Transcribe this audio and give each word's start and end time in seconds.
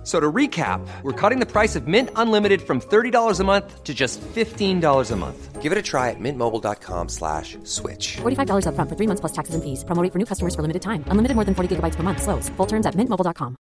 F- 0.00 0.06
So 0.06 0.18
to 0.18 0.32
recap, 0.32 0.80
we're 1.02 1.12
cutting 1.12 1.40
the 1.40 1.46
price 1.46 1.76
of 1.76 1.86
Mint 1.86 2.08
Unlimited 2.16 2.62
from 2.62 2.80
$30 2.80 3.38
a 3.38 3.44
month 3.44 3.84
to 3.84 3.92
just 3.92 4.18
$15 4.34 5.10
a 5.10 5.16
month. 5.16 5.60
Give 5.60 5.72
it 5.72 5.76
a 5.78 5.82
try 5.82 6.08
at 6.08 6.16
mintmobile.com 6.18 7.08
slash 7.10 7.58
switch. 7.64 8.16
$45 8.22 8.64
upfront 8.64 8.88
for 8.88 8.96
three 8.96 9.06
months 9.06 9.20
plus 9.20 9.32
taxes 9.32 9.54
and 9.54 9.62
fees. 9.62 9.84
Promo 9.84 10.02
rate 10.02 10.10
for 10.12 10.18
new 10.18 10.24
customers 10.24 10.54
for 10.54 10.62
limited 10.62 10.80
time. 10.80 11.04
Unlimited 11.08 11.34
more 11.36 11.44
than 11.44 11.54
40 11.54 11.76
gigabytes 11.76 11.96
per 11.96 12.02
month. 12.02 12.22
Slows. 12.22 12.48
Full 12.56 12.66
terms 12.66 12.86
at 12.86 12.94
mintmobile.com. 12.96 13.56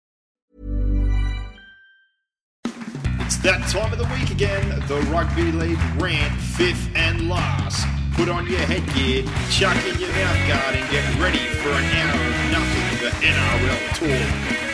It's 3.26 3.38
that 3.38 3.60
time 3.68 3.92
of 3.92 3.98
the 3.98 4.08
week 4.14 4.30
again. 4.30 4.62
The 4.86 5.00
Rugby 5.10 5.50
League 5.52 5.78
rant, 5.98 6.32
fifth 6.56 6.88
and 6.94 7.28
last. 7.28 7.84
Put 8.14 8.28
on 8.28 8.46
your 8.46 8.60
headgear, 8.60 9.22
chuck 9.50 9.76
in 9.84 9.98
your 10.00 10.10
mouth 10.10 10.40
guard, 10.48 10.74
and 10.76 10.86
get 10.90 11.04
ready 11.20 11.38
for 11.60 11.68
an 11.70 11.84
hour 11.98 12.22
of 12.30 12.36
nothing 12.54 12.86
but 13.02 13.12
NRL 13.26 13.80
talk. 13.98 14.67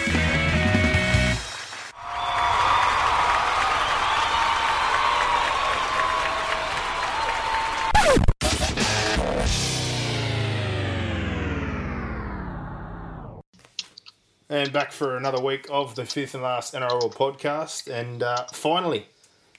And 14.55 14.73
back 14.73 14.93
for 14.93 15.17
another 15.17 15.43
week 15.43 15.67
of 15.69 15.97
the 15.97 16.07
fifth 16.07 16.35
and 16.35 16.45
last 16.45 16.75
NRL 16.75 17.13
podcast. 17.13 17.93
And 17.93 18.23
uh, 18.23 18.45
finally, 18.53 19.09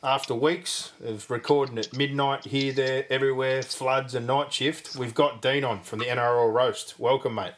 after 0.02 0.34
weeks 0.34 0.94
of 1.04 1.30
recording 1.30 1.78
at 1.78 1.94
midnight 1.94 2.46
here, 2.46 2.72
there, 2.72 3.06
everywhere, 3.10 3.62
floods 3.62 4.16
and 4.16 4.26
night 4.26 4.54
shift, 4.54 4.96
we've 4.96 5.14
got 5.14 5.42
Dean 5.42 5.66
on 5.66 5.82
from 5.82 6.00
the 6.00 6.06
NRL 6.06 6.54
Roast. 6.54 6.98
Welcome, 6.98 7.36
mate. 7.36 7.52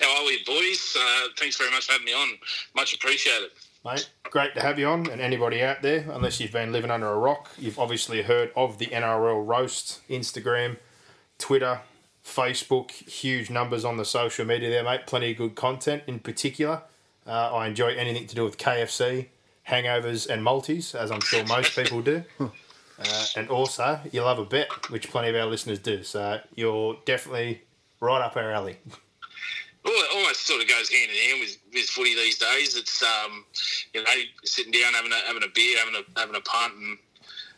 How 0.00 0.20
are 0.20 0.24
we, 0.24 0.38
boys? 0.46 0.96
Uh, 0.96 1.30
thanks 1.36 1.56
very 1.56 1.72
much 1.72 1.86
for 1.86 1.94
having 1.94 2.04
me 2.04 2.12
on. 2.12 2.28
Much 2.76 2.94
appreciated. 2.94 3.50
Mate, 3.84 4.08
great 4.30 4.54
to 4.54 4.60
have 4.60 4.78
you 4.78 4.86
on. 4.86 5.10
And 5.10 5.20
anybody 5.20 5.64
out 5.64 5.82
there, 5.82 6.06
unless 6.12 6.38
you've 6.38 6.52
been 6.52 6.70
living 6.70 6.92
under 6.92 7.08
a 7.08 7.18
rock, 7.18 7.50
you've 7.58 7.80
obviously 7.80 8.22
heard 8.22 8.52
of 8.54 8.78
the 8.78 8.86
NRL 8.86 9.44
Roast, 9.44 10.00
Instagram, 10.08 10.76
Twitter, 11.38 11.80
Facebook, 12.24 12.90
huge 12.90 13.50
numbers 13.50 13.84
on 13.84 13.96
the 13.96 14.04
social 14.04 14.44
media 14.44 14.70
there, 14.70 14.84
mate. 14.84 15.06
Plenty 15.06 15.32
of 15.32 15.36
good 15.38 15.54
content 15.54 16.02
in 16.06 16.18
particular. 16.20 16.82
Uh, 17.26 17.54
I 17.54 17.66
enjoy 17.66 17.94
anything 17.94 18.26
to 18.26 18.34
do 18.34 18.44
with 18.44 18.58
KFC, 18.58 19.28
hangovers, 19.68 20.28
and 20.28 20.42
multis, 20.42 20.94
as 20.94 21.10
I'm 21.10 21.20
sure 21.20 21.44
most 21.46 21.76
people 21.76 22.02
do. 22.02 22.24
Uh, 22.98 23.24
and 23.36 23.48
also, 23.48 23.98
you 24.12 24.22
love 24.22 24.38
a 24.38 24.44
bet, 24.44 24.68
which 24.90 25.10
plenty 25.10 25.28
of 25.28 25.34
our 25.34 25.46
listeners 25.46 25.80
do. 25.80 26.04
So 26.04 26.40
you're 26.54 26.96
definitely 27.04 27.62
right 28.00 28.20
up 28.20 28.36
our 28.36 28.52
alley. 28.52 28.76
Well, 29.84 29.94
it 29.94 30.08
almost 30.14 30.46
sort 30.46 30.62
of 30.62 30.68
goes 30.68 30.88
hand 30.90 31.10
in 31.10 31.16
hand 31.16 31.40
with, 31.40 31.58
with 31.72 31.84
footy 31.86 32.14
these 32.14 32.38
days. 32.38 32.76
It's 32.76 33.02
um, 33.02 33.44
you 33.92 34.04
know 34.04 34.10
sitting 34.44 34.70
down 34.70 34.94
having 34.94 35.10
a 35.10 35.16
having 35.26 35.42
a 35.42 35.48
beer, 35.52 35.78
having 35.78 35.94
a 35.96 36.20
having 36.20 36.36
a 36.36 36.40
punt, 36.40 36.74
and 36.74 36.98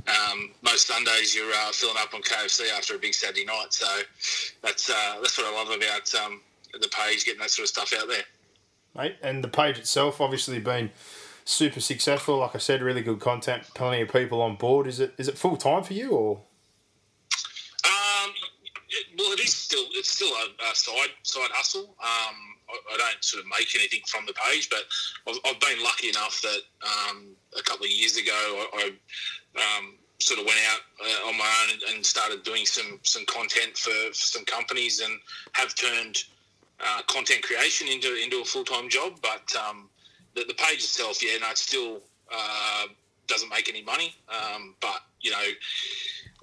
um, 0.06 0.50
most 0.62 0.86
Sundays 0.86 1.34
you're 1.34 1.50
uh, 1.50 1.72
filling 1.72 1.96
up 1.98 2.12
on 2.14 2.22
KFC 2.22 2.70
after 2.76 2.94
a 2.94 2.98
big 2.98 3.14
Saturday 3.14 3.44
night. 3.44 3.72
So 3.72 3.86
that's 4.62 4.90
uh, 4.90 5.16
that's 5.22 5.38
what 5.38 5.46
I 5.46 5.54
love 5.54 5.70
about 5.70 6.14
um, 6.14 6.40
the 6.72 6.88
page, 6.88 7.24
getting 7.24 7.40
that 7.40 7.50
sort 7.50 7.64
of 7.64 7.68
stuff 7.70 7.92
out 7.98 8.08
there. 8.08 8.24
mate. 8.94 9.16
And 9.22 9.42
the 9.42 9.48
page 9.48 9.78
itself, 9.78 10.20
obviously, 10.20 10.58
been 10.58 10.90
super 11.44 11.80
successful. 11.80 12.38
Like 12.38 12.54
I 12.54 12.58
said, 12.58 12.82
really 12.82 13.02
good 13.02 13.20
content, 13.20 13.64
plenty 13.74 14.02
of 14.02 14.10
people 14.10 14.42
on 14.42 14.56
board. 14.56 14.86
Is 14.86 15.00
it 15.00 15.14
is 15.18 15.28
it 15.28 15.38
full 15.38 15.56
time 15.56 15.82
for 15.82 15.94
you 15.94 16.10
or? 16.10 16.40
Um, 17.84 18.30
it, 18.88 19.06
well, 19.18 19.32
it 19.32 19.40
is 19.40 19.54
still 19.54 19.84
it's 19.92 20.10
still 20.10 20.28
a, 20.28 20.70
a 20.70 20.74
side 20.74 21.12
side 21.22 21.50
hustle. 21.52 21.94
Um, 22.02 22.36
I, 22.68 22.94
I 22.94 22.96
don't 22.96 23.24
sort 23.24 23.42
of 23.42 23.50
make 23.50 23.74
anything 23.74 24.00
from 24.06 24.26
the 24.26 24.34
page, 24.34 24.68
but 24.70 24.84
I've, 25.28 25.38
I've 25.46 25.60
been 25.60 25.82
lucky 25.82 26.08
enough 26.08 26.40
that 26.42 26.60
um, 26.82 27.36
a 27.58 27.62
couple 27.62 27.84
of 27.84 27.90
years 27.90 28.16
ago 28.16 28.32
I, 28.32 28.90
I 29.56 29.78
um, 29.78 29.94
sort 30.18 30.40
of 30.40 30.46
went 30.46 30.58
out 30.70 30.80
uh, 31.00 31.28
on 31.28 31.36
my 31.36 31.44
own 31.44 31.72
and, 31.72 31.94
and 31.94 32.06
started 32.06 32.42
doing 32.42 32.66
some 32.66 32.98
some 33.02 33.24
content 33.26 33.76
for, 33.76 33.90
for 33.90 34.14
some 34.14 34.44
companies 34.44 35.00
and 35.00 35.18
have 35.52 35.74
turned 35.74 36.24
uh, 36.80 37.02
content 37.06 37.42
creation 37.42 37.88
into 37.88 38.14
into 38.22 38.40
a 38.40 38.44
full 38.44 38.64
time 38.64 38.88
job. 38.88 39.14
But 39.22 39.54
um, 39.56 39.90
the, 40.34 40.44
the 40.44 40.54
page 40.54 40.78
itself, 40.78 41.22
yeah, 41.22 41.38
no, 41.38 41.50
it 41.50 41.58
still 41.58 42.00
uh, 42.32 42.86
doesn't 43.26 43.48
make 43.50 43.68
any 43.68 43.82
money. 43.82 44.14
Um, 44.28 44.74
but 44.80 45.00
you 45.24 45.30
know, 45.30 45.44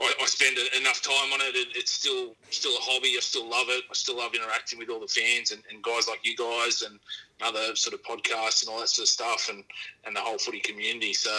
I, 0.02 0.14
I 0.22 0.26
spend 0.26 0.58
enough 0.80 1.02
time 1.02 1.32
on 1.32 1.40
it. 1.42 1.56
it. 1.56 1.68
It's 1.76 1.92
still 1.92 2.36
still 2.50 2.76
a 2.76 2.82
hobby. 2.82 3.14
I 3.16 3.20
still 3.22 3.48
love 3.48 3.68
it. 3.70 3.84
I 3.90 3.94
still 3.94 4.18
love 4.18 4.34
interacting 4.34 4.80
with 4.80 4.90
all 4.90 5.00
the 5.00 5.08
fans 5.08 5.52
and, 5.52 5.62
and 5.72 5.82
guys 5.84 6.08
like 6.08 6.20
you 6.24 6.36
guys 6.36 6.82
and 6.82 7.00
other 7.42 7.76
sort 7.76 7.94
of 7.94 8.02
podcasts 8.04 8.64
and 8.64 8.74
all 8.74 8.80
that 8.80 8.90
sort 8.90 9.06
of 9.06 9.10
stuff 9.10 9.50
and, 9.50 9.64
and 10.06 10.16
the 10.16 10.20
whole 10.20 10.38
footy 10.38 10.60
community. 10.60 11.14
So, 11.14 11.32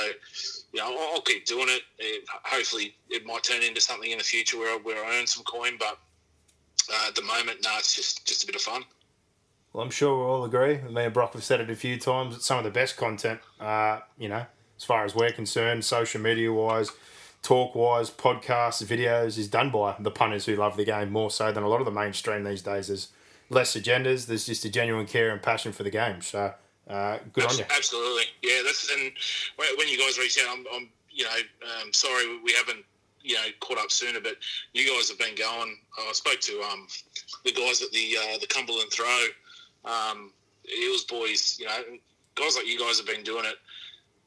you 0.72 0.81
know, 0.81 0.86
I'll, 0.86 1.14
I'll 1.14 1.20
keep 1.22 1.44
doing 1.44 1.66
it. 1.69 1.82
it. 1.98 2.25
Hopefully, 2.44 2.94
it 3.10 3.26
might 3.26 3.42
turn 3.42 3.62
into 3.62 3.81
something 3.81 4.10
in 4.10 4.19
the 4.19 4.25
future 4.25 4.58
where 4.58 4.75
I, 4.75 4.78
where 4.78 5.04
I 5.04 5.19
earn 5.19 5.26
some 5.26 5.44
coin. 5.44 5.76
But 5.78 5.98
uh, 6.92 7.08
at 7.08 7.14
the 7.16 7.22
moment, 7.22 7.58
no, 7.64 7.70
it's 7.78 7.94
just 7.94 8.26
just 8.26 8.44
a 8.44 8.47
bit 8.47 8.54
of 8.54 8.62
fun. 8.62 8.84
Well, 9.72 9.82
I'm 9.82 9.91
sure 9.91 10.16
we 10.16 10.25
all 10.25 10.44
agree. 10.44 10.78
Me 10.91 11.04
and 11.04 11.14
Brock 11.14 11.32
have 11.32 11.42
said 11.42 11.60
it 11.60 11.70
a 11.70 11.75
few 11.75 11.98
times. 11.98 12.36
It's 12.36 12.47
some 12.47 12.58
of 12.58 12.64
the 12.64 12.70
best 12.70 12.97
content, 12.97 13.41
uh, 13.58 14.00
you 14.19 14.28
know, 14.28 14.44
as 14.76 14.84
far 14.84 15.04
as 15.04 15.14
we're 15.14 15.32
concerned, 15.32 15.84
social 15.84 16.20
media 16.20 16.52
wise, 16.52 16.91
talk 17.42 17.75
wise, 17.75 18.10
podcasts, 18.10 18.82
videos, 18.84 19.36
is 19.36 19.48
done 19.48 19.70
by 19.70 19.97
the 19.98 20.10
punters 20.10 20.47
who 20.47 20.56
love 20.56 20.76
the 20.76 20.84
game 20.84 21.10
more 21.10 21.30
so 21.30 21.53
than 21.53 21.62
a 21.62 21.69
lot 21.69 21.80
of 21.80 21.84
the 21.84 21.92
mainstream 21.92 22.44
these 22.44 22.62
days. 22.62 22.86
There's 22.86 23.08
less 23.50 23.76
agendas. 23.76 24.26
There's 24.26 24.47
just 24.47 24.64
a 24.64 24.70
genuine 24.70 25.06
care 25.06 25.30
and 25.30 25.42
passion 25.42 25.72
for 25.72 25.82
the 25.82 25.91
game. 25.91 26.22
So 26.22 26.54
uh, 26.88 27.19
good 27.32 27.44
on 27.44 27.58
you. 27.58 27.64
Absolutely, 27.75 28.25
yeah. 28.42 28.62
That's 28.64 28.91
and 28.92 29.12
when 29.56 29.69
when 29.76 29.88
you 29.88 29.98
guys 29.98 30.19
reach 30.19 30.38
out, 30.42 30.56
I'm, 30.56 30.64
I'm 30.72 30.88
you 31.10 31.25
know 31.25 31.31
um, 31.81 31.92
sorry 31.92 32.41
we 32.42 32.52
haven't 32.52 32.84
you 33.22 33.34
know 33.34 33.47
caught 33.60 33.78
up 33.78 33.91
sooner, 33.91 34.20
but 34.20 34.36
you 34.72 34.88
guys 34.88 35.08
have 35.08 35.19
been 35.19 35.34
going. 35.34 35.76
I 35.98 36.12
spoke 36.12 36.41
to 36.41 36.62
um, 36.70 36.86
the 37.44 37.52
guys 37.52 37.82
at 37.82 37.91
the 37.91 38.16
uh, 38.19 38.38
the 38.38 38.47
Cumberland 38.47 38.91
Throw, 38.92 39.26
um, 39.84 40.32
Eels 40.81 41.04
boys. 41.04 41.58
You 41.60 41.66
know, 41.66 41.82
guys 42.34 42.56
like 42.56 42.66
you 42.66 42.78
guys 42.78 42.98
have 42.98 43.06
been 43.06 43.25
doing 43.25 43.44
it 43.44 43.56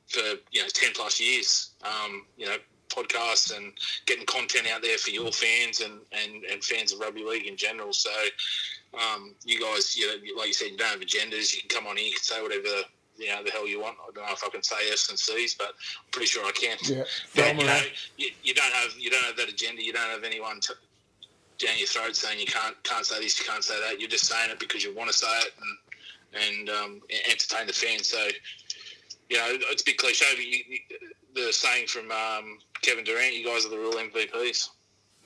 for 0.07 0.39
you 0.51 0.61
know 0.61 0.67
ten 0.73 0.91
plus 0.93 1.19
years. 1.19 1.71
Um, 1.83 2.25
you 2.37 2.45
know, 2.45 2.57
podcasts 2.89 3.55
and 3.55 3.73
getting 4.05 4.25
content 4.25 4.67
out 4.73 4.81
there 4.81 4.97
for 4.97 5.11
your 5.11 5.31
fans 5.31 5.81
and, 5.81 5.99
and, 6.11 6.43
and 6.45 6.63
fans 6.63 6.93
of 6.93 6.99
rugby 6.99 7.23
league 7.23 7.47
in 7.47 7.57
general. 7.57 7.93
So, 7.93 8.11
um, 8.93 9.35
you 9.43 9.59
guys, 9.59 9.95
you 9.95 10.07
know, 10.07 10.13
like 10.37 10.47
you 10.47 10.53
said, 10.53 10.71
you 10.71 10.77
don't 10.77 10.87
have 10.87 10.99
agendas. 10.99 11.53
You 11.53 11.61
can 11.61 11.69
come 11.69 11.87
on 11.87 11.97
here, 11.97 12.07
you 12.07 12.13
can 12.13 12.23
say 12.23 12.41
whatever 12.41 12.85
you 13.17 13.27
know 13.27 13.43
the 13.43 13.51
hell 13.51 13.67
you 13.67 13.81
want. 13.81 13.97
I 14.01 14.11
don't 14.13 14.25
know 14.25 14.33
if 14.33 14.43
I 14.43 14.49
can 14.49 14.63
say 14.63 14.75
F's 14.91 15.09
and 15.09 15.17
C's, 15.17 15.55
but 15.55 15.67
I'm 15.67 16.11
pretty 16.11 16.27
sure 16.27 16.45
I 16.45 16.51
can. 16.51 16.77
Yeah, 16.83 17.03
But, 17.35 17.57
you 17.57 17.65
know, 17.65 17.81
you, 18.17 18.29
you 18.43 18.53
don't 18.53 18.71
have 18.73 18.91
you 18.97 19.09
don't 19.09 19.23
have 19.23 19.37
that 19.37 19.49
agenda. 19.49 19.83
You 19.83 19.93
don't 19.93 20.09
have 20.09 20.23
anyone 20.23 20.59
to, 20.61 20.73
down 21.57 21.77
your 21.77 21.87
throat 21.87 22.15
saying 22.15 22.39
you 22.39 22.45
can't 22.45 22.75
can't 22.83 23.05
say 23.05 23.21
this, 23.21 23.39
you 23.39 23.45
can't 23.45 23.63
say 23.63 23.79
that. 23.79 23.99
You're 23.99 24.09
just 24.09 24.25
saying 24.25 24.51
it 24.51 24.59
because 24.59 24.83
you 24.83 24.93
want 24.95 25.09
to 25.09 25.15
say 25.15 25.39
it 25.39 25.53
and 25.61 26.47
and 26.47 26.69
um, 26.69 27.01
entertain 27.29 27.67
the 27.67 27.73
fans. 27.73 28.09
So, 28.09 28.27
you 29.29 29.37
know, 29.37 29.47
it's 29.49 29.81
a 29.81 29.85
bit 29.85 29.97
cliche, 29.97 30.25
but 30.35 30.45
you, 30.45 30.79
the 31.33 31.53
saying 31.53 31.87
from 31.87 32.11
um, 32.11 32.59
Kevin 32.81 33.03
Durant, 33.03 33.33
"You 33.33 33.45
guys 33.45 33.65
are 33.65 33.69
the 33.69 33.77
real 33.77 33.93
MVPs." 33.93 34.69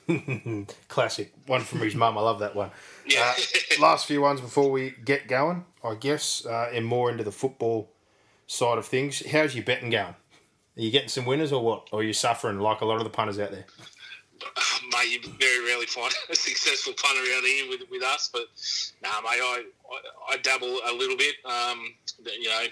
Classic. 0.88 1.32
One 1.46 1.62
from 1.62 1.80
his 1.80 1.94
mum. 1.94 2.18
I 2.18 2.20
love 2.20 2.40
that 2.40 2.56
one. 2.56 2.70
Yeah. 3.06 3.32
Uh, 3.36 3.80
last 3.80 4.06
few 4.06 4.20
ones 4.20 4.40
before 4.40 4.70
we 4.70 4.94
get 5.04 5.28
going, 5.28 5.64
I 5.84 5.94
guess, 5.94 6.44
uh, 6.46 6.70
and 6.72 6.84
more 6.84 7.10
into 7.10 7.24
the 7.24 7.32
football 7.32 7.90
side 8.46 8.78
of 8.78 8.86
things. 8.86 9.24
How's 9.26 9.54
your 9.54 9.64
betting 9.64 9.90
going? 9.90 10.14
Are 10.76 10.82
you 10.82 10.90
getting 10.90 11.08
some 11.08 11.26
winners 11.26 11.52
or 11.52 11.62
what? 11.62 11.88
Or 11.92 12.00
are 12.00 12.02
you 12.02 12.12
suffering 12.12 12.58
like 12.58 12.80
a 12.80 12.84
lot 12.86 12.96
of 12.96 13.04
the 13.04 13.10
punters 13.10 13.38
out 13.38 13.50
there? 13.50 13.66
mate, 14.92 15.10
you 15.10 15.32
very 15.38 15.64
rarely 15.64 15.86
find 15.86 16.12
a 16.30 16.34
successful 16.34 16.92
punter 16.96 17.20
out 17.36 17.44
here 17.44 17.68
with, 17.68 17.82
with 17.90 18.02
us. 18.02 18.30
But 18.32 18.46
nah, 19.02 19.20
mate, 19.20 19.40
I, 19.40 19.64
I, 19.90 20.34
I 20.34 20.36
dabble 20.38 20.80
a 20.86 20.92
little 20.92 21.16
bit. 21.16 21.34
Um, 21.44 21.94
you 22.24 22.48
know, 22.48 22.64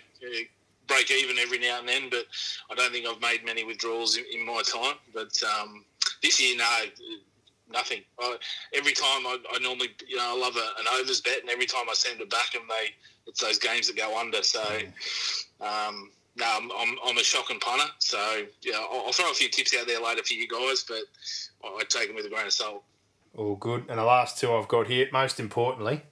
break 0.89 1.11
even 1.11 1.39
every 1.39 1.59
now 1.59 1.79
and 1.79 1.89
then, 1.89 2.09
but 2.11 2.27
I 2.71 2.75
don't 2.75 2.93
think 2.93 3.07
I've 3.07 3.21
made 3.21 3.45
many 3.45 3.65
withdrawals 3.65 4.17
in, 4.17 4.25
in 4.33 4.45
my 4.45 4.63
time. 4.63 4.97
But 5.15 5.41
um, 5.45 5.85
this 6.23 6.41
year, 6.41 6.57
no, 6.57 6.65
nothing. 7.71 8.03
I, 8.19 8.37
every 8.75 8.93
time 8.93 9.27
I, 9.27 9.39
I 9.53 9.59
normally, 9.61 9.91
you 10.09 10.17
know, 10.17 10.35
I 10.35 10.39
love 10.39 10.57
a, 10.57 10.81
an 10.81 10.87
overs 11.01 11.21
bet, 11.21 11.41
and 11.41 11.51
every 11.51 11.67
time 11.67 11.85
I 11.89 11.95
send 11.95 12.21
it 12.21 12.31
back, 12.31 12.55
and 12.55 12.65
they, 12.69 12.95
it's 13.27 13.41
those 13.41 13.59
games 13.59 13.87
that 13.87 13.97
go 13.97 14.19
under. 14.19 14.43
So. 14.43 14.63
Um, 15.61 16.11
no, 16.37 16.47
I'm, 16.47 16.71
I'm, 16.71 16.97
I'm 17.05 17.19
a 17.19 17.25
shocking 17.25 17.59
punter. 17.59 17.91
So, 17.99 18.45
yeah, 18.63 18.77
I'll, 18.77 19.07
I'll 19.07 19.13
throw 19.13 19.31
a 19.31 19.35
few 19.35 19.49
tips 19.49 19.75
out 19.79 19.89
there 19.89 20.01
later 20.01 20.23
for 20.23 20.35
you 20.35 20.47
guys, 20.47 20.85
but 20.87 21.03
I, 21.65 21.83
take 21.89 22.07
them 22.07 22.15
with 22.15 22.27
a 22.27 22.29
grain 22.29 22.47
of 22.47 22.53
salt. 22.53 22.85
All 23.37 23.57
good. 23.57 23.87
And 23.89 23.99
the 23.99 24.05
last 24.05 24.39
two 24.39 24.53
I've 24.55 24.69
got 24.69 24.87
here, 24.87 25.09
most 25.13 25.41
importantly, 25.41 26.03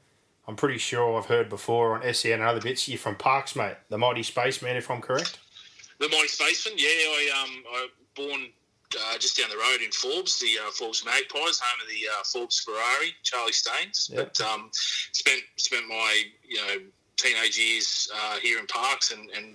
I'm 0.49 0.57
pretty 0.57 0.79
sure 0.79 1.19
I've 1.19 1.27
heard 1.27 1.49
before 1.49 1.97
on 1.97 2.15
SEN 2.15 2.35
and 2.35 2.43
other 2.43 2.61
bits. 2.61 2.89
You're 2.89 2.99
from 2.99 3.17
Parkes, 3.17 3.57
mate. 3.57 3.77
The 3.89 3.99
mighty 3.99 4.23
spaceman, 4.23 4.77
if 4.77 4.91
I'm 4.91 5.01
correct. 5.01 5.39
The 5.99 6.09
Mighty 6.09 6.29
Spaceman, 6.29 6.75
yeah, 6.77 6.89
I 6.89 7.43
um, 7.43 7.65
I 7.73 7.89
born 8.15 8.49
uh, 8.95 9.19
just 9.19 9.39
down 9.39 9.49
the 9.49 9.57
road 9.57 9.81
in 9.83 9.91
Forbes, 9.91 10.39
the 10.39 10.59
uh, 10.63 10.71
Forbes 10.71 11.05
Magpies, 11.05 11.59
home 11.59 11.81
of 11.81 11.89
the 11.89 12.07
uh, 12.13 12.23
Forbes 12.25 12.61
Ferrari, 12.61 13.15
Charlie 13.23 13.53
Staines. 13.53 14.11
Yep. 14.13 14.35
But 14.37 14.47
um, 14.47 14.71
spent 14.73 15.41
spent 15.57 15.89
my 15.89 16.23
you 16.47 16.57
know 16.59 16.83
teenage 17.17 17.59
years 17.59 18.11
uh, 18.15 18.37
here 18.37 18.59
in 18.59 18.67
Parkes 18.67 19.13
and, 19.13 19.31
and 19.31 19.55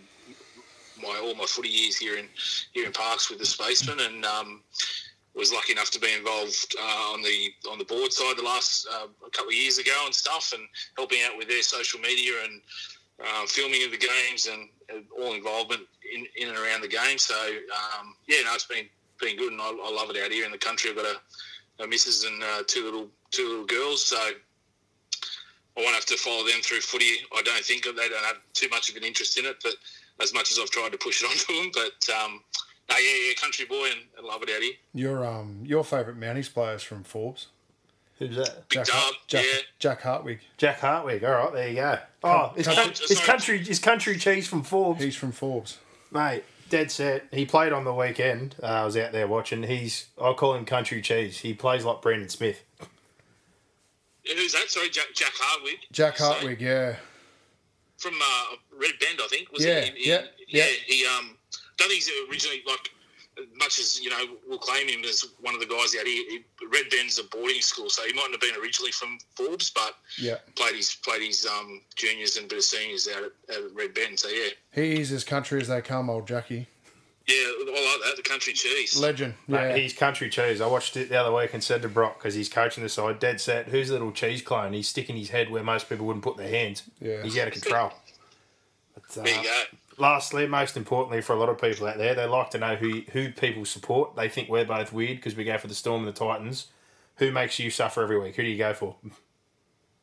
my 1.01 1.19
all 1.23 1.35
my 1.35 1.45
footy 1.45 1.69
years 1.69 1.95
here 1.95 2.17
in 2.17 2.27
here 2.73 2.87
in 2.87 2.91
Parkes 2.91 3.29
with 3.29 3.37
the 3.37 3.45
Spaceman, 3.45 3.99
and 3.99 4.25
um, 4.25 4.61
was 5.35 5.53
lucky 5.53 5.71
enough 5.71 5.91
to 5.91 5.99
be 5.99 6.13
involved 6.13 6.75
uh, 6.79 7.13
on 7.13 7.21
the 7.21 7.51
on 7.69 7.77
the 7.77 7.85
board 7.85 8.11
side 8.11 8.35
the 8.37 8.43
last 8.43 8.87
uh, 8.91 9.07
a 9.25 9.29
couple 9.29 9.49
of 9.49 9.55
years 9.55 9.77
ago 9.77 10.03
and 10.05 10.13
stuff, 10.13 10.51
and 10.53 10.67
helping 10.97 11.19
out 11.23 11.37
with 11.37 11.47
their 11.47 11.63
social 11.63 11.99
media 11.99 12.33
and 12.43 12.61
uh, 13.23 13.45
filming 13.47 13.83
of 13.85 13.91
the 13.91 13.97
games 13.97 14.47
and 14.47 14.67
uh, 14.91 15.21
all 15.21 15.33
involvement 15.33 15.81
in, 16.13 16.25
in 16.35 16.49
and 16.49 16.57
around 16.57 16.81
the 16.81 16.87
game. 16.87 17.17
So 17.17 17.35
um, 17.35 18.15
yeah, 18.27 18.43
no, 18.45 18.53
it's 18.53 18.65
been 18.65 18.87
been 19.19 19.37
good, 19.37 19.51
and 19.51 19.61
I, 19.61 19.69
I 19.69 19.91
love 19.91 20.09
it 20.09 20.21
out 20.21 20.31
here 20.31 20.45
in 20.45 20.51
the 20.51 20.57
country. 20.57 20.89
I've 20.89 20.97
got 20.97 21.05
a, 21.05 21.83
a 21.83 21.87
missus 21.87 22.25
and 22.25 22.43
uh, 22.43 22.63
two 22.67 22.83
little 22.83 23.07
two 23.31 23.47
little 23.47 23.65
girls, 23.65 24.03
so 24.05 24.17
I 24.17 25.81
won't 25.81 25.95
have 25.95 26.05
to 26.07 26.17
follow 26.17 26.45
them 26.45 26.61
through 26.61 26.81
footy. 26.81 27.23
I 27.33 27.41
don't 27.43 27.63
think 27.63 27.83
they 27.83 28.09
don't 28.09 28.25
have 28.25 28.37
too 28.53 28.67
much 28.69 28.89
of 28.89 28.97
an 28.97 29.03
interest 29.03 29.39
in 29.39 29.45
it, 29.45 29.57
but 29.63 29.73
as 30.21 30.33
much 30.33 30.51
as 30.51 30.59
I've 30.59 30.69
tried 30.69 30.91
to 30.91 30.97
push 30.97 31.23
it 31.23 31.25
onto 31.31 31.61
them, 31.61 31.71
but 31.73 32.13
um, 32.13 32.41
no, 32.91 32.97
yeah, 32.97 33.27
yeah, 33.27 33.33
country 33.39 33.65
boy, 33.65 33.89
and 33.91 33.99
I 34.17 34.27
love 34.27 34.43
it 34.43 34.49
out 34.49 34.61
here. 34.61 34.73
Your 34.93 35.25
um 35.25 35.61
your 35.65 35.83
favourite 35.83 36.19
Mounties 36.19 36.53
player 36.53 36.75
is 36.75 36.83
from 36.83 37.03
Forbes? 37.03 37.47
Who's 38.19 38.35
that? 38.35 38.69
Big 38.69 38.77
Hart- 38.87 38.87
dub, 38.87 39.13
Jack, 39.27 39.45
yeah. 39.45 39.59
Jack 39.79 40.01
Hartwig. 40.01 40.39
Jack 40.57 40.79
Hartwig. 40.79 41.23
All 41.23 41.31
right, 41.31 41.53
there 41.53 41.69
you 41.69 41.75
go. 41.75 41.97
Oh, 42.23 42.53
it's, 42.55 42.67
country- 42.67 42.83
coun- 42.83 42.91
it's 43.09 43.25
country. 43.25 43.59
It's 43.67 43.79
country 43.79 44.17
cheese 44.17 44.47
from 44.47 44.61
Forbes, 44.63 45.03
He's 45.03 45.15
from 45.15 45.31
Forbes. 45.31 45.77
mate. 46.11 46.43
Dead 46.69 46.89
set. 46.89 47.25
He 47.31 47.45
played 47.45 47.73
on 47.73 47.83
the 47.83 47.93
weekend. 47.93 48.55
Uh, 48.63 48.65
I 48.67 48.85
was 48.85 48.95
out 48.95 49.11
there 49.11 49.27
watching. 49.27 49.63
He's. 49.63 50.05
I 50.21 50.31
call 50.33 50.53
him 50.55 50.63
country 50.65 51.01
cheese. 51.01 51.39
He 51.39 51.53
plays 51.53 51.83
like 51.83 52.01
Brandon 52.01 52.29
Smith. 52.29 52.61
Yeah, 54.23 54.35
Who's 54.35 54.53
that? 54.53 54.69
Sorry, 54.69 54.89
Jack, 54.89 55.07
Jack 55.15 55.31
Hardwick. 55.33 55.79
Jack 55.91 56.17
So, 56.17 56.25
Hartwig, 56.25 56.61
yeah. 56.61 56.95
from 57.97 58.13
uh, 58.21 58.55
Red 58.79 58.91
Bend, 58.99 59.19
I 59.21 59.27
think. 59.27 59.51
Was 59.51 59.65
Yeah, 59.65 59.81
he? 59.81 59.91
He- 60.03 60.09
yeah, 60.09 60.21
yeah. 60.47 60.63
yeah. 60.65 60.71
He 60.85 61.05
um, 61.07 61.37
don't 61.81 61.89
think 61.89 62.03
he's 62.03 62.11
originally 62.29 62.61
like. 62.67 62.89
as 63.37 63.45
Much 63.55 63.79
as 63.79 63.99
you 64.01 64.09
know, 64.09 64.19
we'll 64.47 64.59
claim 64.59 64.87
him 64.89 65.03
as 65.05 65.25
one 65.39 65.53
of 65.55 65.61
the 65.61 65.65
guys 65.65 65.95
out 65.97 66.05
here. 66.05 66.23
He, 66.29 66.43
Red 66.71 66.89
Bend's 66.91 67.17
a 67.17 67.23
boarding 67.23 67.61
school, 67.61 67.89
so 67.89 68.03
he 68.03 68.11
mightn't 68.13 68.33
have 68.33 68.41
been 68.41 68.61
originally 68.61 68.91
from 68.91 69.17
Forbes, 69.35 69.69
but 69.71 69.95
Yeah. 70.17 70.35
played 70.55 70.75
his 70.75 70.95
played 70.95 71.21
his 71.21 71.45
um, 71.45 71.81
juniors 71.95 72.35
and 72.37 72.49
bit 72.49 72.57
of 72.57 72.63
seniors 72.65 73.07
out 73.07 73.23
at, 73.23 73.55
at 73.55 73.73
Red 73.73 73.93
Bend. 73.93 74.19
So 74.19 74.27
yeah, 74.27 74.49
He's 74.73 75.11
as 75.13 75.23
country 75.23 75.61
as 75.61 75.69
they 75.69 75.81
come, 75.81 76.09
old 76.09 76.27
Jackie. 76.27 76.67
yeah, 77.25 77.35
I 77.35 77.99
like 78.01 78.09
that. 78.09 78.13
The 78.17 78.29
country 78.29 78.51
cheese. 78.51 78.97
Legend. 78.99 79.33
Mate, 79.47 79.79
he's 79.79 79.93
country 79.93 80.29
cheese. 80.29 80.59
I 80.59 80.67
watched 80.67 80.97
it 80.97 81.07
the 81.09 81.15
other 81.15 81.31
week 81.33 81.53
and 81.53 81.63
said 81.63 81.81
to 81.83 81.87
Brock 81.89 82.19
because 82.19 82.35
he's 82.35 82.49
coaching 82.49 82.83
the 82.83 82.89
side. 82.89 83.19
Dead 83.19 83.39
set. 83.39 83.67
Who's 83.69 83.87
the 83.87 83.93
little 83.93 84.11
cheese 84.11 84.41
clone? 84.41 84.73
He's 84.73 84.89
sticking 84.89 85.15
his 85.15 85.29
head 85.29 85.49
where 85.49 85.63
most 85.63 85.87
people 85.87 86.05
wouldn't 86.05 86.23
put 86.25 86.35
their 86.35 86.49
hands. 86.49 86.83
Yeah. 86.99 87.23
He's 87.23 87.37
out 87.37 87.47
of 87.47 87.53
control. 87.53 87.93
But, 88.93 89.17
uh, 89.17 89.23
there 89.23 89.37
you 89.37 89.43
go. 89.43 89.63
Lastly, 90.01 90.47
most 90.47 90.75
importantly 90.75 91.21
for 91.21 91.33
a 91.33 91.39
lot 91.39 91.47
of 91.47 91.61
people 91.61 91.87
out 91.87 91.97
there, 91.97 92.13
they 92.13 92.25
like 92.25 92.49
to 92.51 92.57
know 92.57 92.75
who 92.75 93.03
who 93.13 93.31
people 93.31 93.63
support. 93.63 94.15
They 94.15 94.27
think 94.27 94.49
we're 94.49 94.65
both 94.65 94.91
weird 94.91 95.17
because 95.17 95.35
we 95.35 95.45
go 95.45 95.57
for 95.57 95.67
the 95.67 95.75
Storm 95.75 96.05
and 96.05 96.07
the 96.13 96.17
Titans. 96.17 96.67
Who 97.17 97.31
makes 97.31 97.59
you 97.59 97.69
suffer 97.69 98.01
every 98.01 98.19
week? 98.19 98.35
Who 98.35 98.43
do 98.43 98.49
you 98.49 98.57
go 98.57 98.73
for? 98.73 98.95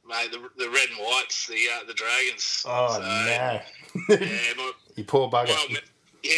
Mate, 0.09 0.31
the, 0.31 0.39
the 0.57 0.71
red 0.71 0.89
and 0.89 0.99
whites, 0.99 1.47
the 1.47 1.67
uh, 1.75 1.85
the 1.87 1.95
dragons. 1.95 2.65
Oh 2.67 2.95
So, 2.95 3.01
no, 3.01 3.07
Yeah, 3.07 3.63
my, 4.57 4.73
you 4.95 5.05
poor 5.05 5.29
bugger. 5.29 5.49
Well, 5.49 5.81
yeah, 6.23 6.33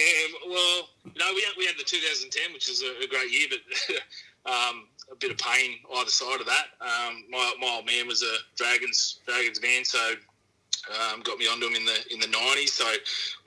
well, 0.48 0.88
no, 1.04 1.32
we 1.34 1.42
had, 1.42 1.54
we 1.56 1.66
had 1.66 1.76
the 1.78 1.84
2010, 1.84 2.52
which 2.52 2.68
was 2.68 2.82
a, 2.82 3.02
a 3.02 3.08
great 3.08 3.30
year, 3.30 3.48
but 3.48 4.50
um, 4.52 4.86
a 5.10 5.16
bit 5.16 5.30
of 5.30 5.38
pain 5.38 5.78
either 5.96 6.10
side 6.10 6.40
of 6.40 6.46
that. 6.46 6.66
Um, 6.80 7.24
my, 7.30 7.54
my 7.60 7.76
old 7.76 7.86
man 7.86 8.06
was 8.06 8.22
a 8.22 8.36
Dragons 8.56 9.20
Dragons 9.26 9.60
man, 9.62 9.84
so 9.84 9.98
um, 10.88 11.20
got 11.20 11.38
me 11.38 11.46
onto 11.46 11.66
him 11.66 11.74
in 11.74 11.84
the 11.84 11.98
in 12.10 12.20
the 12.20 12.26
90s. 12.26 12.70
So 12.70 12.84
I 12.84 12.96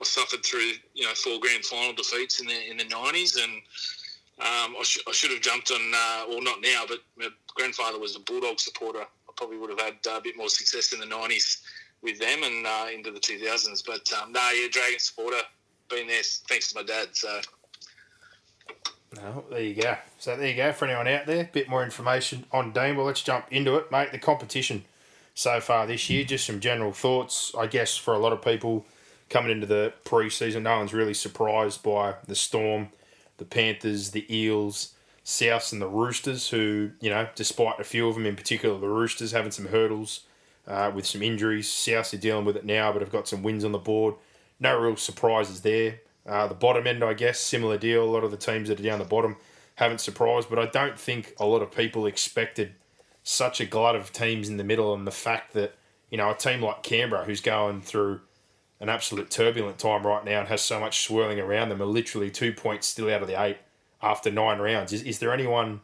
suffered 0.02 0.44
through 0.44 0.72
you 0.94 1.04
know 1.04 1.14
four 1.14 1.38
grand 1.40 1.64
final 1.64 1.92
defeats 1.92 2.40
in 2.40 2.46
the 2.46 2.70
in 2.70 2.76
the 2.76 2.84
90s, 2.84 3.42
and 3.42 3.52
um, 4.40 4.76
I, 4.78 4.82
sh- 4.82 5.04
I 5.08 5.12
should 5.12 5.30
have 5.30 5.40
jumped 5.40 5.70
on, 5.70 5.80
uh, 5.94 6.24
well, 6.28 6.42
not 6.42 6.60
now, 6.60 6.84
but 6.88 6.98
my 7.16 7.28
grandfather 7.54 8.00
was 8.00 8.16
a 8.16 8.20
Bulldog 8.20 8.58
supporter. 8.58 9.00
I 9.02 9.32
probably 9.36 9.58
would 9.58 9.70
have 9.70 9.80
had 9.80 9.94
uh, 10.08 10.18
a 10.18 10.20
bit 10.20 10.36
more 10.36 10.48
success 10.48 10.92
in 10.92 10.98
the 10.98 11.06
90s 11.06 11.62
with 12.02 12.18
them 12.18 12.42
and 12.42 12.66
uh, 12.66 12.86
into 12.92 13.12
the 13.12 13.20
2000s. 13.20 13.84
But 13.86 14.12
um, 14.20 14.32
no, 14.32 14.50
yeah, 14.50 14.66
Dragon 14.70 14.98
supporter, 14.98 15.38
been 15.88 16.08
there 16.08 16.22
thanks 16.48 16.72
to 16.72 16.80
my 16.80 16.82
dad. 16.82 17.08
So 17.12 17.40
No, 19.14 19.44
there 19.50 19.62
you 19.62 19.80
go. 19.80 19.96
So 20.18 20.36
there 20.36 20.48
you 20.48 20.56
go 20.56 20.72
for 20.72 20.86
anyone 20.86 21.06
out 21.06 21.26
there. 21.26 21.42
A 21.42 21.48
Bit 21.52 21.68
more 21.68 21.84
information 21.84 22.44
on 22.50 22.72
Dean. 22.72 22.96
Well, 22.96 23.06
let's 23.06 23.22
jump 23.22 23.46
into 23.50 23.76
it, 23.76 23.92
mate. 23.92 24.10
The 24.10 24.18
competition 24.18 24.84
so 25.34 25.60
far 25.60 25.86
this 25.86 26.08
year, 26.08 26.24
just 26.24 26.46
some 26.46 26.60
general 26.60 26.92
thoughts. 26.92 27.52
I 27.58 27.66
guess 27.66 27.96
for 27.96 28.14
a 28.14 28.18
lot 28.18 28.32
of 28.32 28.42
people 28.42 28.86
coming 29.28 29.50
into 29.50 29.66
the 29.66 29.92
pre-season, 30.04 30.62
no 30.62 30.78
one's 30.78 30.94
really 30.94 31.14
surprised 31.14 31.82
by 31.82 32.14
the 32.26 32.36
Storm, 32.36 32.88
the 33.38 33.44
Panthers, 33.44 34.12
the 34.12 34.24
Eels, 34.34 34.94
Souths, 35.24 35.72
and 35.72 35.82
the 35.82 35.88
Roosters. 35.88 36.50
Who 36.50 36.90
you 37.00 37.10
know, 37.10 37.28
despite 37.34 37.80
a 37.80 37.84
few 37.84 38.08
of 38.08 38.14
them, 38.14 38.26
in 38.26 38.36
particular 38.36 38.78
the 38.78 38.88
Roosters, 38.88 39.32
having 39.32 39.50
some 39.50 39.66
hurdles 39.66 40.20
uh, 40.66 40.90
with 40.94 41.06
some 41.06 41.22
injuries. 41.22 41.68
Souths 41.68 42.14
are 42.14 42.18
dealing 42.18 42.44
with 42.44 42.56
it 42.56 42.64
now, 42.64 42.92
but 42.92 43.02
have 43.02 43.12
got 43.12 43.28
some 43.28 43.42
wins 43.42 43.64
on 43.64 43.72
the 43.72 43.78
board. 43.78 44.14
No 44.60 44.78
real 44.78 44.96
surprises 44.96 45.60
there. 45.62 46.00
Uh, 46.26 46.46
the 46.46 46.54
bottom 46.54 46.86
end, 46.86 47.04
I 47.04 47.12
guess, 47.12 47.38
similar 47.38 47.76
deal. 47.76 48.04
A 48.04 48.06
lot 48.06 48.24
of 48.24 48.30
the 48.30 48.36
teams 48.36 48.68
that 48.68 48.80
are 48.80 48.82
down 48.82 48.98
the 48.98 49.04
bottom 49.04 49.36
haven't 49.74 50.00
surprised, 50.00 50.48
but 50.48 50.58
I 50.58 50.66
don't 50.66 50.98
think 50.98 51.34
a 51.38 51.44
lot 51.44 51.60
of 51.60 51.72
people 51.72 52.06
expected 52.06 52.72
such 53.24 53.60
a 53.60 53.64
glut 53.64 53.96
of 53.96 54.12
teams 54.12 54.48
in 54.48 54.58
the 54.58 54.64
middle 54.64 54.94
and 54.94 55.06
the 55.06 55.10
fact 55.10 55.54
that, 55.54 55.74
you 56.10 56.18
know, 56.18 56.30
a 56.30 56.34
team 56.34 56.62
like 56.62 56.82
Canberra, 56.82 57.24
who's 57.24 57.40
going 57.40 57.80
through 57.80 58.20
an 58.80 58.88
absolute 58.88 59.30
turbulent 59.30 59.78
time 59.78 60.06
right 60.06 60.24
now 60.24 60.40
and 60.40 60.48
has 60.48 60.60
so 60.60 60.78
much 60.78 61.04
swirling 61.04 61.40
around 61.40 61.70
them, 61.70 61.80
are 61.80 61.86
literally 61.86 62.30
two 62.30 62.52
points 62.52 62.86
still 62.86 63.10
out 63.10 63.22
of 63.22 63.28
the 63.28 63.40
eight 63.42 63.56
after 64.02 64.30
nine 64.30 64.58
rounds. 64.58 64.92
Is, 64.92 65.02
is 65.02 65.18
there 65.18 65.32
anyone 65.32 65.80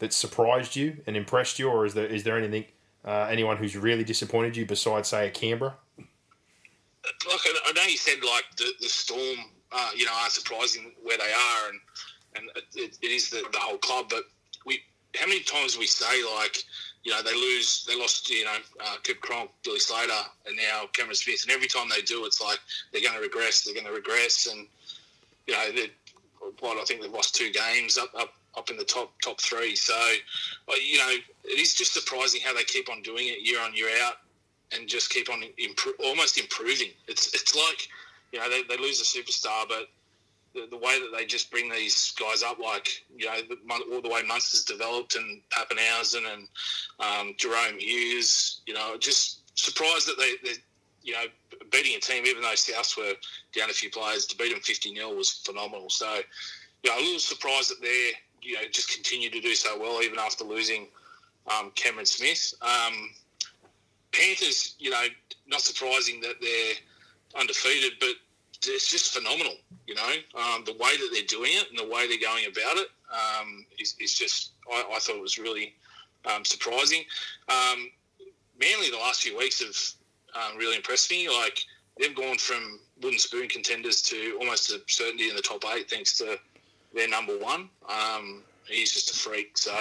that 0.00 0.12
surprised 0.12 0.74
you 0.76 0.96
and 1.06 1.16
impressed 1.16 1.58
you, 1.58 1.68
or 1.68 1.86
is 1.86 1.94
there 1.94 2.06
is 2.06 2.24
there 2.24 2.36
anything 2.36 2.64
uh, 3.04 3.28
anyone 3.30 3.56
who's 3.58 3.76
really 3.76 4.02
disappointed 4.02 4.56
you 4.56 4.66
besides, 4.66 5.08
say, 5.08 5.28
a 5.28 5.30
Canberra? 5.30 5.76
I 7.04 7.54
I 7.66 7.72
know 7.72 7.82
you 7.84 7.96
said 7.96 8.18
like 8.24 8.44
the, 8.56 8.72
the 8.80 8.88
storm, 8.88 9.38
uh, 9.70 9.90
you 9.94 10.04
know, 10.06 10.12
are 10.22 10.30
surprising 10.30 10.92
where 11.02 11.18
they 11.18 11.32
are, 11.32 11.68
and 11.68 11.80
and 12.34 12.50
it, 12.74 12.98
it 13.00 13.10
is 13.10 13.30
the, 13.30 13.44
the 13.52 13.58
whole 13.58 13.78
club. 13.78 14.06
But 14.08 14.24
we, 14.66 14.80
how 15.16 15.26
many 15.26 15.42
times 15.42 15.78
we 15.78 15.86
say 15.86 16.22
like, 16.36 16.56
you 17.02 17.12
know, 17.12 17.22
they 17.22 17.34
lose, 17.34 17.84
they 17.88 17.98
lost, 17.98 18.28
you 18.30 18.44
know, 18.44 18.56
uh, 18.84 18.96
Kip 19.02 19.20
Cronk, 19.20 19.50
Billy 19.64 19.78
Slater, 19.78 20.12
and 20.46 20.56
now 20.56 20.84
Cameron 20.92 21.16
Smith, 21.16 21.42
and 21.42 21.50
every 21.50 21.66
time 21.66 21.88
they 21.88 22.02
do, 22.02 22.24
it's 22.26 22.40
like 22.40 22.58
they're 22.92 23.02
going 23.02 23.14
to 23.14 23.20
regress, 23.20 23.62
they're 23.62 23.74
going 23.74 23.86
to 23.86 23.92
regress, 23.92 24.46
and 24.46 24.66
you 25.46 25.54
know, 25.54 25.86
what 26.60 26.78
I 26.78 26.84
think 26.84 27.02
they've 27.02 27.10
lost 27.10 27.34
two 27.34 27.50
games 27.50 27.98
up 27.98 28.10
up 28.18 28.34
up 28.56 28.70
in 28.70 28.76
the 28.76 28.84
top 28.84 29.12
top 29.22 29.40
three. 29.40 29.74
So, 29.76 29.94
uh, 29.94 30.74
you 30.74 30.98
know, 30.98 31.10
it 31.44 31.58
is 31.58 31.74
just 31.74 31.94
surprising 31.94 32.40
how 32.44 32.54
they 32.54 32.64
keep 32.64 32.90
on 32.90 33.02
doing 33.02 33.28
it 33.28 33.46
year 33.46 33.60
on 33.60 33.74
year 33.74 33.88
out 34.02 34.14
and 34.72 34.88
just 34.88 35.10
keep 35.10 35.30
on 35.30 35.42
impro- 35.58 36.04
almost 36.04 36.38
improving. 36.38 36.90
It's 37.08 37.32
it's 37.34 37.54
like 37.54 37.88
you 38.32 38.38
know 38.38 38.48
they, 38.48 38.62
they 38.62 38.76
lose 38.80 39.00
a 39.00 39.04
superstar, 39.04 39.68
but 39.68 39.88
the, 40.54 40.66
the 40.70 40.76
way 40.76 40.98
that 41.00 41.10
they 41.16 41.24
just 41.24 41.50
bring 41.50 41.70
these 41.70 42.12
guys 42.18 42.42
up, 42.42 42.58
like 42.58 42.88
you 43.16 43.26
know 43.26 43.36
the, 43.48 43.94
all 43.94 44.02
the 44.02 44.08
way 44.08 44.22
Munster's 44.26 44.64
developed 44.64 45.16
and 45.16 45.40
Papenhuyzen 45.50 46.32
and 46.32 46.48
um, 46.98 47.34
Jahrome 47.38 47.78
Hughes, 47.78 48.62
you 48.66 48.74
know, 48.74 48.96
just 48.98 49.58
surprised 49.58 50.08
that 50.08 50.18
they 50.18 50.34
they 50.42 50.56
you 51.02 51.12
know 51.12 51.24
beating 51.70 51.96
a 51.96 52.00
team 52.00 52.26
even 52.26 52.42
though 52.42 52.48
Souths 52.48 52.96
were 52.96 53.14
down 53.54 53.70
a 53.70 53.72
few 53.72 53.90
players 53.90 54.26
to 54.26 54.36
beat 54.36 54.52
them 54.52 54.60
fifty 54.60 54.94
0 54.94 55.14
was 55.14 55.30
phenomenal. 55.30 55.88
So 55.88 56.20
you 56.82 56.90
know 56.90 56.98
a 56.98 57.02
little 57.02 57.18
surprised 57.18 57.70
that 57.70 57.80
they're 57.80 58.12
you 58.42 58.54
know 58.54 58.68
just 58.70 58.92
continue 58.92 59.30
to 59.30 59.40
do 59.40 59.54
so 59.54 59.78
well 59.78 60.02
even 60.02 60.18
after 60.18 60.44
losing 60.44 60.88
um, 61.46 61.70
Cameron 61.74 62.06
Smith. 62.06 62.54
Um, 62.62 63.10
Panthers, 64.12 64.74
you 64.78 64.90
know, 64.90 65.04
not 65.46 65.60
surprising 65.60 66.20
that 66.20 66.34
they're 66.40 66.74
undefeated, 67.40 67.92
but 68.00 68.14
it's 68.66 68.90
just 68.90 69.14
phenomenal. 69.14 69.54
You 69.86 69.94
know, 69.94 70.12
um, 70.34 70.64
the 70.64 70.72
way 70.74 70.96
that 70.96 71.10
they're 71.12 71.22
doing 71.24 71.52
it 71.52 71.66
and 71.70 71.78
the 71.78 71.92
way 71.92 72.06
they're 72.06 72.20
going 72.20 72.44
about 72.46 72.76
it 72.76 72.88
um, 73.12 73.64
is, 73.78 73.96
is 74.00 74.14
just. 74.14 74.52
I, 74.70 74.84
I 74.94 74.98
thought 74.98 75.16
it 75.16 75.22
was 75.22 75.38
really 75.38 75.74
um, 76.24 76.44
surprising. 76.44 77.02
Um, 77.48 77.90
Manly, 78.60 78.90
the 78.90 78.98
last 78.98 79.22
few 79.22 79.36
weeks 79.36 79.60
have 79.60 80.42
um, 80.42 80.58
really 80.58 80.76
impressed 80.76 81.10
me. 81.10 81.28
Like 81.28 81.58
they've 81.98 82.14
gone 82.14 82.38
from 82.38 82.78
wooden 83.02 83.18
spoon 83.18 83.48
contenders 83.48 84.02
to 84.02 84.36
almost 84.38 84.70
a 84.70 84.80
certainty 84.86 85.30
in 85.30 85.36
the 85.36 85.42
top 85.42 85.64
eight, 85.74 85.88
thanks 85.88 86.16
to 86.18 86.38
their 86.94 87.08
number 87.08 87.38
one. 87.38 87.68
Um, 87.88 88.42
he's 88.66 88.92
just 88.92 89.10
a 89.10 89.18
freak. 89.18 89.56
So, 89.56 89.74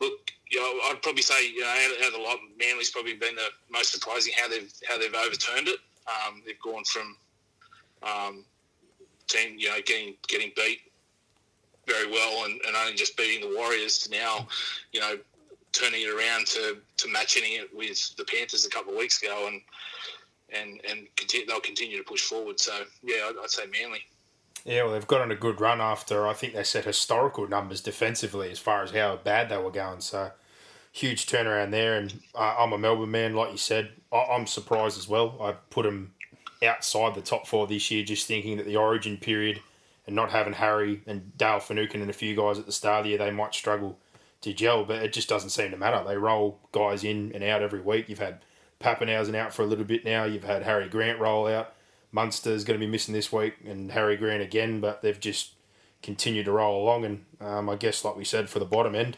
look, 0.00 0.30
you 0.50 0.60
know, 0.60 0.80
I'd 0.90 1.02
probably 1.02 1.22
say 1.22 1.48
you 1.48 1.60
know 1.60 1.66
out, 1.66 2.02
out 2.02 2.06
of 2.08 2.12
the 2.14 2.20
lot, 2.20 2.38
Manly's 2.58 2.90
probably 2.90 3.14
been 3.14 3.36
the 3.36 3.48
most 3.70 3.92
surprising 3.92 4.32
how 4.40 4.48
they've 4.48 4.72
how 4.88 4.98
they've 4.98 5.14
overturned 5.14 5.68
it. 5.68 5.78
Um, 6.06 6.42
they've 6.44 6.60
gone 6.60 6.84
from 6.84 7.16
um, 8.06 8.44
team, 9.28 9.56
you 9.58 9.68
know, 9.68 9.78
getting 9.84 10.14
getting 10.28 10.52
beat 10.56 10.80
very 11.86 12.10
well 12.10 12.44
and, 12.44 12.60
and 12.66 12.76
only 12.76 12.94
just 12.94 13.16
beating 13.16 13.48
the 13.48 13.56
Warriors 13.56 13.98
to 13.98 14.10
now, 14.10 14.46
you 14.92 15.00
know, 15.00 15.16
turning 15.72 16.02
it 16.02 16.08
around 16.08 16.46
to, 16.48 16.78
to 16.96 17.08
matching 17.08 17.42
it 17.44 17.74
with 17.74 18.14
the 18.16 18.24
Panthers 18.24 18.66
a 18.66 18.70
couple 18.70 18.92
of 18.92 18.98
weeks 18.98 19.22
ago 19.22 19.48
and 19.48 19.60
and 20.52 20.80
and 20.88 21.06
continue, 21.16 21.46
they'll 21.46 21.60
continue 21.60 21.96
to 21.98 22.04
push 22.04 22.22
forward. 22.22 22.60
So 22.60 22.72
yeah, 23.02 23.28
I'd, 23.28 23.34
I'd 23.42 23.50
say 23.50 23.64
Manly. 23.66 24.00
Yeah, 24.64 24.82
well, 24.82 24.94
they've 24.94 25.06
got 25.06 25.20
on 25.20 25.30
a 25.30 25.36
good 25.36 25.60
run 25.60 25.80
after 25.80 26.26
I 26.26 26.32
think 26.32 26.54
they 26.54 26.64
set 26.64 26.84
historical 26.84 27.48
numbers 27.48 27.80
defensively 27.80 28.50
as 28.50 28.58
far 28.58 28.82
as 28.82 28.90
how 28.90 29.16
bad 29.16 29.48
they 29.48 29.58
were 29.58 29.70
going. 29.70 30.00
So 30.00 30.32
huge 30.90 31.26
turnaround 31.26 31.70
there. 31.70 31.96
And 31.96 32.20
uh, 32.34 32.56
I'm 32.58 32.72
a 32.72 32.78
Melbourne 32.78 33.10
man, 33.10 33.34
like 33.34 33.52
you 33.52 33.58
said. 33.58 33.90
I- 34.12 34.28
I'm 34.32 34.46
surprised 34.46 34.98
as 34.98 35.06
well. 35.06 35.36
I 35.40 35.52
put 35.52 35.84
them 35.84 36.14
outside 36.62 37.14
the 37.14 37.20
top 37.20 37.46
four 37.46 37.66
this 37.66 37.90
year, 37.90 38.04
just 38.04 38.26
thinking 38.26 38.56
that 38.56 38.66
the 38.66 38.76
Origin 38.76 39.16
period 39.16 39.60
and 40.06 40.14
not 40.14 40.30
having 40.30 40.54
Harry 40.54 41.02
and 41.06 41.36
Dale 41.36 41.60
Finucane 41.60 42.00
and 42.00 42.10
a 42.10 42.14
few 42.14 42.36
guys 42.36 42.58
at 42.58 42.66
the 42.66 42.72
start 42.72 43.00
of 43.00 43.04
the 43.04 43.10
year, 43.10 43.18
they 43.18 43.30
might 43.30 43.54
struggle 43.54 43.98
to 44.42 44.52
gel. 44.52 44.84
But 44.84 45.02
it 45.02 45.12
just 45.12 45.28
doesn't 45.28 45.50
seem 45.50 45.70
to 45.72 45.76
matter. 45.76 46.02
They 46.06 46.16
roll 46.16 46.60
guys 46.72 47.04
in 47.04 47.32
and 47.34 47.42
out 47.42 47.62
every 47.62 47.80
week. 47.80 48.08
You've 48.08 48.18
had 48.18 48.42
Papenhuyzen 48.80 49.34
out 49.34 49.52
for 49.52 49.62
a 49.62 49.66
little 49.66 49.84
bit 49.84 50.04
now. 50.04 50.24
You've 50.24 50.44
had 50.44 50.62
Harry 50.62 50.88
Grant 50.88 51.18
roll 51.18 51.46
out. 51.46 51.72
Munster's 52.12 52.64
going 52.64 52.78
to 52.78 52.86
be 52.86 52.90
missing 52.90 53.14
this 53.14 53.32
week, 53.32 53.54
and 53.66 53.90
Harry 53.92 54.16
Grant 54.16 54.42
again. 54.42 54.80
But 54.80 55.02
they've 55.02 55.18
just 55.18 55.54
continued 56.02 56.44
to 56.44 56.52
roll 56.52 56.82
along. 56.82 57.04
And 57.04 57.24
um, 57.40 57.68
I 57.68 57.76
guess, 57.76 58.04
like 58.04 58.16
we 58.16 58.24
said, 58.24 58.48
for 58.48 58.58
the 58.58 58.64
bottom 58.64 58.94
end, 58.94 59.16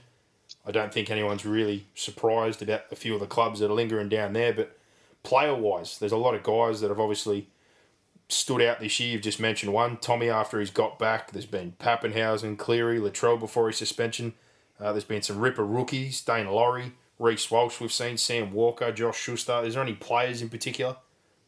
I 0.66 0.70
don't 0.70 0.92
think 0.92 1.10
anyone's 1.10 1.44
really 1.44 1.86
surprised 1.94 2.62
about 2.62 2.84
a 2.90 2.96
few 2.96 3.14
of 3.14 3.20
the 3.20 3.26
clubs 3.26 3.60
that 3.60 3.70
are 3.70 3.74
lingering 3.74 4.08
down 4.08 4.32
there. 4.32 4.52
But 4.52 4.77
player 5.22 5.54
wise, 5.54 5.98
there's 5.98 6.12
a 6.12 6.16
lot 6.16 6.34
of 6.34 6.42
guys 6.42 6.80
that 6.80 6.88
have 6.88 7.00
obviously 7.00 7.48
stood 8.28 8.62
out 8.62 8.80
this 8.80 9.00
year. 9.00 9.12
You've 9.12 9.22
just 9.22 9.40
mentioned 9.40 9.72
one, 9.72 9.96
Tommy 9.96 10.28
after 10.28 10.60
he's 10.60 10.70
got 10.70 10.98
back. 10.98 11.32
There's 11.32 11.46
been 11.46 11.72
Papenhuyzen, 11.78 12.58
Cleary, 12.58 12.98
Latrell 12.98 13.38
before 13.38 13.68
his 13.68 13.76
suspension. 13.76 14.34
Uh, 14.80 14.92
there's 14.92 15.04
been 15.04 15.22
some 15.22 15.38
ripper 15.38 15.64
rookies, 15.64 16.22
Daine 16.22 16.46
Laurie, 16.46 16.92
Reece 17.18 17.50
Walsh. 17.50 17.80
We've 17.80 17.92
seen 17.92 18.16
Sam 18.16 18.52
Walker, 18.52 18.92
Josh 18.92 19.18
Schuster. 19.18 19.62
Is 19.64 19.74
there 19.74 19.82
any 19.82 19.94
players 19.94 20.40
in 20.42 20.48
particular 20.48 20.96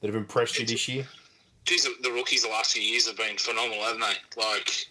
that 0.00 0.08
have 0.08 0.16
impressed 0.16 0.58
you 0.58 0.66
this 0.66 0.88
year? 0.88 1.06
Geez, 1.64 1.84
the- 1.84 2.10
rookies 2.10 2.42
the 2.42 2.48
last 2.48 2.72
few 2.72 2.82
years 2.82 3.06
have 3.06 3.16
been 3.16 3.36
phenomenal, 3.36 3.84
haven't 3.84 4.00
they? 4.00 4.40
Like, 4.42 4.86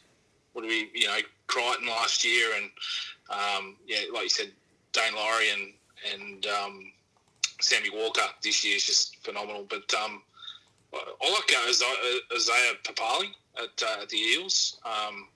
what 0.53 0.61
do 0.61 0.67
we, 0.67 0.89
you 0.93 1.07
know, 1.07 1.17
Crichton 1.47 1.87
last 1.87 2.23
year, 2.23 2.47
and 2.55 2.69
um, 3.29 3.75
yeah, 3.87 3.99
like 4.13 4.23
you 4.23 4.29
said, 4.29 4.51
Daine 4.93 5.15
Laurie 5.15 5.49
and 5.49 5.73
and 6.13 6.45
um, 6.45 6.91
Sammy 7.59 7.89
Walker 7.89 8.21
this 8.43 8.65
year 8.65 8.75
is 8.75 8.85
just 8.85 9.17
phenomenal. 9.23 9.65
But 9.69 9.93
um, 9.93 10.21
I 10.93 11.31
like 11.31 11.51
uh, 11.55 12.35
Isaiah, 12.35 12.73
Papali'i 12.83 13.29
at, 13.57 13.83
uh, 13.83 14.01
at 14.01 14.09
the 14.09 14.17
Eels. 14.17 14.79
Um, 14.85 15.27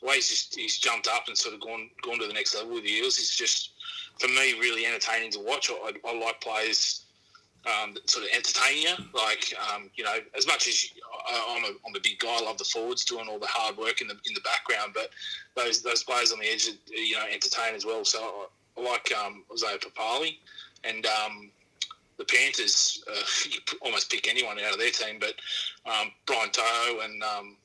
the 0.00 0.08
way 0.08 0.16
he's 0.16 0.28
just 0.28 0.54
he's 0.54 0.78
jumped 0.78 1.08
up 1.08 1.28
and 1.28 1.36
sort 1.36 1.54
of 1.54 1.60
gone 1.60 1.88
gone 2.02 2.18
to 2.20 2.26
the 2.26 2.32
next 2.32 2.54
level 2.54 2.74
with 2.74 2.84
the 2.84 2.90
Eels 2.90 3.18
is 3.18 3.30
just 3.30 3.70
for 4.18 4.28
me 4.28 4.52
really 4.58 4.86
entertaining 4.86 5.30
to 5.32 5.40
watch. 5.40 5.70
I, 5.70 5.92
I 6.06 6.18
like 6.18 6.40
players 6.40 7.04
um, 7.66 7.94
that 7.94 8.08
sort 8.10 8.26
of 8.26 8.30
entertain 8.34 8.82
you. 8.82 8.94
Like 9.14 9.54
um, 9.72 9.90
you 9.94 10.04
know, 10.04 10.16
as 10.36 10.46
much 10.46 10.68
as 10.68 10.90
I, 11.28 11.56
I'm 11.56 11.64
a 11.64 11.76
I'm 11.86 11.94
a 11.96 12.00
big 12.00 12.18
guy, 12.18 12.36
I 12.38 12.42
love 12.42 12.58
the 12.58 12.64
forwards 12.64 13.04
doing 13.04 13.26
all 13.28 13.38
the 13.38 13.46
hard 13.46 13.76
work 13.76 14.00
in 14.00 14.08
the 14.08 14.14
in 14.26 14.34
the 14.34 14.42
background, 14.42 14.92
but 14.94 15.10
those 15.56 15.82
those 15.82 16.04
players 16.04 16.32
on 16.32 16.40
the 16.40 16.46
edge, 16.46 16.68
you 16.88 17.16
know, 17.16 17.24
entertain 17.30 17.74
as 17.74 17.84
well. 17.84 18.04
So 18.04 18.20
I, 18.20 18.80
I 18.80 18.90
like 18.90 19.12
um, 19.12 19.44
Isaiah 19.52 19.78
Papali'i 19.78 20.38
and. 20.84 21.06
Um, 21.06 21.50
the 22.18 22.24
Panthers, 22.24 23.02
uh, 23.10 23.22
you 23.50 23.58
could 23.66 23.78
almost 23.82 24.10
pick 24.10 24.28
anyone 24.28 24.58
out 24.58 24.72
of 24.72 24.78
their 24.78 24.90
team, 24.90 25.18
but 25.20 25.34
um, 25.90 26.12
Brian 26.26 26.50
To'o 26.50 27.00
and 27.00 27.22
um, 27.22 27.56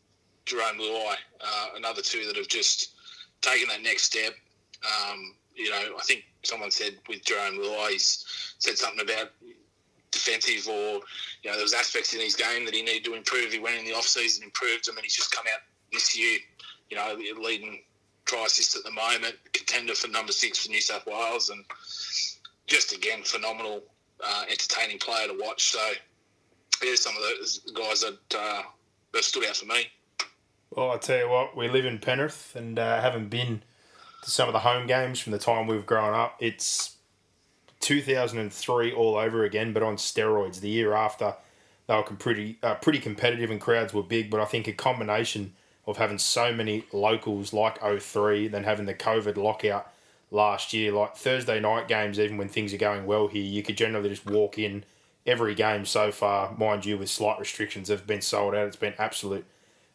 Jarome 0.45 0.79
Luai, 0.79 1.15
uh, 1.41 1.67
another 1.75 2.01
two 2.01 2.25
that 2.27 2.35
have 2.37 2.47
just 2.47 2.93
taken 3.41 3.67
that 3.69 3.81
next 3.81 4.03
step. 4.03 4.33
Um, 4.85 5.35
you 5.55 5.69
know, 5.69 5.95
I 5.97 6.03
think 6.03 6.23
someone 6.43 6.71
said 6.71 6.97
with 7.09 7.23
Jarome 7.23 7.59
Luai, 7.59 7.91
he's 7.91 8.55
said 8.59 8.77
something 8.77 9.01
about 9.01 9.31
defensive 10.11 10.67
or, 10.67 11.01
you 11.43 11.49
know, 11.49 11.53
there 11.53 11.63
was 11.63 11.73
aspects 11.73 12.13
in 12.13 12.21
his 12.21 12.35
game 12.35 12.65
that 12.65 12.73
he 12.73 12.81
needed 12.81 13.05
to 13.05 13.15
improve. 13.15 13.51
He 13.51 13.59
went 13.59 13.77
in 13.77 13.85
the 13.85 13.93
off-season, 13.93 14.43
improved 14.43 14.87
them, 14.87 14.95
and 14.95 15.03
he's 15.03 15.15
just 15.15 15.31
come 15.31 15.45
out 15.53 15.61
this 15.91 16.17
year, 16.17 16.39
you 16.89 16.97
know, 16.97 17.17
leading 17.41 17.81
assist 18.45 18.75
at 18.75 18.83
the 18.83 18.91
moment, 18.91 19.35
contender 19.53 19.95
for 19.95 20.09
number 20.09 20.31
six 20.31 20.65
for 20.65 20.71
New 20.71 20.81
South 20.81 21.05
Wales, 21.07 21.49
and 21.49 21.63
just, 22.67 22.93
again, 22.93 23.23
phenomenal, 23.23 23.81
uh, 24.25 24.43
entertaining 24.49 24.99
player 24.99 25.27
to 25.27 25.37
watch. 25.39 25.71
So, 25.71 25.79
yeah, 26.83 26.95
some 26.95 27.15
of 27.15 27.21
those 27.21 27.59
guys 27.73 28.01
that, 28.01 28.37
uh, 28.37 28.63
that 29.13 29.23
stood 29.23 29.45
out 29.45 29.55
for 29.57 29.65
me. 29.65 29.87
Well, 30.71 30.91
I 30.91 30.97
tell 30.97 31.17
you 31.17 31.29
what, 31.29 31.55
we 31.55 31.69
live 31.69 31.85
in 31.85 31.99
Penrith 31.99 32.55
and 32.55 32.77
uh, 32.77 33.01
haven't 33.01 33.29
been 33.29 33.61
to 34.23 34.31
some 34.31 34.49
of 34.49 34.53
the 34.53 34.59
home 34.59 34.87
games 34.87 35.19
from 35.19 35.31
the 35.31 35.39
time 35.39 35.67
we've 35.67 35.85
grown 35.85 36.13
up. 36.13 36.35
It's 36.39 36.97
2003 37.79 38.91
all 38.93 39.15
over 39.15 39.43
again, 39.43 39.73
but 39.73 39.83
on 39.83 39.95
steroids. 39.95 40.59
The 40.59 40.69
year 40.69 40.93
after, 40.93 41.35
they 41.87 41.95
were 41.95 42.03
pretty 42.03 42.57
uh, 42.61 42.75
pretty 42.75 42.99
competitive 42.99 43.49
and 43.49 43.61
crowds 43.61 43.93
were 43.93 44.03
big. 44.03 44.29
But 44.29 44.41
I 44.41 44.45
think 44.45 44.67
a 44.67 44.73
combination 44.73 45.53
of 45.85 45.97
having 45.97 46.17
so 46.17 46.53
many 46.53 46.83
locals 46.91 47.53
like 47.53 47.79
03, 47.81 48.49
then 48.49 48.65
having 48.65 48.85
the 48.85 48.93
COVID 48.93 49.37
lockout 49.37 49.91
last 50.31 50.73
year, 50.73 50.91
like 50.91 51.15
Thursday 51.15 51.59
night 51.59 51.87
games, 51.87 52.19
even 52.19 52.37
when 52.37 52.49
things 52.49 52.73
are 52.73 52.77
going 52.77 53.05
well 53.05 53.27
here, 53.27 53.43
you 53.43 53.63
could 53.63 53.77
generally 53.77 54.09
just 54.09 54.25
walk 54.25 54.57
in. 54.57 54.83
Every 55.25 55.55
game 55.55 55.85
so 55.85 56.11
far, 56.11 56.55
mind 56.57 56.85
you, 56.85 56.97
with 56.97 57.09
slight 57.09 57.37
restrictions, 57.37 57.89
have 57.89 58.07
been 58.07 58.21
sold 58.21 58.55
out. 58.55 58.67
It's 58.67 58.77
been 58.77 58.93
absolute 58.97 59.45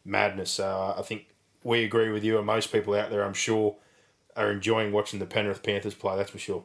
madness. 0.04 0.60
Uh, 0.60 0.94
I 0.98 1.02
think 1.02 1.26
we 1.64 1.84
agree 1.84 2.10
with 2.10 2.22
you, 2.22 2.36
and 2.36 2.46
most 2.46 2.70
people 2.70 2.94
out 2.94 3.10
there, 3.10 3.24
I'm 3.24 3.32
sure, 3.32 3.76
are 4.36 4.50
enjoying 4.50 4.92
watching 4.92 5.20
the 5.20 5.26
Penrith 5.26 5.62
Panthers 5.62 5.94
play. 5.94 6.16
That's 6.16 6.30
for 6.30 6.38
sure. 6.38 6.64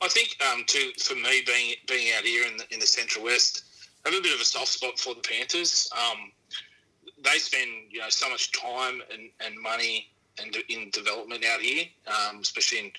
I 0.00 0.08
think 0.08 0.36
um, 0.52 0.64
too 0.66 0.90
for 0.98 1.14
me 1.14 1.42
being 1.46 1.74
being 1.86 2.12
out 2.16 2.24
here 2.24 2.46
in 2.46 2.56
the, 2.56 2.64
in 2.72 2.80
the 2.80 2.86
Central 2.86 3.24
West, 3.24 3.64
I 4.04 4.10
have 4.10 4.18
a 4.18 4.22
bit 4.22 4.34
of 4.34 4.40
a 4.40 4.44
soft 4.44 4.68
spot 4.68 4.98
for 4.98 5.14
the 5.14 5.20
Panthers. 5.20 5.88
Um, 5.92 6.32
they 7.22 7.38
spend 7.38 7.70
you 7.90 8.00
know 8.00 8.08
so 8.10 8.28
much 8.28 8.52
time 8.52 9.00
and, 9.12 9.30
and 9.44 9.60
money 9.60 10.10
and 10.38 10.56
in 10.68 10.90
development 10.90 11.44
out 11.44 11.60
here, 11.60 11.84
um, 12.06 12.40
especially 12.40 12.78
in 12.78 12.90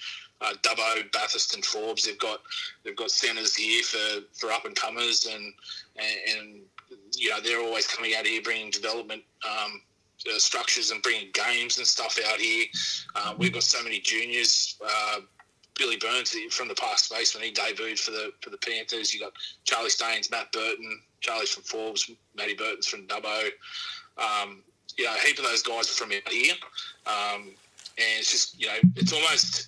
uh, 0.42 0.54
Dubbo, 0.62 1.12
Bathurst, 1.12 1.56
and 1.56 1.66
Forbes. 1.66 2.06
They've 2.06 2.20
got 2.20 2.40
they've 2.84 2.96
got 2.96 3.12
centres 3.12 3.56
here 3.56 3.84
for, 3.84 4.22
for 4.34 4.52
up 4.52 4.66
and 4.66 4.76
comers, 4.76 5.28
and, 5.32 5.54
and 5.98 6.62
you 7.16 7.30
know 7.30 7.42
they're 7.42 7.62
always 7.62 7.88
coming 7.88 8.14
out 8.18 8.26
here 8.26 8.42
bringing 8.42 8.72
development. 8.72 9.24
Um, 9.48 9.82
uh, 10.34 10.40
structures 10.40 10.92
and 10.92 11.04
bringing 11.04 11.30
games 11.34 11.78
and 11.78 11.86
stuff 11.86 12.18
out 12.32 12.40
here. 12.40 12.66
Uh, 13.16 13.36
we've 13.38 13.54
got 13.54 13.64
so 13.64 13.84
many 13.84 14.00
juniors. 14.00 14.76
Uh, 14.84 15.20
Billy 15.78 15.98
Burns 15.98 16.34
from 16.52 16.68
the 16.68 16.76
past 16.76 17.06
space 17.06 17.36
when 17.36 17.44
he 17.44 17.52
debuted 17.52 18.00
for 18.00 18.12
the 18.12 18.32
for 18.42 18.50
the 18.50 18.58
Panthers. 18.58 19.14
You 19.14 19.20
got 19.20 19.34
Charlie 19.66 19.90
Staines, 19.90 20.32
Matt 20.32 20.52
Burton, 20.52 21.02
Charlie's 21.20 21.52
from 21.52 21.64
Forbes, 21.64 22.10
Matty 22.36 22.56
Burton's 22.56 22.88
from 22.88 23.06
Dubbo. 23.08 23.50
Um, 24.18 24.64
you 24.98 25.06
know, 25.06 25.14
a 25.14 25.20
heap 25.20 25.38
of 25.38 25.46
those 25.46 25.64
guys 25.64 25.90
are 25.90 25.94
from 25.94 26.12
out 26.12 26.32
here, 26.32 26.54
um, 27.06 27.54
and 27.98 28.20
it's 28.20 28.32
just 28.32 28.60
you 28.60 28.68
know, 28.68 28.78
it's 28.96 29.14
almost 29.14 29.68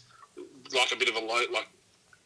like 0.73 0.91
a 0.91 0.95
bit 0.95 1.09
of 1.09 1.15
a 1.15 1.19
low, 1.19 1.41
like 1.53 1.67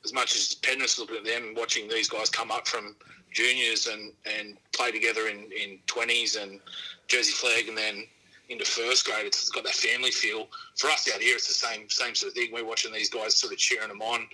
as 0.03 0.13
much 0.13 0.35
as 0.35 0.55
Penrith's 0.55 0.99
looking 0.99 1.17
at 1.17 1.25
them 1.25 1.53
watching 1.55 1.87
these 1.87 2.09
guys 2.09 2.29
come 2.29 2.51
up 2.51 2.67
from 2.67 2.95
juniors 3.31 3.87
and, 3.87 4.11
and 4.25 4.57
play 4.73 4.91
together 4.91 5.27
in, 5.27 5.49
in 5.51 5.79
20s 5.87 6.41
and 6.41 6.59
Jersey 7.07 7.31
Flegg 7.31 7.69
and 7.69 7.77
then 7.77 8.03
into 8.49 8.65
first 8.65 9.05
grade. 9.05 9.25
It's 9.25 9.49
got 9.49 9.63
that 9.63 9.73
family 9.73 10.11
feel. 10.11 10.47
For 10.77 10.89
us 10.89 11.09
out 11.13 11.21
here, 11.21 11.35
it's 11.35 11.47
the 11.47 11.53
same 11.53 11.89
same 11.89 12.15
sort 12.15 12.31
of 12.31 12.35
thing. 12.35 12.49
We're 12.51 12.65
watching 12.65 12.91
these 12.91 13.09
guys 13.09 13.37
sort 13.37 13.53
of 13.53 13.59
cheering 13.59 13.89
them 13.89 14.01
on, 14.01 14.27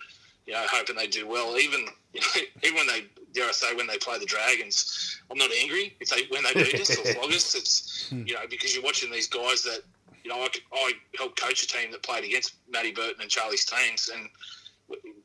you 0.47 0.53
know, 0.53 0.63
hoping 0.71 0.95
they 0.95 1.07
do 1.07 1.27
well. 1.27 1.57
Even 1.57 1.85
you 2.13 2.21
know, 2.21 2.41
even 2.63 2.75
when 2.77 2.87
they 2.87 3.05
dare 3.33 3.49
I 3.49 3.51
say 3.51 3.75
when 3.75 3.87
they 3.87 3.97
play 3.97 4.17
the 4.17 4.25
Dragons, 4.25 5.21
I'm 5.29 5.37
not 5.37 5.51
angry 5.61 5.95
if 5.99 6.09
they 6.09 6.23
when 6.29 6.43
they 6.43 6.53
beat 6.53 6.79
us 6.79 6.97
or 6.97 7.13
flog 7.13 7.31
us. 7.31 7.53
It's 7.53 8.07
hmm. 8.09 8.23
you 8.25 8.33
know 8.33 8.41
because 8.49 8.73
you're 8.73 8.83
watching 8.83 9.11
these 9.11 9.27
guys 9.27 9.63
that 9.63 9.81
you 10.23 10.31
know 10.31 10.37
I, 10.37 10.47
I 10.73 10.91
helped 11.17 11.39
coach 11.39 11.63
a 11.63 11.67
team 11.67 11.91
that 11.91 12.01
played 12.01 12.23
against 12.23 12.55
Matty 12.69 12.91
Burton 12.91 13.21
and 13.21 13.29
Charlie 13.29 13.57
Staines 13.57 14.09
and 14.13 14.29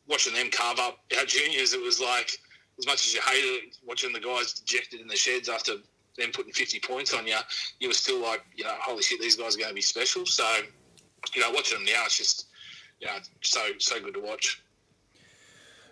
watching 0.09 0.35
them 0.35 0.51
carve 0.51 0.79
up 0.81 0.99
our 1.19 1.25
juniors. 1.25 1.73
It 1.73 1.81
was 1.81 2.01
like 2.01 2.39
as 2.79 2.87
much 2.87 3.07
as 3.07 3.15
you 3.15 3.21
hated 3.25 3.65
it, 3.65 3.77
watching 3.87 4.13
the 4.13 4.21
guys 4.21 4.53
dejected 4.53 5.01
in 5.01 5.07
the 5.07 5.17
sheds 5.17 5.49
after 5.49 5.75
them 6.19 6.31
putting 6.33 6.53
50 6.53 6.81
points 6.81 7.15
on 7.15 7.27
you, 7.27 7.37
you 7.81 7.89
were 7.89 7.95
still 7.95 8.21
like, 8.21 8.45
you 8.55 8.65
know, 8.65 8.75
holy 8.81 9.03
shit, 9.03 9.21
these 9.21 9.37
guys 9.37 9.55
are 9.55 9.59
going 9.59 9.71
to 9.71 9.75
be 9.75 9.81
special. 9.81 10.27
So, 10.27 10.45
you 11.35 11.41
know, 11.41 11.51
watching 11.51 11.79
them 11.79 11.87
now, 11.87 12.03
it's 12.05 12.19
just, 12.19 12.47
you 13.01 13.07
know, 13.07 13.15
so 13.41 13.61
so 13.79 14.01
good 14.01 14.15
to 14.15 14.21
watch. 14.21 14.63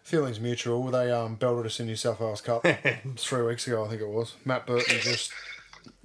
Feelings 0.05 0.41
mutual. 0.41 0.83
They 0.91 1.11
um, 1.13 1.37
belted 1.37 1.67
us 1.67 1.79
in 1.81 1.87
New 1.87 1.97
South 1.97 2.19
Wales 2.21 2.41
Cup 2.41 2.67
three 3.17 3.43
weeks 3.47 3.67
ago, 3.67 3.85
I 3.85 3.89
think 3.89 4.01
it 4.01 4.09
was. 4.09 4.35
Matt 4.45 4.67
Burton 4.67 4.97
just 5.01 5.33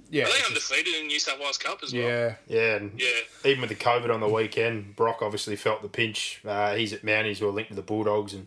yeah, 0.08 0.22
Are 0.22 0.26
they 0.26 0.30
it's- 0.32 0.46
undefeated 0.48 0.94
in 0.94 1.06
New 1.08 1.18
South 1.18 1.40
Wales 1.40 1.58
Cup 1.58 1.80
as 1.82 1.92
well? 1.92 2.02
yeah. 2.02 2.34
Yeah, 2.46 2.76
and 2.76 2.92
Yeah. 3.00 3.08
even 3.44 3.60
with 3.62 3.70
the 3.70 3.76
COVID 3.76 4.12
on 4.14 4.20
the 4.20 4.28
weekend, 4.28 4.94
Brock 4.94 5.18
obviously 5.22 5.56
felt 5.56 5.82
the 5.82 5.88
pinch. 5.88 6.40
Uh, 6.46 6.74
he's 6.76 6.92
at 6.92 7.02
Mounties, 7.02 7.38
who 7.38 7.48
are 7.48 7.52
linked 7.52 7.70
to 7.70 7.74
the 7.76 7.82
Bulldogs 7.82 8.32
and 8.32 8.46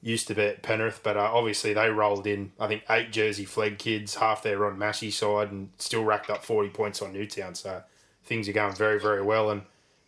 used 0.00 0.28
to 0.28 0.34
be 0.34 0.42
at 0.42 0.62
Penrith, 0.62 1.00
but 1.02 1.16
uh, 1.18 1.30
obviously 1.34 1.74
they 1.74 1.90
rolled 1.90 2.26
in, 2.26 2.52
I 2.58 2.68
think, 2.68 2.84
eight 2.88 3.10
Jersey 3.12 3.44
Flegg 3.44 3.78
kids, 3.78 4.14
half 4.14 4.42
their 4.42 4.56
Ron 4.58 4.78
Massey 4.78 5.10
side, 5.10 5.50
and 5.50 5.70
still 5.76 6.04
racked 6.04 6.30
up 6.30 6.42
40 6.44 6.70
points 6.70 7.02
on 7.02 7.12
Newtown. 7.12 7.54
So 7.56 7.82
things 8.24 8.48
are 8.48 8.52
going 8.52 8.74
very, 8.76 8.98
very 9.00 9.22
well. 9.22 9.50
And 9.50 9.62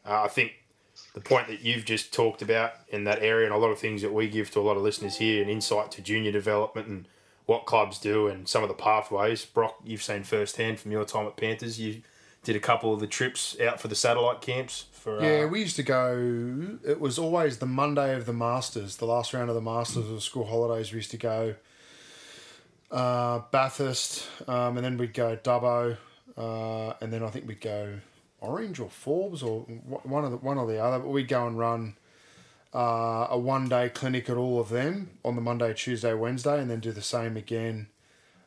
uh, 0.06 0.22
I 0.22 0.28
think 0.28 0.52
the 1.14 1.20
point 1.20 1.48
that 1.48 1.60
you've 1.60 1.84
just 1.84 2.12
talked 2.12 2.42
about 2.42 2.72
in 2.88 3.04
that 3.04 3.22
area, 3.22 3.46
and 3.46 3.54
a 3.54 3.58
lot 3.58 3.70
of 3.70 3.78
things 3.78 4.02
that 4.02 4.12
we 4.12 4.28
give 4.28 4.50
to 4.52 4.60
a 4.60 4.62
lot 4.62 4.76
of 4.76 4.82
listeners 4.82 5.16
here, 5.16 5.42
and 5.42 5.50
insight 5.50 5.90
to 5.92 6.02
junior 6.02 6.32
development 6.32 6.86
and 6.86 7.08
what 7.46 7.66
clubs 7.66 7.98
do 7.98 8.28
and 8.28 8.48
some 8.48 8.62
of 8.62 8.68
the 8.68 8.74
pathways. 8.74 9.44
Brock, 9.44 9.80
you've 9.84 10.02
seen 10.02 10.22
firsthand 10.22 10.78
from 10.78 10.92
your 10.92 11.04
time 11.04 11.26
at 11.26 11.36
Panthers. 11.36 11.80
You 11.80 12.02
did 12.44 12.54
a 12.54 12.60
couple 12.60 12.94
of 12.94 13.00
the 13.00 13.06
trips 13.06 13.58
out 13.60 13.80
for 13.80 13.88
the 13.88 13.94
satellite 13.94 14.40
camps 14.40 14.86
for 14.92 15.18
uh, 15.18 15.22
Yeah, 15.22 15.44
we 15.46 15.60
used 15.60 15.76
to 15.76 15.82
go. 15.82 16.78
It 16.86 17.00
was 17.00 17.18
always 17.18 17.58
the 17.58 17.66
Monday 17.66 18.14
of 18.14 18.26
the 18.26 18.32
Masters, 18.32 18.96
the 18.96 19.04
last 19.04 19.34
round 19.34 19.48
of 19.48 19.56
the 19.56 19.60
Masters 19.60 20.04
of 20.04 20.14
the 20.14 20.20
school 20.20 20.46
holidays. 20.46 20.92
We 20.92 20.98
used 20.98 21.10
to 21.10 21.16
go 21.16 21.56
uh, 22.90 23.40
Bathurst, 23.50 24.26
um, 24.48 24.76
and 24.76 24.84
then 24.84 24.96
we'd 24.96 25.14
go 25.14 25.36
Dubbo, 25.36 25.96
uh, 26.36 26.94
and 27.00 27.12
then 27.12 27.22
I 27.22 27.28
think 27.30 27.46
we'd 27.48 27.60
go 27.60 27.94
Orange 28.40 28.80
or 28.80 28.90
Forbes 28.90 29.42
or 29.42 29.62
one 29.62 30.24
of 30.24 30.30
the 30.30 30.36
one 30.36 30.58
or 30.58 30.66
the 30.66 30.82
other. 30.82 30.98
But 30.98 31.08
we'd 31.08 31.28
go 31.28 31.46
and 31.46 31.58
run 31.58 31.96
uh, 32.74 33.28
a 33.30 33.38
one 33.38 33.68
day 33.68 33.88
clinic 33.88 34.28
at 34.28 34.36
all 34.36 34.60
of 34.60 34.68
them 34.68 35.10
on 35.24 35.36
the 35.36 35.42
Monday, 35.42 35.72
Tuesday, 35.74 36.14
Wednesday, 36.14 36.60
and 36.60 36.70
then 36.70 36.80
do 36.80 36.92
the 36.92 37.02
same 37.02 37.36
again 37.36 37.88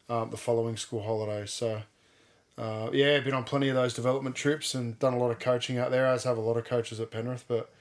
um, 0.10 0.30
the 0.30 0.38
following 0.38 0.78
school 0.78 1.04
holidays. 1.04 1.52
So. 1.52 1.84
Uh, 2.56 2.88
yeah, 2.94 3.16
I've 3.16 3.24
been 3.24 3.34
on 3.34 3.46
plenty 3.46 3.70
of 3.70 3.76
those 3.76 3.96
development 3.96 4.36
trips 4.36 4.76
and 4.76 5.00
done 5.00 5.16
a 5.16 5.18
lot 5.18 5.32
of 5.32 5.40
coaching 5.40 5.80
out 5.80 5.90
there, 5.90 6.06
as 6.06 6.24
have 6.24 6.38
a 6.38 6.42
lot 6.42 6.56
of 6.56 6.66
coaches 6.66 7.00
at 7.00 7.10
Penrith. 7.10 7.46
But 7.48 7.74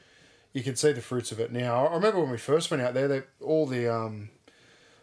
you 0.53 0.63
can 0.63 0.77
see 0.77 0.93
the 0.93 1.01
fruits 1.01 1.33
of 1.33 1.41
it 1.41 1.53
now. 1.53 1.87
I 1.87 1.95
remember 1.95 2.21
when 2.21 2.31
we 2.31 2.39
first 2.39 2.71
went 2.71 2.83
out 2.83 2.95
there, 2.95 3.09
they 3.09 3.23
all 3.41 3.67
the 3.67 3.93
um, 3.93 4.31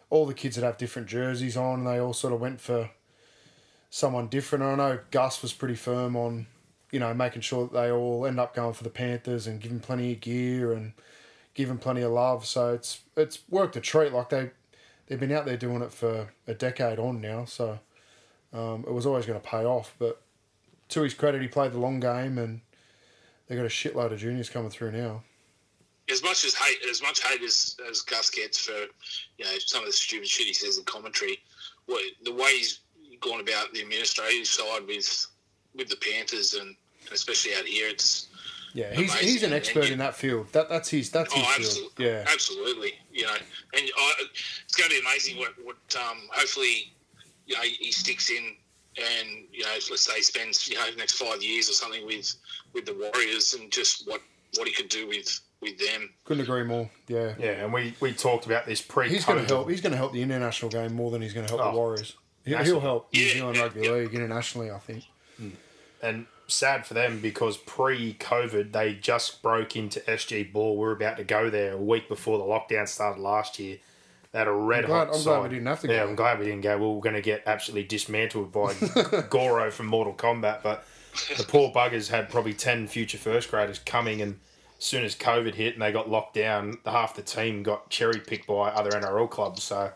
all 0.08 0.26
the 0.26 0.34
kids 0.34 0.56
would 0.56 0.64
have 0.64 0.76
different 0.76 1.08
jerseys 1.08 1.56
on, 1.56 1.80
and 1.80 1.86
they 1.86 1.98
all 1.98 2.12
sort 2.12 2.32
of 2.32 2.40
went 2.40 2.60
for 2.60 2.90
someone 3.90 4.28
different. 4.28 4.64
I 4.64 4.74
know 4.74 4.98
Gus 5.10 5.42
was 5.42 5.52
pretty 5.52 5.74
firm 5.74 6.16
on, 6.16 6.46
you 6.90 6.98
know, 6.98 7.12
making 7.14 7.42
sure 7.42 7.66
that 7.66 7.72
they 7.72 7.90
all 7.90 8.26
end 8.26 8.40
up 8.40 8.54
going 8.54 8.74
for 8.74 8.84
the 8.84 8.90
Panthers 8.90 9.46
and 9.46 9.60
giving 9.60 9.80
plenty 9.80 10.12
of 10.12 10.20
gear 10.20 10.72
and 10.72 10.92
giving 11.54 11.78
plenty 11.78 12.02
of 12.02 12.12
love. 12.12 12.46
So 12.46 12.74
it's 12.74 13.00
it's 13.16 13.40
worked 13.48 13.76
a 13.76 13.80
treat. 13.80 14.12
Like 14.12 14.30
they 14.30 14.50
they've 15.06 15.20
been 15.20 15.32
out 15.32 15.46
there 15.46 15.56
doing 15.56 15.82
it 15.82 15.92
for 15.92 16.32
a 16.46 16.54
decade 16.54 16.98
on 16.98 17.20
now. 17.20 17.44
So 17.44 17.80
um, 18.52 18.84
it 18.86 18.92
was 18.92 19.06
always 19.06 19.26
going 19.26 19.40
to 19.40 19.46
pay 19.46 19.64
off. 19.64 19.94
But 19.98 20.20
to 20.90 21.02
his 21.02 21.14
credit, 21.14 21.42
he 21.42 21.48
played 21.48 21.72
the 21.72 21.78
long 21.78 22.00
game, 22.00 22.38
and 22.38 22.60
they 23.46 23.56
got 23.56 23.64
a 23.64 23.68
shitload 23.68 24.12
of 24.12 24.18
juniors 24.18 24.48
coming 24.48 24.70
through 24.70 24.92
now. 24.92 25.22
As 26.10 26.22
much 26.24 26.44
as 26.44 26.54
hate, 26.54 26.78
as 26.90 27.00
much 27.02 27.22
hate 27.22 27.42
as, 27.42 27.76
as 27.88 28.00
Gus 28.00 28.30
gets 28.30 28.58
for, 28.58 28.72
you 28.72 29.44
know, 29.44 29.58
some 29.58 29.82
of 29.82 29.86
the 29.86 29.92
stupid 29.92 30.26
shit 30.26 30.48
he 30.48 30.52
says 30.52 30.76
in 30.76 30.84
commentary, 30.84 31.38
what 31.86 32.02
the 32.24 32.34
way 32.34 32.56
he's 32.58 32.80
gone 33.20 33.40
about 33.40 33.72
the 33.72 33.82
administrative 33.82 34.46
side 34.46 34.86
with 34.88 35.26
with 35.76 35.88
the 35.88 35.96
Panthers 35.96 36.54
and 36.54 36.74
especially 37.12 37.54
out 37.54 37.64
here, 37.64 37.88
it's 37.88 38.28
Yeah, 38.72 38.90
he's 38.94 39.10
Amazing. 39.12 39.28
he's 39.28 39.42
an 39.42 39.52
And 39.52 39.54
expert 39.54 39.86
you- 39.86 39.92
in 39.94 39.98
that 39.98 40.14
field. 40.14 40.52
That 40.52 40.68
that's 40.68 40.88
his 40.88 41.10
that's 41.10 41.32
his 41.32 41.42
Oh, 41.42 41.46
field. 41.52 41.66
absolutely. 41.66 42.06
Yeah, 42.06 42.24
Absolutely. 42.32 42.92
You 43.12 43.22
know, 43.24 43.34
and 43.74 43.90
I, 43.98 44.12
it's 44.64 44.76
going 44.76 44.88
to 44.90 44.94
be 44.96 45.00
amazing 45.06 45.38
what, 45.38 45.54
what 45.64 45.76
um, 46.00 46.18
hopefully, 46.32 46.92
you 47.46 47.54
know, 47.56 47.62
he 47.62 47.90
sticks 47.90 48.30
in 48.30 48.54
and, 48.96 49.28
you 49.52 49.64
know, 49.64 49.70
let's 49.90 50.02
say 50.02 50.20
spends, 50.20 50.68
you 50.68 50.76
know, 50.76 50.88
the 50.90 50.96
next 50.96 51.12
five 51.14 51.42
years 51.42 51.68
or 51.68 51.72
something 51.72 52.06
with, 52.06 52.34
with 52.72 52.84
the 52.86 52.94
Warriors 52.94 53.54
and 53.54 53.70
just 53.72 54.06
what, 54.08 54.20
what 54.56 54.66
he 54.68 54.74
could 54.74 54.88
do 54.88 55.06
with, 55.08 55.40
with 55.60 55.78
them. 55.78 56.10
couldn't 56.24 56.42
agree 56.44 56.62
more. 56.64 56.88
Yeah, 57.08 57.34
Yeah, 57.38 57.64
and 57.64 57.72
we, 57.72 57.94
we 58.00 58.12
talked 58.12 58.46
about 58.46 58.66
this 58.66 58.80
pre 58.80 59.08
he's 59.08 59.24
going 59.24 59.40
to 59.44 59.46
help. 59.52 59.68
He's 59.68 59.80
going 59.80 59.92
to 59.92 59.96
help 59.98 60.12
the 60.12 60.22
international 60.22 60.70
game 60.70 60.92
more 60.94 61.10
than 61.10 61.22
he's 61.22 61.32
going 61.34 61.46
to 61.46 61.52
help 61.52 61.64
Oh, 61.66 61.70
the 61.72 61.76
Warriors. 61.76 62.14
He, 62.44 62.52
massive. 62.52 62.66
he'll 62.66 62.80
help 62.80 63.12
New 63.12 63.28
Zealand 63.28 63.56
yeah, 63.56 63.62
Rugby 63.62 63.80
yeah. 63.82 63.90
League 63.90 64.14
internationally. 64.14 64.70
I 64.70 64.78
think. 64.78 65.04
And 66.02 66.26
sad 66.50 66.86
for 66.86 66.94
them 66.94 67.20
because 67.20 67.56
pre 67.56 68.14
COVID, 68.14 68.72
they 68.72 68.94
just 68.94 69.42
broke 69.42 69.76
into 69.76 70.00
SG 70.00 70.52
Ball. 70.52 70.76
We 70.76 70.86
are 70.86 70.92
about 70.92 71.16
to 71.18 71.24
go 71.24 71.48
there 71.50 71.72
a 71.72 71.78
week 71.78 72.08
before 72.08 72.38
the 72.38 72.44
lockdown 72.44 72.86
started 72.88 73.20
last 73.20 73.58
year. 73.58 73.78
They 74.32 74.38
had 74.38 74.48
a 74.48 74.52
red 74.52 74.86
glad- 74.86 75.08
hot 75.08 75.16
I'm 75.16 75.22
glad 75.22 75.38
we 75.38 75.42
side. 75.44 75.50
didn't 75.50 75.66
have 75.66 75.80
to 75.80 75.88
Yeah, 75.88 76.04
go. 76.04 76.08
I'm 76.10 76.14
glad 76.16 76.38
we 76.38 76.44
didn't 76.46 76.60
go. 76.60 76.78
We 76.78 76.94
were 76.94 77.00
going 77.00 77.16
to 77.16 77.20
get 77.22 77.42
absolutely 77.46 77.88
dismantled 77.88 78.52
by 78.52 78.74
Goro 79.30 79.70
from 79.70 79.86
Mortal 79.86 80.14
Kombat. 80.14 80.62
But 80.62 80.84
the 81.36 81.42
poor 81.44 81.72
buggers 81.72 82.10
had 82.10 82.28
probably 82.30 82.54
10 82.54 82.86
future 82.86 83.18
first 83.18 83.50
graders 83.50 83.80
coming. 83.80 84.22
And 84.22 84.38
as 84.78 84.84
soon 84.84 85.02
as 85.04 85.16
COVID 85.16 85.54
hit 85.56 85.74
and 85.74 85.82
they 85.82 85.90
got 85.90 86.08
locked 86.08 86.34
down, 86.34 86.78
half 86.86 87.16
the 87.16 87.22
team 87.22 87.62
got 87.64 87.90
cherry 87.90 88.20
picked 88.20 88.46
by 88.46 88.70
other 88.70 88.90
NRL 88.90 89.28
clubs. 89.28 89.64
So, 89.64 89.90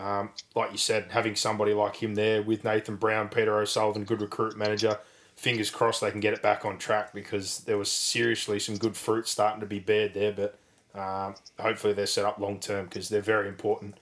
um, 0.00 0.30
like 0.54 0.70
you 0.70 0.78
said, 0.78 1.06
having 1.10 1.34
somebody 1.34 1.74
like 1.74 1.96
him 1.96 2.14
there 2.14 2.40
with 2.40 2.62
Nathan 2.64 2.94
Brown, 2.96 3.28
Peter 3.28 3.58
O'Sullivan, 3.58 4.04
good 4.04 4.20
recruit 4.20 4.56
manager, 4.56 4.96
fingers 5.42 5.70
crossed 5.70 6.00
they 6.00 6.10
can 6.12 6.20
get 6.20 6.32
it 6.32 6.40
back 6.40 6.64
on 6.64 6.78
track 6.78 7.12
because 7.12 7.58
there 7.64 7.76
was 7.76 7.90
seriously 7.90 8.60
some 8.60 8.76
good 8.76 8.96
fruit 8.96 9.26
starting 9.26 9.58
to 9.58 9.66
be 9.66 9.80
bared 9.80 10.14
there. 10.14 10.30
But 10.30 10.56
um, 10.94 11.34
hopefully 11.58 11.94
they're 11.94 12.06
set 12.06 12.24
up 12.24 12.38
long 12.38 12.60
term 12.60 12.84
because 12.84 13.08
they're 13.08 13.20
very 13.20 13.48
important 13.48 13.96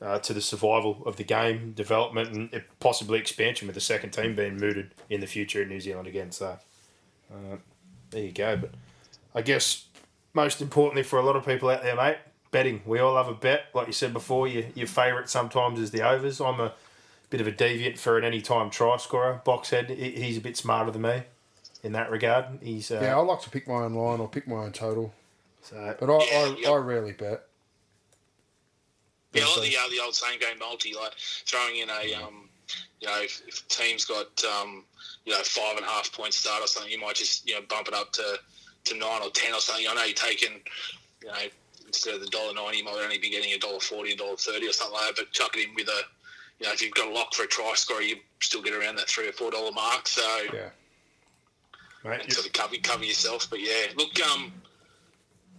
uh, 0.00 0.18
to 0.20 0.32
the 0.32 0.40
survival 0.40 1.02
of 1.04 1.16
the 1.16 1.24
game, 1.24 1.72
development, 1.72 2.54
and 2.54 2.64
possibly 2.80 3.18
expansion 3.18 3.68
with 3.68 3.74
the 3.74 3.82
second 3.82 4.12
team 4.12 4.34
being 4.34 4.56
mooted 4.56 4.94
in 5.10 5.20
the 5.20 5.26
future 5.26 5.60
in 5.60 5.68
New 5.68 5.78
Zealand 5.78 6.08
again. 6.08 6.32
So 6.32 6.58
uh, 7.30 7.56
there 8.08 8.22
you 8.22 8.32
go. 8.32 8.56
But 8.56 8.70
I 9.34 9.42
guess 9.42 9.84
most 10.32 10.62
importantly 10.62 11.02
for 11.02 11.18
a 11.18 11.22
lot 11.22 11.36
of 11.36 11.44
people 11.44 11.68
out 11.68 11.82
there, 11.82 11.96
mate, 11.96 12.16
betting. 12.50 12.80
We 12.86 12.98
all 12.98 13.16
have 13.16 13.28
a 13.28 13.34
bet. 13.34 13.64
Like 13.74 13.88
you 13.88 13.92
said 13.92 14.14
before, 14.14 14.48
your, 14.48 14.64
your 14.74 14.86
favourite 14.86 15.28
sometimes 15.28 15.80
is 15.80 15.90
the 15.90 16.00
overs. 16.00 16.40
I'm 16.40 16.60
a 16.60 16.72
bit 17.30 17.40
of 17.40 17.46
a 17.46 17.52
deviant 17.52 17.98
for 17.98 18.16
an 18.18 18.24
anytime 18.24 18.70
try 18.70 18.96
scorer. 18.96 19.40
Boxhead, 19.44 19.90
he- 19.90 20.12
he's 20.12 20.36
a 20.36 20.40
bit 20.40 20.56
smarter 20.56 20.90
than 20.90 21.02
me 21.02 21.22
in 21.82 21.92
that 21.92 22.10
regard. 22.10 22.58
He's 22.62 22.90
uh, 22.90 23.00
Yeah, 23.02 23.16
I 23.16 23.20
like 23.20 23.40
to 23.42 23.50
pick 23.50 23.68
my 23.68 23.82
own 23.84 23.94
line 23.94 24.20
or 24.20 24.28
pick 24.28 24.46
my 24.48 24.56
own 24.56 24.72
total, 24.72 25.12
so, 25.62 25.96
but 26.00 26.10
I 26.10 26.18
Yeah, 26.24 26.38
I, 26.38 26.56
yeah. 26.58 26.70
I 26.70 26.76
rarely 26.76 27.12
bet. 27.12 27.44
Yeah, 29.34 29.44
I 29.44 29.60
like 29.60 29.70
the, 29.70 29.76
uh, 29.76 29.88
the 29.90 30.00
old 30.02 30.14
same 30.14 30.38
game 30.40 30.58
multi, 30.58 30.94
like 30.94 31.12
throwing 31.18 31.76
in 31.76 31.90
a, 31.90 32.14
um, 32.24 32.48
you 33.00 33.06
know, 33.08 33.20
if, 33.20 33.42
if 33.46 33.62
a 33.64 33.68
team's 33.68 34.04
got, 34.06 34.26
um, 34.44 34.84
you 35.26 35.32
know, 35.32 35.40
five 35.42 35.76
and 35.76 35.84
a 35.84 35.88
half 35.88 36.10
point 36.12 36.32
start 36.32 36.62
or 36.62 36.66
something, 36.66 36.90
you 36.90 36.98
might 36.98 37.14
just, 37.14 37.46
you 37.46 37.54
know, 37.54 37.60
bump 37.68 37.88
it 37.88 37.94
up 37.94 38.10
to, 38.12 38.38
to 38.84 38.94
nine 38.96 39.20
or 39.22 39.30
ten 39.30 39.52
or 39.52 39.60
something. 39.60 39.86
I 39.88 39.94
know 39.94 40.04
you're 40.04 40.14
taking, 40.14 40.60
you 41.22 41.28
know, 41.28 41.34
instead 41.86 42.14
of 42.14 42.20
the 42.22 42.26
dollar 42.28 42.54
ninety, 42.54 42.78
you 42.78 42.84
might 42.84 42.96
only 43.02 43.18
be 43.18 43.30
getting 43.30 43.52
a 43.52 43.58
dollar 43.58 43.80
forty, 43.80 44.12
a 44.12 44.16
dollar 44.16 44.36
thirty 44.36 44.66
or 44.66 44.72
something 44.72 44.94
like 44.94 45.14
that. 45.14 45.22
But 45.24 45.32
chuck 45.32 45.54
it 45.56 45.68
in 45.68 45.74
with 45.74 45.88
a, 45.88 46.00
you 46.58 46.66
know, 46.66 46.72
if 46.72 46.82
you've 46.82 46.94
got 46.94 47.08
a 47.08 47.10
lock 47.12 47.34
for 47.34 47.44
a 47.44 47.46
try 47.46 47.72
score, 47.74 48.02
you 48.02 48.16
still 48.40 48.62
get 48.62 48.74
around 48.74 48.96
that 48.96 49.08
three 49.08 49.28
or 49.28 49.32
four 49.32 49.50
dollar 49.50 49.72
mark. 49.72 50.08
So 50.08 50.22
Yeah. 50.52 50.70
mate, 52.04 52.20
and 52.22 52.32
sort 52.32 52.46
of 52.46 52.52
cover 52.52 52.76
cover 52.82 53.04
yourself. 53.04 53.48
But 53.50 53.60
yeah, 53.60 53.86
look, 53.96 54.18
um, 54.30 54.52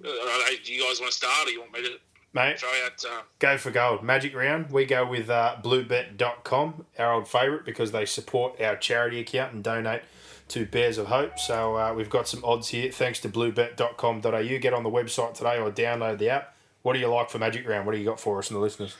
I 0.03 0.07
don't 0.07 0.27
know, 0.27 0.63
do 0.63 0.73
you 0.73 0.81
guys 0.83 0.99
want 0.99 1.11
to 1.11 1.17
start, 1.17 1.47
or 1.47 1.51
you 1.51 1.59
want 1.61 1.73
me 1.73 1.83
to 1.83 1.99
mate, 2.33 2.59
throw 2.59 2.69
out? 2.85 3.03
Uh, 3.05 3.21
go 3.39 3.57
for 3.57 3.71
gold. 3.71 4.03
Magic 4.03 4.33
round. 4.35 4.71
We 4.71 4.85
go 4.85 5.05
with 5.05 5.29
uh, 5.29 5.57
bluebet.com, 5.61 6.85
our 6.97 7.13
old 7.13 7.27
favourite, 7.27 7.65
because 7.65 7.91
they 7.91 8.05
support 8.05 8.59
our 8.61 8.75
charity 8.77 9.19
account 9.19 9.53
and 9.53 9.63
donate 9.63 10.01
to 10.49 10.65
Bears 10.65 10.97
of 10.97 11.07
Hope. 11.07 11.37
So 11.37 11.75
uh, 11.75 11.93
we've 11.93 12.09
got 12.09 12.27
some 12.27 12.43
odds 12.43 12.69
here 12.69 12.91
thanks 12.91 13.19
to 13.21 13.29
bluebet.com.au. 13.29 14.57
Get 14.59 14.73
on 14.73 14.83
the 14.83 14.89
website 14.89 15.33
today 15.35 15.59
or 15.59 15.69
download 15.71 16.17
the 16.17 16.29
app. 16.29 16.55
What 16.81 16.93
do 16.93 16.99
you 16.99 17.07
like 17.07 17.29
for 17.29 17.37
Magic 17.39 17.67
Round? 17.67 17.85
What 17.85 17.91
do 17.91 17.99
you 17.99 18.05
got 18.05 18.19
for 18.19 18.39
us 18.39 18.49
and 18.49 18.55
the 18.55 18.61
listeners? 18.61 18.95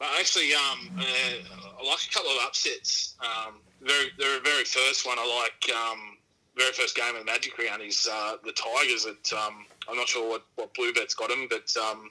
Well, 0.00 0.08
actually, 0.18 0.54
um, 0.54 0.90
uh, 0.98 1.02
I 1.02 1.86
like 1.86 1.98
a 2.08 2.14
couple 2.14 2.30
of 2.30 2.38
upsets. 2.42 3.16
Um, 3.20 3.56
very, 3.82 4.10
the 4.18 4.40
very 4.42 4.64
first 4.64 5.06
one 5.06 5.18
I 5.18 5.42
like, 5.42 5.76
um, 5.76 6.16
very 6.56 6.72
first 6.72 6.96
game 6.96 7.14
of 7.14 7.20
the 7.20 7.24
Magic 7.26 7.58
Round 7.58 7.82
is 7.82 8.08
uh, 8.10 8.36
the 8.42 8.52
Tigers. 8.52 9.06
At 9.06 9.32
um, 9.38 9.66
I'm 9.88 9.96
not 9.96 10.08
sure 10.08 10.28
what 10.28 10.44
what 10.56 10.72
Bluebet's 10.74 11.14
got 11.14 11.28
them, 11.28 11.46
but 11.50 11.74
um, 11.76 12.10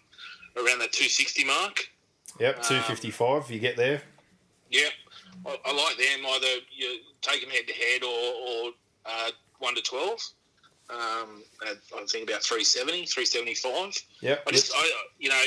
around 0.56 0.80
that 0.80 0.94
260 0.94 1.46
mark. 1.46 1.90
Yep, 2.40 2.62
255 2.62 3.50
you 3.52 3.60
get 3.60 3.76
there. 3.76 4.02
Yeah, 4.70 4.90
I, 5.46 5.58
I 5.66 5.74
like 5.74 5.98
them. 5.98 6.26
Either 6.28 6.48
you 6.72 7.00
take 7.22 7.42
them 7.42 7.50
head 7.50 7.68
to 7.68 7.74
head 7.74 8.04
or, 8.04 8.68
or 8.68 8.72
uh, 9.06 9.32
one 9.58 9.74
to 9.76 9.82
twelve. 9.82 10.22
Um, 10.92 11.44
at, 11.68 11.78
I 11.96 12.06
think 12.08 12.28
about 12.28 12.42
370, 12.42 13.06
375. 13.06 14.02
Yep. 14.22 14.44
I 14.48 14.52
just, 14.52 14.72
I, 14.76 14.92
you 15.20 15.30
know, 15.30 15.44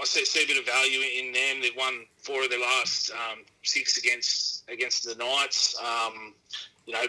I 0.00 0.04
see, 0.04 0.24
see 0.24 0.44
a 0.44 0.46
bit 0.46 0.58
of 0.58 0.66
value 0.66 1.00
in 1.00 1.32
them. 1.32 1.62
They've 1.62 1.76
won 1.76 2.04
four 2.18 2.42
of 2.42 2.50
their 2.50 2.60
last 2.60 3.10
um, 3.12 3.44
six 3.62 3.96
against 3.96 4.68
against 4.68 5.04
the 5.04 5.14
Knights. 5.14 5.76
Um, 5.80 6.34
you 6.86 6.94
know, 6.94 7.04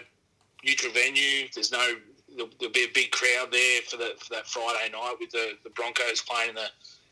neutral 0.64 0.94
venue. 0.94 1.48
There's 1.54 1.72
no. 1.72 1.96
There'll, 2.36 2.52
there'll 2.60 2.74
be 2.74 2.84
a 2.84 2.94
big 2.94 3.12
crowd 3.12 3.52
there 3.52 3.82
for 3.90 3.98
the 3.98 4.14
for 4.20 4.34
that 4.34 4.46
Friday 4.46 4.92
night 4.92 5.16
with 5.20 5.32
the, 5.32 5.54
the 5.64 5.70
Broncos 5.70 6.22
playing 6.22 6.50
in 6.50 6.56
the 6.56 6.68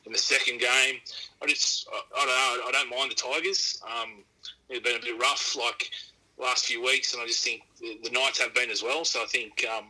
in 0.05 0.11
the 0.11 0.17
second 0.17 0.59
game. 0.59 0.99
I 1.41 1.47
just, 1.47 1.87
I, 1.91 2.01
I 2.17 2.25
don't 2.25 2.27
know. 2.27 2.67
I 2.67 2.71
don't 2.71 2.89
mind 2.89 3.11
the 3.11 3.15
Tigers. 3.15 3.81
Um, 3.83 4.23
it's 4.69 4.81
been 4.81 4.97
a 4.97 5.01
bit 5.01 5.19
rough, 5.19 5.55
like 5.55 5.91
last 6.37 6.65
few 6.65 6.83
weeks, 6.83 7.13
and 7.13 7.21
I 7.21 7.27
just 7.27 7.43
think 7.43 7.63
the, 7.79 7.99
the 8.03 8.09
Knights 8.09 8.39
have 8.41 8.53
been 8.53 8.69
as 8.69 8.83
well. 8.83 9.05
So 9.05 9.21
I 9.21 9.25
think 9.25 9.65
um, 9.75 9.85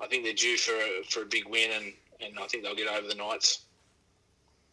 I 0.00 0.06
think 0.06 0.24
they're 0.24 0.32
due 0.32 0.56
for 0.56 0.72
a, 0.72 1.02
for 1.08 1.22
a 1.22 1.26
big 1.26 1.48
win, 1.48 1.70
and, 1.72 1.92
and 2.20 2.38
I 2.38 2.46
think 2.46 2.62
they'll 2.62 2.74
get 2.74 2.88
over 2.88 3.08
the 3.08 3.14
Knights. 3.14 3.65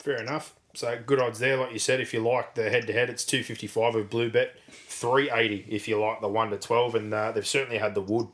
Fair 0.03 0.17
enough. 0.17 0.53
So 0.73 0.99
good 1.05 1.19
odds 1.19 1.39
there, 1.39 1.55
like 1.55 1.71
you 1.71 1.79
said. 1.79 2.01
If 2.01 2.13
you 2.13 2.19
like 2.19 2.55
the 2.55 2.69
head 2.69 2.87
to 2.87 2.93
head, 2.93 3.09
it's 3.09 3.23
two 3.23 3.41
fifty 3.41 3.67
five 3.67 3.95
with 3.95 4.09
Blue 4.09 4.29
Bet, 4.29 4.53
three 4.69 5.31
eighty 5.31 5.65
if 5.69 5.87
you 5.87 5.97
like 5.97 6.19
the 6.19 6.27
one 6.27 6.49
to 6.49 6.57
twelve, 6.57 6.93
and 6.93 7.13
uh, 7.13 7.31
they've 7.31 7.47
certainly 7.47 7.77
had 7.77 7.95
the 7.95 8.01
wood 8.01 8.27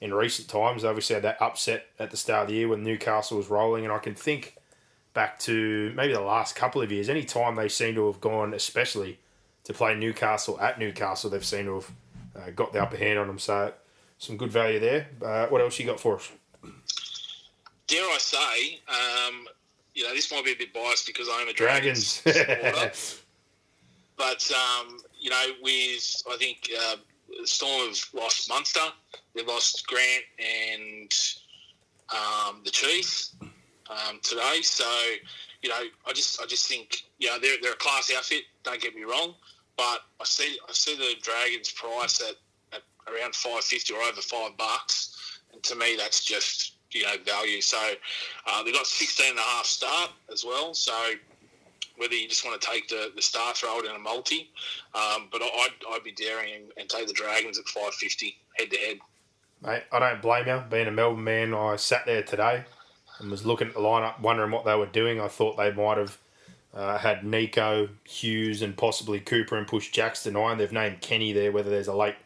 in 0.00 0.12
recent 0.12 0.48
times. 0.48 0.82
They 0.82 0.88
obviously 0.88 1.14
had 1.14 1.22
that 1.22 1.40
upset 1.40 1.86
at 2.00 2.10
the 2.10 2.16
start 2.16 2.42
of 2.42 2.48
the 2.48 2.54
year 2.54 2.66
when 2.66 2.82
Newcastle 2.82 3.36
was 3.36 3.48
rolling, 3.48 3.84
and 3.84 3.92
I 3.92 3.98
can 3.98 4.16
think 4.16 4.56
back 5.14 5.38
to 5.40 5.92
maybe 5.94 6.12
the 6.12 6.20
last 6.20 6.56
couple 6.56 6.82
of 6.82 6.90
years. 6.90 7.08
Any 7.08 7.22
time 7.22 7.54
they 7.54 7.68
seem 7.68 7.94
to 7.94 8.06
have 8.06 8.20
gone, 8.20 8.52
especially 8.52 9.20
to 9.62 9.72
play 9.72 9.94
Newcastle 9.94 10.58
at 10.60 10.80
Newcastle, 10.80 11.30
they've 11.30 11.44
seemed 11.44 11.66
to 11.66 11.74
have 11.74 11.92
uh, 12.34 12.50
got 12.50 12.72
the 12.72 12.82
upper 12.82 12.96
hand 12.96 13.20
on 13.20 13.28
them. 13.28 13.38
So 13.38 13.72
some 14.18 14.36
good 14.36 14.50
value 14.50 14.80
there. 14.80 15.06
Uh, 15.24 15.46
what 15.46 15.60
else 15.60 15.78
you 15.78 15.86
got 15.86 16.00
for 16.00 16.16
us? 16.16 16.32
Dare 17.86 18.02
I 18.02 18.18
say, 18.18 18.80
um, 18.88 19.46
you 19.94 20.04
know, 20.04 20.14
this 20.14 20.30
might 20.32 20.44
be 20.44 20.52
a 20.52 20.56
bit 20.56 20.72
biased 20.72 21.06
because 21.06 21.28
I'm 21.30 21.48
a 21.48 21.52
Dragons. 21.52 22.22
Dragons 22.22 23.22
but 24.16 24.50
um, 24.52 24.98
you 25.18 25.30
know, 25.30 25.44
with 25.62 26.22
I 26.30 26.36
think 26.38 26.70
uh, 26.78 26.96
Storm 27.44 27.88
have 27.88 27.98
lost 28.14 28.48
Munster, 28.48 28.80
they've 29.34 29.46
lost 29.46 29.86
Grant 29.86 30.24
and 30.38 31.12
um, 32.10 32.62
the 32.64 32.70
Chiefs 32.70 33.34
um, 33.90 34.20
today. 34.22 34.60
So 34.62 34.84
you 35.62 35.68
know, 35.68 35.82
I 36.06 36.12
just 36.12 36.40
I 36.40 36.46
just 36.46 36.68
think 36.68 37.02
you 37.18 37.28
know 37.28 37.38
they're 37.40 37.56
they're 37.62 37.72
a 37.72 37.76
class 37.76 38.12
outfit. 38.16 38.44
Don't 38.62 38.80
get 38.80 38.94
me 38.94 39.02
wrong, 39.02 39.34
but 39.76 40.00
I 40.20 40.24
see 40.24 40.58
I 40.68 40.72
see 40.72 40.96
the 40.96 41.14
Dragons 41.20 41.70
price 41.72 42.20
at, 42.20 42.36
at 42.76 42.82
around 43.12 43.34
five 43.34 43.64
fifty 43.64 43.94
or 43.94 44.00
over 44.02 44.20
five 44.20 44.56
bucks, 44.56 45.40
and 45.52 45.62
to 45.62 45.76
me 45.76 45.96
that's 45.96 46.24
just 46.24 46.76
you 46.94 47.02
know 47.04 47.14
value. 47.24 47.60
So 47.60 47.78
uh, 48.46 48.62
they've 48.62 48.74
got 48.74 48.86
16 48.86 49.30
and 49.30 49.38
a 49.38 49.42
half 49.42 49.66
start 49.66 50.10
as 50.32 50.44
well. 50.44 50.74
So 50.74 50.92
whether 51.96 52.14
you 52.14 52.28
just 52.28 52.44
want 52.44 52.60
to 52.60 52.66
take 52.66 52.88
the, 52.88 53.12
the 53.14 53.22
start, 53.22 53.56
throw 53.56 53.80
in 53.80 53.94
a 53.94 53.98
multi, 53.98 54.50
um, 54.94 55.28
but 55.30 55.42
I'd, 55.42 55.70
I'd 55.90 56.04
be 56.04 56.12
daring 56.12 56.54
and, 56.54 56.64
and 56.76 56.88
take 56.88 57.06
the 57.06 57.12
Dragons 57.12 57.58
at 57.58 57.66
550 57.66 58.36
head 58.54 58.70
to 58.70 58.76
head. 58.76 58.98
Mate, 59.62 59.82
I 59.92 59.98
don't 59.98 60.20
blame 60.20 60.48
you. 60.48 60.62
Being 60.70 60.88
a 60.88 60.90
Melbourne 60.90 61.22
man, 61.22 61.54
I 61.54 61.76
sat 61.76 62.04
there 62.06 62.22
today 62.22 62.64
and 63.20 63.30
was 63.30 63.46
looking 63.46 63.68
at 63.68 63.74
the 63.74 63.80
lineup, 63.80 64.20
wondering 64.20 64.50
what 64.50 64.64
they 64.64 64.74
were 64.74 64.86
doing. 64.86 65.20
I 65.20 65.28
thought 65.28 65.56
they 65.56 65.72
might 65.72 65.98
have 65.98 66.18
uh, 66.74 66.98
had 66.98 67.20
Nicho, 67.20 67.88
Hughes, 68.04 68.62
and 68.62 68.76
possibly 68.76 69.20
Cooper 69.20 69.56
and 69.56 69.66
pushed 69.66 69.94
Jackson 69.94 70.34
nine. 70.34 70.58
They've 70.58 70.72
named 70.72 71.00
Kenny 71.00 71.32
there, 71.32 71.52
whether 71.52 71.70
there's 71.70 71.88
a 71.88 71.94
late 71.94 72.16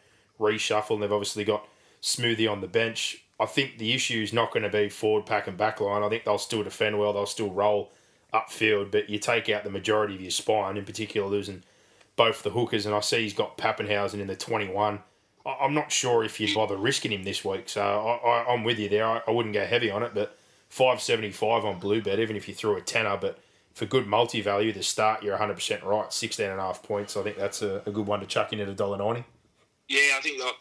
reshuffle, 0.40 0.94
and 0.94 1.02
they've 1.02 1.12
obviously 1.12 1.44
got 1.44 1.68
Smoothie 2.00 2.50
on 2.50 2.60
the 2.60 2.68
bench. 2.68 3.22
I 3.38 3.46
think 3.46 3.78
the 3.78 3.92
issue 3.92 4.22
is 4.22 4.32
not 4.32 4.52
going 4.52 4.62
to 4.62 4.68
be 4.70 4.88
forward 4.88 5.26
pack 5.26 5.46
and 5.46 5.56
back 5.56 5.80
line. 5.80 6.02
I 6.02 6.08
think 6.08 6.24
they'll 6.24 6.38
still 6.38 6.62
defend 6.62 6.98
well, 6.98 7.12
they'll 7.12 7.26
still 7.26 7.50
roll 7.50 7.92
upfield, 8.32 8.90
but 8.90 9.08
you 9.10 9.18
take 9.18 9.48
out 9.48 9.64
the 9.64 9.70
majority 9.70 10.14
of 10.14 10.20
your 10.20 10.30
spine, 10.30 10.76
in 10.76 10.84
particular 10.84 11.28
losing 11.28 11.62
both 12.16 12.42
the 12.42 12.50
hookers, 12.50 12.86
and 12.86 12.94
I 12.94 13.00
see 13.00 13.22
he's 13.22 13.34
got 13.34 13.58
Papenhuyzen 13.58 14.20
in 14.20 14.26
the 14.26 14.36
21. 14.36 15.00
I- 15.44 15.56
I'm 15.60 15.74
not 15.74 15.92
sure 15.92 16.24
if 16.24 16.40
you'd 16.40 16.54
bother 16.54 16.76
risking 16.76 17.12
him 17.12 17.24
this 17.24 17.44
week, 17.44 17.68
so 17.68 17.82
I, 17.82 18.52
I'm 18.52 18.64
with 18.64 18.78
you 18.78 18.88
there. 18.88 19.06
I, 19.06 19.22
I 19.26 19.30
wouldn't 19.30 19.54
go 19.54 19.64
heavy 19.66 19.90
on 19.90 20.02
it, 20.02 20.12
but 20.14 20.36
575 20.70 21.64
on 21.64 21.78
blue 21.78 22.00
bet, 22.02 22.18
even 22.18 22.36
if 22.36 22.48
you 22.48 22.54
threw 22.54 22.76
a 22.76 22.80
tenner, 22.80 23.16
but 23.16 23.38
for 23.74 23.84
good 23.84 24.06
multi 24.06 24.40
value 24.40 24.72
to 24.72 24.82
start, 24.82 25.22
you're 25.22 25.36
100% 25.36 25.84
right. 25.84 26.10
16 26.12 26.50
and 26.50 26.58
a 26.58 26.62
half 26.62 26.82
points. 26.82 27.16
I 27.16 27.22
think 27.22 27.36
that's 27.36 27.60
a, 27.60 27.82
a 27.84 27.90
good 27.90 28.06
one 28.06 28.20
to 28.20 28.26
chuck 28.26 28.52
in 28.54 28.60
at 28.60 28.68
$1.90. 28.74 29.24
Yeah, 29.88 29.98
I 30.16 30.20
think 30.22 30.42
like, 30.42 30.54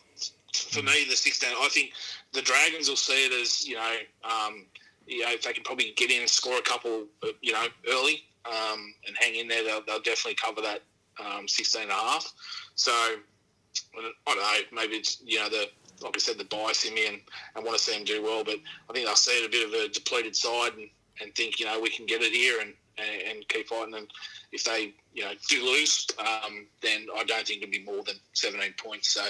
for 0.59 0.81
me 0.81 1.05
the 1.09 1.15
16. 1.15 1.49
I 1.59 1.69
think 1.69 1.91
the 2.33 2.41
Dragons 2.41 2.89
will 2.89 2.95
see 2.95 3.25
it 3.25 3.33
as 3.33 3.67
you 3.67 3.75
know, 3.75 3.95
um, 4.23 4.65
you 5.07 5.21
know, 5.21 5.31
if 5.31 5.43
they 5.43 5.53
can 5.53 5.63
probably 5.63 5.93
get 5.95 6.11
in 6.11 6.21
and 6.21 6.29
score 6.29 6.57
a 6.57 6.61
couple, 6.61 7.05
uh, 7.23 7.29
you 7.41 7.53
know, 7.53 7.65
early 7.89 8.23
um, 8.45 8.93
and 9.07 9.15
hang 9.19 9.35
in 9.35 9.47
there, 9.47 9.63
they'll, 9.63 9.83
they'll 9.85 10.01
definitely 10.01 10.35
cover 10.35 10.61
that 10.61 10.81
um, 11.23 11.47
16 11.47 11.83
and 11.83 11.91
a 11.91 11.93
half. 11.93 12.31
So 12.75 12.91
I 12.91 14.11
don't 14.25 14.37
know, 14.37 14.81
maybe 14.81 14.95
it's 14.95 15.21
you 15.25 15.39
know 15.39 15.49
the 15.49 15.69
like 16.01 16.15
I 16.15 16.19
said, 16.19 16.37
the 16.37 16.45
bias 16.45 16.85
in 16.85 16.93
me 16.93 17.07
and, 17.07 17.21
and 17.55 17.63
want 17.63 17.77
to 17.77 17.83
see 17.83 17.93
them 17.93 18.03
do 18.03 18.21
well, 18.21 18.43
but 18.43 18.57
I 18.89 18.93
think 18.93 19.05
they'll 19.05 19.15
see 19.15 19.31
it 19.31 19.45
a 19.45 19.49
bit 19.49 19.65
of 19.65 19.73
a 19.73 19.87
depleted 19.87 20.35
side 20.35 20.73
and, 20.73 20.89
and 21.21 21.33
think 21.35 21.59
you 21.59 21.65
know 21.65 21.79
we 21.79 21.89
can 21.89 22.05
get 22.05 22.21
it 22.21 22.33
here 22.33 22.59
and, 22.61 22.73
and, 22.97 23.38
and 23.38 23.47
keep 23.47 23.67
fighting. 23.67 23.95
And 23.95 24.08
if 24.51 24.63
they 24.63 24.93
you 25.13 25.23
know 25.25 25.31
do 25.49 25.63
lose, 25.63 26.08
um, 26.19 26.65
then 26.81 27.08
I 27.15 27.23
don't 27.23 27.45
think 27.45 27.62
it'll 27.62 27.71
be 27.71 27.84
more 27.84 28.03
than 28.03 28.15
17 28.34 28.73
points. 28.77 29.10
So 29.13 29.23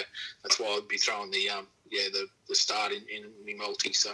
that's 0.43 0.59
why 0.59 0.67
I'd 0.67 0.87
be 0.87 0.97
throwing 0.97 1.31
the 1.31 1.49
um, 1.49 1.67
yeah 1.89 2.07
the, 2.11 2.27
the 2.49 2.55
start 2.55 2.91
in 2.91 3.01
in 3.13 3.31
me 3.45 3.53
multi. 3.55 3.93
So, 3.93 4.13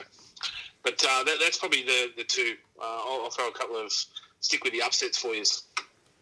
but 0.83 1.03
uh, 1.07 1.23
that, 1.23 1.37
that's 1.41 1.57
probably 1.57 1.83
the 1.83 2.11
the 2.17 2.23
two. 2.23 2.55
Uh, 2.79 2.83
I'll, 2.85 3.21
I'll 3.23 3.29
throw 3.29 3.47
a 3.49 3.53
couple 3.53 3.77
of 3.77 3.91
stick 4.39 4.63
with 4.63 4.73
the 4.73 4.81
upsets 4.81 5.17
for 5.17 5.33
you. 5.35 5.43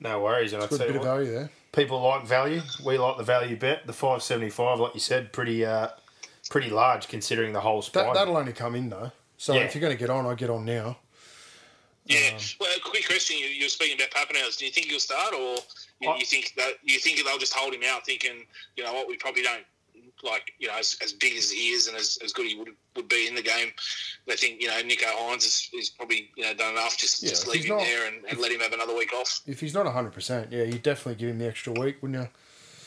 No 0.01 0.21
worries. 0.21 0.53
And 0.53 0.61
I'll 0.61 0.67
Good 0.69 0.77
tell 0.79 0.87
bit 0.87 0.93
you 0.95 1.01
of 1.01 1.05
what, 1.07 1.15
value 1.17 1.31
there. 1.33 1.49
people 1.73 2.01
like 2.01 2.25
value. 2.25 2.61
We 2.85 2.97
like 2.97 3.17
the 3.17 3.23
value 3.23 3.57
bet. 3.57 3.85
The 3.85 3.93
575, 3.93 4.79
like 4.79 4.93
you 4.93 4.99
said, 5.01 5.33
pretty 5.33 5.65
uh, 5.65 5.89
pretty 6.49 6.69
large 6.69 7.07
considering 7.09 7.51
the 7.53 7.59
whole 7.61 7.81
spine. 7.81 8.05
That, 8.05 8.13
that'll 8.13 8.37
only 8.37 8.53
come 8.53 8.75
in 8.75 8.89
though. 8.89 9.11
So 9.37 9.53
Yeah. 9.53 9.61
if 9.61 9.75
you're 9.75 9.81
going 9.81 9.93
to 9.93 9.99
get 9.99 10.09
on, 10.09 10.25
I 10.25 10.35
get 10.35 10.49
on 10.49 10.65
now. 10.65 10.97
Yeah. 12.09 12.31
Um, 12.35 12.41
well, 12.59 12.69
a 12.75 12.79
quick 12.81 13.05
question. 13.07 13.37
You, 13.37 13.45
you 13.45 13.65
were 13.65 13.69
speaking 13.69 13.95
about 13.97 14.11
Pappenhaus. 14.11 14.57
Do 14.57 14.65
you 14.65 14.71
think 14.71 14.87
he'll 14.87 14.99
start, 14.99 15.33
or 15.33 15.57
you, 16.01 16.09
I- 16.09 16.17
you 16.17 16.25
think 16.25 16.53
that 16.57 16.73
you 16.83 16.99
think 16.99 17.23
they'll 17.23 17.37
just 17.37 17.53
hold 17.53 17.73
him 17.73 17.81
out, 17.87 18.05
thinking, 18.05 18.45
you 18.75 18.83
know 18.83 18.93
what, 18.93 19.07
we 19.07 19.15
probably 19.15 19.43
don't 19.43 19.63
like, 20.23 20.51
you 20.59 20.67
know, 20.67 20.73
as, 20.77 20.97
as 21.01 21.13
big 21.13 21.37
as 21.37 21.49
he 21.49 21.69
is 21.69 21.87
and 21.87 21.95
as, 21.95 22.17
as 22.23 22.33
good 22.33 22.45
he 22.45 22.57
would 22.57 22.69
would 22.95 23.07
be 23.07 23.27
in 23.27 23.35
the 23.35 23.41
game. 23.41 23.69
They 24.27 24.35
think, 24.35 24.61
you 24.61 24.67
know, 24.67 24.81
Nicho 24.81 25.05
Hynes 25.05 25.45
is, 25.45 25.69
is 25.73 25.89
probably 25.89 26.29
you 26.35 26.43
know 26.43 26.53
done 26.55 26.73
enough. 26.73 26.97
Just 26.97 27.21
Yeah, 27.23 27.29
just 27.29 27.47
leave 27.47 27.63
him 27.65 27.77
not- 27.77 27.85
there 27.85 28.07
and, 28.07 28.25
and 28.29 28.39
let 28.39 28.51
him 28.51 28.59
have 28.59 28.73
another 28.73 28.95
week 28.95 29.13
off. 29.13 29.41
If 29.45 29.59
he's 29.59 29.73
not 29.73 29.85
100%, 29.85 30.47
yeah, 30.51 30.63
you 30.63 30.79
definitely 30.79 31.15
give 31.15 31.29
him 31.29 31.37
the 31.39 31.47
extra 31.47 31.71
week, 31.73 31.97
wouldn't 32.01 32.21
you? 32.23 32.29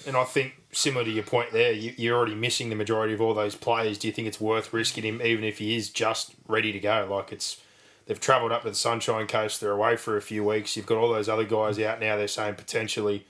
And 0.05 0.17
I 0.17 0.25
think 0.25 0.55
similar 0.73 1.05
to 1.05 1.11
your 1.13 1.23
point 1.23 1.53
there, 1.53 1.71
you, 1.73 1.95
you're 1.97 2.17
already 2.19 2.35
missing 2.35 2.71
the 2.71 2.75
majority 2.75 3.15
of 3.15 3.21
all 3.21 3.35
those 3.35 3.55
players. 3.55 3.99
Do 3.99 4.09
you 4.09 4.13
think 4.13 4.27
it's 4.27 4.41
worth 4.41 4.73
risking 4.73 5.05
him, 5.05 5.23
even 5.23 5.45
if 5.45 5.59
he 5.59 5.77
is 5.77 5.91
just 5.91 6.33
ready 6.49 6.73
to 6.73 6.81
go? 6.81 7.07
Like 7.09 7.31
it's, 7.31 7.59
they've 8.07 8.21
travelled 8.21 8.53
up 8.53 8.63
to 8.63 8.71
the 8.71 8.75
Sunshine 8.75 9.27
Coast. 9.27 9.61
They're 9.61 9.73
away 9.73 9.97
for 9.97 10.17
a 10.17 10.23
few 10.23 10.45
weeks. 10.45 10.77
You've 10.77 10.87
got 10.87 10.99
all 10.99 11.13
those 11.13 11.29
other 11.29 11.45
guys 11.45 11.79
out 11.79 12.01
now. 12.01 12.17
They're 12.17 12.29
saying 12.29 12.55
potentially 12.55 13.27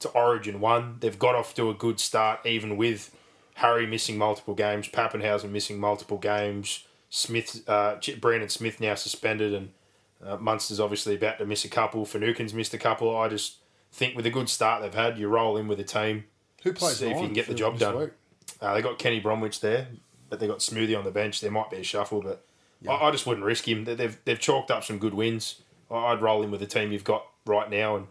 to 0.00 0.08
Origin 0.10 0.60
one. 0.60 0.96
They've 1.00 1.18
got 1.18 1.34
off 1.34 1.54
to 1.54 1.70
a 1.70 1.74
good 1.74 2.00
start, 2.00 2.44
even 2.46 2.76
with 2.76 3.14
Harry 3.54 3.86
missing 3.86 4.18
multiple 4.18 4.54
games, 4.54 4.88
Papenhuyzen 4.88 5.50
missing 5.50 5.78
multiple 5.78 6.18
games, 6.18 6.84
Smith, 7.10 7.62
uh, 7.68 7.96
Brandon 8.20 8.48
Smith 8.48 8.80
now 8.80 8.94
suspended, 8.94 9.52
and 9.54 9.70
uh, 10.24 10.36
Munster's 10.36 10.80
obviously 10.80 11.14
about 11.14 11.38
to 11.38 11.46
miss 11.46 11.64
a 11.64 11.68
couple. 11.68 12.04
Finucane's 12.04 12.54
missed 12.54 12.74
a 12.74 12.78
couple. 12.78 13.16
I 13.16 13.28
just 13.28 13.56
think 13.92 14.16
with 14.16 14.26
a 14.26 14.30
good 14.30 14.48
start 14.48 14.82
they've 14.82 14.94
had, 14.94 15.18
you 15.18 15.28
roll 15.28 15.56
in 15.56 15.68
with 15.68 15.78
a 15.80 15.84
team. 15.84 16.24
Who 16.62 16.72
plays 16.72 16.98
See 16.98 17.06
if 17.10 17.16
you 17.16 17.24
can 17.24 17.32
get 17.32 17.46
the 17.46 17.54
job 17.54 17.78
done. 17.78 18.12
Uh, 18.60 18.74
they 18.74 18.82
got 18.82 18.98
Kenny 18.98 19.20
Bromwich 19.20 19.60
there, 19.60 19.88
but 20.30 20.38
they 20.38 20.46
got 20.46 20.58
Smoothie 20.58 20.96
on 20.96 21.04
the 21.04 21.10
bench. 21.10 21.40
There 21.40 21.50
might 21.50 21.70
be 21.70 21.78
a 21.78 21.82
shuffle, 21.82 22.22
but 22.22 22.44
I, 22.88 22.94
I 22.94 23.10
just 23.10 23.26
wouldn't 23.26 23.44
risk 23.46 23.66
him. 23.68 23.84
They- 23.84 23.94
They've 23.94 24.18
they've 24.24 24.38
chalked 24.40 24.70
up 24.70 24.84
some 24.84 24.98
good 24.98 25.14
wins. 25.14 25.62
I- 25.90 26.12
I'd 26.12 26.22
roll 26.22 26.42
in 26.42 26.50
with 26.50 26.60
the 26.60 26.66
team 26.66 26.92
you've 26.92 27.04
got 27.04 27.26
right 27.46 27.70
now 27.70 27.96
and 27.96 28.06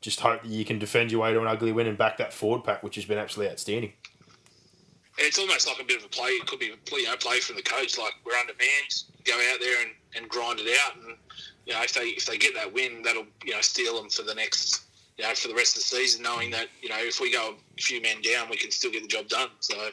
just 0.00 0.20
hope 0.20 0.42
that 0.42 0.48
you 0.50 0.64
can 0.64 0.78
defend 0.78 1.12
your 1.12 1.22
way 1.22 1.32
to 1.32 1.40
an 1.40 1.46
ugly 1.46 1.72
win 1.72 1.86
and 1.86 1.96
back 1.96 2.16
that 2.18 2.32
forward 2.32 2.64
pack, 2.64 2.82
which 2.82 2.96
has 2.96 3.04
been 3.04 3.18
absolutely 3.18 3.52
outstanding. 3.52 3.92
It's 5.18 5.38
almost 5.38 5.66
like 5.68 5.78
a 5.80 5.84
bit 5.84 5.98
of 5.98 6.04
a 6.04 6.08
play. 6.08 6.30
It 6.30 6.46
could 6.46 6.58
be 6.58 6.70
a 6.70 6.96
you 6.96 7.04
know, 7.04 7.16
play 7.16 7.38
from 7.40 7.56
the 7.56 7.62
coach. 7.62 7.98
Like 7.98 8.14
we're 8.24 8.32
under 8.34 8.52
undermanned, 8.52 9.02
go 9.24 9.34
out 9.52 9.60
there 9.60 9.82
and, 9.82 9.90
and 10.16 10.28
grind 10.28 10.58
it 10.60 10.76
out. 10.84 10.96
And 10.96 11.16
you 11.66 11.74
know, 11.74 11.82
if 11.82 11.92
they 11.92 12.06
if 12.08 12.24
they 12.26 12.38
get 12.38 12.54
that 12.54 12.72
win, 12.72 13.02
that'll 13.02 13.26
you 13.44 13.54
know 13.54 13.60
steal 13.60 14.00
them 14.00 14.10
for 14.10 14.22
the 14.22 14.34
next 14.34 14.84
you 15.18 15.24
know 15.24 15.34
for 15.34 15.48
the 15.48 15.54
rest 15.54 15.76
of 15.76 15.82
the 15.82 15.86
season, 15.96 16.22
knowing 16.22 16.50
that 16.50 16.68
you 16.82 16.88
know 16.88 16.96
if 16.98 17.20
we 17.20 17.30
go 17.32 17.54
a 17.78 17.82
few 17.82 18.00
men 18.00 18.22
down, 18.22 18.48
we 18.48 18.56
can 18.56 18.70
still 18.70 18.90
get 18.90 19.02
the 19.02 19.08
job 19.08 19.28
done. 19.28 19.48
So 19.60 19.90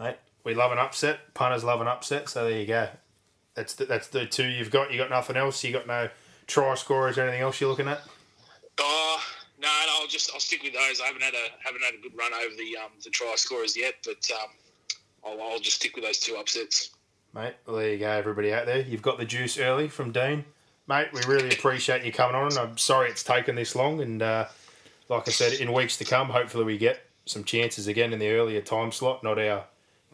Mate, 0.00 0.16
we 0.48 0.54
love 0.54 0.72
an 0.72 0.78
upset. 0.78 1.34
Punters 1.34 1.62
love 1.62 1.82
an 1.82 1.88
upset, 1.88 2.28
so 2.30 2.44
there 2.44 2.58
you 2.58 2.66
go. 2.66 2.88
That's 3.54 3.74
the, 3.74 3.84
that's 3.84 4.08
the 4.08 4.24
two 4.24 4.46
you've 4.46 4.70
got. 4.70 4.90
You 4.90 4.96
got 4.96 5.10
nothing 5.10 5.36
else. 5.36 5.62
You 5.62 5.72
got 5.72 5.86
no 5.86 6.08
try 6.46 6.74
scorers 6.74 7.18
or 7.18 7.22
anything 7.22 7.42
else 7.42 7.60
you're 7.60 7.68
looking 7.68 7.86
at. 7.86 8.00
Oh 8.80 9.20
no, 9.60 9.68
no, 9.68 9.92
I'll 10.00 10.08
just 10.08 10.30
I'll 10.32 10.40
stick 10.40 10.62
with 10.62 10.72
those. 10.72 11.02
I 11.02 11.06
haven't 11.06 11.22
had 11.22 11.34
a 11.34 11.48
haven't 11.62 11.82
had 11.84 11.94
a 11.94 12.02
good 12.02 12.16
run 12.18 12.32
over 12.32 12.54
the 12.56 12.78
um, 12.82 12.92
the 13.04 13.10
try 13.10 13.34
scorers 13.36 13.76
yet, 13.76 13.94
but 14.06 14.26
um, 14.42 14.48
I'll, 15.22 15.52
I'll 15.52 15.58
just 15.58 15.76
stick 15.76 15.94
with 15.96 16.04
those 16.04 16.18
two 16.18 16.36
upsets. 16.36 16.92
Mate, 17.34 17.54
well, 17.66 17.76
there 17.76 17.92
you 17.92 17.98
go, 17.98 18.08
everybody 18.08 18.50
out 18.54 18.64
there. 18.64 18.80
You've 18.80 19.02
got 19.02 19.18
the 19.18 19.26
juice 19.26 19.58
early 19.58 19.88
from 19.88 20.12
Dean. 20.12 20.46
Mate, 20.86 21.08
we 21.12 21.20
really 21.26 21.50
appreciate 21.50 22.06
you 22.06 22.12
coming 22.12 22.34
on. 22.34 22.56
I'm 22.56 22.78
sorry 22.78 23.10
it's 23.10 23.22
taken 23.22 23.54
this 23.54 23.76
long. 23.76 24.00
And 24.00 24.22
uh, 24.22 24.46
like 25.10 25.28
I 25.28 25.30
said, 25.30 25.60
in 25.60 25.74
weeks 25.74 25.98
to 25.98 26.06
come, 26.06 26.30
hopefully 26.30 26.64
we 26.64 26.78
get 26.78 27.00
some 27.26 27.44
chances 27.44 27.86
again 27.86 28.14
in 28.14 28.18
the 28.18 28.30
earlier 28.30 28.62
time 28.62 28.92
slot, 28.92 29.22
not 29.22 29.38
our 29.38 29.66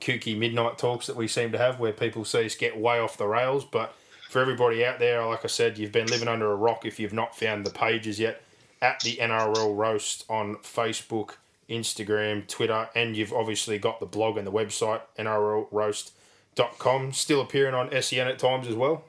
kooky 0.04 0.36
midnight 0.36 0.76
talks 0.76 1.06
that 1.06 1.16
we 1.16 1.26
seem 1.26 1.50
to 1.52 1.58
have 1.58 1.80
where 1.80 1.92
people 1.92 2.24
see 2.24 2.44
us 2.44 2.54
get 2.54 2.76
way 2.78 2.98
off 2.98 3.16
the 3.16 3.26
rails. 3.26 3.64
But 3.64 3.94
for 4.28 4.40
everybody 4.40 4.84
out 4.84 4.98
there, 4.98 5.24
like 5.24 5.44
I 5.44 5.48
said, 5.48 5.78
you've 5.78 5.92
been 5.92 6.06
living 6.08 6.28
under 6.28 6.52
a 6.52 6.56
rock 6.56 6.84
if 6.84 7.00
you've 7.00 7.12
not 7.12 7.36
found 7.36 7.64
the 7.64 7.70
pages 7.70 8.20
yet. 8.20 8.42
at 8.82 9.00
the 9.00 9.16
NRL 9.16 9.74
Roast 9.74 10.26
on 10.28 10.56
Facebook, 10.56 11.36
Instagram, 11.70 12.46
Twitter, 12.46 12.88
and 12.94 13.16
you've 13.16 13.32
obviously 13.32 13.78
got 13.78 13.98
the 13.98 14.06
blog 14.06 14.36
and 14.36 14.46
the 14.46 14.52
website, 14.52 15.00
NRLRoast.com. 15.18 17.12
Still 17.12 17.40
appearing 17.40 17.74
on 17.74 18.02
SEN 18.02 18.28
at 18.28 18.38
times 18.38 18.68
as 18.68 18.74
well. 18.74 19.04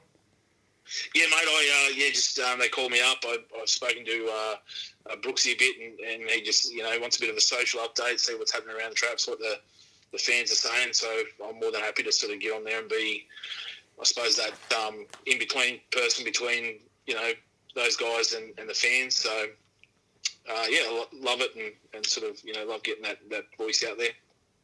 Yeah, 1.14 1.24
mate. 1.24 1.34
I 1.36 1.88
uh, 1.88 1.94
yeah, 1.96 2.10
just 2.10 2.38
um, 2.38 2.58
they 2.58 2.68
called 2.68 2.92
me 2.92 3.00
up. 3.00 3.18
I, 3.24 3.38
I've 3.60 3.68
spoken 3.68 4.04
to 4.04 4.30
uh, 4.32 4.54
uh, 5.10 5.16
Brooksy 5.16 5.52
a 5.52 5.58
bit, 5.58 5.76
and, 5.82 5.98
and 6.22 6.30
he 6.30 6.42
just 6.42 6.72
you 6.72 6.82
know 6.82 6.96
wants 7.00 7.16
a 7.16 7.20
bit 7.20 7.28
of 7.28 7.36
a 7.36 7.40
social 7.40 7.80
update, 7.80 8.20
see 8.20 8.34
what's 8.36 8.52
happening 8.52 8.76
around 8.76 8.90
the 8.90 8.94
traps, 8.94 9.26
what 9.26 9.40
the 9.40 9.58
the 10.12 10.18
fans 10.18 10.52
are 10.52 10.56
saying. 10.56 10.92
So 10.92 11.08
I'm 11.46 11.58
more 11.60 11.72
than 11.72 11.80
happy 11.80 12.02
to 12.02 12.12
sort 12.12 12.32
of 12.32 12.40
get 12.40 12.52
on 12.52 12.64
there 12.64 12.80
and 12.80 12.88
be, 12.88 13.26
I 14.00 14.04
suppose, 14.04 14.36
that 14.36 14.54
um, 14.76 15.06
in 15.26 15.38
between 15.38 15.80
person 15.92 16.24
between 16.24 16.78
you 17.06 17.14
know 17.14 17.32
those 17.74 17.96
guys 17.96 18.32
and, 18.32 18.52
and 18.58 18.68
the 18.68 18.74
fans. 18.74 19.16
So 19.16 19.46
uh, 20.48 20.64
yeah, 20.68 20.88
lo- 20.90 21.08
love 21.12 21.40
it 21.40 21.54
and, 21.56 21.72
and 21.94 22.06
sort 22.06 22.30
of 22.30 22.42
you 22.44 22.52
know 22.52 22.64
love 22.64 22.82
getting 22.82 23.02
that, 23.04 23.18
that 23.30 23.44
voice 23.58 23.84
out 23.88 23.98
there. 23.98 24.10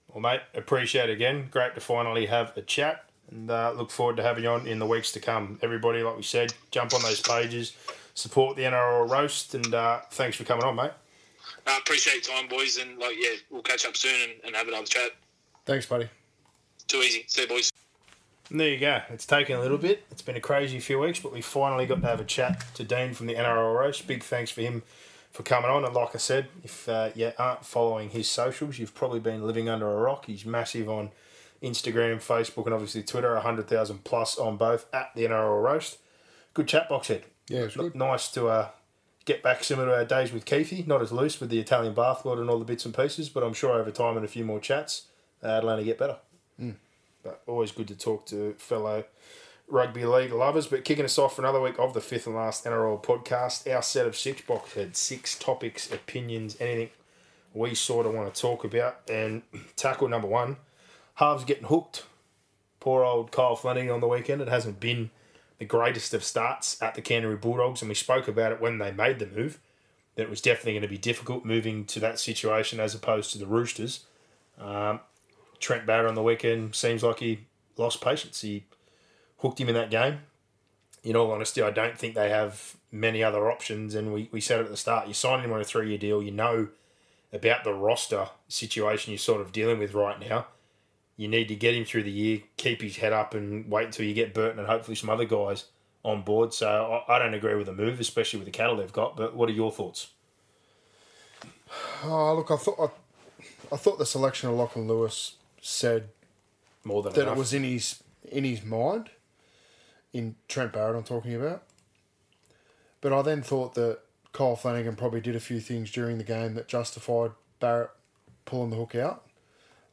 Well, 0.08 0.20
mate, 0.20 0.40
appreciate 0.54 1.08
it 1.08 1.12
again. 1.12 1.48
Great 1.50 1.74
to 1.74 1.80
finally 1.80 2.26
have 2.26 2.56
a 2.56 2.62
chat 2.62 3.04
and 3.30 3.50
uh, 3.50 3.72
look 3.76 3.90
forward 3.90 4.16
to 4.16 4.22
having 4.22 4.44
you 4.44 4.50
on 4.50 4.66
in 4.66 4.78
the 4.78 4.86
weeks 4.86 5.10
to 5.12 5.20
come. 5.20 5.58
Everybody, 5.62 6.02
like 6.02 6.16
we 6.16 6.22
said, 6.22 6.52
jump 6.70 6.92
on 6.92 7.02
those 7.02 7.20
pages, 7.20 7.74
support 8.14 8.56
the 8.56 8.62
NRL 8.62 9.08
roast, 9.08 9.54
and 9.54 9.74
uh, 9.74 10.00
thanks 10.10 10.36
for 10.36 10.44
coming 10.44 10.64
on, 10.64 10.76
mate. 10.76 10.90
I 11.66 11.76
uh, 11.76 11.78
appreciate 11.78 12.26
your 12.26 12.36
time, 12.36 12.48
boys, 12.48 12.76
and 12.76 12.98
like 12.98 13.16
yeah, 13.18 13.36
we'll 13.50 13.62
catch 13.62 13.86
up 13.86 13.96
soon 13.96 14.14
and, 14.22 14.32
and 14.44 14.56
have 14.56 14.68
another 14.68 14.86
chat. 14.86 15.12
Thanks, 15.64 15.86
buddy. 15.86 16.08
Too 16.88 16.98
easy. 16.98 17.24
See 17.26 17.42
you, 17.42 17.48
boys. 17.48 17.70
And 18.50 18.60
there 18.60 18.68
you 18.68 18.78
go. 18.78 19.00
It's 19.08 19.24
taken 19.26 19.56
a 19.56 19.60
little 19.60 19.78
bit. 19.78 20.04
It's 20.10 20.22
been 20.22 20.36
a 20.36 20.40
crazy 20.40 20.78
few 20.80 20.98
weeks, 20.98 21.20
but 21.20 21.32
we 21.32 21.40
finally 21.40 21.86
got 21.86 22.02
to 22.02 22.06
have 22.06 22.20
a 22.20 22.24
chat 22.24 22.64
to 22.74 22.84
Dean 22.84 23.14
from 23.14 23.26
the 23.26 23.34
NRL 23.34 23.78
roast. 23.78 24.06
Big 24.06 24.22
thanks 24.22 24.50
for 24.50 24.60
him 24.60 24.82
for 25.30 25.42
coming 25.42 25.70
on. 25.70 25.84
And 25.84 25.94
like 25.94 26.14
I 26.14 26.18
said, 26.18 26.48
if 26.62 26.88
uh, 26.88 27.10
you 27.14 27.32
aren't 27.38 27.64
following 27.64 28.10
his 28.10 28.28
socials, 28.30 28.78
you've 28.78 28.94
probably 28.94 29.20
been 29.20 29.46
living 29.46 29.68
under 29.68 29.90
a 29.90 29.96
rock. 29.96 30.26
He's 30.26 30.44
massive 30.44 30.88
on 30.88 31.10
Instagram, 31.62 32.16
Facebook, 32.16 32.66
and 32.66 32.74
obviously 32.74 33.02
Twitter. 33.02 33.38
hundred 33.40 33.68
thousand 33.68 34.04
plus 34.04 34.36
on 34.36 34.56
both 34.56 34.92
at 34.92 35.12
the 35.14 35.24
NRL 35.24 35.62
roast. 35.62 35.98
Good 36.52 36.68
chat 36.68 36.88
box 36.88 37.08
head. 37.08 37.22
Yeah, 37.48 37.60
it's 37.60 37.76
good. 37.76 37.94
Nice 37.94 38.28
to 38.32 38.48
uh, 38.48 38.68
get 39.24 39.42
back 39.42 39.64
similar 39.64 39.88
to 39.88 39.94
our 39.94 40.04
days 40.04 40.32
with 40.32 40.44
Keefe. 40.44 40.86
Not 40.86 41.00
as 41.00 41.12
loose 41.12 41.40
with 41.40 41.48
the 41.50 41.60
Italian 41.60 41.94
bathwater 41.94 42.40
and 42.40 42.50
all 42.50 42.58
the 42.58 42.64
bits 42.64 42.84
and 42.84 42.94
pieces, 42.94 43.28
but 43.28 43.42
I'm 43.42 43.54
sure 43.54 43.72
over 43.72 43.90
time 43.90 44.16
and 44.16 44.24
a 44.24 44.28
few 44.28 44.44
more 44.44 44.60
chats, 44.60 45.06
uh, 45.44 45.58
it'll 45.58 45.70
only 45.70 45.84
get 45.84 45.98
better. 45.98 46.16
But 47.22 47.42
always 47.46 47.72
good 47.72 47.88
to 47.88 47.96
talk 47.96 48.26
to 48.26 48.54
fellow 48.58 49.04
rugby 49.68 50.04
league 50.04 50.32
lovers. 50.32 50.66
But 50.66 50.84
kicking 50.84 51.04
us 51.04 51.18
off 51.18 51.36
for 51.36 51.42
another 51.42 51.60
week 51.60 51.78
of 51.78 51.94
the 51.94 52.00
fifth 52.00 52.26
and 52.26 52.36
last 52.36 52.64
NRL 52.64 53.02
podcast, 53.02 53.72
our 53.72 53.82
set 53.82 54.06
of 54.06 54.16
six 54.16 54.42
box 54.42 54.74
had 54.74 54.96
six 54.96 55.38
topics, 55.38 55.90
opinions, 55.90 56.56
anything 56.60 56.90
we 57.54 57.74
sort 57.74 58.06
of 58.06 58.14
want 58.14 58.32
to 58.32 58.40
talk 58.40 58.64
about. 58.64 59.00
And 59.08 59.42
tackle 59.76 60.08
number 60.08 60.28
one, 60.28 60.56
halves 61.14 61.44
getting 61.44 61.64
hooked. 61.64 62.04
Poor 62.80 63.04
old 63.04 63.30
Kyle 63.30 63.54
Flanagan 63.54 63.92
on 63.92 64.00
the 64.00 64.08
weekend. 64.08 64.42
It 64.42 64.48
hasn't 64.48 64.80
been 64.80 65.10
the 65.58 65.64
greatest 65.64 66.12
of 66.14 66.24
starts 66.24 66.80
at 66.82 66.96
the 66.96 67.02
Canterbury 67.02 67.38
Bulldogs, 67.38 67.82
and 67.82 67.88
we 67.88 67.94
spoke 67.94 68.26
about 68.26 68.50
it 68.50 68.60
when 68.60 68.78
they 68.78 68.90
made 68.90 69.20
the 69.20 69.26
move. 69.26 69.60
That 70.16 70.24
it 70.24 70.30
was 70.30 70.40
definitely 70.40 70.72
going 70.72 70.82
to 70.82 70.88
be 70.88 70.98
difficult 70.98 71.44
moving 71.44 71.84
to 71.86 72.00
that 72.00 72.18
situation 72.18 72.80
as 72.80 72.94
opposed 72.94 73.32
to 73.32 73.38
the 73.38 73.46
Roosters. 73.46 74.04
Um, 74.60 75.00
Trent 75.62 75.86
Barrett 75.86 76.08
on 76.08 76.16
the 76.16 76.22
weekend 76.22 76.74
seems 76.74 77.02
like 77.02 77.20
he 77.20 77.46
lost 77.78 78.02
patience. 78.02 78.40
He 78.42 78.64
hooked 79.38 79.60
him 79.60 79.68
in 79.68 79.74
that 79.74 79.90
game. 79.90 80.18
In 81.04 81.16
all 81.16 81.30
honesty, 81.30 81.62
I 81.62 81.70
don't 81.70 81.96
think 81.96 82.14
they 82.14 82.28
have 82.28 82.76
many 82.90 83.22
other 83.22 83.50
options. 83.50 83.94
And 83.94 84.12
we, 84.12 84.28
we 84.32 84.40
said 84.40 84.60
at 84.60 84.68
the 84.68 84.76
start, 84.76 85.08
you 85.08 85.14
sign 85.14 85.40
him 85.40 85.52
on 85.52 85.60
a 85.60 85.64
three 85.64 85.88
year 85.88 85.98
deal, 85.98 86.22
you 86.22 86.32
know 86.32 86.68
about 87.32 87.64
the 87.64 87.72
roster 87.72 88.28
situation 88.48 89.12
you're 89.12 89.18
sort 89.18 89.40
of 89.40 89.52
dealing 89.52 89.78
with 89.78 89.94
right 89.94 90.20
now. 90.20 90.46
You 91.16 91.28
need 91.28 91.48
to 91.48 91.54
get 91.54 91.74
him 91.74 91.84
through 91.84 92.02
the 92.02 92.10
year, 92.10 92.42
keep 92.56 92.82
his 92.82 92.96
head 92.96 93.12
up, 93.12 93.32
and 93.32 93.70
wait 93.70 93.86
until 93.86 94.04
you 94.04 94.14
get 94.14 94.34
Burton 94.34 94.58
and 94.58 94.68
hopefully 94.68 94.96
some 94.96 95.10
other 95.10 95.24
guys 95.24 95.66
on 96.04 96.22
board. 96.22 96.52
So 96.52 97.02
I, 97.08 97.16
I 97.16 97.18
don't 97.18 97.34
agree 97.34 97.54
with 97.54 97.66
the 97.66 97.72
move, 97.72 98.00
especially 98.00 98.38
with 98.38 98.46
the 98.46 98.52
cattle 98.52 98.76
they've 98.76 98.92
got. 98.92 99.16
But 99.16 99.34
what 99.34 99.48
are 99.48 99.52
your 99.52 99.70
thoughts? 99.70 100.08
Oh, 102.04 102.34
look, 102.34 102.50
I 102.50 102.56
thought 102.56 102.78
I, 102.80 103.74
I 103.74 103.76
thought 103.78 103.98
the 103.98 104.06
selection 104.06 104.50
of 104.50 104.56
Lachlan 104.56 104.88
Lewis 104.88 105.36
said 105.62 106.08
More 106.84 107.02
than 107.02 107.14
that 107.14 107.22
enough. 107.22 107.36
it 107.36 107.38
was 107.38 107.54
in 107.54 107.62
his 107.64 108.02
in 108.30 108.44
his 108.44 108.62
mind. 108.62 109.08
In 110.12 110.34
Trent 110.46 110.74
Barrett, 110.74 110.94
I'm 110.94 111.04
talking 111.04 111.34
about. 111.34 111.62
But 113.00 113.14
I 113.14 113.22
then 113.22 113.40
thought 113.42 113.72
that 113.76 114.00
Kyle 114.32 114.56
Flanagan 114.56 114.94
probably 114.96 115.22
did 115.22 115.34
a 115.34 115.40
few 115.40 115.58
things 115.58 115.90
during 115.90 116.18
the 116.18 116.24
game 116.24 116.52
that 116.54 116.68
justified 116.68 117.30
Barrett 117.60 117.90
pulling 118.44 118.68
the 118.70 118.76
hook 118.76 118.94
out. 118.94 119.24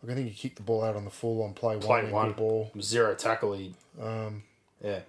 Like 0.03 0.11
I 0.11 0.15
think 0.15 0.27
he 0.29 0.33
kicked 0.35 0.57
the 0.57 0.63
ball 0.63 0.83
out 0.83 0.95
on 0.97 1.05
the 1.05 1.09
full 1.11 1.41
on 1.41 1.53
play, 1.53 1.77
Play 1.77 2.03
one, 2.03 2.11
one. 2.11 2.33
ball. 2.33 2.71
zero 2.81 3.15
tackle. 3.15 3.53
He, 3.53 3.75
Um, 4.01 4.43
yeah, 4.83 4.99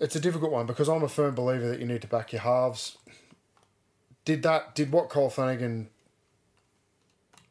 it's 0.00 0.14
a 0.16 0.20
difficult 0.20 0.52
one 0.52 0.66
because 0.66 0.88
I'm 0.88 1.02
a 1.02 1.08
firm 1.08 1.34
believer 1.34 1.68
that 1.68 1.80
you 1.80 1.86
need 1.86 2.02
to 2.02 2.08
back 2.08 2.32
your 2.32 2.42
halves. 2.42 2.98
Did 4.24 4.42
that? 4.42 4.74
Did 4.74 4.92
what 4.92 5.08
Cole 5.08 5.30
Flanagan 5.30 5.88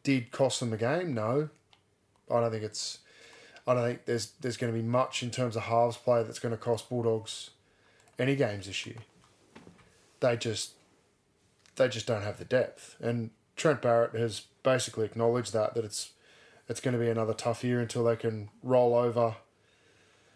did 0.07 0.31
cost 0.31 0.61
them 0.61 0.69
the 0.69 0.77
game? 0.77 1.13
No, 1.13 1.49
I 2.31 2.39
don't 2.39 2.49
think 2.49 2.63
it's. 2.63 2.99
I 3.67 3.73
don't 3.73 3.83
think 3.83 4.05
there's 4.05 4.27
there's 4.39 4.55
going 4.55 4.71
to 4.71 4.79
be 4.79 4.85
much 4.85 5.21
in 5.21 5.31
terms 5.31 5.57
of 5.57 5.63
halves 5.63 5.97
play 5.97 6.23
that's 6.23 6.39
going 6.39 6.53
to 6.53 6.57
cost 6.57 6.87
Bulldogs 6.87 7.49
any 8.17 8.37
games 8.37 8.67
this 8.67 8.85
year. 8.85 8.95
They 10.21 10.37
just 10.37 10.75
they 11.75 11.89
just 11.89 12.07
don't 12.07 12.21
have 12.21 12.39
the 12.39 12.45
depth, 12.45 12.95
and 13.01 13.31
Trent 13.57 13.81
Barrett 13.81 14.15
has 14.15 14.43
basically 14.63 15.03
acknowledged 15.03 15.51
that 15.51 15.73
that 15.73 15.83
it's 15.83 16.13
it's 16.69 16.79
going 16.79 16.97
to 16.97 17.03
be 17.03 17.09
another 17.09 17.33
tough 17.33 17.61
year 17.61 17.81
until 17.81 18.05
they 18.05 18.15
can 18.15 18.47
roll 18.63 18.95
over 18.95 19.35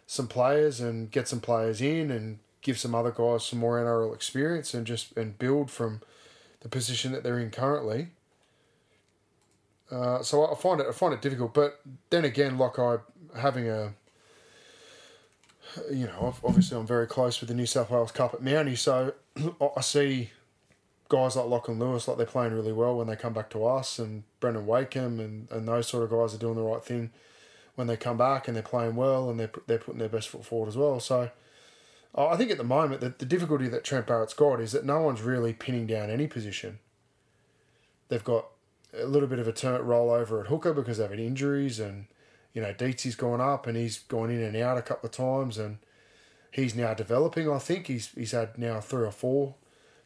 some 0.05 0.27
players 0.27 0.81
and 0.81 1.11
get 1.11 1.29
some 1.29 1.39
players 1.39 1.79
in 1.79 2.11
and 2.11 2.39
give 2.61 2.77
some 2.77 2.93
other 2.93 3.11
guys 3.11 3.45
some 3.45 3.59
more 3.59 3.79
NRL 3.79 4.13
experience 4.13 4.73
and 4.73 4.85
just 4.85 5.15
and 5.15 5.39
build 5.39 5.71
from 5.71 6.01
the 6.59 6.67
position 6.67 7.13
that 7.13 7.23
they're 7.23 7.39
in 7.39 7.51
currently. 7.51 8.09
Uh, 9.91 10.23
so 10.23 10.49
I 10.49 10.55
find 10.55 10.79
it 10.79 10.87
I 10.87 10.91
find 10.93 11.13
it 11.13 11.21
difficult, 11.21 11.53
but 11.53 11.81
then 12.09 12.23
again, 12.23 12.57
like 12.57 12.79
I 12.79 12.97
having 13.37 13.67
a, 13.67 13.93
you 15.91 16.05
know, 16.05 16.33
obviously 16.43 16.77
I'm 16.77 16.87
very 16.87 17.07
close 17.07 17.41
with 17.41 17.49
the 17.49 17.55
New 17.55 17.65
South 17.65 17.89
Wales 17.89 18.11
Cup 18.11 18.33
at 18.33 18.41
Mountie, 18.41 18.77
so 18.77 19.13
I 19.77 19.81
see 19.81 20.31
guys 21.09 21.35
like 21.35 21.47
Lachlan 21.47 21.77
Lewis 21.77 22.07
like 22.07 22.15
they're 22.15 22.25
playing 22.25 22.53
really 22.53 22.71
well 22.71 22.97
when 22.97 23.07
they 23.07 23.17
come 23.17 23.33
back 23.33 23.49
to 23.49 23.65
us, 23.65 23.99
and 23.99 24.23
Brandon 24.39 24.65
Wakeham 24.65 25.19
and, 25.19 25.51
and 25.51 25.67
those 25.67 25.87
sort 25.87 26.03
of 26.03 26.09
guys 26.09 26.33
are 26.33 26.39
doing 26.39 26.55
the 26.55 26.61
right 26.61 26.83
thing 26.83 27.11
when 27.75 27.87
they 27.87 27.97
come 27.97 28.17
back 28.17 28.47
and 28.47 28.55
they're 28.55 28.63
playing 28.63 28.95
well 28.95 29.29
and 29.29 29.39
they're 29.39 29.51
they're 29.67 29.77
putting 29.77 29.99
their 29.99 30.09
best 30.09 30.29
foot 30.29 30.45
forward 30.45 30.69
as 30.69 30.77
well. 30.77 30.99
So. 30.99 31.31
I 32.15 32.25
I 32.25 32.35
think 32.35 32.51
at 32.51 32.57
the 32.57 32.65
moment 32.65 32.99
that 32.99 33.19
the 33.19 33.25
difficulty 33.25 33.69
that 33.69 33.85
Trent 33.85 34.05
Barrett's 34.05 34.33
got 34.33 34.59
is 34.59 34.73
that 34.73 34.83
no 34.83 34.99
one's 35.01 35.21
really 35.21 35.53
pinning 35.53 35.87
down 35.87 36.09
any 36.09 36.27
position. 36.27 36.79
They've 38.09 38.21
got 38.21 38.47
a 38.99 39.05
little 39.05 39.27
bit 39.27 39.39
of 39.39 39.47
a 39.47 39.53
turn 39.53 39.81
rollover 39.81 40.41
at 40.41 40.47
hooker 40.47 40.73
because 40.73 40.97
they've 40.97 41.09
had 41.09 41.19
injuries 41.19 41.79
and 41.79 42.07
you 42.53 42.61
know 42.61 42.73
Dietzy's 42.73 43.15
gone 43.15 43.41
up 43.41 43.67
and 43.67 43.77
he's 43.77 43.99
gone 43.99 44.29
in 44.29 44.41
and 44.41 44.55
out 44.57 44.77
a 44.77 44.81
couple 44.81 45.07
of 45.07 45.13
times 45.13 45.57
and 45.57 45.77
he's 46.51 46.75
now 46.75 46.93
developing. 46.93 47.49
I 47.49 47.59
think 47.59 47.87
he's 47.87 48.09
he's 48.09 48.31
had 48.31 48.57
now 48.57 48.79
three 48.81 49.05
or 49.05 49.11
four 49.11 49.55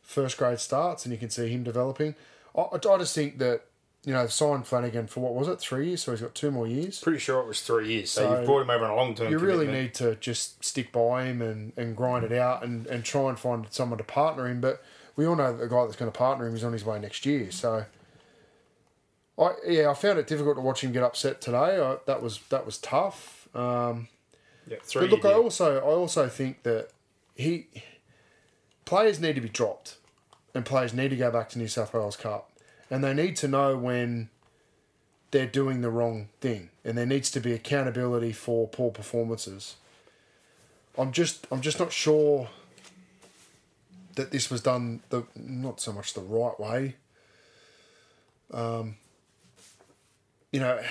first 0.01 0.37
grade 0.37 0.59
starts 0.59 1.05
and 1.05 1.11
you 1.11 1.17
can 1.17 1.29
see 1.29 1.49
him 1.49 1.63
developing. 1.63 2.15
I, 2.55 2.65
I 2.73 2.77
just 2.77 3.15
think 3.15 3.39
that 3.39 3.61
you 4.05 4.13
know 4.13 4.27
signed 4.27 4.67
Flanagan 4.67 5.07
for 5.07 5.21
what 5.21 5.33
was 5.33 5.47
it 5.47 5.59
three 5.59 5.87
years, 5.87 6.03
so 6.03 6.11
he's 6.11 6.21
got 6.21 6.35
two 6.35 6.51
more 6.51 6.67
years. 6.67 6.99
pretty 6.99 7.19
sure 7.19 7.41
it 7.41 7.47
was 7.47 7.61
three 7.61 7.91
years. 7.91 8.11
So, 8.11 8.21
So 8.21 8.37
you've 8.37 8.45
brought 8.45 8.61
him 8.61 8.69
over 8.69 8.85
on 8.85 8.91
a 8.91 8.95
long 8.95 9.15
term. 9.15 9.31
You 9.31 9.39
really 9.39 9.67
need 9.67 9.93
to 9.95 10.15
just 10.15 10.63
stick 10.63 10.91
by 10.91 11.25
him 11.25 11.41
and, 11.41 11.73
and 11.75 11.95
grind 11.97 12.23
it 12.23 12.31
out 12.31 12.63
and, 12.63 12.85
and 12.87 13.03
try 13.03 13.29
and 13.29 13.39
find 13.39 13.65
someone 13.71 13.97
to 13.97 14.03
partner 14.03 14.47
him. 14.47 14.61
But 14.61 14.83
we 15.15 15.25
all 15.25 15.35
know 15.35 15.51
that 15.51 15.57
the 15.57 15.67
guy 15.67 15.83
that's 15.85 15.95
going 15.95 16.11
to 16.11 16.17
partner 16.17 16.47
him 16.47 16.55
is 16.55 16.63
on 16.63 16.73
his 16.73 16.85
way 16.85 16.99
next 16.99 17.25
year. 17.25 17.49
So, 17.49 17.85
I 19.37 19.51
yeah, 19.67 19.89
I 19.89 19.93
found 19.93 20.19
it 20.19 20.27
difficult 20.27 20.55
to 20.55 20.61
watch 20.61 20.83
him 20.83 20.91
get 20.91 21.03
upset 21.03 21.41
today. 21.41 21.79
I, 21.81 21.97
that 22.05 22.21
was 22.21 22.39
that 22.49 22.65
was 22.65 22.77
tough. 22.77 23.47
Um, 23.55 24.07
Yeah, 24.69 24.77
but 25.01 25.09
look, 25.11 25.25
I 25.25 25.33
also 25.33 25.77
I 25.77 25.81
also 25.81 26.27
think 26.27 26.63
that 26.63 26.89
he 27.35 27.67
players 28.85 29.19
need 29.19 29.35
to 29.35 29.41
be 29.41 29.49
dropped, 29.49 29.97
and 30.53 30.65
players 30.65 30.93
need 30.93 31.09
to 31.09 31.15
go 31.15 31.31
back 31.31 31.49
to 31.49 31.59
New 31.59 31.67
South 31.67 31.93
Wales 31.93 32.15
Cup, 32.15 32.49
and 32.89 33.03
they 33.03 33.13
need 33.13 33.35
to 33.37 33.47
know 33.47 33.75
when 33.77 34.29
they're 35.31 35.45
doing 35.45 35.81
the 35.81 35.89
wrong 35.89 36.29
thing, 36.39 36.69
and 36.85 36.97
there 36.97 37.05
needs 37.05 37.29
to 37.31 37.39
be 37.41 37.51
accountability 37.51 38.31
for 38.31 38.67
poor 38.67 38.89
performances. 38.89 39.75
I'm 40.97 41.11
just 41.11 41.45
I'm 41.51 41.61
just 41.61 41.79
not 41.79 41.91
sure 41.91 42.47
that 44.15 44.31
this 44.31 44.49
was 44.49 44.61
done 44.61 45.01
the 45.09 45.23
not 45.35 45.81
so 45.81 45.91
much 45.91 46.13
the 46.13 46.21
right 46.21 46.57
way. 46.57 46.95
Um, 48.51 48.95
you 50.55 50.61
know, 50.61 50.81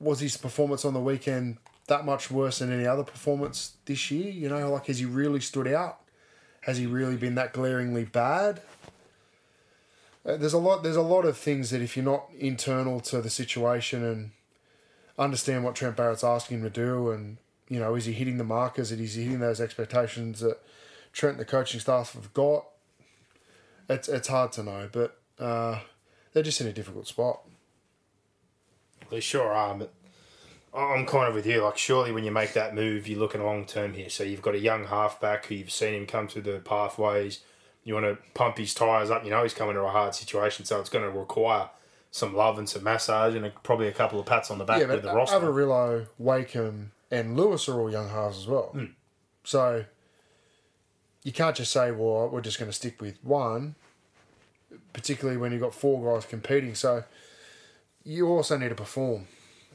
was 0.00 0.20
his 0.20 0.36
performance 0.36 0.84
on 0.84 0.94
the 0.94 1.00
weekend 1.00 1.58
that 1.86 2.04
much 2.04 2.30
worse 2.30 2.58
than 2.58 2.72
any 2.72 2.86
other 2.86 3.04
performance 3.04 3.76
this 3.84 4.10
year? 4.10 4.30
You 4.30 4.48
know, 4.48 4.72
like 4.72 4.86
has 4.86 4.98
he 4.98 5.04
really 5.04 5.40
stood 5.40 5.68
out 5.68 6.02
has 6.62 6.78
he 6.78 6.86
really 6.86 7.16
been 7.16 7.34
that 7.34 7.52
glaringly 7.52 8.04
bad? 8.04 8.62
Uh, 10.24 10.36
there's 10.36 10.52
a 10.52 10.58
lot. 10.58 10.82
There's 10.82 10.96
a 10.96 11.02
lot 11.02 11.24
of 11.24 11.36
things 11.36 11.70
that 11.70 11.82
if 11.82 11.96
you're 11.96 12.04
not 12.04 12.26
internal 12.38 13.00
to 13.00 13.20
the 13.20 13.30
situation 13.30 14.04
and 14.04 14.30
understand 15.18 15.64
what 15.64 15.74
Trent 15.74 15.96
Barrett's 15.96 16.24
asking 16.24 16.58
him 16.58 16.64
to 16.64 16.70
do, 16.70 17.10
and 17.10 17.38
you 17.68 17.80
know, 17.80 17.96
is 17.96 18.04
he 18.04 18.12
hitting 18.12 18.38
the 18.38 18.44
markers? 18.44 18.92
Is 18.92 19.14
he 19.14 19.24
hitting 19.24 19.40
those 19.40 19.60
expectations 19.60 20.40
that 20.40 20.60
Trent 21.12 21.34
and 21.34 21.40
the 21.40 21.50
coaching 21.50 21.80
staff 21.80 22.12
have 22.14 22.32
got? 22.32 22.64
It's 23.88 24.08
it's 24.08 24.28
hard 24.28 24.52
to 24.52 24.62
know, 24.62 24.88
but 24.92 25.20
uh, 25.40 25.80
they're 26.32 26.44
just 26.44 26.60
in 26.60 26.68
a 26.68 26.72
difficult 26.72 27.08
spot. 27.08 27.40
They 29.12 29.20
sure 29.20 29.52
are, 29.52 29.74
but 29.74 29.92
I'm 30.74 31.04
kind 31.04 31.28
of 31.28 31.34
with 31.34 31.46
you. 31.46 31.62
Like, 31.62 31.76
surely 31.76 32.12
when 32.12 32.24
you 32.24 32.30
make 32.30 32.54
that 32.54 32.74
move, 32.74 33.06
you're 33.06 33.18
looking 33.20 33.44
long 33.44 33.66
term 33.66 33.92
here. 33.92 34.08
So 34.08 34.24
you've 34.24 34.40
got 34.40 34.54
a 34.54 34.58
young 34.58 34.86
halfback 34.86 35.46
who 35.46 35.54
you've 35.56 35.70
seen 35.70 35.92
him 35.92 36.06
come 36.06 36.28
through 36.28 36.42
the 36.42 36.60
pathways. 36.60 37.40
You 37.84 37.92
want 37.92 38.06
to 38.06 38.16
pump 38.32 38.56
his 38.56 38.72
tyres 38.72 39.10
up. 39.10 39.22
You 39.22 39.30
know 39.30 39.42
he's 39.42 39.52
coming 39.52 39.74
to 39.74 39.82
a 39.82 39.90
hard 39.90 40.14
situation, 40.14 40.64
so 40.64 40.80
it's 40.80 40.88
going 40.88 41.04
to 41.04 41.10
require 41.10 41.68
some 42.10 42.34
love 42.34 42.58
and 42.58 42.66
some 42.66 42.84
massage 42.84 43.34
and 43.34 43.44
a, 43.44 43.50
probably 43.50 43.88
a 43.88 43.92
couple 43.92 44.18
of 44.18 44.24
pats 44.24 44.50
on 44.50 44.56
the 44.56 44.64
back 44.64 44.80
Yeah, 44.80 44.86
with 44.86 45.02
the 45.02 45.12
roster. 45.12 45.38
Averillo, 45.40 46.06
Wakeham, 46.18 46.92
and 47.10 47.36
Lewis 47.36 47.68
are 47.68 47.78
all 47.78 47.90
young 47.90 48.08
halves 48.08 48.38
as 48.38 48.46
well. 48.46 48.70
Hmm. 48.72 48.84
So 49.44 49.84
you 51.22 51.32
can't 51.32 51.54
just 51.54 51.70
say, 51.70 51.90
"Well, 51.90 52.30
we're 52.30 52.40
just 52.40 52.58
going 52.58 52.70
to 52.70 52.76
stick 52.76 52.98
with 52.98 53.22
one," 53.22 53.74
particularly 54.94 55.36
when 55.36 55.52
you've 55.52 55.60
got 55.60 55.74
four 55.74 56.14
guys 56.14 56.24
competing. 56.24 56.74
So 56.74 57.04
you 58.04 58.28
also 58.28 58.56
need 58.58 58.70
to 58.70 58.74
perform. 58.74 59.26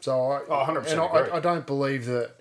So 0.02 0.12
I, 0.32 0.42
Oh, 0.48 0.66
100% 0.66 0.92
and. 0.92 1.00
I, 1.02 1.38
I 1.38 1.40
don't 1.40 1.66
believe 1.66 2.06
that 2.06 2.32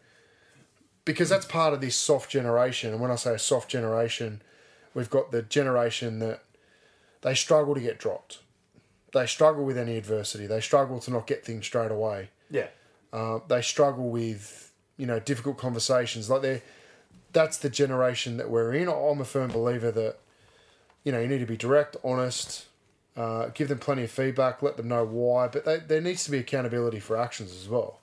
because 1.04 1.28
that's 1.28 1.46
part 1.46 1.72
of 1.72 1.80
this 1.80 1.96
soft 1.96 2.30
generation. 2.30 2.92
And 2.92 3.00
when 3.00 3.10
I 3.10 3.16
say 3.16 3.34
a 3.34 3.38
soft 3.38 3.70
generation, 3.70 4.42
we've 4.94 5.10
got 5.10 5.30
the 5.30 5.42
generation 5.42 6.18
that 6.18 6.42
they 7.22 7.34
struggle 7.34 7.74
to 7.74 7.80
get 7.80 7.98
dropped. 7.98 8.40
They 9.12 9.26
struggle 9.26 9.64
with 9.64 9.78
any 9.78 9.96
adversity. 9.96 10.46
They 10.46 10.60
struggle 10.60 10.98
to 11.00 11.10
not 11.10 11.26
get 11.26 11.44
things 11.44 11.64
straight 11.66 11.90
away. 11.90 12.30
yeah. 12.50 12.66
Uh, 13.12 13.38
they 13.48 13.62
struggle 13.62 14.10
with 14.10 14.72
you 14.98 15.06
know 15.06 15.18
difficult 15.20 15.56
conversations. 15.56 16.28
Like 16.28 16.42
they, 16.42 16.62
that's 17.32 17.56
the 17.56 17.70
generation 17.70 18.36
that 18.36 18.50
we're 18.50 18.74
in. 18.74 18.88
I'm 18.88 19.20
a 19.20 19.24
firm 19.24 19.50
believer 19.52 19.90
that 19.92 20.18
you 21.04 21.12
know 21.12 21.20
you 21.20 21.28
need 21.28 21.38
to 21.38 21.46
be 21.46 21.56
direct, 21.56 21.96
honest, 22.04 22.65
uh, 23.16 23.48
give 23.54 23.68
them 23.68 23.78
plenty 23.78 24.04
of 24.04 24.10
feedback, 24.10 24.62
let 24.62 24.76
them 24.76 24.88
know 24.88 25.04
why. 25.04 25.48
But 25.48 25.64
they, 25.64 25.78
there 25.78 26.00
needs 26.00 26.24
to 26.24 26.30
be 26.30 26.38
accountability 26.38 27.00
for 27.00 27.16
actions 27.16 27.52
as 27.52 27.68
well. 27.68 28.00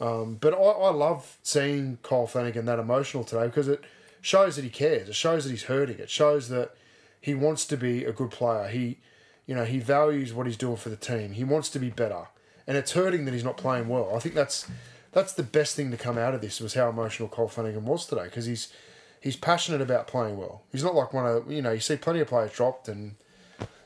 Um, 0.00 0.36
but 0.40 0.54
I, 0.54 0.56
I 0.56 0.90
love 0.90 1.36
seeing 1.42 1.98
Kyle 2.02 2.26
Flanagan 2.26 2.64
that 2.64 2.78
emotional 2.78 3.22
today 3.22 3.46
because 3.46 3.68
it 3.68 3.84
shows 4.20 4.56
that 4.56 4.64
he 4.64 4.70
cares. 4.70 5.08
It 5.08 5.14
shows 5.14 5.44
that 5.44 5.50
he's 5.50 5.64
hurting. 5.64 5.98
It 5.98 6.10
shows 6.10 6.48
that 6.48 6.74
he 7.20 7.34
wants 7.34 7.64
to 7.66 7.76
be 7.76 8.04
a 8.04 8.12
good 8.12 8.30
player. 8.30 8.68
He, 8.68 8.98
you 9.46 9.54
know, 9.54 9.64
he 9.64 9.78
values 9.78 10.32
what 10.32 10.46
he's 10.46 10.56
doing 10.56 10.76
for 10.76 10.88
the 10.88 10.96
team. 10.96 11.32
He 11.32 11.44
wants 11.44 11.68
to 11.70 11.78
be 11.78 11.90
better, 11.90 12.28
and 12.66 12.76
it's 12.76 12.92
hurting 12.92 13.24
that 13.26 13.34
he's 13.34 13.44
not 13.44 13.56
playing 13.56 13.88
well. 13.88 14.14
I 14.14 14.18
think 14.20 14.34
that's 14.34 14.66
that's 15.12 15.32
the 15.32 15.42
best 15.42 15.76
thing 15.76 15.90
to 15.90 15.96
come 15.96 16.16
out 16.16 16.34
of 16.34 16.40
this 16.40 16.60
was 16.60 16.74
how 16.74 16.88
emotional 16.88 17.28
Cole 17.28 17.48
Flanagan 17.48 17.84
was 17.84 18.06
today 18.06 18.24
because 18.24 18.46
he's 18.46 18.72
he's 19.20 19.36
passionate 19.36 19.80
about 19.80 20.06
playing 20.06 20.38
well. 20.38 20.62
He's 20.72 20.84
not 20.84 20.94
like 20.94 21.12
one 21.12 21.26
of 21.26 21.50
you 21.50 21.62
know 21.62 21.72
you 21.72 21.80
see 21.80 21.96
plenty 21.96 22.20
of 22.20 22.28
players 22.28 22.52
dropped 22.52 22.88
and 22.88 23.16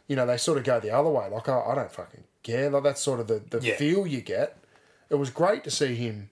you 0.08 0.16
know 0.16 0.26
they 0.26 0.36
sort 0.36 0.58
of 0.58 0.64
go 0.64 0.80
the 0.80 0.90
other 0.90 1.10
way. 1.10 1.28
Like 1.30 1.48
oh, 1.48 1.64
I 1.66 1.74
don't 1.74 1.90
fucking 1.92 2.24
care. 2.42 2.70
Like 2.70 2.82
that's 2.82 3.00
sort 3.00 3.20
of 3.20 3.26
the 3.28 3.42
the 3.50 3.60
Yeah. 3.64 3.76
feel 3.76 4.06
you 4.06 4.20
get. 4.20 4.56
It 5.10 5.16
was 5.16 5.30
great 5.30 5.64
to 5.64 5.70
see 5.70 5.94
him. 5.94 6.30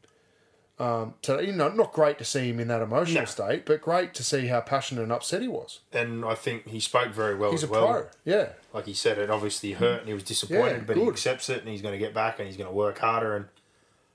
Um, 0.78 1.14
today, 1.22 1.46
you 1.46 1.52
know, 1.52 1.68
not 1.68 1.92
great 1.92 2.18
to 2.18 2.24
see 2.24 2.48
him 2.50 2.58
in 2.58 2.66
that 2.68 2.82
emotional 2.82 3.20
No. 3.22 3.26
state, 3.26 3.66
but 3.66 3.80
great 3.82 4.14
to 4.14 4.24
see 4.24 4.46
how 4.48 4.60
passionate 4.60 5.02
and 5.02 5.12
upset 5.12 5.40
he 5.42 5.46
was. 5.46 5.80
And 5.92 6.24
I 6.24 6.34
think 6.34 6.66
he 6.66 6.80
spoke 6.80 7.10
very 7.12 7.36
well 7.36 7.52
He's 7.52 7.62
as 7.62 7.68
a 7.68 7.72
well. 7.72 7.86
pro, 7.86 8.06
yeah. 8.24 8.48
Like 8.72 8.86
he 8.86 8.94
said, 8.94 9.18
it 9.18 9.30
obviously 9.30 9.72
hurt 9.74 10.00
and 10.00 10.08
he 10.08 10.14
was 10.14 10.24
disappointed, 10.24 10.78
Yeah, 10.78 10.84
but 10.86 10.96
he 10.96 11.06
accepts 11.06 11.48
it 11.50 11.60
and 11.60 11.68
he's 11.68 11.82
going 11.82 11.92
to 11.92 11.98
get 11.98 12.14
back 12.14 12.38
and 12.40 12.48
he's 12.48 12.56
going 12.56 12.68
to 12.68 12.74
work 12.74 12.98
harder. 12.98 13.36
And 13.36 13.44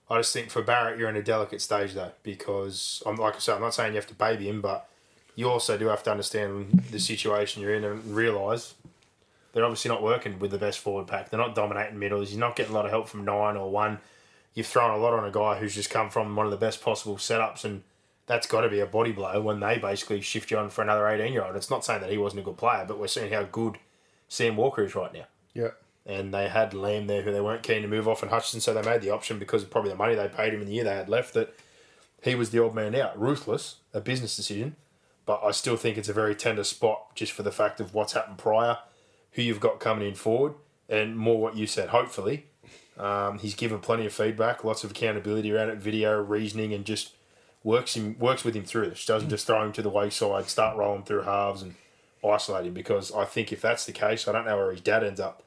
I 0.10 0.18
just 0.18 0.34
think 0.34 0.50
for 0.50 0.62
Barrett, 0.62 0.98
you're 1.00 1.08
in 1.10 1.16
a 1.16 1.24
delicate 1.24 1.62
stage 1.62 1.94
though, 1.94 2.12
because 2.24 3.02
I'm 3.06 3.16
like 3.16 3.36
I 3.36 3.40
said, 3.40 3.56
I'm 3.56 3.62
not 3.62 3.74
saying 3.74 3.94
you 3.94 3.98
have 3.98 4.08
to 4.08 4.16
baby 4.16 4.50
him, 4.50 4.60
but 4.60 4.90
you 5.36 5.48
also 5.50 5.78
do 5.78 5.88
have 5.88 6.04
to 6.04 6.12
understand 6.12 6.84
the 6.92 7.00
situation 7.00 7.62
you're 7.62 7.76
in 7.76 7.84
and 7.86 8.04
realise 8.14 8.74
they're 9.58 9.66
obviously 9.66 9.90
not 9.90 10.04
working 10.04 10.38
with 10.38 10.52
the 10.52 10.60
best 10.60 10.78
forward 10.78 11.08
pack. 11.08 11.32
They're 11.32 11.40
not 11.40 11.56
dominating 11.56 11.98
middles. 11.98 12.30
You're 12.30 12.40
not 12.40 12.56
getting 12.56 12.74
a 12.74 12.76
lot 12.76 12.86
of 12.86 12.92
help 12.92 13.10
from 13.10 13.26
nine 13.26 13.58
or 13.58 13.72
one. 13.72 13.98
You've 14.54 14.68
thrown 14.68 14.92
a 14.92 15.02
lot 15.02 15.14
on 15.14 15.28
a 15.28 15.32
guy 15.32 15.58
who's 15.58 15.74
just 15.74 15.90
come 15.90 16.12
from 16.12 16.36
one 16.36 16.46
of 16.46 16.52
the 16.52 16.58
best 16.58 16.80
possible 16.80 17.18
setups, 17.18 17.66
and 17.66 17.82
that's 18.28 18.46
got 18.46 18.62
to 18.62 18.70
be 18.70 18.82
a 18.82 18.86
body 18.86 19.12
blow 19.12 19.42
when 19.42 19.60
they 19.60 19.80
basically 19.80 20.22
shift 20.22 20.52
you 20.52 20.60
on 20.60 20.70
for 20.70 20.84
another 20.84 21.08
18 21.08 21.34
year 21.34 21.44
old. 21.44 21.56
It's 21.56 21.72
not 21.72 21.84
saying 21.84 22.02
that 22.02 22.12
he 22.12 22.20
wasn't 22.20 22.42
a 22.42 22.46
good 22.46 22.58
player, 22.58 22.86
but 22.88 23.00
we're 23.00 23.08
seeing 23.08 23.34
how 23.34 23.46
good 23.46 23.80
Sam 24.28 24.58
Walker 24.58 24.84
is 24.84 24.94
right 24.94 25.12
now. 25.12 25.26
Yeah. 25.56 25.72
And 26.06 26.32
they 26.32 26.50
had 26.50 26.76
Lam 26.76 27.08
there 27.08 27.24
who 27.24 27.32
they 27.32 27.42
weren't 27.42 27.64
keen 27.64 27.82
to 27.82 27.88
move 27.88 28.08
off, 28.08 28.22
and 28.22 28.30
Hutchison, 28.30 28.62
so 28.62 28.76
they 28.76 28.88
made 28.88 29.02
the 29.02 29.10
option 29.10 29.40
because 29.40 29.64
of 29.64 29.72
probably 29.72 29.90
the 29.90 29.98
money 29.98 30.14
they 30.14 30.28
paid 30.28 30.54
him 30.54 30.62
in 30.62 30.68
the 30.68 30.74
year 30.74 30.84
they 30.84 30.94
had 30.94 31.10
left 31.10 31.34
that 31.34 31.58
he 32.22 32.36
was 32.36 32.52
the 32.52 32.60
old 32.60 32.76
man 32.76 32.94
out. 32.94 33.20
Ruthless, 33.20 33.78
a 33.92 34.02
business 34.02 34.36
decision, 34.36 34.76
but 35.26 35.42
I 35.44 35.50
still 35.50 35.78
think 35.78 35.98
it's 35.98 36.10
a 36.10 36.14
very 36.14 36.36
tender 36.36 36.64
spot 36.64 37.16
just 37.16 37.32
for 37.32 37.42
the 37.42 37.52
fact 37.52 37.80
of 37.80 37.96
what's 37.96 38.14
happened 38.14 38.38
prior, 38.38 38.78
who 39.38 39.44
you've 39.44 39.60
got 39.60 39.80
coming 39.80 40.06
in 40.08 40.16
forward, 40.16 40.56
and 40.90 41.16
more 41.16 41.40
what 41.40 41.56
you 41.56 41.68
said, 41.68 41.90
hopefully. 41.90 42.48
Um, 42.98 43.38
he's 43.38 43.54
given 43.54 43.80
plenty 43.80 44.08
of 44.08 44.12
feedback, 44.14 44.64
lots 44.64 44.84
of 44.84 44.90
accountability 44.92 45.54
around 45.54 45.70
it, 45.70 45.78
video, 45.78 46.20
reasoning, 46.20 46.74
and 46.74 46.84
just 46.84 47.12
works 47.64 47.96
him 47.96 48.18
works 48.18 48.44
with 48.44 48.56
him 48.56 48.64
through 48.66 48.90
this. 48.90 49.06
Doesn't 49.06 49.30
just 49.30 49.46
throw 49.46 49.64
him 49.64 49.72
to 49.74 49.84
the 49.84 49.90
wayside, 49.90 50.46
start 50.48 50.76
rolling 50.76 51.04
through 51.04 51.22
halves 51.22 51.62
and 51.62 51.76
isolate 52.28 52.66
him. 52.66 52.74
Because 52.74 53.14
I 53.14 53.26
think 53.26 53.54
if 53.54 53.62
that's 53.62 53.86
the 53.86 53.92
case, 53.92 54.28
I 54.28 54.32
don't 54.32 54.46
know 54.46 54.58
where 54.58 54.72
his 54.72 54.82
dad 54.82 55.04
ends 55.04 55.20
up 55.20 55.44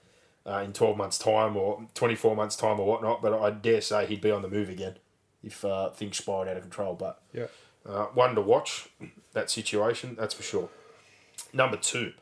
uh, 0.46 0.62
in 0.64 0.72
12 0.72 0.96
months' 0.96 1.18
time 1.18 1.56
or 1.56 1.84
24 1.94 2.36
months' 2.36 2.54
time 2.54 2.78
or 2.78 2.86
whatnot, 2.86 3.20
but 3.20 3.34
I 3.34 3.50
dare 3.50 3.80
say 3.80 4.06
he'd 4.06 4.20
be 4.20 4.30
on 4.30 4.42
the 4.42 4.48
move 4.48 4.68
again 4.68 4.94
if 5.42 5.64
uh, 5.64 5.90
things 5.90 6.16
spiraled 6.18 6.46
out 6.46 6.56
of 6.56 6.62
control. 6.62 6.94
But 6.94 7.20
Yeah. 7.32 7.46
uh, 7.84 8.04
one 8.14 8.36
to 8.36 8.40
watch 8.40 8.88
that 9.32 9.50
situation, 9.50 10.14
that's 10.16 10.34
for 10.34 10.44
sure. 10.44 10.68
Number 11.52 11.76
two, 11.76 12.12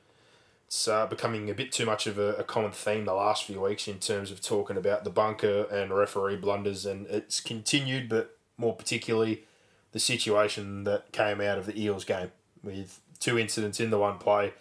it's 0.68 0.86
uh, 0.86 1.06
becoming 1.06 1.48
a 1.48 1.54
bit 1.54 1.72
too 1.72 1.86
much 1.86 2.06
of 2.06 2.18
a, 2.18 2.34
a 2.34 2.44
common 2.44 2.72
theme 2.72 3.06
the 3.06 3.14
last 3.14 3.44
few 3.44 3.58
weeks 3.58 3.88
in 3.88 3.98
terms 3.98 4.30
of 4.30 4.42
talking 4.42 4.76
about 4.76 5.02
the 5.02 5.08
bunker 5.08 5.62
and 5.72 5.90
referee 5.90 6.36
blunders, 6.36 6.84
and 6.84 7.06
it's 7.06 7.40
continued, 7.40 8.06
but 8.06 8.36
more 8.58 8.76
particularly 8.76 9.44
the 9.92 9.98
situation 9.98 10.84
that 10.84 11.10
came 11.10 11.40
out 11.40 11.56
of 11.56 11.64
the 11.64 11.80
Eels 11.80 12.04
game 12.04 12.30
with 12.62 13.00
two 13.18 13.38
incidents 13.38 13.80
in 13.80 13.88
the 13.88 13.98
one 13.98 14.18
play. 14.18 14.52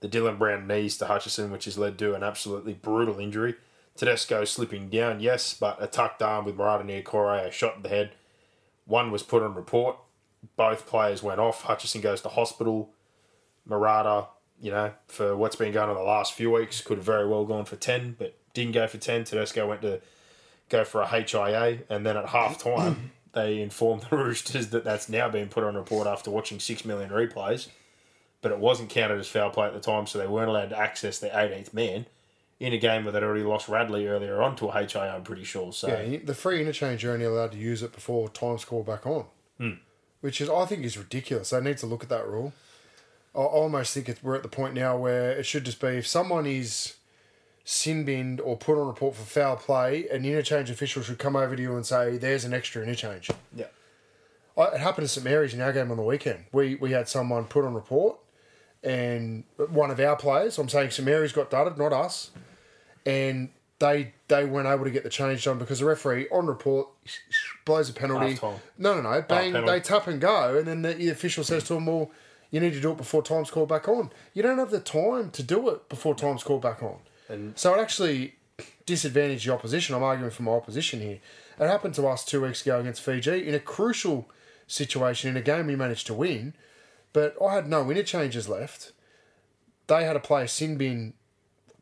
The 0.00 0.08
Dylan 0.08 0.38
Brown 0.38 0.66
knees 0.66 0.98
to 0.98 1.06
Hutchison, 1.06 1.50
which 1.50 1.64
has 1.64 1.78
led 1.78 1.98
to 1.98 2.14
an 2.14 2.22
absolutely 2.22 2.74
brutal 2.74 3.18
injury. 3.18 3.54
Tedesco 3.96 4.44
slipping 4.44 4.90
down, 4.90 5.20
yes, 5.20 5.54
but 5.54 5.82
a 5.82 5.86
tucked 5.86 6.20
arm 6.20 6.44
with 6.44 6.58
Marata 6.58 6.84
Niukore, 6.84 7.46
a 7.46 7.50
shot 7.50 7.76
in 7.76 7.82
the 7.82 7.88
head. 7.88 8.10
One 8.84 9.10
was 9.10 9.22
put 9.22 9.42
on 9.42 9.54
report. 9.54 9.96
Both 10.56 10.86
players 10.86 11.22
went 11.22 11.40
off. 11.40 11.62
Hutchison 11.62 12.02
goes 12.02 12.20
to 12.20 12.28
hospital. 12.28 12.90
Murata, 13.66 14.26
you 14.64 14.70
know, 14.70 14.90
for 15.08 15.36
what's 15.36 15.56
been 15.56 15.74
going 15.74 15.90
on 15.90 15.94
the 15.94 16.02
last 16.02 16.32
few 16.32 16.50
weeks, 16.50 16.80
could 16.80 16.96
have 16.96 17.04
very 17.04 17.28
well 17.28 17.44
gone 17.44 17.66
for 17.66 17.76
10, 17.76 18.16
but 18.18 18.34
didn't 18.54 18.72
go 18.72 18.86
for 18.86 18.96
10. 18.96 19.24
Tedesco 19.24 19.68
went 19.68 19.82
to 19.82 20.00
go 20.70 20.84
for 20.84 21.02
a 21.02 21.06
HIA, 21.06 21.80
and 21.90 22.06
then 22.06 22.16
at 22.16 22.30
half 22.30 22.56
time, 22.56 23.12
they 23.34 23.60
informed 23.60 24.06
the 24.08 24.16
Roosters 24.16 24.68
that 24.68 24.82
that's 24.82 25.10
now 25.10 25.28
been 25.28 25.50
put 25.50 25.64
on 25.64 25.76
report 25.76 26.06
after 26.06 26.30
watching 26.30 26.58
6 26.58 26.82
million 26.86 27.10
replays. 27.10 27.68
But 28.40 28.52
it 28.52 28.58
wasn't 28.58 28.88
counted 28.88 29.18
as 29.18 29.28
foul 29.28 29.50
play 29.50 29.66
at 29.66 29.74
the 29.74 29.80
time, 29.80 30.06
so 30.06 30.18
they 30.18 30.26
weren't 30.26 30.48
allowed 30.48 30.70
to 30.70 30.78
access 30.78 31.18
their 31.18 31.32
18th 31.32 31.74
man 31.74 32.06
in 32.58 32.72
a 32.72 32.78
game 32.78 33.04
where 33.04 33.12
they'd 33.12 33.22
already 33.22 33.44
lost 33.44 33.68
Radley 33.68 34.06
earlier 34.06 34.40
on 34.40 34.56
to 34.56 34.68
a 34.68 34.72
HIA, 34.72 35.14
I'm 35.14 35.24
pretty 35.24 35.44
sure. 35.44 35.74
So, 35.74 35.88
Yeah, 35.88 36.20
the 36.24 36.34
free 36.34 36.60
interchange 36.60 37.02
you're 37.02 37.12
only 37.12 37.26
allowed 37.26 37.52
to 37.52 37.58
use 37.58 37.82
it 37.82 37.92
before 37.92 38.30
time's 38.30 38.64
called 38.64 38.86
back 38.86 39.06
on, 39.06 39.26
hmm. 39.58 39.72
which 40.22 40.40
is 40.40 40.48
I 40.48 40.64
think 40.64 40.84
is 40.84 40.96
ridiculous. 40.96 41.50
They 41.50 41.60
need 41.60 41.76
to 41.78 41.86
look 41.86 42.02
at 42.02 42.08
that 42.08 42.26
rule. 42.26 42.54
I 43.34 43.40
almost 43.40 43.92
think 43.92 44.08
it's, 44.08 44.22
we're 44.22 44.36
at 44.36 44.42
the 44.42 44.48
point 44.48 44.74
now 44.74 44.96
where 44.96 45.32
it 45.32 45.44
should 45.44 45.64
just 45.64 45.80
be 45.80 45.88
if 45.88 46.06
someone 46.06 46.46
is 46.46 46.94
sin 47.64 48.04
binned 48.04 48.40
or 48.40 48.56
put 48.56 48.78
on 48.78 48.86
report 48.86 49.16
for 49.16 49.24
foul 49.24 49.56
play, 49.56 50.06
an 50.08 50.24
interchange 50.24 50.70
official 50.70 51.02
should 51.02 51.18
come 51.18 51.34
over 51.34 51.56
to 51.56 51.62
you 51.62 51.74
and 51.74 51.84
say, 51.84 52.16
"There's 52.16 52.44
an 52.44 52.54
extra 52.54 52.82
interchange." 52.82 53.30
yeah. 53.54 53.66
I, 54.56 54.66
it 54.66 54.80
happened 54.80 55.06
to 55.06 55.12
St 55.12 55.24
Mary's 55.24 55.52
in 55.52 55.60
our 55.60 55.72
game 55.72 55.90
on 55.90 55.96
the 55.96 56.02
weekend. 56.02 56.44
We 56.52 56.76
we 56.76 56.92
had 56.92 57.08
someone 57.08 57.44
put 57.44 57.64
on 57.64 57.74
report, 57.74 58.18
and 58.82 59.44
one 59.56 59.90
of 59.90 59.98
our 59.98 60.16
players, 60.16 60.58
I'm 60.58 60.68
saying 60.68 60.90
St 60.90 61.04
Mary's 61.04 61.32
got 61.32 61.50
dudded, 61.50 61.76
not 61.76 61.92
us, 61.92 62.30
and 63.04 63.48
they 63.80 64.12
they 64.28 64.44
weren't 64.44 64.68
able 64.68 64.84
to 64.84 64.90
get 64.90 65.02
the 65.02 65.10
change 65.10 65.44
done 65.44 65.58
because 65.58 65.80
the 65.80 65.86
referee 65.86 66.28
on 66.30 66.46
report 66.46 66.88
blows 67.64 67.90
a 67.90 67.92
penalty. 67.92 68.38
No, 68.78 68.94
no, 68.94 69.02
no, 69.02 69.22
bang, 69.22 69.52
penalty. 69.52 69.72
they 69.72 69.80
tap 69.80 70.06
and 70.06 70.20
go, 70.20 70.58
and 70.58 70.68
then 70.68 70.82
the, 70.82 70.94
the 70.94 71.08
official 71.08 71.42
says 71.42 71.64
to 71.64 71.74
them, 71.74 71.86
"Well, 71.86 72.10
you 72.54 72.60
need 72.60 72.72
to 72.72 72.80
do 72.80 72.92
it 72.92 72.96
before 72.96 73.20
time's 73.20 73.50
called 73.50 73.68
back 73.68 73.88
on. 73.88 74.10
You 74.32 74.44
don't 74.44 74.58
have 74.58 74.70
the 74.70 74.78
time 74.78 75.30
to 75.30 75.42
do 75.42 75.68
it 75.70 75.88
before 75.88 76.14
time's 76.14 76.44
called 76.44 76.62
back 76.62 76.82
on." 76.82 76.98
And- 77.28 77.58
so 77.58 77.74
it 77.74 77.80
actually 77.80 78.36
disadvantaged 78.86 79.48
the 79.48 79.52
opposition. 79.52 79.96
I'm 79.96 80.04
arguing 80.04 80.30
for 80.30 80.44
my 80.44 80.52
opposition 80.52 81.00
here. 81.00 81.18
It 81.58 81.66
happened 81.66 81.94
to 81.94 82.06
us 82.06 82.24
two 82.24 82.42
weeks 82.42 82.62
ago 82.62 82.78
against 82.78 83.00
Fiji 83.00 83.48
in 83.48 83.54
a 83.54 83.58
crucial 83.58 84.30
situation 84.68 85.30
in 85.30 85.36
a 85.36 85.42
game 85.42 85.66
we 85.66 85.74
managed 85.74 86.06
to 86.06 86.14
win. 86.14 86.54
But 87.12 87.36
I 87.42 87.54
had 87.54 87.68
no 87.68 87.90
interchanges 87.90 88.48
left. 88.48 88.92
They 89.88 90.04
had 90.04 90.12
to 90.12 90.20
play 90.20 90.44
a 90.44 90.48
sin 90.48 90.76
bin, 90.76 91.14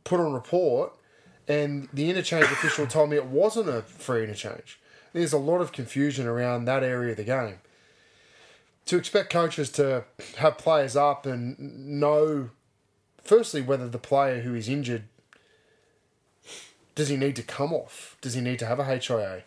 put 0.04 0.20
on 0.20 0.32
report, 0.32 0.94
and 1.46 1.88
the 1.92 2.08
interchange 2.08 2.44
official 2.44 2.86
told 2.86 3.10
me 3.10 3.16
it 3.16 3.26
wasn't 3.26 3.68
a 3.68 3.82
free 3.82 4.24
interchange. 4.24 4.80
There's 5.12 5.32
a 5.32 5.38
lot 5.38 5.60
of 5.60 5.72
confusion 5.72 6.26
around 6.26 6.64
that 6.64 6.82
area 6.82 7.10
of 7.10 7.16
the 7.18 7.24
game. 7.24 7.58
To 8.86 8.96
expect 8.96 9.30
coaches 9.30 9.70
to 9.72 10.04
have 10.38 10.58
players 10.58 10.96
up 10.96 11.24
and 11.24 12.00
know, 12.00 12.50
firstly, 13.22 13.62
whether 13.62 13.88
the 13.88 13.98
player 13.98 14.40
who 14.40 14.54
is 14.54 14.68
injured 14.68 15.04
does 16.94 17.08
he 17.08 17.16
need 17.16 17.36
to 17.36 17.42
come 17.42 17.72
off? 17.72 18.16
Does 18.20 18.34
he 18.34 18.40
need 18.40 18.58
to 18.58 18.66
have 18.66 18.78
a 18.78 18.84
HIA? 18.84 19.42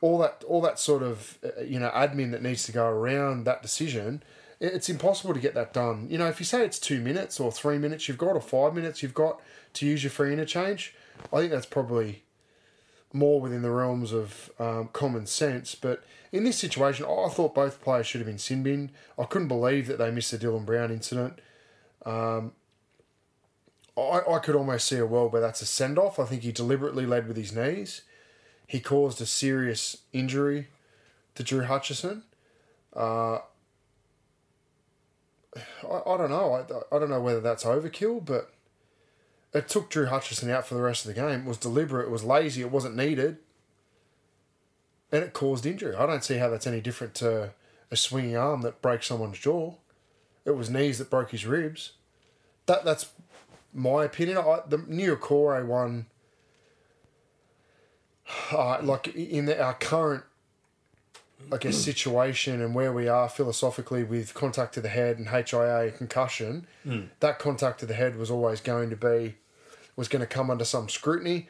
All 0.00 0.18
that, 0.18 0.44
all 0.46 0.60
that 0.60 0.78
sort 0.78 1.02
of, 1.02 1.38
uh, 1.44 1.62
you 1.62 1.80
know, 1.80 1.90
admin 1.90 2.30
that 2.32 2.42
needs 2.42 2.62
to 2.64 2.72
go 2.72 2.86
around 2.86 3.44
that 3.44 3.62
decision. 3.62 4.22
It's 4.60 4.88
impossible 4.88 5.34
to 5.34 5.40
get 5.40 5.54
that 5.54 5.72
done. 5.72 6.08
You 6.10 6.18
know, 6.18 6.26
if 6.26 6.40
you 6.40 6.46
say 6.46 6.64
it's 6.64 6.78
two 6.78 7.00
minutes 7.00 7.40
or 7.40 7.50
three 7.50 7.78
minutes, 7.78 8.08
you've 8.08 8.18
got 8.18 8.34
or 8.34 8.40
five 8.40 8.74
minutes, 8.74 9.02
you've 9.02 9.14
got 9.14 9.40
to 9.74 9.86
use 9.86 10.02
your 10.02 10.10
free 10.10 10.32
interchange. 10.32 10.94
I 11.32 11.38
think 11.38 11.52
that's 11.52 11.66
probably 11.66 12.22
more 13.12 13.40
within 13.40 13.62
the 13.62 13.70
realms 13.70 14.12
of 14.12 14.50
um, 14.58 14.90
common 14.92 15.26
sense. 15.26 15.74
But 15.74 16.04
in 16.32 16.44
this 16.44 16.58
situation, 16.58 17.06
I 17.06 17.28
thought 17.28 17.54
both 17.54 17.82
players 17.82 18.06
should 18.06 18.20
have 18.20 18.26
been 18.28 18.38
sin 18.38 18.62
bin. 18.62 18.90
I 19.18 19.24
couldn't 19.24 19.48
believe 19.48 19.86
that 19.86 19.98
they 19.98 20.10
missed 20.10 20.30
the 20.30 20.38
Dylan 20.38 20.66
Brown 20.66 20.90
incident. 20.90 21.40
Um, 22.04 22.52
I, 23.96 24.20
I 24.28 24.38
could 24.38 24.54
almost 24.54 24.86
see 24.86 24.98
a 24.98 25.06
world 25.06 25.32
where 25.32 25.40
that's 25.40 25.62
a 25.62 25.66
send 25.66 25.98
off. 25.98 26.18
I 26.18 26.24
think 26.24 26.42
he 26.42 26.52
deliberately 26.52 27.06
led 27.06 27.26
with 27.26 27.36
his 27.36 27.52
knees. 27.52 28.02
He 28.66 28.80
caused 28.80 29.20
a 29.20 29.26
serious 29.26 29.98
injury 30.12 30.68
to 31.34 31.42
Drew 31.42 31.64
Hutchison. 31.64 32.24
Uh, 32.94 33.38
I, 35.56 36.02
I 36.06 36.16
don't 36.16 36.30
know. 36.30 36.52
I, 36.54 36.94
I 36.94 36.98
don't 36.98 37.10
know 37.10 37.20
whether 37.20 37.40
that's 37.40 37.64
overkill, 37.64 38.24
but 38.24 38.52
it 39.52 39.68
took 39.68 39.90
Drew 39.90 40.06
Hutchison 40.06 40.50
out 40.50 40.66
for 40.66 40.74
the 40.74 40.82
rest 40.82 41.06
of 41.06 41.14
the 41.14 41.20
game. 41.20 41.40
It 41.40 41.46
was 41.46 41.56
deliberate. 41.56 42.06
It 42.06 42.10
was 42.10 42.24
lazy. 42.24 42.60
It 42.60 42.70
wasn't 42.70 42.96
needed. 42.96 43.38
And 45.10 45.24
it 45.24 45.32
caused 45.32 45.64
injury. 45.64 45.94
I 45.94 46.06
don't 46.06 46.22
see 46.22 46.36
how 46.36 46.50
that's 46.50 46.66
any 46.66 46.80
different 46.80 47.14
to 47.16 47.52
a 47.90 47.96
swinging 47.96 48.36
arm 48.36 48.60
that 48.62 48.82
breaks 48.82 49.06
someone's 49.06 49.38
jaw. 49.38 49.74
It 50.44 50.50
was 50.52 50.68
knees 50.68 50.98
that 50.98 51.10
broke 51.10 51.30
his 51.30 51.46
ribs. 51.46 51.92
That 52.66 52.84
that's 52.84 53.10
my 53.72 54.04
opinion. 54.04 54.38
I, 54.38 54.60
the 54.68 54.78
Niukore 54.78 55.64
one, 55.64 56.06
uh, 58.52 58.82
like 58.82 59.08
in 59.14 59.46
the, 59.46 59.60
our 59.62 59.74
current, 59.74 60.24
I 61.52 61.56
guess, 61.56 61.76
situation 61.76 62.60
and 62.60 62.74
where 62.74 62.92
we 62.92 63.08
are 63.08 63.28
philosophically 63.28 64.04
with 64.04 64.34
contact 64.34 64.74
to 64.74 64.80
the 64.80 64.88
head 64.88 65.18
and 65.18 65.28
HIA 65.28 65.92
concussion, 65.96 66.66
that 67.20 67.38
contact 67.38 67.80
to 67.80 67.86
the 67.86 67.94
head 67.94 68.16
was 68.16 68.30
always 68.30 68.60
going 68.60 68.90
to 68.90 68.96
be, 68.96 69.36
was 69.96 70.08
going 70.08 70.20
to 70.20 70.26
come 70.26 70.50
under 70.50 70.64
some 70.64 70.88
scrutiny. 70.88 71.48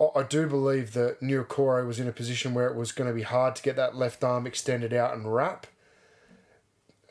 I, 0.00 0.20
I 0.20 0.22
do 0.24 0.46
believe 0.48 0.94
that 0.94 1.20
Niukore 1.20 1.86
was 1.86 2.00
in 2.00 2.08
a 2.08 2.12
position 2.12 2.54
where 2.54 2.66
it 2.66 2.74
was 2.74 2.92
going 2.92 3.08
to 3.08 3.14
be 3.14 3.22
hard 3.22 3.54
to 3.56 3.62
get 3.62 3.76
that 3.76 3.94
left 3.94 4.24
arm 4.24 4.46
extended 4.46 4.92
out 4.92 5.14
and 5.14 5.32
wrap. 5.32 5.66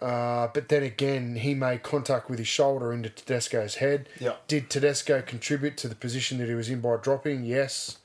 Uh, 0.01 0.47
but 0.53 0.69
then 0.69 0.83
again, 0.83 1.35
he 1.35 1.53
made 1.53 1.83
contact 1.83 2.29
with 2.29 2.39
his 2.39 2.47
shoulder 2.47 2.93
into 2.93 3.09
Tedesco's 3.09 3.75
head. 3.75 4.07
Yeah. 4.19 4.35
Did 4.47 4.69
Tedesco 4.69 5.21
contribute 5.21 5.77
to 5.77 5.87
the 5.87 5.95
position 5.95 6.37
that 6.39 6.47
he 6.47 6.55
was 6.55 6.69
in 6.69 6.79
by 6.79 6.97
dropping? 6.97 7.43
Yes. 7.43 7.97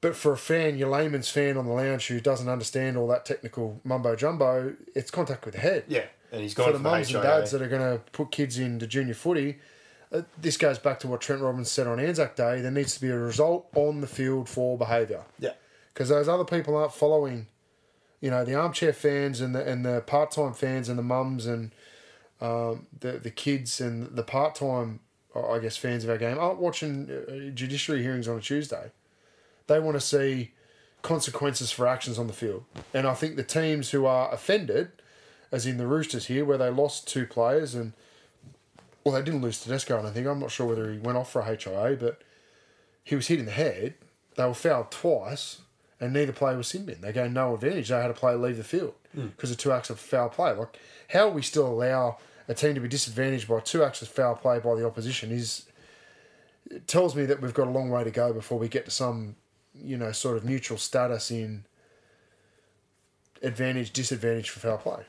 But 0.00 0.14
for 0.14 0.32
a 0.32 0.36
fan, 0.36 0.76
your 0.76 0.90
layman's 0.90 1.30
fan 1.30 1.56
on 1.56 1.66
the 1.66 1.72
lounge 1.72 2.08
who 2.08 2.20
doesn't 2.20 2.48
understand 2.48 2.96
all 2.96 3.08
that 3.08 3.24
technical 3.24 3.80
mumbo 3.82 4.14
jumbo, 4.14 4.74
it's 4.94 5.10
contact 5.10 5.44
with 5.44 5.54
the 5.54 5.60
head. 5.60 5.84
Yeah, 5.88 6.04
and 6.30 6.42
he's 6.42 6.54
gone 6.54 6.66
For 6.66 6.72
the 6.72 6.78
mums 6.78 7.12
and 7.12 7.22
dads 7.22 7.50
that 7.52 7.62
are 7.62 7.68
going 7.68 7.98
to 7.98 8.02
put 8.12 8.30
kids 8.30 8.58
into 8.58 8.86
junior 8.86 9.14
footy, 9.14 9.58
uh, 10.12 10.22
this 10.40 10.56
goes 10.56 10.78
back 10.78 11.00
to 11.00 11.08
what 11.08 11.20
Trent 11.20 11.42
Robinson 11.42 11.64
said 11.64 11.86
on 11.86 11.98
Anzac 11.98 12.36
Day. 12.36 12.60
There 12.60 12.70
needs 12.70 12.94
to 12.94 13.00
be 13.00 13.08
a 13.08 13.18
result 13.18 13.68
on 13.74 14.00
the 14.00 14.06
field 14.06 14.48
for 14.48 14.78
behaviour 14.78 15.24
yeah. 15.38 15.52
because 15.92 16.08
those 16.08 16.28
other 16.28 16.44
people 16.44 16.76
aren't 16.76 16.92
following. 16.92 17.46
You 18.20 18.30
know, 18.30 18.44
the 18.44 18.54
armchair 18.54 18.92
fans 18.92 19.40
and 19.40 19.54
the 19.54 19.66
and 19.66 19.84
the 19.84 20.00
part 20.00 20.30
time 20.30 20.54
fans 20.54 20.88
and 20.88 20.98
the 20.98 21.02
mums 21.02 21.46
and 21.46 21.72
um, 22.40 22.86
the 22.98 23.12
the 23.12 23.30
kids 23.30 23.80
and 23.80 24.16
the 24.16 24.22
part 24.22 24.54
time, 24.54 25.00
I 25.34 25.58
guess, 25.58 25.76
fans 25.76 26.04
of 26.04 26.10
our 26.10 26.18
game 26.18 26.38
aren't 26.38 26.58
watching 26.58 27.10
uh, 27.10 27.50
judiciary 27.54 28.02
hearings 28.02 28.28
on 28.28 28.38
a 28.38 28.40
Tuesday. 28.40 28.90
They 29.66 29.80
want 29.80 29.96
to 29.96 30.00
see 30.00 30.52
consequences 31.02 31.70
for 31.70 31.86
actions 31.86 32.18
on 32.18 32.26
the 32.26 32.32
field, 32.32 32.64
and 32.92 33.06
I 33.06 33.14
think 33.14 33.36
the 33.36 33.42
teams 33.42 33.90
who 33.90 34.06
are 34.06 34.32
offended, 34.32 34.90
as 35.52 35.66
in 35.66 35.76
the 35.76 35.86
Roosters 35.86 36.26
here, 36.26 36.44
where 36.44 36.58
they 36.58 36.70
lost 36.70 37.08
two 37.08 37.26
players 37.26 37.74
and 37.74 37.92
well, 39.06 39.14
they 39.14 39.22
didn't 39.22 39.40
lose 39.40 39.60
Tedesco. 39.60 39.98
and 39.98 40.08
I 40.08 40.10
think 40.10 40.26
I'm 40.26 40.40
not 40.40 40.50
sure 40.50 40.66
whether 40.66 40.92
he 40.92 40.98
went 40.98 41.16
off 41.16 41.30
for 41.30 41.40
a 41.40 41.44
HIA, 41.44 41.96
but 41.98 42.22
he 43.04 43.14
was 43.14 43.28
hit 43.28 43.38
in 43.38 43.46
the 43.46 43.52
head. 43.52 43.94
They 44.34 44.44
were 44.44 44.52
fouled 44.52 44.90
twice, 44.90 45.60
and 46.00 46.12
neither 46.12 46.32
player 46.32 46.56
was 46.56 46.66
sin 46.66 46.86
bin. 46.86 47.02
They 47.02 47.12
gained 47.12 47.32
no 47.32 47.54
advantage. 47.54 47.88
They 47.88 48.02
had 48.02 48.10
a 48.10 48.14
player 48.14 48.36
leave 48.36 48.56
the 48.56 48.64
field 48.64 48.94
hmm. 49.14 49.28
because 49.28 49.52
of 49.52 49.58
two 49.58 49.70
acts 49.70 49.90
of 49.90 50.00
foul 50.00 50.28
play. 50.28 50.50
Like, 50.50 50.76
how 51.10 51.28
we 51.28 51.40
still 51.42 51.68
allow 51.68 52.18
a 52.48 52.54
team 52.54 52.74
to 52.74 52.80
be 52.80 52.88
disadvantaged 52.88 53.46
by 53.46 53.60
two 53.60 53.84
acts 53.84 54.02
of 54.02 54.08
foul 54.08 54.34
play 54.34 54.58
by 54.58 54.74
the 54.74 54.84
opposition 54.84 55.30
is 55.30 55.66
it 56.68 56.88
tells 56.88 57.14
me 57.14 57.26
that 57.26 57.40
we've 57.40 57.54
got 57.54 57.68
a 57.68 57.70
long 57.70 57.90
way 57.90 58.02
to 58.02 58.10
go 58.10 58.32
before 58.32 58.58
we 58.58 58.66
get 58.66 58.86
to 58.86 58.90
some, 58.90 59.36
you 59.82 59.96
know, 59.96 60.12
sort 60.12 60.36
of 60.36 60.44
neutral 60.44 60.78
status 60.78 61.30
in 61.30 61.64
advantage 63.42 63.92
disadvantage 63.92 64.50
for 64.50 64.60
foul 64.60 64.78
play. 64.78 65.04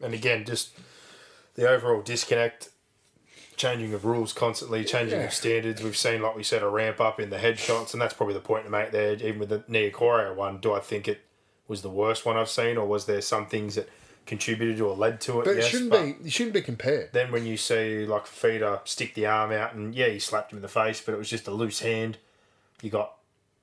And 0.00 0.14
again, 0.14 0.44
just 0.44 0.70
the 1.54 1.68
overall 1.68 2.02
disconnect, 2.02 2.70
changing 3.56 3.92
of 3.94 4.04
rules 4.04 4.32
constantly, 4.32 4.84
changing 4.84 5.18
Yeah. 5.20 5.26
of 5.26 5.34
standards. 5.34 5.82
We've 5.82 5.96
seen, 5.96 6.22
like 6.22 6.36
we 6.36 6.42
said, 6.42 6.62
a 6.62 6.68
ramp 6.68 7.00
up 7.00 7.20
in 7.20 7.30
the 7.30 7.38
headshots, 7.38 7.92
and 7.92 8.00
that's 8.00 8.14
probably 8.14 8.34
the 8.34 8.40
point 8.40 8.64
to 8.64 8.70
make 8.70 8.90
there. 8.92 9.14
Even 9.14 9.38
with 9.38 9.48
the 9.50 9.60
Niukore 9.68 10.34
one, 10.34 10.58
do 10.60 10.72
I 10.72 10.80
think 10.80 11.08
it 11.08 11.20
was 11.68 11.82
the 11.82 11.90
worst 11.90 12.24
one 12.24 12.36
I've 12.36 12.48
seen, 12.48 12.76
or 12.76 12.86
was 12.86 13.06
there 13.06 13.20
some 13.20 13.46
things 13.46 13.74
that 13.74 13.88
contributed 14.26 14.80
or 14.80 14.94
led 14.94 15.20
to 15.22 15.40
it? 15.40 15.44
But 15.44 15.56
yes, 15.56 15.66
it 15.66 15.68
shouldn't 15.68 15.90
but 15.90 16.02
be 16.02 16.26
it 16.26 16.32
shouldn't 16.32 16.54
be 16.54 16.62
compared. 16.62 17.12
Then 17.12 17.32
when 17.32 17.44
you 17.46 17.56
see 17.56 18.06
like 18.06 18.26
Fifita 18.26 18.86
stick 18.86 19.14
the 19.14 19.26
arm 19.26 19.52
out, 19.52 19.74
and 19.74 19.94
yeah, 19.94 20.08
he 20.08 20.18
slapped 20.18 20.52
him 20.52 20.58
in 20.58 20.62
the 20.62 20.68
face, 20.68 21.00
but 21.00 21.12
it 21.12 21.18
was 21.18 21.28
just 21.30 21.46
a 21.46 21.50
loose 21.50 21.80
hand. 21.80 22.18
You 22.82 22.90
got 22.90 23.16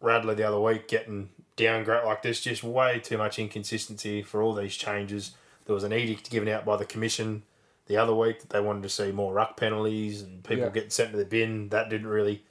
Radley 0.08 0.36
the 0.36 0.47
other 0.47 0.60
week 0.60 0.88
getting 0.88 1.30
downgrade 1.58 2.05
like 2.05 2.22
this. 2.22 2.39
Just 2.41 2.64
way 2.64 2.99
too 2.99 3.18
much 3.18 3.38
inconsistency 3.38 4.22
for 4.24 4.41
all 4.41 4.53
these 4.53 4.76
changes. 4.76 5.32
There 5.66 5.74
was 5.76 5.84
an 5.84 5.91
edict 5.93 6.30
given 6.30 6.47
out 6.47 6.64
by 6.66 6.78
the 6.78 6.86
commission 6.86 7.43
the 7.88 7.97
other 7.97 8.16
week 8.16 8.39
that 8.39 8.49
they 8.49 8.62
wanted 8.62 8.84
to 8.84 8.89
see 8.89 9.12
more 9.12 9.34
ruck 9.34 9.58
penalties 9.58 10.22
and 10.22 10.43
people 10.43 10.64
Yeah. 10.66 10.70
getting 10.70 10.89
sent 10.89 11.12
to 11.12 11.18
the 11.18 11.26
bin. 11.26 11.70
That 11.70 11.89
didn't 11.89 12.08
really 12.08 12.43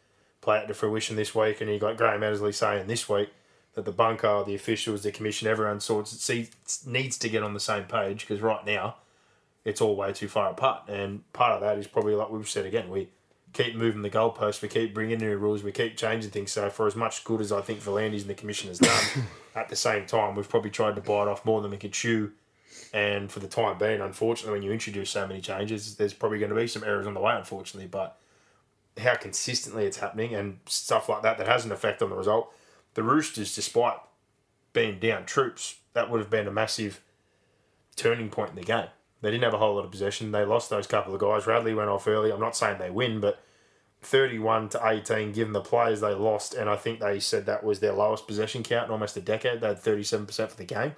play 0.42 0.59
out 0.59 0.68
to 0.68 0.74
fruition 0.74 1.16
this 1.16 1.34
week. 1.34 1.61
And 1.61 1.70
you 1.70 1.78
got 1.78 1.96
Graham 1.96 2.22
Annesley 2.22 2.52
saying 2.52 2.86
this 2.86 3.09
week 3.09 3.30
that 3.74 3.84
the 3.84 3.92
bunker, 3.92 4.42
the 4.44 4.54
officials, 4.54 5.02
the 5.02 5.12
commission, 5.12 5.48
everyone 5.48 5.80
sorts 5.80 6.12
it 6.12 6.20
see, 6.20 6.48
needs 6.86 7.16
to 7.18 7.28
get 7.28 7.42
on 7.42 7.54
the 7.54 7.61
same 7.61 7.84
page 7.84 8.20
because 8.20 8.40
right 8.40 8.64
now 8.66 8.96
it's 9.64 9.80
all 9.80 9.96
way 9.96 10.12
too 10.12 10.28
far 10.28 10.50
apart. 10.50 10.88
And 10.88 11.30
part 11.32 11.52
of 11.52 11.61
that 11.62 11.78
is 11.78 11.86
probably 11.86 12.14
like 12.14 12.30
we've 12.30 12.48
said 12.48 12.66
again, 12.66 12.88
we 12.90 13.09
keep 13.57 13.74
moving 13.74 14.02
the 14.02 14.11
goalposts, 14.11 14.61
we 14.61 14.68
keep 14.68 14.92
bringing 14.92 15.18
new 15.18 15.36
rules, 15.36 15.62
we 15.62 15.72
keep 15.72 15.96
changing 15.96 16.30
things. 16.30 16.52
So 16.52 16.68
for 16.70 16.86
as 16.86 16.94
much 16.94 17.24
good 17.24 17.40
as 17.40 17.52
I 17.52 17.61
think 17.61 17.80
V'landys 17.80 18.20
and 18.20 18.30
the 18.30 18.34
commission 18.34 18.68
has 18.68 18.78
done, 18.78 19.24
at 19.54 19.68
the 19.68 19.76
same 19.76 20.07
time 20.07 20.34
we've 20.34 20.48
probably 20.48 20.70
tried 20.70 20.96
to 20.96 21.00
bite 21.00 21.28
off 21.28 21.44
more 21.44 21.62
than 21.62 21.70
we 21.70 21.76
could 21.76 21.92
chew. 21.92 22.32
And 22.92 23.32
for 23.32 23.40
the 23.40 23.48
time 23.48 23.78
being, 23.78 24.00
unfortunately, 24.00 24.59
when 24.59 24.62
you 24.62 24.72
introduce 24.72 25.11
so 25.11 25.26
many 25.26 25.40
changes, 25.40 25.96
there's 25.96 26.12
probably 26.12 26.38
going 26.38 26.50
to 26.50 26.57
be 26.57 26.66
some 26.66 26.84
errors 26.84 27.07
on 27.07 27.14
the 27.14 27.20
way, 27.20 27.34
unfortunately. 27.34 27.88
But 27.88 28.18
how 28.98 29.16
consistently 29.16 29.84
it's 29.84 29.98
happening 29.98 30.34
and 30.34 30.59
stuff 30.66 31.09
like 31.09 31.22
that 31.22 31.38
that 31.38 31.46
has 31.46 31.64
an 31.64 31.72
effect 31.72 32.02
on 32.02 32.11
the 32.11 32.16
result. 32.16 32.52
The 32.94 33.02
Roosters, 33.02 33.54
despite 33.54 33.98
being 34.72 34.98
down 34.98 35.26
troops, 35.26 35.76
that 35.94 36.11
would 36.11 36.20
have 36.20 36.30
been 36.30 36.46
a 36.46 36.52
massive 36.52 37.00
turning 37.96 38.30
point 38.30 38.50
in 38.50 38.57
the 38.57 38.62
game. 38.62 38.88
They 39.22 39.30
didn't 39.30 39.44
have 39.44 39.54
a 39.54 39.59
whole 39.59 39.74
lot 39.74 39.84
of 39.84 39.90
possession. 39.90 40.32
They 40.32 40.44
lost 40.44 40.70
those 40.70 40.86
couple 40.86 41.14
of 41.14 41.20
guys. 41.20 41.46
Radley 41.46 41.74
went 41.74 41.88
off 41.88 42.07
early. 42.07 42.30
I'm 42.30 42.40
not 42.40 42.57
saying 42.57 42.78
they 42.78 42.90
win, 42.90 43.20
but 43.20 43.42
31 44.07 44.68
to 44.70 44.80
18, 44.88 45.32
given 45.32 45.52
the 45.52 45.61
players 45.61 46.00
they 46.00 46.14
lost, 46.14 46.54
and 46.54 46.70
I 46.70 46.76
think 46.76 47.00
they 47.00 47.18
said 47.20 47.46
that 47.46 47.64
was 47.64 47.80
their 47.80 47.92
lowest 47.92 48.26
possession 48.26 48.62
count 48.62 48.86
in 48.86 48.92
almost 48.92 49.16
a 49.16 49.20
decade. 49.20 49.61
They 49.61 49.68
had 49.68 49.82
37% 49.82 50.50
for 50.50 50.57
the 50.57 50.64
game. 50.64 50.94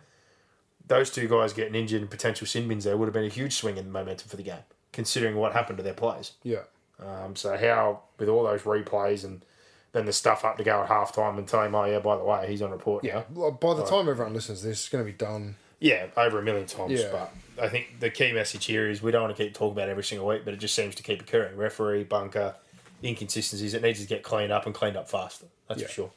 Those 0.87 1.11
two 1.11 1.29
guys 1.29 1.53
getting 1.53 1.75
injured 1.75 2.01
and 2.01 2.11
potential 2.11 2.47
sin 2.47 2.67
bins 2.69 2.85
there 2.85 2.97
would 2.97 3.07
have 3.07 3.13
been 3.15 3.25
a 3.25 3.29
huge 3.29 3.55
swing 3.55 3.77
in 3.77 3.85
the 3.87 3.91
momentum 3.91 4.29
for 4.29 4.37
the 4.37 4.43
game, 4.43 4.63
considering 4.93 5.37
what 5.37 5.53
happened 5.53 5.79
to 5.79 5.85
their 5.85 5.93
players. 5.95 6.33
Yeah. 6.43 6.63
Um, 7.05 7.37
so 7.37 7.57
how 7.57 8.01
with 8.19 8.29
all 8.29 8.45
those 8.45 8.63
replays 8.63 9.25
and 9.25 9.45
then 9.93 10.07
the 10.07 10.13
stuff 10.13 10.45
up 10.45 10.57
to 10.59 10.65
go 10.65 10.83
at 10.83 10.89
half 10.89 11.13
time 11.15 11.39
and 11.39 11.47
tell 11.47 11.63
him, 11.63 11.75
oh 11.75 11.85
yeah, 11.85 11.99
by 11.99 12.17
the 12.17 12.25
way, 12.25 12.47
he's 12.49 12.63
on 12.63 12.71
report 12.71 13.05
Yeah. 13.05 13.23
now. 13.35 13.51
By 13.51 13.75
the 13.75 13.85
time 13.85 14.09
everyone 14.09 14.35
listens 14.35 14.61
to 14.61 14.67
this, 14.69 14.81
it's 14.81 14.89
going 14.89 15.05
to 15.05 15.11
be 15.11 15.17
done. 15.17 15.57
Yeah, 15.81 16.07
over 16.17 16.39
a 16.39 16.43
million 16.43 16.67
times. 16.67 16.93
Yeah. 17.01 17.09
But 17.13 17.33
I 17.65 17.69
think 17.69 18.01
the 18.01 18.11
key 18.11 18.33
message 18.33 18.65
here 18.65 18.89
is 18.91 19.01
we 19.03 19.13
don't 19.13 19.23
want 19.23 19.37
to 19.37 19.43
keep 19.43 19.55
talking 19.55 19.73
about 19.73 19.89
every 19.89 20.03
single 20.05 20.27
week, 20.27 20.45
but 20.45 20.53
it 20.55 20.59
just 20.59 20.75
seems 20.75 20.95
to 20.97 21.03
keep 21.03 21.21
occurring. 21.23 21.57
Referee, 21.57 22.05
bunker, 22.05 22.55
inconsistencies. 23.03 23.75
It 23.75 23.83
needs 23.83 24.01
to 24.01 24.07
get 24.07 24.23
cleaned 24.23 24.53
up 24.53 24.67
and 24.67 24.75
cleaned 24.75 24.97
up 24.97 25.09
faster. 25.09 25.47
That's 25.69 25.81
Yeah. 25.81 25.87
for 25.87 25.93
sure. 25.93 26.11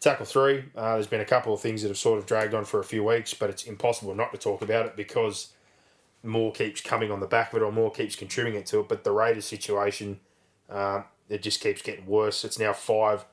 Tackle 0.00 0.26
three. 0.26 0.64
Uh, 0.76 0.94
there's 0.94 1.06
been 1.06 1.20
a 1.20 1.24
couple 1.24 1.54
of 1.54 1.60
things 1.60 1.82
that 1.82 1.88
have 1.88 1.96
sort 1.98 2.18
of 2.18 2.26
dragged 2.26 2.52
on 2.52 2.64
for 2.64 2.78
a 2.80 2.84
few 2.84 3.02
weeks, 3.04 3.32
but 3.32 3.48
it's 3.48 3.64
impossible 3.64 4.14
not 4.14 4.32
to 4.32 4.38
talk 4.38 4.60
about 4.60 4.84
it 4.86 4.96
because 4.96 5.48
more 6.22 6.52
keeps 6.52 6.80
coming 6.80 7.10
on 7.10 7.20
the 7.20 7.26
back 7.26 7.52
of 7.52 7.60
it 7.60 7.64
or 7.64 7.72
more 7.72 7.90
keeps 7.90 8.16
contributing 8.16 8.64
to 8.64 8.80
it. 8.80 8.88
But 8.88 9.04
the 9.04 9.12
Raiders 9.12 9.46
situation, 9.46 10.20
um, 10.68 11.04
it 11.28 11.42
just 11.42 11.60
keeps 11.60 11.80
getting 11.80 12.06
worse. 12.06 12.44
It's 12.44 12.58
now 12.58 12.72
five 12.74 13.24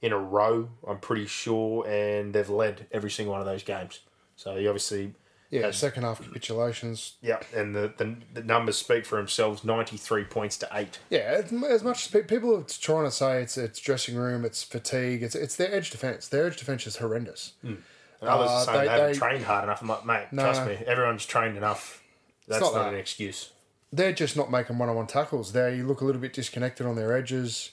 in 0.00 0.12
a 0.12 0.18
row, 0.18 0.70
I'm 0.86 0.98
pretty 1.00 1.26
sure, 1.26 1.86
and 1.86 2.34
they've 2.34 2.48
led 2.48 2.86
every 2.92 3.10
single 3.10 3.32
one 3.32 3.40
of 3.40 3.46
those 3.46 3.62
games. 3.62 4.00
So 4.36 4.56
you 4.56 4.68
obviously, 4.68 5.14
Yeah, 5.50 5.70
second 5.70 6.02
half 6.02 6.20
capitulations. 6.22 7.14
yeah, 7.22 7.40
and 7.54 7.74
the, 7.74 7.92
the, 7.96 8.16
the 8.34 8.42
numbers 8.42 8.76
speak 8.76 9.06
for 9.06 9.16
themselves 9.16 9.62
93 9.64 10.24
points 10.24 10.56
to 10.58 10.68
eight. 10.72 10.98
Yeah, 11.08 11.42
as, 11.44 11.82
much 11.84 12.06
as 12.14 12.22
people 12.24 12.56
are 12.56 12.64
trying 12.64 13.04
to 13.04 13.10
say 13.10 13.42
it's 13.42 13.56
it's 13.56 13.78
dressing 13.78 14.16
room, 14.16 14.44
it's 14.44 14.62
fatigue, 14.64 15.22
it's 15.22 15.34
it's 15.36 15.54
their 15.56 15.72
edge 15.72 15.90
defense. 15.90 16.26
Their 16.28 16.46
edge 16.48 16.56
defense 16.56 16.86
is 16.86 16.96
horrendous. 16.96 17.52
And 17.62 17.82
others 18.22 18.50
Uh, 18.50 18.54
are 18.54 18.64
saying 18.64 18.78
they- 18.78 18.84
they, 18.86 18.90
haven't 18.90 19.12
they- 19.12 19.18
trained 19.18 19.44
hard 19.44 19.64
enough. 19.64 19.82
I'm 19.82 19.88
like, 19.88 20.04
mate, 20.06 20.26
No. 20.32 20.42
trust 20.42 20.66
me, 20.66 20.74
everyone's 20.86 21.24
trained 21.26 21.56
enough. 21.56 22.02
That's 22.48 22.60
not 22.62 22.74
not, 22.74 22.82
that. 22.84 22.94
an 22.94 22.98
excuse. 23.00 23.50
They're 23.92 24.12
just 24.12 24.36
not 24.36 24.50
making 24.50 24.78
one 24.78 24.88
on 24.88 24.96
one 24.96 25.06
tackles. 25.06 25.52
They 25.52 25.76
look 25.82 26.00
a 26.00 26.04
little 26.04 26.20
bit 26.20 26.32
disconnected 26.32 26.86
on 26.86 26.96
their 26.96 27.16
edges. 27.16 27.70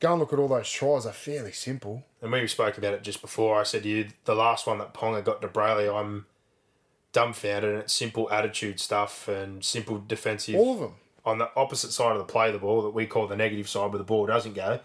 Go 0.00 0.12
and 0.12 0.20
look 0.20 0.32
at 0.32 0.38
all 0.38 0.48
those 0.48 0.68
tries; 0.70 1.04
they're 1.04 1.12
fairly 1.12 1.52
simple. 1.52 2.04
And 2.22 2.32
we 2.32 2.46
spoke 2.48 2.78
about 2.78 2.94
it 2.94 3.02
just 3.02 3.20
before. 3.20 3.60
I 3.60 3.62
said 3.64 3.84
you, 3.84 4.08
the 4.24 4.34
last 4.34 4.66
one 4.66 4.78
that 4.78 4.94
Ponga 4.94 5.22
got 5.22 5.40
to 5.42 5.48
Brailey, 5.48 5.94
I'm 5.94 6.26
dumbfounded, 7.12 7.70
and 7.70 7.78
it's 7.80 7.92
simple 7.92 8.30
attitude 8.30 8.80
stuff 8.80 9.28
and 9.28 9.64
simple 9.64 10.02
defensive. 10.06 10.56
All 10.56 10.74
of 10.74 10.80
them. 10.80 10.94
On 11.24 11.38
the 11.38 11.50
opposite 11.54 11.92
side 11.92 12.12
of 12.12 12.18
the 12.18 12.24
play, 12.24 12.50
the 12.50 12.58
ball 12.58 12.82
that 12.82 12.90
we 12.90 13.06
call 13.06 13.26
the 13.28 13.36
negative 13.36 13.68
side, 13.68 13.90
where 13.90 13.98
the 13.98 14.04
ball 14.04 14.26
doesn't 14.26 14.54
go, 14.54 14.80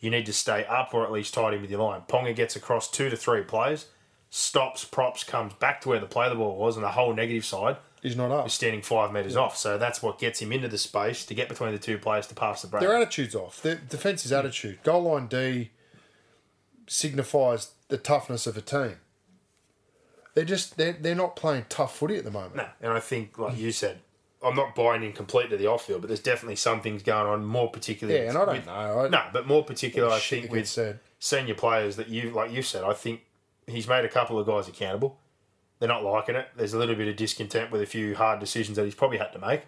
you 0.00 0.10
need 0.10 0.26
to 0.26 0.32
stay 0.32 0.64
up 0.64 0.94
or 0.94 1.04
at 1.04 1.12
least 1.12 1.34
tight 1.34 1.54
in 1.54 1.60
with 1.60 1.70
your 1.70 1.82
line. 1.82 2.02
Ponga 2.08 2.34
gets 2.34 2.56
across 2.56 2.90
two 2.90 3.10
to 3.10 3.16
three 3.16 3.42
plays, 3.42 3.86
stops, 4.30 4.84
props, 4.84 5.22
comes 5.22 5.52
back 5.54 5.80
to 5.82 5.88
where 5.90 6.00
the 6.00 6.06
play 6.06 6.28
the 6.28 6.34
ball 6.34 6.56
was, 6.56 6.76
and 6.76 6.84
the 6.84 6.90
whole 6.90 7.14
negative 7.14 7.44
side 7.44 7.76
He's 8.02 8.16
not 8.16 8.30
up. 8.32 8.46
is 8.46 8.52
standing 8.52 8.82
five 8.82 9.12
metres 9.12 9.36
off. 9.36 9.56
So 9.56 9.78
that's 9.78 10.02
what 10.02 10.18
gets 10.18 10.40
him 10.40 10.50
into 10.50 10.66
the 10.68 10.78
space 10.78 11.24
to 11.26 11.34
get 11.34 11.48
between 11.48 11.72
the 11.72 11.78
two 11.78 11.98
players 11.98 12.26
to 12.28 12.34
pass 12.34 12.62
the 12.62 12.68
break. 12.68 12.80
Their 12.80 12.96
attitude's 12.96 13.34
off. 13.34 13.62
Their 13.62 13.76
defense 13.76 14.24
is 14.26 14.32
attitude. 14.32 14.82
Goal 14.82 15.02
line 15.02 15.28
D 15.28 15.70
signifies 16.88 17.72
the 17.88 17.98
toughness 17.98 18.46
of 18.46 18.56
a 18.56 18.60
team. 18.60 18.96
They're 20.34 20.44
just 20.44 20.76
they're, 20.76 20.92
they're 20.94 21.14
not 21.14 21.36
playing 21.36 21.66
tough 21.68 21.96
footy 21.96 22.16
at 22.16 22.24
the 22.24 22.30
moment. 22.30 22.56
No, 22.56 22.66
and 22.80 22.92
I 22.92 23.00
think, 23.00 23.38
like 23.38 23.56
you 23.56 23.70
said, 23.72 24.00
I'm 24.44 24.56
not 24.56 24.74
buying 24.74 25.02
in 25.02 25.12
completely 25.12 25.50
to 25.50 25.56
the 25.56 25.66
off 25.68 25.86
field, 25.86 26.00
but 26.00 26.08
there's 26.08 26.20
definitely 26.20 26.56
some 26.56 26.80
things 26.80 27.02
going 27.02 27.26
on, 27.26 27.44
more 27.44 27.70
particularly. 27.70 28.20
Yeah, 28.22 28.28
and 28.30 28.38
I 28.38 28.44
don't 28.44 28.54
with- 28.56 28.66
know. 28.66 28.72
I- 29.04 29.08
no, 29.08 29.22
but 29.32 29.46
more 29.46 29.64
particular, 29.64 30.08
I 30.10 30.18
think, 30.18 30.50
with 30.50 30.66
said. 30.68 31.00
senior 31.18 31.54
players 31.54 31.96
that 31.96 32.08
you, 32.08 32.30
like 32.30 32.50
you 32.50 32.62
said, 32.62 32.82
I 32.82 32.92
think 32.94 33.20
he's 33.66 33.86
made 33.86 34.04
a 34.04 34.08
couple 34.08 34.38
of 34.38 34.46
guys 34.46 34.68
accountable. 34.68 35.18
They're 35.78 35.88
not 35.88 36.02
liking 36.04 36.36
it. 36.36 36.48
There's 36.56 36.72
a 36.74 36.78
little 36.78 36.94
bit 36.94 37.08
of 37.08 37.16
discontent 37.16 37.70
with 37.70 37.82
a 37.82 37.86
few 37.86 38.14
hard 38.14 38.40
decisions 38.40 38.76
that 38.76 38.84
he's 38.84 38.94
probably 38.94 39.18
had 39.18 39.32
to 39.32 39.38
make. 39.38 39.62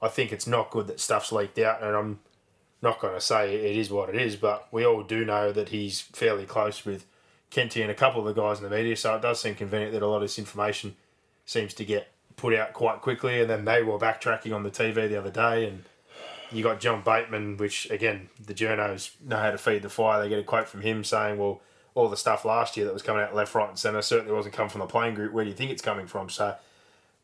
I 0.00 0.08
think 0.08 0.32
it's 0.32 0.46
not 0.46 0.70
good 0.70 0.86
that 0.86 1.00
stuff's 1.00 1.32
leaked 1.32 1.58
out, 1.58 1.82
and 1.82 1.94
I'm 1.96 2.20
not 2.80 3.00
going 3.00 3.14
to 3.14 3.20
say 3.20 3.54
it 3.54 3.76
is 3.76 3.90
what 3.90 4.08
it 4.08 4.14
is, 4.14 4.36
but 4.36 4.68
we 4.70 4.86
all 4.86 5.02
do 5.02 5.24
know 5.24 5.50
that 5.50 5.70
he's 5.70 6.00
fairly 6.00 6.46
close 6.46 6.84
with 6.84 7.04
Kenty 7.50 7.82
and 7.82 7.90
a 7.90 7.94
couple 7.94 8.26
of 8.26 8.34
the 8.34 8.40
guys 8.40 8.58
in 8.58 8.64
the 8.64 8.70
media, 8.70 8.96
so 8.96 9.14
it 9.16 9.22
does 9.22 9.40
seem 9.40 9.54
convenient 9.54 9.92
that 9.92 10.02
a 10.02 10.06
lot 10.06 10.16
of 10.16 10.22
this 10.22 10.38
information 10.38 10.96
seems 11.46 11.72
to 11.74 11.84
get 11.84 12.08
put 12.36 12.54
out 12.54 12.72
quite 12.72 13.00
quickly, 13.00 13.40
and 13.40 13.48
then 13.50 13.64
they 13.64 13.82
were 13.82 13.98
backtracking 13.98 14.54
on 14.54 14.62
the 14.62 14.70
TV 14.70 15.08
the 15.08 15.16
other 15.18 15.30
day, 15.30 15.66
and 15.66 15.84
you 16.52 16.62
got 16.62 16.80
John 16.80 17.02
Bateman, 17.02 17.56
which 17.56 17.90
again 17.90 18.28
the 18.44 18.54
journos 18.54 19.10
know 19.24 19.36
how 19.36 19.50
to 19.50 19.58
feed 19.58 19.82
the 19.82 19.88
fire. 19.88 20.22
They 20.22 20.28
get 20.28 20.38
a 20.38 20.44
quote 20.44 20.68
from 20.68 20.82
him 20.82 21.04
saying, 21.04 21.38
"Well, 21.38 21.60
all 21.94 22.08
the 22.08 22.16
stuff 22.16 22.44
last 22.44 22.76
year 22.76 22.86
that 22.86 22.92
was 22.92 23.02
coming 23.02 23.22
out 23.22 23.34
left, 23.34 23.54
right, 23.54 23.68
and 23.68 23.78
centre 23.78 24.02
certainly 24.02 24.32
wasn't 24.32 24.54
coming 24.54 24.70
from 24.70 24.80
the 24.80 24.86
playing 24.86 25.14
group. 25.14 25.32
Where 25.32 25.44
do 25.44 25.50
you 25.50 25.56
think 25.56 25.70
it's 25.70 25.82
coming 25.82 26.06
from?" 26.06 26.28
So, 26.30 26.54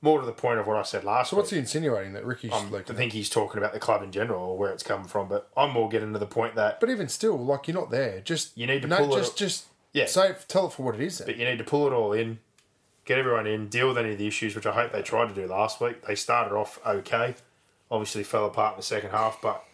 more 0.03 0.20
to 0.20 0.27
the 0.27 0.33
point 0.33 0.59
of 0.59 0.66
what 0.66 0.77
I 0.77 0.83
said 0.83 1.05
last 1.05 1.31
So 1.31 1.37
what's 1.37 1.51
he 1.51 1.59
insinuating 1.59 2.12
that 2.14 2.25
Ricky's 2.27 2.53
Um, 2.53 2.70
like? 2.70 2.91
I 2.91 2.95
think 2.95 3.12
he's 3.12 3.31
talking 3.31 3.57
about 3.59 3.72
the 3.72 3.81
club 3.81 4.03
in 4.03 4.11
general 4.12 4.43
or 4.43 4.59
where 4.59 4.72
it's 4.72 4.83
coming 4.83 5.07
from, 5.07 5.29
but 5.29 5.49
I'm 5.57 5.70
more 5.70 5.89
getting 5.89 6.12
to 6.12 6.18
the 6.18 6.27
point 6.27 6.55
that 6.57 6.81
But 6.81 6.91
even 6.91 7.09
still, 7.09 7.39
like 7.39 7.68
you're 7.68 7.75
not 7.75 7.91
there. 7.91 8.20
Just 8.20 8.57
You 8.59 8.66
need 8.66 8.83
to 8.83 8.89
no, 8.89 8.97
pull 8.99 9.14
it 9.14 9.18
just 9.20 9.33
up. 9.33 9.39
just 9.39 9.64
Yeah. 9.95 10.05
it- 10.05 10.45
tell 10.49 10.66
it 10.66 10.72
for 10.74 10.82
what 10.82 10.95
it 10.97 11.01
is. 11.01 11.18
Then. 11.18 11.26
But 11.26 11.36
you 11.38 11.47
need 11.47 11.57
to 11.59 11.64
pull 11.64 11.86
it 11.86 11.92
all 11.95 12.12
in, 12.12 12.40
get 13.07 13.18
everyone 13.18 13.47
in, 13.47 13.68
deal 13.68 13.88
with 13.88 13.97
any 13.97 14.12
of 14.12 14.18
the 14.18 14.26
issues, 14.26 14.55
which 14.55 14.66
I 14.66 14.72
hope 14.72 14.92
they 14.92 15.01
tried 15.01 15.28
to 15.28 15.34
do 15.34 15.47
last 15.47 15.80
week. 15.80 16.05
They 16.07 16.14
started 16.14 16.55
off 16.55 16.78
okay, 16.86 17.34
obviously 17.90 18.24
fell 18.24 18.45
apart 18.47 18.74
in 18.74 18.78
the 18.80 18.82
second 18.82 19.11
half, 19.11 19.38
but 19.40 19.64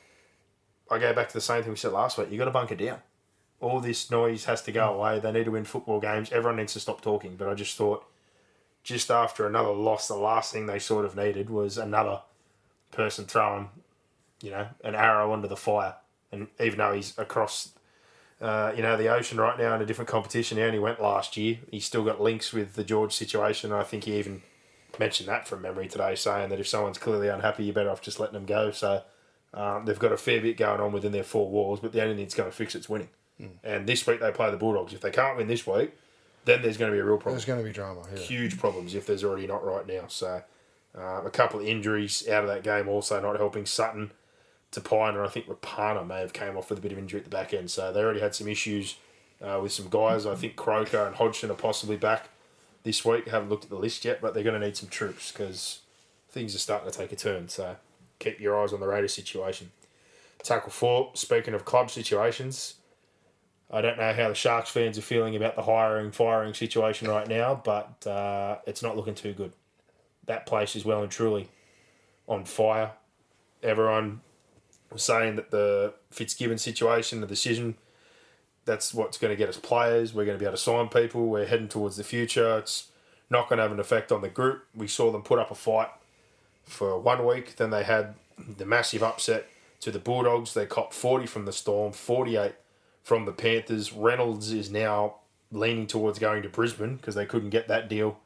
I 0.90 0.98
go 0.98 1.12
back 1.12 1.28
to 1.28 1.34
the 1.34 1.40
same 1.40 1.62
thing 1.62 1.72
we 1.72 1.76
said 1.76 1.92
last 1.92 2.18
week. 2.18 2.30
You 2.30 2.38
got 2.38 2.44
to 2.44 2.50
bunker 2.50 2.74
down. 2.76 2.98
All 3.60 3.80
this 3.80 4.10
noise 4.10 4.44
has 4.44 4.62
to 4.62 4.72
go 4.72 4.94
away. 4.94 5.18
They 5.18 5.32
need 5.32 5.44
to 5.44 5.50
win 5.50 5.64
football 5.64 6.00
games. 6.00 6.32
Everyone 6.32 6.56
needs 6.56 6.72
to 6.74 6.80
stop 6.80 7.00
talking. 7.00 7.36
But 7.36 7.48
I 7.48 7.54
just 7.54 7.76
thought, 7.76 8.04
just 8.82 9.10
after 9.10 9.46
another 9.46 9.70
loss, 9.70 10.08
the 10.08 10.16
last 10.16 10.52
thing 10.52 10.66
they 10.66 10.78
sort 10.78 11.04
of 11.04 11.14
needed 11.14 11.50
was 11.50 11.76
another 11.76 12.22
person 12.90 13.26
throwing, 13.26 13.68
you 14.42 14.50
know, 14.50 14.68
an 14.82 14.94
arrow 14.94 15.32
under 15.32 15.46
the 15.46 15.56
fire. 15.56 15.96
And 16.32 16.48
even 16.58 16.78
though 16.78 16.92
he's 16.92 17.16
across 17.18 17.72
uh, 18.40 18.72
you 18.74 18.82
know, 18.82 18.96
the 18.96 19.08
ocean 19.08 19.38
right 19.38 19.58
now 19.58 19.74
in 19.74 19.82
a 19.82 19.86
different 19.86 20.08
competition. 20.08 20.58
He 20.58 20.64
only 20.64 20.78
went 20.78 21.00
last 21.00 21.36
year. 21.36 21.58
He's 21.70 21.84
still 21.84 22.04
got 22.04 22.20
links 22.20 22.52
with 22.52 22.74
the 22.74 22.84
George 22.84 23.12
situation. 23.12 23.72
I 23.72 23.82
think 23.82 24.04
he 24.04 24.18
even 24.18 24.42
mentioned 24.98 25.28
that 25.28 25.46
from 25.46 25.62
memory 25.62 25.88
today, 25.88 26.14
saying 26.14 26.50
that 26.50 26.60
if 26.60 26.68
someone's 26.68 26.98
clearly 26.98 27.28
unhappy, 27.28 27.64
you're 27.64 27.74
better 27.74 27.90
off 27.90 28.00
just 28.00 28.18
letting 28.18 28.34
them 28.34 28.46
go. 28.46 28.70
So 28.70 29.02
um, 29.52 29.84
they've 29.84 29.98
got 29.98 30.12
a 30.12 30.16
fair 30.16 30.40
bit 30.40 30.56
going 30.56 30.80
on 30.80 30.92
within 30.92 31.12
their 31.12 31.22
four 31.24 31.50
walls, 31.50 31.80
but 31.80 31.92
the 31.92 32.02
only 32.02 32.14
thing 32.14 32.24
that's 32.24 32.34
going 32.34 32.50
to 32.50 32.56
fix 32.56 32.74
it's 32.74 32.88
winning. 32.88 33.08
And 33.64 33.86
this 33.86 34.06
week 34.06 34.20
they 34.20 34.30
play 34.32 34.50
the 34.50 34.58
Bulldogs. 34.58 34.92
If 34.92 35.00
they 35.00 35.10
can't 35.10 35.38
win 35.38 35.48
this 35.48 35.66
week, 35.66 35.92
then 36.44 36.60
there's 36.60 36.76
going 36.76 36.90
to 36.90 36.94
be 36.94 37.00
a 37.00 37.04
real 37.04 37.16
problem 37.16 37.34
There's 37.34 37.46
going 37.46 37.58
to 37.58 37.64
be 37.64 37.72
drama. 37.72 38.02
Yeah. 38.12 38.20
huge 38.20 38.58
problems 38.58 38.94
if 38.94 39.06
there's 39.06 39.24
already 39.24 39.46
not 39.46 39.64
right 39.64 39.86
now. 39.86 40.04
So 40.08 40.42
uh, 40.96 41.22
a 41.24 41.30
couple 41.30 41.60
of 41.60 41.66
injuries 41.66 42.28
out 42.28 42.44
of 42.44 42.50
that 42.50 42.62
game 42.62 42.86
also 42.86 43.18
not 43.20 43.36
helping 43.36 43.64
Sutton 43.64 44.12
Tapine, 44.72 45.10
and 45.10 45.20
I 45.20 45.28
think 45.28 45.46
Rapana 45.46 46.06
may 46.06 46.20
have 46.20 46.32
came 46.32 46.56
off 46.56 46.70
with 46.70 46.78
a 46.78 46.82
bit 46.82 46.92
of 46.92 46.98
injury 46.98 47.18
at 47.18 47.24
the 47.24 47.30
back 47.30 47.52
end. 47.52 47.70
So 47.70 47.92
they 47.92 48.00
already 48.00 48.20
had 48.20 48.34
some 48.34 48.48
issues 48.48 48.96
uh, 49.42 49.58
with 49.62 49.72
some 49.72 49.88
guys. 49.88 50.26
I 50.26 50.34
think 50.34 50.56
Croker 50.56 51.06
and 51.06 51.16
Hodgson 51.16 51.50
are 51.50 51.54
possibly 51.54 51.96
back 51.96 52.28
this 52.82 53.04
week. 53.04 53.28
haven't 53.28 53.48
looked 53.48 53.64
at 53.64 53.70
the 53.70 53.76
list 53.76 54.04
yet, 54.04 54.20
but 54.20 54.34
they're 54.34 54.44
going 54.44 54.58
to 54.58 54.64
need 54.64 54.76
some 54.76 54.88
troops 54.88 55.32
because 55.32 55.80
things 56.30 56.54
are 56.54 56.58
starting 56.58 56.90
to 56.90 56.96
take 56.96 57.12
a 57.12 57.16
turn. 57.16 57.48
So 57.48 57.76
keep 58.18 58.40
your 58.40 58.60
eyes 58.62 58.72
on 58.72 58.80
the 58.80 58.86
Raiders 58.86 59.14
situation. 59.14 59.72
Tackle 60.42 60.70
four. 60.70 61.10
Speaking 61.14 61.52
of 61.52 61.64
club 61.64 61.90
situations, 61.90 62.74
I 63.70 63.80
don't 63.80 63.98
know 63.98 64.12
how 64.12 64.28
the 64.28 64.34
Sharks 64.34 64.70
fans 64.70 64.98
are 64.98 65.02
feeling 65.02 65.36
about 65.36 65.56
the 65.56 65.62
hiring 65.62 66.12
firing 66.12 66.54
situation 66.54 67.08
right 67.08 67.28
now, 67.28 67.60
but 67.62 68.06
uh, 68.06 68.58
it's 68.66 68.82
not 68.82 68.96
looking 68.96 69.14
too 69.14 69.32
good. 69.32 69.52
That 70.26 70.46
place 70.46 70.76
is 70.76 70.84
well 70.84 71.02
and 71.02 71.10
truly 71.10 71.48
on 72.26 72.44
fire. 72.44 72.92
Everyone 73.62 74.20
was 74.92 75.02
saying 75.02 75.36
that 75.36 75.50
the 75.50 75.94
Fitzgibbon 76.10 76.58
situation, 76.58 77.20
the 77.20 77.26
decision, 77.26 77.76
that's 78.64 78.92
what's 78.92 79.18
going 79.18 79.30
to 79.30 79.36
get 79.36 79.48
us 79.48 79.56
players. 79.56 80.12
We're 80.12 80.24
going 80.24 80.36
to 80.36 80.40
be 80.40 80.46
able 80.46 80.56
to 80.56 80.62
sign 80.62 80.88
people. 80.88 81.26
We're 81.26 81.46
heading 81.46 81.68
towards 81.68 81.96
the 81.96 82.04
future. 82.04 82.58
It's 82.58 82.88
not 83.30 83.48
going 83.48 83.58
to 83.58 83.62
have 83.62 83.72
an 83.72 83.80
effect 83.80 84.12
on 84.12 84.20
the 84.20 84.28
group. 84.28 84.64
We 84.74 84.88
saw 84.88 85.10
them 85.12 85.22
put 85.22 85.38
up 85.38 85.50
a 85.50 85.54
fight 85.54 85.90
for 86.64 86.98
one 86.98 87.24
week. 87.24 87.56
Then 87.56 87.70
they 87.70 87.84
had 87.84 88.14
the 88.56 88.66
massive 88.66 89.02
upset 89.02 89.46
to 89.80 89.90
the 89.90 89.98
Bulldogs. 89.98 90.54
They 90.54 90.66
copped 90.66 90.94
40 90.94 91.26
from 91.26 91.44
the 91.44 91.52
Storm, 91.52 91.92
48 91.92 92.52
from 93.02 93.24
the 93.24 93.32
Panthers. 93.32 93.92
Reynolds 93.92 94.52
is 94.52 94.70
now 94.70 95.16
leaning 95.52 95.86
towards 95.86 96.18
going 96.18 96.42
to 96.42 96.48
Brisbane 96.48 96.96
because 96.96 97.14
they 97.14 97.26
couldn't 97.26 97.50
get 97.50 97.68
that 97.68 97.88
deal 97.88 98.18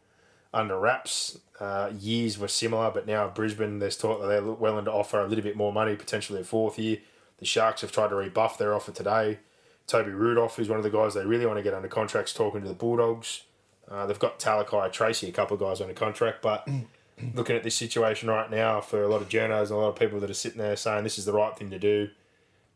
under 0.54 0.78
wraps. 0.78 1.38
Uh, 1.60 1.90
years 1.98 2.38
were 2.38 2.48
similar, 2.48 2.90
but 2.90 3.06
now 3.06 3.28
Brisbane, 3.28 3.78
there's 3.78 3.96
talk 3.96 4.20
that 4.20 4.26
they're 4.26 4.42
willing 4.42 4.84
to 4.86 4.92
offer 4.92 5.20
a 5.20 5.26
little 5.26 5.44
bit 5.44 5.56
more 5.56 5.72
money, 5.72 5.96
potentially 5.96 6.40
a 6.40 6.44
fourth 6.44 6.78
year. 6.78 6.98
The 7.38 7.44
Sharks 7.44 7.82
have 7.82 7.92
tried 7.92 8.08
to 8.08 8.14
rebuff 8.14 8.58
their 8.58 8.74
offer 8.74 8.92
today. 8.92 9.38
Toby 9.86 10.10
Rudolf, 10.12 10.56
who's 10.56 10.68
one 10.68 10.78
of 10.78 10.84
the 10.84 10.90
guys 10.90 11.14
they 11.14 11.26
really 11.26 11.46
want 11.46 11.58
to 11.58 11.62
get 11.62 11.74
under 11.74 11.88
contracts, 11.88 12.32
talking 12.32 12.62
to 12.62 12.68
the 12.68 12.74
Bulldogs. 12.74 13.42
Uh, 13.90 14.06
they've 14.06 14.18
got 14.18 14.38
Talakai 14.38 14.90
Tracey, 14.92 15.28
a 15.28 15.32
couple 15.32 15.54
of 15.54 15.60
guys 15.60 15.80
under 15.80 15.94
contract, 15.94 16.40
but 16.40 16.66
looking 17.34 17.56
at 17.56 17.62
this 17.62 17.74
situation 17.74 18.28
right 18.28 18.50
now 18.50 18.80
for 18.80 19.02
a 19.02 19.08
lot 19.08 19.20
of 19.20 19.28
journalists 19.28 19.70
and 19.70 19.78
a 19.78 19.82
lot 19.82 19.90
of 19.90 19.96
people 19.96 20.20
that 20.20 20.30
are 20.30 20.34
sitting 20.34 20.58
there 20.58 20.76
saying 20.76 21.04
this 21.04 21.18
is 21.18 21.24
the 21.24 21.32
right 21.32 21.56
thing 21.56 21.70
to 21.70 21.78
do. 21.78 22.08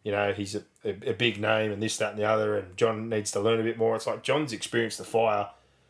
You 0.05 0.13
know, 0.13 0.33
he's 0.33 0.55
a, 0.55 0.63
a, 0.85 1.11
a 1.11 1.15
big 1.15 1.41
name 1.41 1.73
and 1.73 1.83
this, 1.83 1.97
that, 1.97 2.11
and 2.11 2.19
the 2.19 2.25
other, 2.25 2.57
and 2.57 2.77
John 2.77 3.09
needs 3.09 3.33
to 3.33 3.41
learn 3.41 3.61
a 3.61 3.65
bit 3.65 3.79
more. 3.79 3.97
It's 3.97 4.07
like 4.07 4.23
John's 4.23 4.53
experienced 4.53 4.99
the 4.99 5.05
fire, 5.05 5.49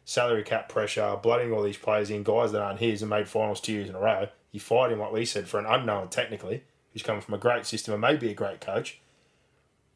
salary 0.08 0.42
cap 0.42 0.70
pressure, 0.70 1.18
blooding 1.22 1.52
all 1.52 1.62
these 1.62 1.76
players 1.76 2.08
in, 2.08 2.22
guys 2.22 2.50
that 2.50 2.62
aren't 2.62 2.80
his 2.80 3.02
and 3.02 3.10
made 3.10 3.28
finals 3.28 3.60
two 3.60 3.74
years 3.74 3.90
in 3.90 3.94
a 3.94 4.00
row. 4.00 4.26
You 4.52 4.58
fired 4.58 4.90
him, 4.90 5.00
like 5.00 5.12
we 5.12 5.26
said, 5.26 5.46
for 5.46 5.60
an 5.60 5.66
unknown 5.66 6.08
technically, 6.08 6.64
who's 6.94 7.02
coming 7.02 7.20
from 7.20 7.34
a 7.34 7.38
great 7.38 7.66
system 7.66 7.92
and 7.92 8.00
maybe 8.00 8.30
a 8.30 8.34
great 8.34 8.58
coach, 8.58 9.00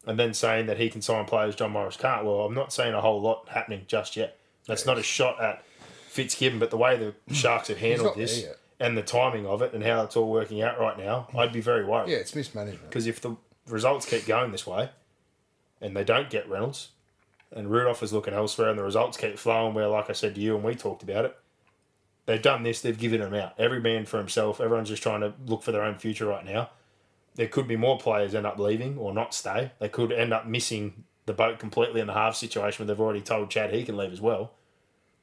and 0.07 0.19
then 0.19 0.35
saying 0.35 0.67
that 0.67 0.77
he 0.77 0.91
can 0.91 1.01
sign 1.01 1.25
players 1.25 1.57
John 1.57 1.71
Morris 1.71 1.97
can't. 1.97 2.27
Well, 2.27 2.43
I'm 2.43 2.53
not 2.53 2.75
seeing 2.75 2.93
a 2.93 3.01
whole 3.01 3.23
lot 3.23 3.49
happening 3.49 3.85
just 3.89 4.15
yet. 4.15 4.37
That's 4.67 4.85
not 4.85 4.99
a 4.99 5.03
shot 5.03 5.41
at 5.41 5.65
Fitzgibbon, 6.09 6.59
but 6.59 6.69
the 6.69 6.77
way 6.77 6.99
the 6.99 7.15
Sharks 7.35 7.69
have 7.69 7.79
handled 7.79 8.15
this 8.19 8.45
and 8.79 8.99
the 8.99 9.03
timing 9.03 9.47
of 9.47 9.63
it 9.63 9.73
and 9.73 9.83
how 9.83 10.03
it's 10.03 10.15
all 10.15 10.31
working 10.31 10.61
out 10.61 10.79
right 10.79 10.99
now, 10.99 11.29
I'd 11.35 11.55
be 11.55 11.63
very 11.63 11.87
worried. 11.87 12.11
Yeah, 12.11 12.19
it's 12.19 12.35
mismanagement. 12.35 12.91
Because 12.91 13.07
if 13.07 13.23
the 13.23 13.37
results 13.67 14.05
keep 14.05 14.27
going 14.27 14.53
this 14.53 14.67
way 14.67 14.91
and 15.81 15.97
they 15.97 16.05
don't 16.05 16.29
get 16.29 16.47
Reynolds 16.51 16.91
and 17.55 17.71
Rudolf 17.71 18.03
is 18.03 18.13
looking 18.13 18.35
elsewhere 18.35 18.71
and 18.71 18.79
the 18.79 18.83
results 18.83 19.17
keep 19.17 19.39
flowing 19.39 19.75
where, 19.75 19.89
like 19.89 20.11
I 20.11 20.13
said 20.13 20.35
to 20.35 20.41
you 20.41 20.55
and 20.55 20.65
we 20.65 20.75
talked 20.75 21.03
about 21.03 21.25
it, 21.25 21.37
they've 22.27 22.43
done 22.43 22.63
this, 22.63 22.81
they've 22.81 22.99
given 22.99 23.21
them 23.21 23.35
out. 23.35 23.55
Every 23.59 23.81
man 23.81 24.07
for 24.07 24.19
himself. 24.19 24.61
Everyone's 24.61 24.89
just 24.89 25.03
trying 25.03 25.21
to 25.21 25.35
look 25.47 25.63
for 25.63 25.73
their 25.73 25.83
own 25.83 25.97
future 25.97 26.27
right 26.27 26.45
now. 26.45 26.71
There 27.35 27.49
could 27.49 27.67
be 27.67 27.77
more 27.77 27.99
players 27.99 28.35
end 28.35 28.47
up 28.47 28.59
leaving 28.59 28.99
or 28.99 29.13
not 29.13 29.35
stay. 29.35 29.73
They 29.79 29.89
could 29.89 30.13
end 30.13 30.33
up 30.33 30.47
missing 30.47 31.05
the 31.27 31.33
boat 31.33 31.59
completely 31.59 32.01
in 32.01 32.07
the 32.07 32.13
half 32.13 32.37
situation 32.37 32.85
where 32.85 32.95
they've 32.95 33.01
already 33.01 33.21
told 33.21 33.51
Chad 33.51 33.73
he 33.73 33.85
can 33.85 33.97
leave 33.97 34.13
as 34.13 34.21
well. 34.21 34.53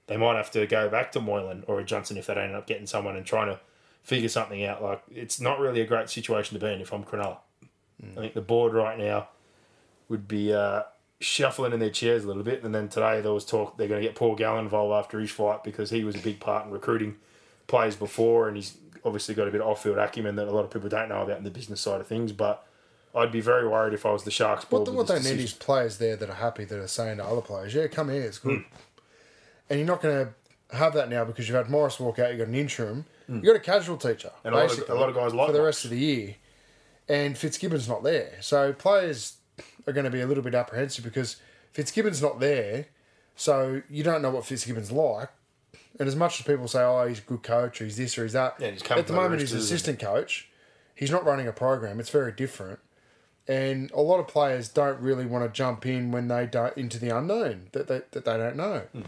They 0.07 0.17
might 0.17 0.37
have 0.37 0.49
to 0.51 0.65
go 0.65 0.89
back 0.89 1.11
to 1.11 1.19
Moylan 1.19 1.65
or 1.67 1.79
a 1.79 1.83
Johnson 1.83 2.17
if 2.17 2.25
they 2.25 2.33
don't 2.33 2.45
end 2.45 2.55
up 2.55 2.65
getting 2.65 2.87
someone 2.87 3.15
and 3.15 3.25
trying 3.25 3.47
to 3.47 3.59
figure 4.01 4.29
something 4.29 4.63
out. 4.65 4.81
Like 4.81 5.03
it's 5.11 5.39
not 5.39 5.59
really 5.59 5.81
a 5.81 5.85
great 5.85 6.09
situation 6.09 6.57
to 6.57 6.65
be 6.65 6.71
in 6.71 6.81
if 6.81 6.91
I'm 6.91 7.03
Cronulla. 7.03 7.37
I 8.17 8.21
think 8.21 8.33
the 8.33 8.41
board 8.41 8.73
right 8.73 8.97
now 8.97 9.27
would 10.07 10.27
be 10.27 10.53
uh, 10.53 10.83
shuffling 11.21 11.73
in 11.73 11.79
their 11.79 11.89
chairs 11.89 12.23
a 12.23 12.27
little 12.27 12.43
bit. 12.43 12.63
And 12.63 12.73
then 12.73 12.87
today 12.87 13.21
there 13.21 13.33
was 13.33 13.45
talk 13.45 13.77
they're 13.77 13.87
going 13.87 14.01
to 14.01 14.07
get 14.07 14.15
Paul 14.15 14.35
Gallen 14.35 14.63
involved 14.65 14.93
after 14.93 15.19
his 15.19 15.31
fight 15.31 15.63
because 15.63 15.89
he 15.89 16.03
was 16.03 16.15
a 16.15 16.19
big 16.19 16.39
part 16.39 16.65
in 16.65 16.71
recruiting 16.71 17.17
players 17.67 17.95
before, 17.95 18.47
and 18.47 18.55
he's 18.57 18.77
obviously 19.05 19.35
got 19.35 19.47
a 19.47 19.51
bit 19.51 19.61
of 19.61 19.67
off-field 19.67 19.97
acumen 19.97 20.35
that 20.35 20.47
a 20.47 20.51
lot 20.51 20.65
of 20.65 20.71
people 20.71 20.89
don't 20.89 21.09
know 21.09 21.21
about 21.21 21.37
in 21.37 21.43
the 21.43 21.51
business 21.51 21.81
side 21.81 22.01
of 22.01 22.07
things. 22.07 22.31
But 22.31 22.65
I'd 23.15 23.31
be 23.31 23.41
very 23.41 23.67
worried 23.67 23.93
if 23.93 24.05
I 24.05 24.11
was 24.11 24.23
the 24.23 24.31
Sharks. 24.31 24.65
What, 24.69 24.85
with 24.85 24.93
what 24.95 25.07
they 25.07 25.15
this 25.15 25.29
need 25.31 25.39
is 25.39 25.53
players 25.53 25.97
there 25.97 26.15
that 26.15 26.29
are 26.29 26.35
happy 26.35 26.63
that 26.65 26.79
are 26.79 26.87
saying 26.87 27.17
to 27.17 27.25
other 27.25 27.41
players, 27.41 27.73
"Yeah, 27.73 27.87
come 27.87 28.09
here, 28.09 28.23
it's 28.23 28.39
good." 28.39 28.59
Hmm. 28.59 28.63
And 29.69 29.79
you're 29.79 29.87
not 29.87 30.01
going 30.01 30.27
to 30.27 30.75
have 30.77 30.93
that 30.93 31.09
now 31.09 31.25
because 31.25 31.47
you've 31.47 31.57
had 31.57 31.69
Morris 31.69 31.99
walk 31.99 32.17
out. 32.19 32.31
You 32.33 32.39
have 32.39 32.47
got 32.47 32.47
an 32.47 32.55
interim. 32.55 33.05
You 33.27 33.35
have 33.35 33.43
got 33.43 33.55
a 33.57 33.59
casual 33.59 33.97
teacher, 33.97 34.31
And 34.43 34.55
a 34.55 34.57
lot 34.57 34.75
of- 34.77 34.89
a 34.89 34.93
lot 34.95 35.09
of 35.09 35.15
guys 35.15 35.33
like 35.35 35.47
for 35.47 35.53
the 35.53 35.61
rest 35.61 35.83
of 35.85 35.91
the 35.91 35.99
year. 35.99 36.35
And 37.07 37.37
Fitzgibbon's 37.37 37.87
not 37.87 38.03
there, 38.03 38.33
so 38.41 38.73
players 38.73 39.33
are 39.87 39.93
going 39.93 40.05
to 40.05 40.11
be 40.11 40.21
a 40.21 40.27
little 40.27 40.43
bit 40.43 40.55
apprehensive 40.55 41.03
because 41.03 41.37
Fitzgibbon's 41.71 42.21
not 42.21 42.39
there. 42.39 42.87
So 43.35 43.81
you 43.89 44.03
don't 44.03 44.21
know 44.21 44.31
what 44.31 44.45
Fitzgibbon's 44.45 44.91
like. 44.91 45.29
And 45.97 46.07
as 46.07 46.15
much 46.15 46.39
as 46.39 46.45
people 46.45 46.67
say, 46.67 46.81
"Oh, 46.81 47.07
he's 47.07 47.19
a 47.19 47.23
good 47.23 47.43
coach," 47.43 47.81
or 47.81 47.85
"He's 47.85 47.97
this," 47.97 48.17
or 48.17 48.23
"He's 48.23 48.33
that," 48.33 48.55
Yeah, 48.59 48.71
he's 48.71 48.83
at 48.83 49.07
the 49.07 49.13
moment 49.13 49.41
he's 49.41 49.53
an 49.53 49.59
assistant 49.59 49.99
coach. 49.99 50.49
He's 50.95 51.11
not 51.11 51.25
running 51.25 51.47
a 51.47 51.53
program. 51.53 51.99
It's 51.99 52.09
very 52.09 52.31
different 52.31 52.79
and 53.49 53.89
a 53.91 53.99
lot 53.99 54.19
of 54.19 54.27
players 54.27 54.69
don't 54.69 54.99
really 55.01 55.25
want 55.25 55.43
to 55.43 55.49
jump 55.49 55.85
in 55.85 56.11
when 56.11 56.27
they 56.27 56.45
don't 56.45 56.77
into 56.77 56.99
the 56.99 57.09
unknown 57.09 57.67
that 57.71 57.87
they, 57.87 58.01
that 58.11 58.23
they 58.23 58.37
don't 58.37 58.55
know. 58.55 58.83
Hmm. 58.93 59.01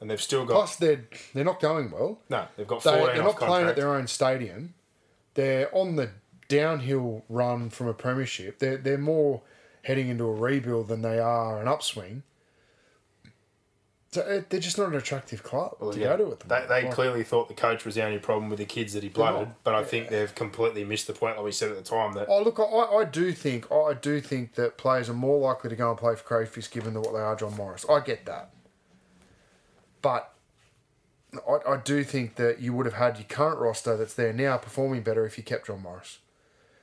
and 0.00 0.10
they've 0.10 0.20
still 0.20 0.44
got 0.44 0.54
Plus, 0.54 0.76
they're 0.76 1.04
they're 1.32 1.44
not 1.44 1.60
going 1.60 1.90
well. 1.92 2.20
no, 2.28 2.46
they've 2.56 2.66
got 2.66 2.82
they, 2.82 2.90
They're 2.90 3.22
off 3.22 3.38
not 3.40 3.48
playing 3.48 3.68
at 3.68 3.76
their 3.76 3.94
own 3.94 4.08
stadium. 4.08 4.74
They're 5.34 5.74
on 5.74 5.94
the 5.94 6.10
downhill 6.48 7.24
run 7.28 7.70
from 7.70 7.86
a 7.86 7.94
premiership. 7.94 8.58
They're 8.58 8.76
they're 8.76 8.98
more 8.98 9.42
heading 9.88 10.08
into 10.08 10.24
a 10.24 10.32
rebuild 10.32 10.86
than 10.88 11.00
they 11.02 11.18
are 11.18 11.60
an 11.60 11.66
upswing. 11.66 12.22
So 14.12 14.20
uh, 14.22 14.42
they're 14.48 14.60
just 14.60 14.78
not 14.78 14.88
an 14.88 14.94
attractive 14.94 15.42
club 15.42 15.76
to 15.80 15.98
Yeah. 15.98 16.16
go 16.16 16.24
to 16.26 16.32
at 16.32 16.40
the 16.40 16.46
They, 16.46 16.54
moment. 16.56 16.68
they 16.68 16.82
Like, 16.84 16.92
clearly 16.94 17.24
thought 17.24 17.48
the 17.48 17.54
coach 17.54 17.84
was 17.84 17.94
the 17.94 18.04
only 18.04 18.18
problem 18.18 18.48
with 18.50 18.58
the 18.58 18.64
kids 18.64 18.92
that 18.92 19.02
he 19.02 19.08
blooded, 19.08 19.48
but 19.64 19.74
I 19.74 19.84
think 19.84 20.08
they've 20.08 20.34
completely 20.34 20.84
missed 20.84 21.06
the 21.06 21.12
point, 21.14 21.36
like 21.36 21.44
we 21.44 21.52
said 21.52 21.70
at 21.70 21.76
the 21.76 21.82
time. 21.82 22.12
That 22.12 22.26
Oh 22.28 22.42
look, 22.42 22.58
I, 22.60 22.64
I 23.00 23.04
do 23.04 23.32
think 23.32 23.70
I 23.72 23.94
do 23.94 24.20
think 24.20 24.54
that 24.54 24.76
players 24.78 25.08
are 25.10 25.14
more 25.14 25.38
likely 25.38 25.70
to 25.70 25.76
go 25.76 25.90
and 25.90 25.98
play 25.98 26.14
for 26.16 26.22
Craig 26.22 26.48
Fitzgibbon 26.48 26.92
than 26.94 27.02
what 27.02 27.12
they 27.14 27.20
are 27.20 27.34
John 27.36 27.54
Morris. 27.56 27.84
I 27.88 28.00
get 28.00 28.24
that, 28.26 28.50
but 30.00 30.32
I, 31.46 31.72
I 31.72 31.76
do 31.78 32.02
think 32.04 32.36
that 32.36 32.60
you 32.60 32.72
would 32.74 32.86
have 32.86 32.94
had 32.94 33.16
your 33.18 33.26
current 33.26 33.58
roster 33.58 33.96
that's 33.96 34.14
there 34.14 34.32
now 34.32 34.56
performing 34.56 35.02
better 35.02 35.26
if 35.26 35.36
you 35.36 35.44
kept 35.44 35.66
John 35.66 35.82
Morris. 35.82 36.18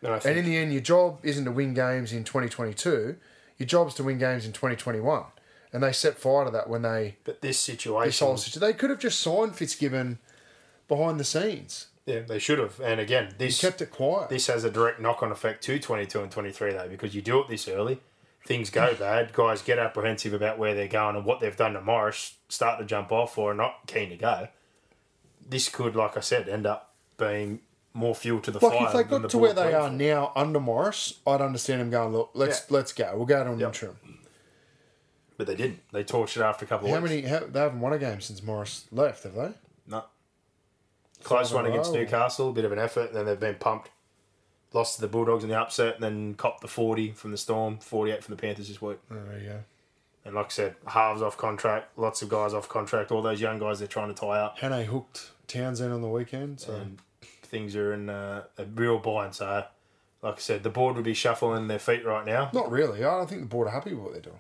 And 0.06 0.26
And 0.26 0.38
in 0.38 0.46
the 0.46 0.58
end, 0.58 0.72
your 0.72 0.82
job 0.82 1.20
isn't 1.24 1.46
to 1.46 1.52
win 1.52 1.74
games 1.74 2.12
in 2.14 2.24
2022. 2.24 3.16
Your 3.58 3.68
job's 3.68 3.94
to 3.96 4.04
win 4.04 4.18
games 4.18 4.46
in 4.46 4.52
2021. 4.54 5.24
And 5.74 5.84
they 5.84 5.92
set 5.92 6.18
fire 6.18 6.46
to 6.46 6.52
that 6.52 6.70
when 6.70 6.84
they 6.84 7.18
but 7.24 7.42
this 7.42 7.60
situation. 7.60 8.08
this 8.08 8.20
whole 8.20 8.38
situation. 8.38 8.62
They 8.62 8.74
could 8.74 8.90
have 8.90 9.00
just 9.00 9.20
signed 9.20 9.56
Fitzgibbon 9.56 10.20
behind 10.88 11.20
the 11.20 11.24
scenes. 11.26 11.88
yeah, 12.06 12.20
they 12.22 12.40
should 12.40 12.60
have. 12.60 12.80
And 12.80 13.00
again, 13.00 13.34
this 13.38 13.60
Kept 13.60 13.82
it 13.82 13.92
quiet. 13.92 14.30
this 14.30 14.48
has 14.48 14.64
a 14.64 14.72
direct 14.72 15.02
knock-on 15.02 15.32
effect 15.32 15.64
to 15.66 15.80
22 15.80 16.22
and 16.22 16.32
23 16.32 16.74
though 16.74 16.88
because 16.88 17.14
you 17.16 17.22
do 17.22 17.42
it 17.42 17.48
this 17.50 17.68
early 17.68 18.00
things 18.46 18.70
go 18.70 18.94
bad 19.00 19.34
guys 19.34 19.64
get 19.64 19.80
apprehensive 19.80 20.32
about 20.34 20.60
where 20.60 20.76
they're 20.76 20.88
going 20.88 21.16
and 21.16 21.26
what 21.26 21.40
they've 21.40 21.58
done 21.58 21.74
to 21.74 21.82
morris 21.82 22.36
start 22.48 22.78
to 22.80 22.86
jump 22.86 23.12
off 23.12 23.38
or 23.40 23.52
are 23.52 23.56
not 23.56 23.80
keen 23.88 24.10
to 24.10 24.16
go 24.16 24.48
this 25.50 25.68
could 25.68 25.96
like 25.96 26.16
i 26.16 26.20
said 26.20 26.48
end 26.48 26.68
up 26.68 26.94
being 27.18 27.60
more 27.96 28.14
fuel 28.14 28.40
to 28.42 28.52
the 28.52 28.60
Like 28.60 28.74
fire 28.78 28.88
if 28.88 28.94
they 28.94 28.98
than 29.04 29.22
the 29.24 29.28
got 29.28 29.30
to 29.32 29.38
where 29.40 29.54
they 29.54 29.74
are 29.74 29.88
for. 29.90 29.94
now 29.96 30.32
under 30.36 30.60
Morris, 30.60 31.20
I'd 31.26 31.42
understand 31.42 31.82
them 31.82 31.90
going, 31.90 32.14
look, 32.14 32.32
let's 32.34 32.70
let's 32.70 32.92
go. 32.94 33.12
We'll 33.16 33.26
go 33.26 33.44
to 33.44 33.52
an 33.52 33.60
Yep. 33.60 33.68
interim. 33.70 33.98
but 35.38 35.48
they 35.48 35.56
didn't 35.56 35.80
they 35.92 36.04
torched 36.04 36.38
it 36.38 36.42
after 36.44 36.66
a 36.66 36.68
couple 36.68 36.88
of 36.88 36.94
How 36.94 37.00
weeks 37.02 37.10
many? 37.12 37.28
How, 37.28 37.40
they 37.48 37.60
haven't 37.60 37.80
won 37.80 37.94
a 37.94 37.98
game 37.98 38.22
since 38.22 38.44
Morris 38.44 38.86
left, 38.92 39.24
have 39.24 39.34
they? 39.34 39.52
no 39.88 40.04
close 41.24 41.50
Five 41.50 41.56
one 41.56 41.66
against 41.66 41.92
row. 41.94 42.00
newcastle 42.02 42.50
a 42.50 42.54
bit 42.54 42.66
of 42.66 42.72
an 42.72 42.80
effort 42.80 43.08
and 43.08 43.16
then 43.16 43.26
they've 43.26 43.40
been 43.40 43.56
pumped 43.56 43.90
lost 44.74 44.96
to 44.96 45.02
the 45.02 45.08
bulldogs 45.08 45.44
in 45.44 45.50
the 45.50 45.60
upset 45.60 45.96
and 45.96 46.04
then 46.04 46.34
copped 46.36 46.62
the 46.62 46.68
40 46.68 47.12
from 47.14 47.32
the 47.32 47.38
storm 47.38 47.78
48 47.80 48.24
from 48.24 48.36
the 48.36 48.42
panthers 48.42 48.68
this 48.68 48.82
week 48.82 48.98
Oh, 49.10 49.16
there 49.30 49.40
you 49.40 49.48
go. 49.50 49.60
And 50.26 50.34
like 50.36 50.48
I 50.48 50.50
said, 50.50 50.76
halves 50.88 51.22
off 51.22 51.38
contract, 51.38 51.98
lots 52.00 52.22
of 52.24 52.30
guys 52.30 52.54
off 52.56 52.68
contract, 52.68 53.12
all 53.12 53.22
those 53.22 53.40
young 53.40 53.60
guys 53.60 53.78
they're 53.80 53.88
trying 53.88 54.08
to 54.14 54.20
tie 54.20 54.40
up. 54.40 54.58
Hannay 54.58 54.86
hooked 54.86 55.30
Townsend 55.48 55.94
on 55.94 56.02
the 56.02 56.08
weekend, 56.10 56.60
so 56.60 56.74
And 56.74 56.98
things 57.46 57.76
are 57.76 57.94
in 57.94 58.10
uh, 58.10 58.44
a 58.58 58.66
real 58.66 59.00
bind. 59.00 59.36
So, 59.36 59.66
like 60.22 60.36
I 60.36 60.40
said, 60.40 60.64
the 60.64 60.70
board 60.70 60.96
would 60.96 61.06
be 61.06 61.14
shuffling 61.14 61.68
their 61.68 61.80
feet 61.80 62.06
right 62.06 62.26
now. 62.26 62.50
not 62.54 62.72
really. 62.72 63.04
I 63.04 63.18
don't 63.18 63.30
think 63.30 63.42
the 63.42 63.48
board 63.48 63.68
are 63.68 63.72
happy 63.72 63.94
with 63.94 64.04
what 64.04 64.14
they're 64.14 64.22
doing. 64.22 64.40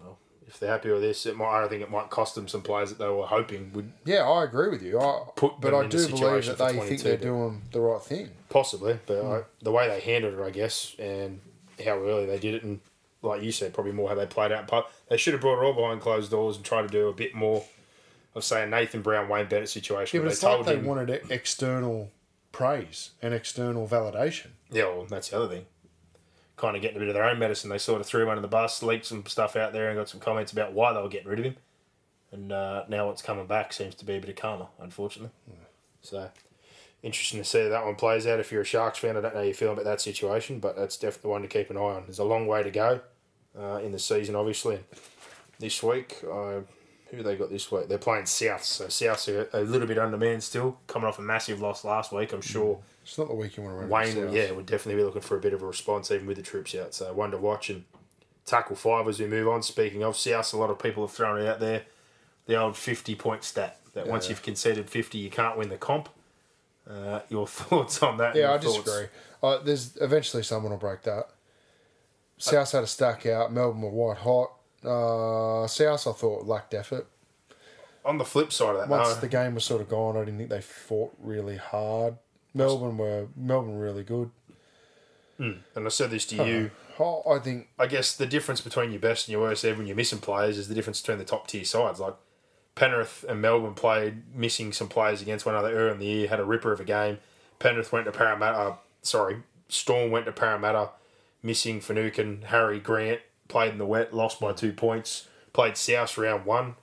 Well, 0.00 0.18
if 0.46 0.58
they're 0.58 0.70
happy 0.70 0.90
with 0.90 1.02
this, 1.02 1.26
it 1.26 1.36
might. 1.36 1.64
I 1.64 1.68
think 1.68 1.82
it 1.82 1.90
might 1.90 2.10
cost 2.10 2.34
them 2.34 2.48
some 2.48 2.62
players 2.62 2.90
that 2.90 2.98
they 2.98 3.08
were 3.08 3.26
hoping 3.26 3.72
would 3.72 3.92
Yeah, 4.04 4.28
I 4.28 4.44
agree 4.44 4.68
with 4.68 4.82
you. 4.82 4.98
I, 5.00 5.24
Put 5.36 5.60
but 5.60 5.74
I 5.74 5.86
do 5.86 6.08
believe 6.08 6.46
that 6.46 6.58
they 6.58 6.78
think 6.78 7.02
they're 7.02 7.16
doing 7.16 7.62
the 7.72 7.80
right 7.80 8.02
thing. 8.02 8.30
possibly. 8.48 8.98
But 9.06 9.24
I, 9.24 9.42
the 9.62 9.72
way 9.72 9.88
they 9.88 10.00
handled 10.00 10.34
it, 10.34 10.42
I 10.42 10.50
guess, 10.50 10.94
and 10.98 11.40
how 11.84 11.98
early 11.98 12.26
they 12.26 12.38
did 12.38 12.54
it, 12.54 12.62
and 12.62 12.80
like 13.22 13.42
you 13.42 13.52
said, 13.52 13.74
probably 13.74 13.92
more 13.92 14.08
how 14.08 14.14
they 14.14 14.26
played 14.26 14.52
out. 14.52 14.66
But 14.66 14.90
they 15.08 15.16
should 15.16 15.34
have 15.34 15.40
brought 15.40 15.60
it 15.62 15.64
all 15.64 15.72
behind 15.72 16.00
closed 16.00 16.30
doors 16.30 16.56
and 16.56 16.64
tried 16.64 16.82
to 16.82 16.88
do 16.88 17.08
a 17.08 17.12
bit 17.12 17.34
more 17.34 17.64
of 18.34 18.44
say 18.44 18.62
a 18.62 18.66
Nathan 18.66 19.02
Brown 19.02 19.28
Wayne 19.28 19.48
Bennett 19.48 19.68
situation. 19.68 20.18
Yeah, 20.18 20.24
but 20.24 20.32
it's 20.32 20.42
like 20.42 20.64
they 20.66 20.76
him- 20.76 20.84
wanted 20.84 21.22
external 21.30 22.10
praise 22.52 23.10
and 23.22 23.34
external 23.34 23.86
validation. 23.88 24.48
Yeah, 24.70 24.84
well, 24.84 25.06
that's 25.06 25.30
the 25.30 25.36
other 25.36 25.48
thing. 25.48 25.66
Kind 26.56 26.76
of 26.76 26.82
getting 26.82 26.96
a 26.96 27.00
bit 27.00 27.08
of 27.08 27.14
their 27.14 27.24
own 27.24 27.38
medicine. 27.38 27.70
They 27.70 27.78
sort 27.78 28.00
of 28.00 28.06
threw 28.06 28.22
him 28.22 28.28
under 28.28 28.42
the 28.42 28.48
bus, 28.48 28.82
leaked 28.82 29.06
some 29.06 29.24
stuff 29.26 29.56
out 29.56 29.72
there, 29.72 29.88
and 29.88 29.98
got 29.98 30.08
some 30.08 30.20
comments 30.20 30.52
about 30.52 30.72
why 30.72 30.92
they 30.92 31.00
were 31.00 31.08
getting 31.08 31.28
rid 31.28 31.38
of 31.38 31.44
him. 31.46 31.56
And 32.32 32.52
uh, 32.52 32.84
now 32.88 33.06
what's 33.06 33.22
coming 33.22 33.46
back 33.46 33.72
seems 33.72 33.94
to 33.96 34.04
be 34.04 34.14
a 34.14 34.20
bit 34.20 34.30
of 34.30 34.36
karma, 34.36 34.68
unfortunately. 34.78 35.30
So, 36.02 36.30
interesting 37.02 37.40
to 37.40 37.44
see 37.44 37.62
how 37.64 37.70
that 37.70 37.84
one 37.84 37.96
plays 37.96 38.26
out. 38.26 38.38
If 38.40 38.52
you're 38.52 38.62
a 38.62 38.64
Sharks 38.64 38.98
fan, 38.98 39.16
I 39.16 39.20
don't 39.20 39.34
know 39.34 39.40
how 39.40 39.46
you 39.46 39.54
feel 39.54 39.72
about 39.72 39.84
that 39.84 40.00
situation, 40.00 40.60
but 40.60 40.76
that's 40.76 40.96
definitely 40.96 41.30
one 41.30 41.42
to 41.42 41.48
keep 41.48 41.70
an 41.70 41.76
eye 41.76 41.80
on. 41.80 42.04
There's 42.06 42.18
a 42.20 42.24
long 42.24 42.46
way 42.46 42.62
to 42.62 42.70
go 42.70 43.00
uh, 43.58 43.76
in 43.82 43.90
the 43.92 43.98
season, 43.98 44.36
obviously. 44.36 44.78
This 45.58 45.82
week, 45.82 46.18
uh, 46.30 46.60
who 47.10 47.22
they 47.22 47.36
got 47.36 47.50
this 47.50 47.70
week? 47.72 47.88
They're 47.88 47.98
playing 47.98 48.26
South, 48.26 48.62
so 48.64 48.88
South's 48.88 49.28
a, 49.28 49.46
a 49.52 49.60
little 49.60 49.86
bit 49.86 49.98
undermanned 49.98 50.42
still, 50.42 50.78
coming 50.86 51.08
off 51.08 51.18
a 51.18 51.22
massive 51.22 51.60
loss 51.60 51.84
last 51.84 52.12
week. 52.12 52.32
I'm 52.32 52.40
sure. 52.40 52.78
It's 53.02 53.18
not 53.18 53.28
the 53.28 53.34
week 53.34 53.56
you 53.56 53.62
want 53.62 53.74
to 53.76 53.80
run. 53.80 53.88
Wayne, 53.88 54.14
South. 54.14 54.32
yeah, 54.34 54.50
would 54.52 54.66
definitely 54.66 55.00
be 55.00 55.04
looking 55.04 55.22
for 55.22 55.36
a 55.36 55.40
bit 55.40 55.52
of 55.52 55.62
a 55.62 55.66
response, 55.66 56.10
even 56.10 56.26
with 56.26 56.36
the 56.36 56.42
troops 56.42 56.74
out. 56.74 56.94
So 56.94 57.12
one 57.12 57.30
to 57.32 57.38
watch 57.38 57.70
and 57.70 57.84
tackle 58.46 58.76
five 58.76 59.08
as 59.08 59.18
we 59.18 59.26
move 59.26 59.48
on. 59.48 59.62
Speaking 59.62 60.02
of 60.04 60.16
South, 60.16 60.52
a 60.52 60.56
lot 60.56 60.70
of 60.70 60.78
people 60.78 61.06
have 61.06 61.14
thrown 61.14 61.40
it 61.40 61.48
out 61.48 61.60
there. 61.60 61.82
The 62.46 62.56
old 62.56 62.76
fifty 62.76 63.14
point 63.14 63.44
stat 63.44 63.78
that 63.94 64.06
once 64.06 64.28
you've 64.28 64.42
conceded 64.42 64.88
fifty, 64.88 65.18
you 65.18 65.30
can't 65.30 65.58
win 65.58 65.68
the 65.68 65.76
comp. 65.76 66.08
Uh, 66.88 67.20
your 67.28 67.46
thoughts 67.48 68.02
on 68.02 68.18
that? 68.18 68.34
Yeah, 68.36 68.52
I 68.52 68.58
thoughts? 68.58 68.82
disagree. 68.84 69.08
Uh, 69.42 69.58
there's 69.58 69.96
eventually 70.00 70.42
someone 70.42 70.72
will 70.72 70.78
break 70.78 71.02
that. 71.02 71.30
South 72.38 72.72
had 72.72 72.84
a 72.84 72.86
stack 72.86 73.26
out. 73.26 73.52
Melbourne 73.52 73.82
were 73.82 73.90
white 73.90 74.18
hot. 74.18 74.52
Uh, 74.84 75.66
South, 75.66 76.06
I 76.06 76.12
thought 76.12 76.46
lacked 76.46 76.74
effort. 76.74 77.06
On 78.04 78.16
the 78.18 78.24
flip 78.24 78.52
side 78.52 78.70
of 78.76 78.78
that, 78.78 78.88
Once 78.88 79.14
though, 79.14 79.20
the 79.20 79.28
game 79.28 79.54
was 79.54 79.64
sort 79.64 79.82
of 79.82 79.88
gone, 79.88 80.16
I 80.16 80.20
didn't 80.20 80.38
think 80.38 80.50
they 80.50 80.62
fought 80.62 81.14
really 81.20 81.56
hard. 81.56 82.16
Melbourne 82.54 82.96
were 82.96 83.28
Melbourne 83.36 83.76
were 83.76 83.84
really 83.84 84.02
good. 84.02 84.30
and 85.38 85.62
I 85.76 85.88
said 85.88 86.10
this 86.10 86.26
to 86.26 86.44
you. 86.46 86.70
Oh, 86.98 87.22
I 87.30 87.38
think 87.38 87.68
I 87.78 87.86
guess 87.86 88.14
the 88.16 88.26
difference 88.26 88.60
between 88.60 88.90
your 88.90 89.00
best 89.00 89.26
and 89.28 89.32
your 89.32 89.42
worst, 89.42 89.64
even 89.64 89.78
when 89.78 89.86
you're 89.86 89.96
missing 89.96 90.18
players, 90.18 90.58
is 90.58 90.68
the 90.68 90.74
difference 90.74 91.00
between 91.00 91.18
the 91.18 91.24
top 91.24 91.46
tier 91.46 91.64
sides. 91.64 92.00
Like 92.00 92.14
Penrith 92.74 93.24
and 93.28 93.40
Melbourne 93.40 93.74
played 93.74 94.34
missing 94.34 94.72
some 94.72 94.88
players 94.88 95.22
against 95.22 95.46
one 95.46 95.54
another 95.54 95.72
earlier 95.74 95.92
in 95.92 95.98
the 95.98 96.06
year, 96.06 96.28
had 96.28 96.40
a 96.40 96.44
ripper 96.44 96.72
of 96.72 96.80
a 96.80 96.84
game. 96.84 97.18
Penrith 97.58 97.92
went 97.92 98.06
to 98.06 98.12
Parramatta, 98.12 98.56
uh, 98.58 98.74
sorry, 99.02 99.42
Storm 99.68 100.10
went 100.10 100.26
to 100.26 100.32
Parramatta, 100.32 100.90
missing 101.42 101.80
Finucane, 101.80 102.42
Harry 102.46 102.80
Grant, 102.80 103.20
played 103.50 103.72
in 103.72 103.78
the 103.78 103.86
wet, 103.86 104.14
lost 104.14 104.40
by 104.40 104.52
two 104.52 104.72
points. 104.72 105.26
Played 105.52 105.76
South 105.76 106.16
round 106.16 106.46
one 106.46 106.76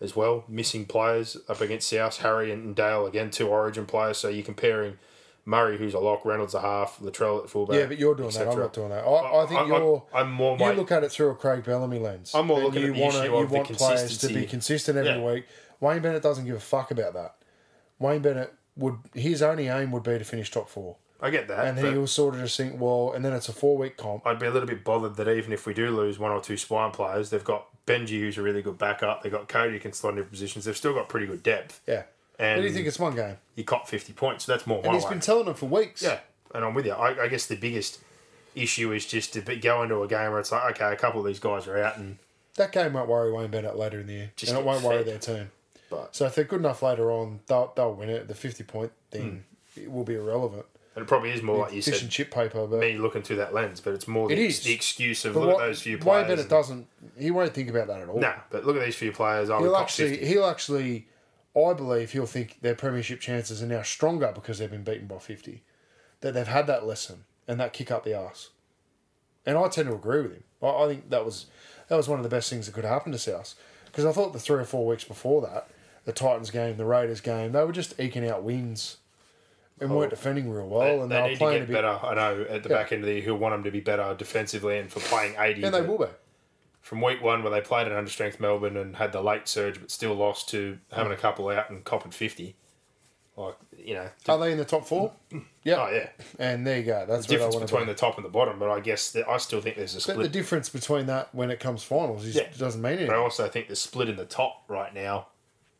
as 0.00 0.14
well, 0.14 0.44
missing 0.48 0.84
players 0.86 1.36
up 1.48 1.60
against 1.60 1.88
South, 1.88 2.18
Harry 2.18 2.52
and 2.52 2.74
Dale, 2.76 3.06
again, 3.06 3.30
two 3.30 3.48
origin 3.48 3.86
players. 3.86 4.18
So 4.18 4.28
you're 4.28 4.44
comparing 4.44 4.98
Murray, 5.44 5.78
who's 5.78 5.94
a 5.94 5.98
lock, 5.98 6.24
Reynolds 6.24 6.52
a 6.54 6.60
half, 6.60 6.98
Latrell 7.00 7.42
at 7.42 7.48
fullback. 7.50 7.76
yeah, 7.78 7.86
but 7.86 7.98
you're 7.98 8.14
doing 8.14 8.30
that. 8.30 8.48
I'm 8.48 8.58
not 8.58 8.72
doing 8.74 8.90
that. 8.90 9.04
I, 9.04 9.42
I 9.42 9.46
think 9.46 9.60
I'm- 9.60 9.68
you're. 9.70 10.04
I'm 10.12 10.30
more 10.30 10.56
You 10.58 10.64
weight- 10.64 10.76
look 10.76 10.92
at 10.92 11.04
it 11.04 11.10
through 11.10 11.30
a 11.30 11.34
Craig 11.36 11.64
Bellamy 11.64 11.98
lens. 11.98 12.32
I'm 12.34 12.46
more 12.48 12.60
looking 12.60 12.82
you 12.82 12.88
at 12.88 12.94
the 12.96 13.00
wanna- 13.00 13.18
issue 13.20 13.30
you 13.32 13.36
of 13.38 13.48
the 13.50 13.56
want 13.56 13.68
players 13.72 14.18
to 14.18 14.28
be 14.28 14.44
consistent 14.46 14.98
every 14.98 15.12
Yeah. 15.12 15.32
week. 15.32 15.46
Wayne 15.80 16.02
Bennett 16.02 16.22
doesn't 16.22 16.44
give 16.44 16.56
a 16.56 16.60
fuck 16.60 16.90
about 16.90 17.14
that. 17.14 17.36
Wayne 17.98 18.20
Bennett 18.20 18.52
would 18.76 18.96
his 19.14 19.42
only 19.42 19.68
aim 19.68 19.90
would 19.92 20.02
be 20.02 20.18
to 20.18 20.24
finish 20.24 20.50
top 20.50 20.68
four, 20.68 20.96
I 21.20 21.30
get 21.30 21.48
that. 21.48 21.66
and 21.66 21.80
but 21.80 21.92
he 21.92 21.98
was 21.98 22.12
sort 22.12 22.34
of 22.34 22.40
just 22.40 22.56
think, 22.56 22.80
well, 22.80 23.12
and 23.12 23.24
then 23.24 23.32
it's 23.32 23.48
a 23.48 23.52
four 23.52 23.76
week 23.76 23.96
comp. 23.96 24.26
I'd 24.26 24.38
be 24.38 24.46
a 24.46 24.50
little 24.50 24.68
bit 24.68 24.84
bothered 24.84 25.16
that 25.16 25.28
even 25.28 25.52
if 25.52 25.66
we 25.66 25.74
do 25.74 25.90
lose 25.90 26.18
one 26.18 26.30
or 26.30 26.40
two 26.40 26.56
spine 26.56 26.92
players, 26.92 27.30
they've 27.30 27.42
got 27.42 27.66
Benji, 27.86 28.20
who's 28.20 28.38
a 28.38 28.42
really 28.42 28.62
good 28.62 28.78
backup. 28.78 29.22
They've 29.22 29.32
got 29.32 29.48
Cody 29.48 29.72
who 29.72 29.80
can 29.80 29.92
slot 29.92 30.12
in 30.12 30.16
different 30.16 30.32
positions. 30.32 30.64
They've 30.64 30.76
still 30.76 30.94
got 30.94 31.08
pretty 31.08 31.26
good 31.26 31.42
depth. 31.42 31.80
Yeah. 31.86 32.02
And 32.38 32.58
what 32.58 32.62
do 32.62 32.68
you 32.68 32.74
think? 32.74 32.86
It's 32.86 33.00
one 33.00 33.16
game, 33.16 33.36
you 33.56 33.64
cop 33.64 33.88
50 33.88 34.12
points, 34.12 34.44
so 34.44 34.52
that's 34.52 34.66
more 34.66 34.80
and 34.84 34.94
he's 34.94 35.04
way. 35.04 35.10
been 35.10 35.20
telling 35.20 35.46
them 35.46 35.54
for 35.54 35.66
weeks. 35.66 36.02
Yeah, 36.02 36.20
and 36.54 36.64
I'm 36.64 36.72
with 36.72 36.86
you. 36.86 36.92
I, 36.92 37.24
I 37.24 37.28
guess 37.28 37.46
the 37.46 37.56
biggest 37.56 37.98
issue 38.54 38.92
is 38.92 39.06
just 39.06 39.32
to 39.32 39.40
be, 39.40 39.56
go 39.56 39.82
into 39.82 40.00
a 40.02 40.08
game 40.08 40.30
where 40.30 40.38
it's 40.38 40.52
like, 40.52 40.76
okay, 40.76 40.92
a 40.92 40.96
couple 40.96 41.20
of 41.20 41.26
these 41.26 41.40
guys 41.40 41.66
are 41.66 41.82
out, 41.82 41.96
and 41.96 42.18
that 42.54 42.70
game 42.70 42.92
won't 42.92 43.08
worry 43.08 43.32
Wayne 43.32 43.50
Bennett 43.50 43.76
later 43.76 44.00
in 44.00 44.06
the 44.06 44.12
year, 44.12 44.32
Just 44.36 44.52
and 44.52 44.60
it 44.60 44.64
won't 44.64 44.84
worry 44.84 45.02
their 45.02 45.18
team. 45.18 45.50
but 45.90 46.14
So 46.14 46.26
if 46.26 46.36
they're 46.36 46.44
good 46.44 46.60
enough 46.60 46.80
later 46.80 47.10
on, 47.10 47.40
they'll 47.48 47.72
they'll 47.74 47.94
win 47.94 48.08
it. 48.08 48.28
The 48.28 48.34
fifty 48.36 48.62
point 48.62 48.92
thing 49.10 49.44
hmm. 49.74 49.80
it 49.80 49.90
will 49.90 50.04
be 50.04 50.14
irrelevant. 50.14 50.66
And 50.98 51.04
it 51.04 51.08
probably 51.08 51.30
is 51.30 51.42
more 51.42 51.58
like 51.58 51.72
you 51.72 51.80
Fish 51.80 51.94
said, 51.94 52.02
and 52.02 52.10
chip 52.10 52.30
paper, 52.32 52.66
but 52.66 52.80
me 52.80 52.98
looking 52.98 53.22
through 53.22 53.36
that 53.36 53.54
lens, 53.54 53.80
but 53.80 53.94
it's 53.94 54.08
more 54.08 54.30
It 54.30 54.36
the, 54.36 54.46
is. 54.46 54.60
the 54.62 54.72
excuse 54.72 55.24
of 55.24 55.34
but 55.34 55.40
look 55.40 55.54
what- 55.54 55.62
at 55.62 55.66
those 55.68 55.80
few 55.82 55.96
players. 55.98 56.24
players. 56.24 56.26
Bennett 56.28 56.40
and- 56.40 56.50
doesn't. 56.50 56.86
He 57.16 57.30
won't 57.30 57.54
think 57.54 57.70
about 57.70 57.86
that 57.86 58.00
at 58.00 58.08
all. 58.08 58.18
Nah, 58.20 58.34
but 58.50 58.64
look 58.66 58.76
at 58.76 58.84
these 58.84 58.96
few 58.96 59.12
players. 59.12 59.48
I 59.50 59.58
he'll 59.60 59.76
actually 59.76 60.10
50. 60.10 60.26
he'll 60.26 60.44
actually 60.46 61.06
I 61.56 61.72
believe 61.72 62.12
he'll 62.12 62.26
think 62.26 62.58
their 62.60 62.74
premiership 62.74 63.20
chances 63.20 63.62
are 63.62 63.66
now 63.66 63.82
stronger 63.82 64.30
because 64.34 64.58
they've 64.58 64.70
been 64.70 64.84
beaten 64.84 65.06
by 65.06 65.18
fifty. 65.18 65.62
That 66.20 66.34
they've 66.34 66.46
had 66.46 66.66
that 66.66 66.84
lesson 66.86 67.24
and 67.46 67.58
that 67.60 67.72
kick 67.72 67.90
up 67.90 68.04
the 68.04 68.14
arse. 68.14 68.50
And 69.46 69.56
I 69.56 69.68
tend 69.68 69.88
to 69.88 69.94
agree 69.94 70.20
with 70.22 70.32
him. 70.32 70.44
I, 70.62 70.66
I 70.66 70.88
think 70.88 71.10
that 71.10 71.24
was 71.24 71.46
that 71.88 71.96
was 71.96 72.08
one 72.08 72.18
of 72.18 72.22
the 72.22 72.28
best 72.28 72.50
things 72.50 72.66
that 72.66 72.72
could 72.74 72.84
happen 72.84 73.12
to 73.12 73.18
South. 73.18 73.54
Because 73.86 74.04
I 74.04 74.12
thought 74.12 74.32
the 74.32 74.38
three 74.38 74.60
or 74.60 74.64
four 74.64 74.86
weeks 74.86 75.04
before 75.04 75.40
that, 75.42 75.68
the 76.04 76.12
Titans 76.12 76.50
game, 76.50 76.76
the 76.76 76.84
Raiders 76.84 77.20
game, 77.22 77.52
they 77.52 77.64
were 77.64 77.72
just 77.72 77.98
eking 77.98 78.28
out 78.28 78.42
wins 78.42 78.97
and 79.80 79.90
weren't 79.94 80.10
defending 80.10 80.50
real 80.50 80.66
well, 80.68 80.80
They, 80.80 81.02
and 81.02 81.10
they 81.10 81.16
they, 81.16 81.28
need 81.30 81.38
to 81.60 81.66
get 81.66 81.72
better. 81.72 81.98
I 82.02 82.14
know 82.14 82.46
at 82.48 82.62
the 82.62 82.68
Yeah. 82.68 82.76
back 82.76 82.92
end 82.92 83.02
of 83.02 83.06
the 83.06 83.14
year, 83.14 83.22
he'll 83.22 83.36
want 83.36 83.54
them 83.54 83.64
to 83.64 83.70
be 83.70 83.80
better 83.80 84.14
defensively 84.16 84.78
and 84.78 84.90
for 84.90 85.00
playing 85.00 85.36
80. 85.38 85.62
and 85.64 85.74
they 85.74 85.82
will 85.82 85.98
be. 85.98 86.06
From 86.80 87.00
week 87.02 87.22
one, 87.22 87.42
where 87.42 87.50
they 87.50 87.60
played 87.60 87.86
an 87.86 87.92
understrength 87.92 88.40
Melbourne 88.40 88.76
and 88.76 88.96
had 88.96 89.12
the 89.12 89.20
late 89.20 89.46
surge, 89.46 89.78
but 89.80 89.90
still 89.90 90.14
lost 90.14 90.48
to 90.50 90.78
having 90.92 91.12
a 91.12 91.16
couple 91.16 91.48
out 91.50 91.68
and 91.70 91.84
copping 91.84 92.12
50. 92.12 92.56
Like, 93.36 93.56
you 93.76 93.94
know. 93.94 94.08
Are 94.28 94.38
they 94.38 94.50
in 94.52 94.58
the 94.58 94.64
top 94.64 94.84
four? 94.86 95.12
Mm. 95.30 95.44
Yeah. 95.62 95.76
Oh, 95.86 95.90
yeah. 95.94 96.08
And 96.40 96.66
there 96.66 96.78
you 96.78 96.84
go. 96.84 97.04
That's 97.06 97.26
The 97.26 97.34
difference 97.34 97.54
they 97.54 97.58
want 97.58 97.68
to 97.68 97.74
between 97.74 97.86
be. 97.86 97.92
the 97.92 97.98
top 97.98 98.16
and 98.16 98.24
the 98.24 98.30
bottom, 98.30 98.58
but 98.58 98.68
I 98.70 98.80
guess 98.80 99.12
that 99.12 99.28
I 99.28 99.36
still 99.36 99.60
think 99.60 99.76
there's 99.76 99.94
a 99.94 100.00
split. 100.00 100.16
But 100.16 100.22
the 100.24 100.28
difference 100.28 100.68
between 100.70 101.06
that 101.06 101.32
when 101.34 101.50
it 101.50 101.60
comes 101.60 101.84
finals 101.84 102.24
is 102.24 102.34
Yeah. 102.34 102.48
doesn't 102.58 102.80
mean 102.82 102.92
anything. 102.94 103.08
but 103.08 103.16
I 103.16 103.18
also 103.18 103.46
think 103.48 103.68
the 103.68 103.76
split 103.76 104.08
in 104.08 104.16
the 104.16 104.24
top 104.24 104.64
right 104.66 104.92
now. 104.92 105.28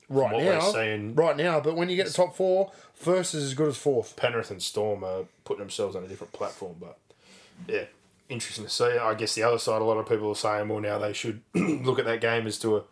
Right 0.08 0.42
now, 0.42 1.12
right 1.14 1.36
now. 1.36 1.60
But 1.60 1.76
when 1.76 1.88
you 1.88 1.96
get 1.96 2.06
to 2.06 2.12
top 2.12 2.36
four, 2.36 2.72
first 2.94 3.34
is 3.34 3.44
as 3.44 3.54
good 3.54 3.68
as 3.68 3.76
fourth. 3.76 4.16
Penrith 4.16 4.50
and 4.50 4.62
Storm 4.62 5.04
are 5.04 5.24
putting 5.44 5.60
themselves 5.60 5.94
on 5.96 6.04
a 6.04 6.08
different 6.08 6.32
platform, 6.32 6.76
but 6.80 6.98
yeah, 7.66 7.84
interesting 8.28 8.64
to 8.64 8.70
see. 8.70 8.84
I 8.98 9.14
guess 9.14 9.34
the 9.34 9.42
other 9.42 9.58
side, 9.58 9.80
a 9.82 9.84
lot 9.84 9.98
of 9.98 10.08
people 10.08 10.28
are 10.30 10.34
saying, 10.34 10.68
well, 10.68 10.80
now 10.80 10.98
they 10.98 11.12
should 11.12 11.42
look 11.54 11.98
at 11.98 12.04
that 12.04 12.20
game 12.20 12.46
as 12.46 12.58
to 12.60 12.76
a, 12.78 12.82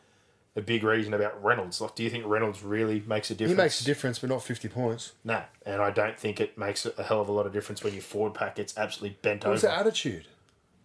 a 0.56 0.60
big 0.60 0.82
reason 0.82 1.14
about 1.14 1.42
Reynolds. 1.42 1.80
Like, 1.80 1.94
do 1.94 2.02
you 2.02 2.10
think 2.10 2.24
Reynolds 2.26 2.62
really 2.62 3.02
makes 3.06 3.30
a 3.30 3.34
difference? 3.34 3.58
He 3.58 3.62
makes 3.62 3.80
a 3.80 3.84
difference, 3.84 4.18
but 4.18 4.30
not 4.30 4.42
fifty 4.42 4.68
points. 4.68 5.12
No, 5.24 5.42
and 5.64 5.82
I 5.82 5.90
don't 5.90 6.18
think 6.18 6.40
it 6.40 6.56
makes 6.56 6.86
a 6.86 7.02
hell 7.02 7.20
of 7.20 7.28
a 7.28 7.32
lot 7.32 7.46
of 7.46 7.52
difference 7.52 7.84
when 7.84 7.92
your 7.92 8.02
forward 8.02 8.34
pack 8.34 8.56
gets 8.56 8.76
absolutely 8.76 9.18
bent 9.22 9.44
was 9.44 9.64
over. 9.64 9.72
the 9.72 9.78
attitude. 9.78 10.26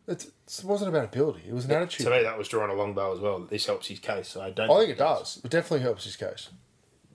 It's, 0.08 0.26
it 0.26 0.66
wasn't 0.66 0.89
about 0.89 1.06
ability. 1.06 1.43
It 1.47 1.54
was 1.54 1.66
an 1.66 1.72
attitude. 1.72 2.06
To 2.08 2.12
me, 2.12 2.24
that 2.24 2.38
was 2.38 2.47
drawing 2.47 2.72
a 2.72 2.74
long 2.74 2.93
bow 2.93 3.14
as 3.14 3.20
well. 3.20 3.39
This 3.39 3.66
helps 3.66 3.88
his 3.88 3.99
case. 3.99 4.30
So 4.30 4.41
I 4.41 4.49
don't. 4.49 4.70
I 4.70 4.80
think 4.80 4.89
it 4.91 4.97
does. 4.97 5.39
It 5.43 5.52
definitely 5.52 5.82
helps 5.82 6.04
his 6.06 6.16
case. 6.16 6.49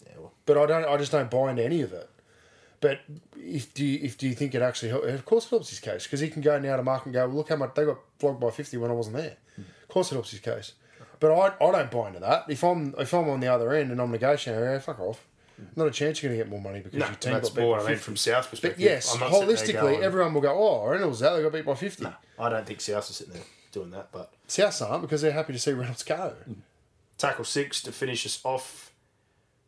Yeah, 0.07 0.12
well, 0.18 0.32
But 0.47 0.57
I 0.59 0.66
don't. 0.66 0.84
I 0.87 0.97
just 0.97 1.12
don't 1.12 1.30
buy 1.30 1.51
into 1.51 1.64
any 1.64 1.82
of 1.82 1.93
it. 1.93 2.09
But 2.80 3.01
if 3.37 3.72
do 3.74 3.84
you, 3.84 4.01
if 4.05 4.16
do 4.18 4.28
you 4.28 4.34
think 4.34 4.55
it 4.55 4.62
actually 4.62 4.91
helps? 4.91 5.07
Of 5.09 5.24
course, 5.24 5.47
it 5.47 5.51
helps 5.51 5.70
his 5.70 5.80
case 5.80 6.05
because 6.05 6.20
he 6.20 6.28
can 6.28 6.43
go 6.43 6.59
now 6.59 6.76
to 6.76 6.82
Mark 6.82 7.07
and 7.07 7.12
go, 7.14 7.26
well, 7.26 7.37
look 7.39 7.49
how 7.49 7.57
much 7.57 7.74
they 7.74 7.84
got 7.84 7.99
flogged 8.18 8.41
by 8.41 8.51
fifty 8.51 8.76
when 8.76 8.91
I 8.91 8.95
wasn't 8.95 9.16
there. 9.16 9.37
Hmm. 9.57 9.62
Of 9.82 9.89
course, 9.89 10.12
it 10.12 10.14
helps 10.14 10.30
his 10.30 10.41
case. 10.41 10.72
But 11.18 11.32
I, 11.32 11.64
I 11.64 11.72
don't 11.72 11.91
buy 11.91 12.09
into 12.09 12.20
that. 12.20 12.45
If 12.49 12.62
I'm 12.62 12.95
if 12.99 13.12
I'm 13.14 13.28
on 13.28 13.41
the 13.41 13.49
other 13.49 13.72
end 13.72 13.91
and 13.91 14.01
I'm 14.01 14.11
negotiating, 14.11 14.62
yeah, 14.62 14.78
fuck 14.78 15.01
off. 15.01 15.26
Hmm. 15.57 15.64
Not 15.74 15.89
a 15.89 15.91
chance 15.91 16.22
you're 16.22 16.30
going 16.30 16.39
to 16.39 16.45
get 16.45 16.51
more 16.51 16.61
money 16.61 16.80
because 16.80 16.99
no, 16.99 17.07
your 17.07 17.14
team 17.16 17.32
got 17.32 17.43
beat 17.43 17.55
by 17.57 17.64
what 17.64 17.80
I 17.80 17.84
mean 17.84 17.89
50. 17.95 18.05
from 18.05 18.16
South's 18.16 18.47
But 18.47 18.51
perspective. 18.51 18.80
yes, 18.80 19.12
I'm 19.14 19.20
not 19.20 19.32
holistically, 19.32 20.03
everyone 20.03 20.34
will 20.34 20.43
go, 20.43 20.53
oh, 20.55 20.87
Reynolds 20.87 21.22
out, 21.22 21.37
they 21.37 21.43
got 21.43 21.53
beat 21.53 21.64
by 21.64 21.74
50. 21.74 22.07
I 22.39 22.49
don't 22.49 22.66
think 22.66 22.80
South 22.80 23.09
is 23.09 23.16
sitting 23.16 23.34
there 23.34 23.43
doing 23.72 23.91
that, 23.91 24.09
but 24.12 24.32
South 24.49 24.80
aren't 24.82 25.03
because 25.03 25.22
they're 25.22 25.32
happy 25.32 25.53
to 25.53 25.59
see 25.59 25.72
Reynolds 25.72 26.03
go. 26.03 26.34
tackle 27.18 27.45
six 27.45 27.82
to 27.82 27.93
finish 27.93 28.26
us 28.26 28.41
off. 28.45 28.93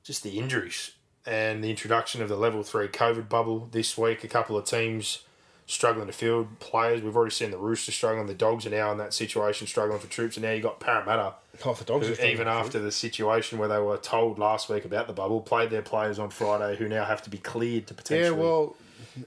Just 0.05 0.23
the 0.23 0.39
injuries 0.39 0.93
and 1.27 1.63
the 1.63 1.69
introduction 1.69 2.23
of 2.23 2.31
the 2.31 2.37
level 2.37 2.63
three 2.63 2.89
COVID 2.89 3.29
bubble 3.29 3.69
this 3.71 3.99
week. 3.99 4.25
A 4.25 4.29
couple 4.29 4.57
of 4.57 4.65
teams 4.65 5.25
struggling 5.67 6.07
to 6.07 6.13
field 6.13 6.59
players. 6.61 7.03
We've 7.03 7.15
already 7.15 7.35
seen 7.35 7.51
the 7.51 7.59
Roosters 7.59 7.95
struggling. 7.95 8.27
The 8.27 8.35
Dogs 8.35 8.67
are 8.67 8.71
now 8.71 8.91
in 8.91 8.99
that 8.99 9.13
situation, 9.13 9.67
struggling 9.67 10.01
for 10.01 10.07
troops. 10.07 10.37
And 10.39 10.47
now 10.47 10.53
you 10.53 10.63
got 10.63 10.81
Parramatta, 10.81 11.35
Half 11.63 11.81
the 11.81 11.85
dogs 11.85 12.07
who, 12.07 12.15
are 12.15 12.27
even 12.27 12.49
after 12.49 12.79
the 12.79 12.91
situation 12.91 13.59
where 13.59 13.69
they 13.69 13.79
were 13.79 13.99
told 13.99 14.39
last 14.39 14.71
week 14.71 14.87
about 14.87 15.07
the 15.07 15.13
bubble, 15.13 15.43
played 15.43 15.69
their 15.71 15.83
players 15.83 16.19
on 16.19 16.31
Friday, 16.31 16.77
who 16.77 16.89
now 16.89 17.05
have 17.05 17.23
to 17.23 17.31
be 17.31 17.39
cleared 17.39 17.87
to 17.89 17.95
potentially. 17.95 18.35
Yeah, 18.35 18.43
well, 18.43 18.77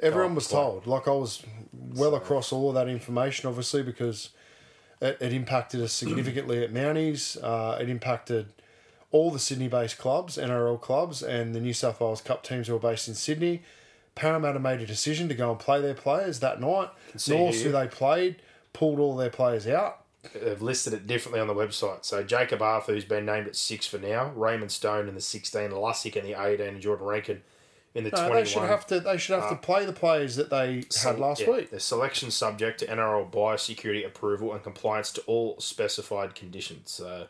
everyone 0.01 0.33
was 0.33 0.47
told. 0.47 0.87
Like 0.87 1.07
I 1.07 1.11
was 1.11 1.43
well 1.93 2.15
across 2.15 2.51
all 2.51 2.69
of 2.69 2.75
that 2.75 2.87
information, 2.87 3.49
obviously, 3.49 3.83
because 3.83 4.29
it, 5.01 5.17
it 5.19 5.33
impacted 5.33 5.81
us 5.81 5.93
significantly 5.93 6.63
at 6.63 6.71
Mounties. 6.71 7.41
Uh, 7.41 7.77
it 7.81 7.89
impacted 7.89 8.47
all 9.11 9.31
the 9.31 9.39
Sydney-based 9.39 9.97
clubs, 9.97 10.37
NRL 10.37 10.79
clubs, 10.79 11.21
and 11.21 11.53
the 11.53 11.59
New 11.59 11.73
South 11.73 11.99
Wales 11.99 12.21
Cup 12.21 12.43
teams 12.43 12.67
who 12.67 12.75
are 12.75 12.79
based 12.79 13.07
in 13.07 13.15
Sydney. 13.15 13.61
Parramatta 14.15 14.59
made 14.59 14.81
a 14.81 14.85
decision 14.85 15.27
to 15.29 15.35
go 15.35 15.51
and 15.51 15.59
play 15.59 15.81
their 15.81 15.93
players 15.93 16.39
that 16.39 16.59
night. 16.61 16.89
North, 17.27 17.61
who 17.61 17.71
they 17.71 17.87
played, 17.87 18.41
pulled 18.73 18.99
all 18.99 19.15
their 19.15 19.29
players 19.29 19.67
out. 19.67 20.03
They've 20.33 20.61
listed 20.61 20.93
it 20.93 21.07
differently 21.07 21.39
on 21.39 21.47
the 21.47 21.55
website. 21.55 22.05
So 22.05 22.21
Jakob 22.23 22.61
Arthur, 22.61 22.93
who's 22.93 23.05
been 23.05 23.25
named 23.25 23.47
at 23.47 23.55
six 23.55 23.87
for 23.87 23.97
now, 23.97 24.31
Raymond 24.35 24.71
Stone 24.71 25.07
in 25.07 25.15
the 25.15 25.21
16, 25.21 25.71
Lussick 25.71 26.15
in 26.15 26.23
the 26.23 26.39
18, 26.39 26.67
and 26.67 26.81
Jordan 26.81 27.07
Rankin 27.07 27.41
in 27.93 28.03
the 28.05 28.09
No, 28.11 28.17
21. 28.17 28.35
they 28.43 28.49
should 28.49 28.61
have 28.63 28.87
to. 28.87 28.99
They 29.01 29.17
should 29.17 29.39
have 29.39 29.49
to 29.49 29.55
play 29.55 29.85
the 29.85 29.93
players 29.93 30.35
that 30.37 30.49
they 30.49 30.83
had 31.03 31.19
last 31.19 31.41
Uh, 31.41 31.45
Yeah, 31.45 31.57
week. 31.57 31.69
The 31.71 31.79
selection 31.79 32.31
subject 32.31 32.79
to 32.79 32.85
NRL 32.87 33.29
biosecurity 33.31 34.05
approval 34.05 34.53
and 34.53 34.63
compliance 34.63 35.11
to 35.13 35.21
all 35.27 35.59
specified 35.59 36.33
conditions. 36.35 36.91
So 36.91 37.27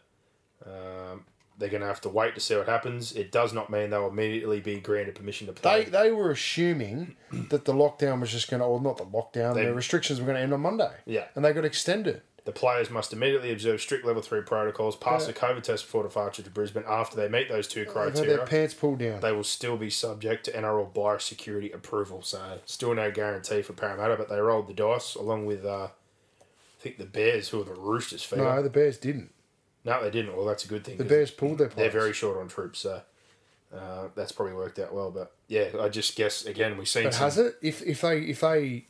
um, 0.65 1.25
they're 1.57 1.69
going 1.69 1.81
to 1.81 1.87
have 1.87 2.01
to 2.01 2.09
wait 2.09 2.35
to 2.35 2.41
see 2.41 2.55
what 2.55 2.67
happens. 2.67 3.11
It 3.13 3.31
does 3.31 3.53
not 3.53 3.69
mean 3.69 3.89
they'll 3.89 4.07
immediately 4.07 4.59
be 4.59 4.79
granted 4.79 5.15
permission 5.15 5.47
to 5.47 5.53
play. 5.53 5.83
They 5.85 5.89
they 5.89 6.11
were 6.11 6.31
assuming 6.31 7.15
that 7.49 7.65
the 7.65 7.73
lockdown 7.73 8.19
was 8.21 8.31
just 8.31 8.49
going 8.49 8.61
to, 8.61 8.65
or 8.65 8.79
not 8.81 8.97
the 8.97 9.05
lockdown, 9.05 9.55
They- 9.55 9.65
the 9.65 9.73
restrictions 9.73 10.19
were 10.19 10.25
going 10.25 10.37
to 10.37 10.41
end 10.43 10.53
on 10.53 10.61
Monday. 10.61 10.91
Yeah. 11.05 11.25
and 11.35 11.43
they 11.43 11.53
got 11.53 11.65
extended. 11.65 12.21
The 12.43 12.51
players 12.51 12.89
must 12.89 13.13
immediately 13.13 13.51
observe 13.51 13.81
strict 13.81 14.03
level 14.05 14.21
three 14.21 14.41
protocols, 14.41 14.95
pass 14.95 15.27
a 15.27 15.33
COVID 15.33 15.61
test 15.61 15.85
before 15.85 16.03
departure 16.03 16.41
to 16.41 16.49
Brisbane. 16.49 16.83
After 16.87 17.15
they 17.15 17.27
meet 17.29 17.49
those 17.49 17.67
two 17.67 17.85
criteria, 17.85 18.37
their 18.37 18.45
pants 18.45 18.73
pulled 18.73 18.99
down. 18.99 19.19
they 19.19 19.31
will 19.31 19.43
still 19.43 19.77
be 19.77 19.89
subject 19.89 20.45
to 20.45 20.51
NRL 20.51 20.91
biosecurity 20.91 21.73
approval. 21.73 22.23
So 22.23 22.59
still 22.65 22.95
no 22.95 23.11
guarantee 23.11 23.61
for 23.61 23.73
Parramatta, 23.73 24.15
but 24.15 24.29
they 24.29 24.39
rolled 24.39 24.67
the 24.67 24.73
dice 24.73 25.13
along 25.15 25.45
with 25.45 25.65
uh, 25.65 25.89
I 25.89 25.89
think 26.79 26.97
the 26.97 27.05
Bears, 27.05 27.49
who 27.49 27.61
are 27.61 27.65
the 27.65 27.75
Roosters. 27.75 28.23
Fever. 28.23 28.43
no, 28.43 28.63
the 28.63 28.69
Bears 28.69 28.97
didn't. 28.97 29.31
No, 29.85 30.03
they 30.03 30.09
didn't. 30.09 30.35
Well, 30.35 30.45
that's 30.45 30.65
a 30.65 30.67
good 30.67 30.83
thing. 30.83 30.97
The 30.97 31.03
Bears 31.03 31.31
pulled 31.31 31.59
their 31.59 31.67
pants. 31.67 31.77
They're 31.77 32.01
very 32.01 32.13
short 32.13 32.37
on 32.39 32.47
troops, 32.47 32.79
so 32.79 33.01
uh, 33.75 34.07
that's 34.15 34.31
probably 34.31 34.53
worked 34.53 34.79
out 34.79 34.93
well. 34.93 35.11
But 35.11 35.31
yeah, 35.47 35.69
I 35.79 35.89
just 35.89 36.15
guess 36.15 36.45
again 36.45 36.77
we've 36.77 36.87
seen. 36.87 37.03
But 37.03 37.13
some, 37.13 37.23
has 37.23 37.37
it? 37.37 37.55
If 37.61 37.81
if 37.83 38.01
they 38.01 38.19
if 38.21 38.41
they 38.41 38.85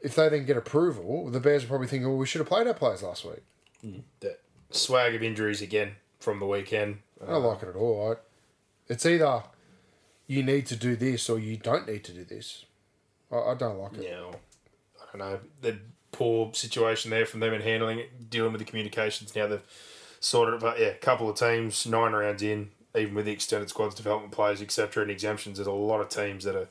if 0.00 0.14
they 0.14 0.28
then 0.28 0.46
get 0.46 0.56
approval, 0.56 1.30
the 1.30 1.40
Bears 1.40 1.64
are 1.64 1.68
probably 1.68 1.86
thinking, 1.86 2.06
well, 2.06 2.16
oh, 2.16 2.20
we 2.20 2.26
should 2.26 2.40
have 2.40 2.48
played 2.48 2.66
our 2.66 2.74
players 2.74 3.02
last 3.02 3.24
week. 3.24 3.42
Mm. 3.84 4.02
that 4.20 4.40
swag 4.70 5.14
of 5.14 5.22
injuries 5.22 5.62
again 5.62 5.92
from 6.18 6.38
the 6.38 6.46
weekend? 6.46 6.98
I 7.22 7.30
don't 7.30 7.42
like 7.42 7.62
it 7.62 7.70
at 7.70 7.76
all. 7.76 8.08
Right? 8.08 8.18
It's 8.88 9.06
either 9.06 9.42
you 10.26 10.42
need 10.42 10.66
to 10.66 10.76
do 10.76 10.96
this 10.96 11.28
or 11.28 11.38
you 11.38 11.56
don't 11.56 11.88
need 11.88 12.04
to 12.04 12.12
do 12.12 12.24
this. 12.24 12.64
I, 13.32 13.36
I 13.36 13.54
don't 13.54 13.78
like 13.78 13.94
it. 13.94 14.04
Yeah, 14.04 14.20
well, 14.20 14.40
I 15.00 15.16
don't 15.18 15.30
know. 15.30 15.40
The 15.60 15.78
poor 16.12 16.52
situation 16.54 17.10
there 17.10 17.26
from 17.26 17.40
them 17.40 17.54
in 17.54 17.62
handling 17.62 17.98
it, 17.98 18.30
dealing 18.30 18.52
with 18.52 18.60
the 18.60 18.64
communications. 18.64 19.34
Now 19.34 19.46
they've 19.46 19.62
sorted 20.20 20.54
it, 20.54 20.60
but 20.60 20.78
yeah, 20.78 20.88
a 20.88 20.94
couple 20.94 21.28
of 21.28 21.38
teams, 21.38 21.86
nine 21.86 22.12
rounds 22.12 22.42
in, 22.42 22.70
even 22.96 23.14
with 23.14 23.26
the 23.26 23.32
extended 23.32 23.68
squads, 23.68 23.94
development 23.94 24.32
players, 24.32 24.60
etc., 24.60 25.02
and 25.02 25.10
exemptions. 25.10 25.58
There's 25.58 25.66
a 25.66 25.72
lot 25.72 26.00
of 26.00 26.08
teams 26.08 26.44
that 26.44 26.56
are 26.56 26.68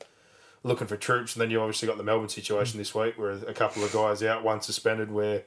looking 0.62 0.86
for 0.86 0.96
troops, 0.96 1.34
and 1.34 1.42
then 1.42 1.50
you 1.50 1.60
obviously 1.60 1.88
got 1.88 1.96
the 1.96 2.04
Melbourne 2.04 2.28
situation 2.28 2.78
this 2.78 2.94
week, 2.94 3.18
where 3.18 3.32
a 3.32 3.54
couple 3.54 3.82
of 3.84 3.92
guys 3.92 4.22
out, 4.22 4.44
one 4.44 4.60
suspended, 4.60 5.10
where 5.10 5.44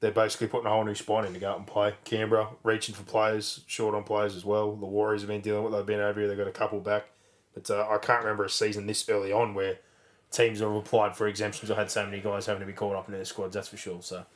they're 0.00 0.12
basically 0.12 0.48
putting 0.48 0.66
a 0.66 0.70
whole 0.70 0.84
new 0.84 0.94
spine 0.94 1.24
in 1.24 1.34
to 1.34 1.40
go 1.40 1.50
out 1.50 1.58
and 1.58 1.66
play. 1.66 1.94
Canberra 2.04 2.48
reaching 2.62 2.94
for 2.94 3.04
players, 3.04 3.60
short 3.66 3.94
on 3.94 4.04
players 4.04 4.36
as 4.36 4.44
well. 4.44 4.76
The 4.76 4.86
Warriors 4.86 5.22
have 5.22 5.28
been 5.28 5.40
dealing 5.40 5.64
with. 5.64 5.72
They've 5.72 5.86
been 5.86 6.00
over 6.00 6.20
here. 6.20 6.28
They've 6.28 6.38
got 6.38 6.46
a 6.46 6.52
couple 6.52 6.80
back, 6.80 7.06
but 7.54 7.68
uh, 7.70 7.86
I 7.88 7.98
can't 7.98 8.22
remember 8.22 8.44
a 8.44 8.50
season 8.50 8.86
this 8.86 9.08
early 9.08 9.32
on 9.32 9.54
where 9.54 9.78
teams 10.30 10.60
have 10.60 10.72
applied 10.72 11.16
for 11.16 11.26
exemptions 11.26 11.70
or 11.70 11.74
had 11.74 11.90
so 11.90 12.04
many 12.04 12.20
guys 12.20 12.46
having 12.46 12.60
to 12.60 12.66
be 12.66 12.72
called 12.72 12.94
up 12.94 13.06
into 13.06 13.16
their 13.16 13.24
squads. 13.24 13.54
That's 13.54 13.68
for 13.68 13.76
sure. 13.76 14.02
So, 14.02 14.26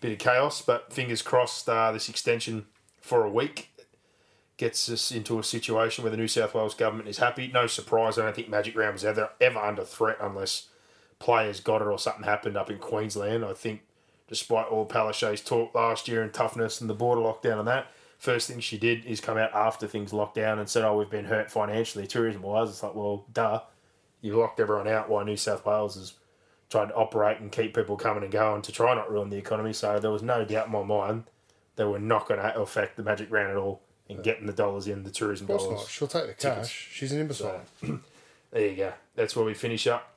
bit 0.00 0.12
of 0.12 0.18
chaos, 0.18 0.62
but 0.62 0.92
fingers 0.92 1.22
crossed. 1.22 1.68
Uh, 1.68 1.92
this 1.92 2.08
extension 2.08 2.66
for 3.00 3.24
a 3.24 3.30
week 3.30 3.71
gets 4.62 4.88
us 4.88 5.10
into 5.10 5.40
a 5.40 5.42
situation 5.42 6.04
where 6.04 6.10
the 6.12 6.16
New 6.16 6.28
South 6.28 6.54
Wales 6.54 6.76
government 6.76 7.08
is 7.08 7.18
happy. 7.18 7.50
No 7.52 7.66
surprise, 7.66 8.16
I 8.16 8.22
don't 8.22 8.36
think 8.36 8.48
Magic 8.48 8.76
Round 8.76 8.92
was 8.92 9.04
ever, 9.04 9.30
ever 9.40 9.58
under 9.58 9.82
threat 9.82 10.18
unless 10.20 10.68
players 11.18 11.58
got 11.58 11.82
it 11.82 11.88
or 11.88 11.98
something 11.98 12.22
happened 12.22 12.56
up 12.56 12.70
in 12.70 12.78
Queensland. 12.78 13.44
I 13.44 13.54
think, 13.54 13.80
despite 14.28 14.68
all 14.68 14.86
Palaszczuk's 14.86 15.40
talk 15.40 15.74
last 15.74 16.06
year 16.06 16.22
and 16.22 16.32
toughness 16.32 16.80
and 16.80 16.88
the 16.88 16.94
border 16.94 17.22
lockdown 17.22 17.58
and 17.58 17.66
that, 17.66 17.88
first 18.18 18.46
thing 18.46 18.60
she 18.60 18.78
did 18.78 19.04
is 19.04 19.20
come 19.20 19.36
out 19.36 19.52
after 19.52 19.88
things 19.88 20.12
locked 20.12 20.36
down 20.36 20.60
and 20.60 20.68
said, 20.68 20.84
"Oh, 20.84 20.96
we've 20.96 21.10
been 21.10 21.24
hurt 21.24 21.50
financially, 21.50 22.06
tourism 22.06 22.42
wise." 22.42 22.68
It's 22.68 22.84
like, 22.84 22.94
well, 22.94 23.26
duh, 23.32 23.62
you 24.20 24.38
locked 24.38 24.60
everyone 24.60 24.86
out 24.86 25.08
while 25.08 25.24
New 25.24 25.36
South 25.36 25.66
Wales 25.66 25.96
is 25.96 26.12
trying 26.70 26.86
to 26.86 26.94
operate 26.94 27.40
and 27.40 27.50
keep 27.50 27.74
people 27.74 27.96
coming 27.96 28.22
and 28.22 28.30
going 28.30 28.62
to 28.62 28.70
try 28.70 28.94
not 28.94 29.10
ruin 29.10 29.28
the 29.28 29.38
economy. 29.38 29.72
So 29.72 29.98
there 29.98 30.12
was 30.12 30.22
no 30.22 30.44
doubt 30.44 30.66
in 30.66 30.72
my 30.72 30.84
mind 30.84 31.24
they 31.74 31.84
were 31.84 31.98
not 31.98 32.28
going 32.28 32.38
to 32.38 32.60
affect 32.60 32.96
the 32.96 33.02
Magic 33.02 33.28
Round 33.28 33.50
at 33.50 33.56
all 33.56 33.82
in 34.16 34.22
getting 34.22 34.46
the 34.46 34.52
dollars 34.52 34.86
in 34.86 35.02
the 35.02 35.10
tourism 35.10 35.46
dollars. 35.46 35.70
not. 35.70 35.88
She'll 35.88 36.08
take 36.08 36.26
the 36.26 36.34
cash. 36.34 36.88
She's 36.92 37.12
an 37.12 37.20
imbecile. 37.20 37.62
There 38.52 38.68
you 38.68 38.76
go. 38.76 38.92
That's 39.16 39.34
where 39.34 39.46
we 39.46 39.54
finish 39.54 39.86
up. 39.86 40.14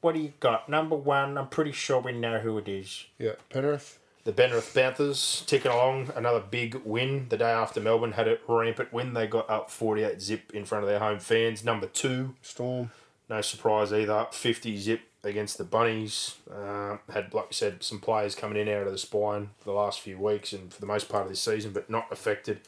What 0.00 0.14
do 0.14 0.20
you 0.20 0.32
got? 0.40 0.68
Number 0.68 0.96
one, 0.96 1.36
I'm 1.36 1.48
pretty 1.48 1.72
sure 1.72 2.00
we 2.00 2.12
know 2.12 2.38
who 2.38 2.56
it 2.58 2.68
is. 2.68 3.06
Yeah, 3.18 3.32
Penrith. 3.50 3.98
The 4.24 4.32
Penrith 4.32 4.74
Panthers 4.74 5.44
ticking 5.46 5.70
along, 5.70 6.10
another 6.16 6.40
big 6.40 6.74
win. 6.84 7.28
The 7.28 7.36
day 7.36 7.50
after 7.50 7.80
Melbourne 7.80 8.12
had 8.12 8.26
a 8.26 8.38
rampant 8.48 8.92
win, 8.92 9.14
they 9.14 9.28
got 9.28 9.48
up 9.48 9.70
48 9.70 10.20
zip 10.20 10.50
in 10.52 10.64
front 10.64 10.82
of 10.82 10.90
their 10.90 10.98
home 10.98 11.20
fans. 11.20 11.64
Number 11.64 11.86
two, 11.86 12.34
Storm. 12.42 12.90
No 13.28 13.40
surprise 13.40 13.92
either, 13.92 14.26
50 14.30 14.76
zip 14.78 15.00
against 15.24 15.58
the 15.58 15.64
Bunnies. 15.64 16.36
Uh, 16.50 16.98
had, 17.12 17.34
like 17.34 17.46
I 17.46 17.52
said, 17.52 17.82
some 17.82 17.98
players 18.00 18.34
coming 18.34 18.56
in 18.56 18.68
out 18.68 18.86
of 18.86 18.92
the 18.92 18.98
spine 18.98 19.50
for 19.58 19.64
the 19.64 19.76
last 19.76 20.00
few 20.00 20.18
weeks 20.18 20.52
and 20.52 20.72
for 20.72 20.80
the 20.80 20.86
most 20.86 21.08
part 21.08 21.24
of 21.24 21.28
this 21.28 21.40
season, 21.40 21.72
but 21.72 21.90
not 21.90 22.06
affected 22.10 22.60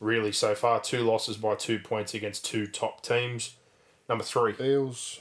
really 0.00 0.32
so 0.32 0.54
far. 0.54 0.80
Two 0.80 1.02
losses 1.02 1.36
by 1.36 1.54
two 1.54 1.78
points 1.78 2.14
against 2.14 2.44
two 2.44 2.66
top 2.66 3.02
teams. 3.02 3.56
Number 4.08 4.24
three, 4.24 4.54
Eels. 4.60 5.20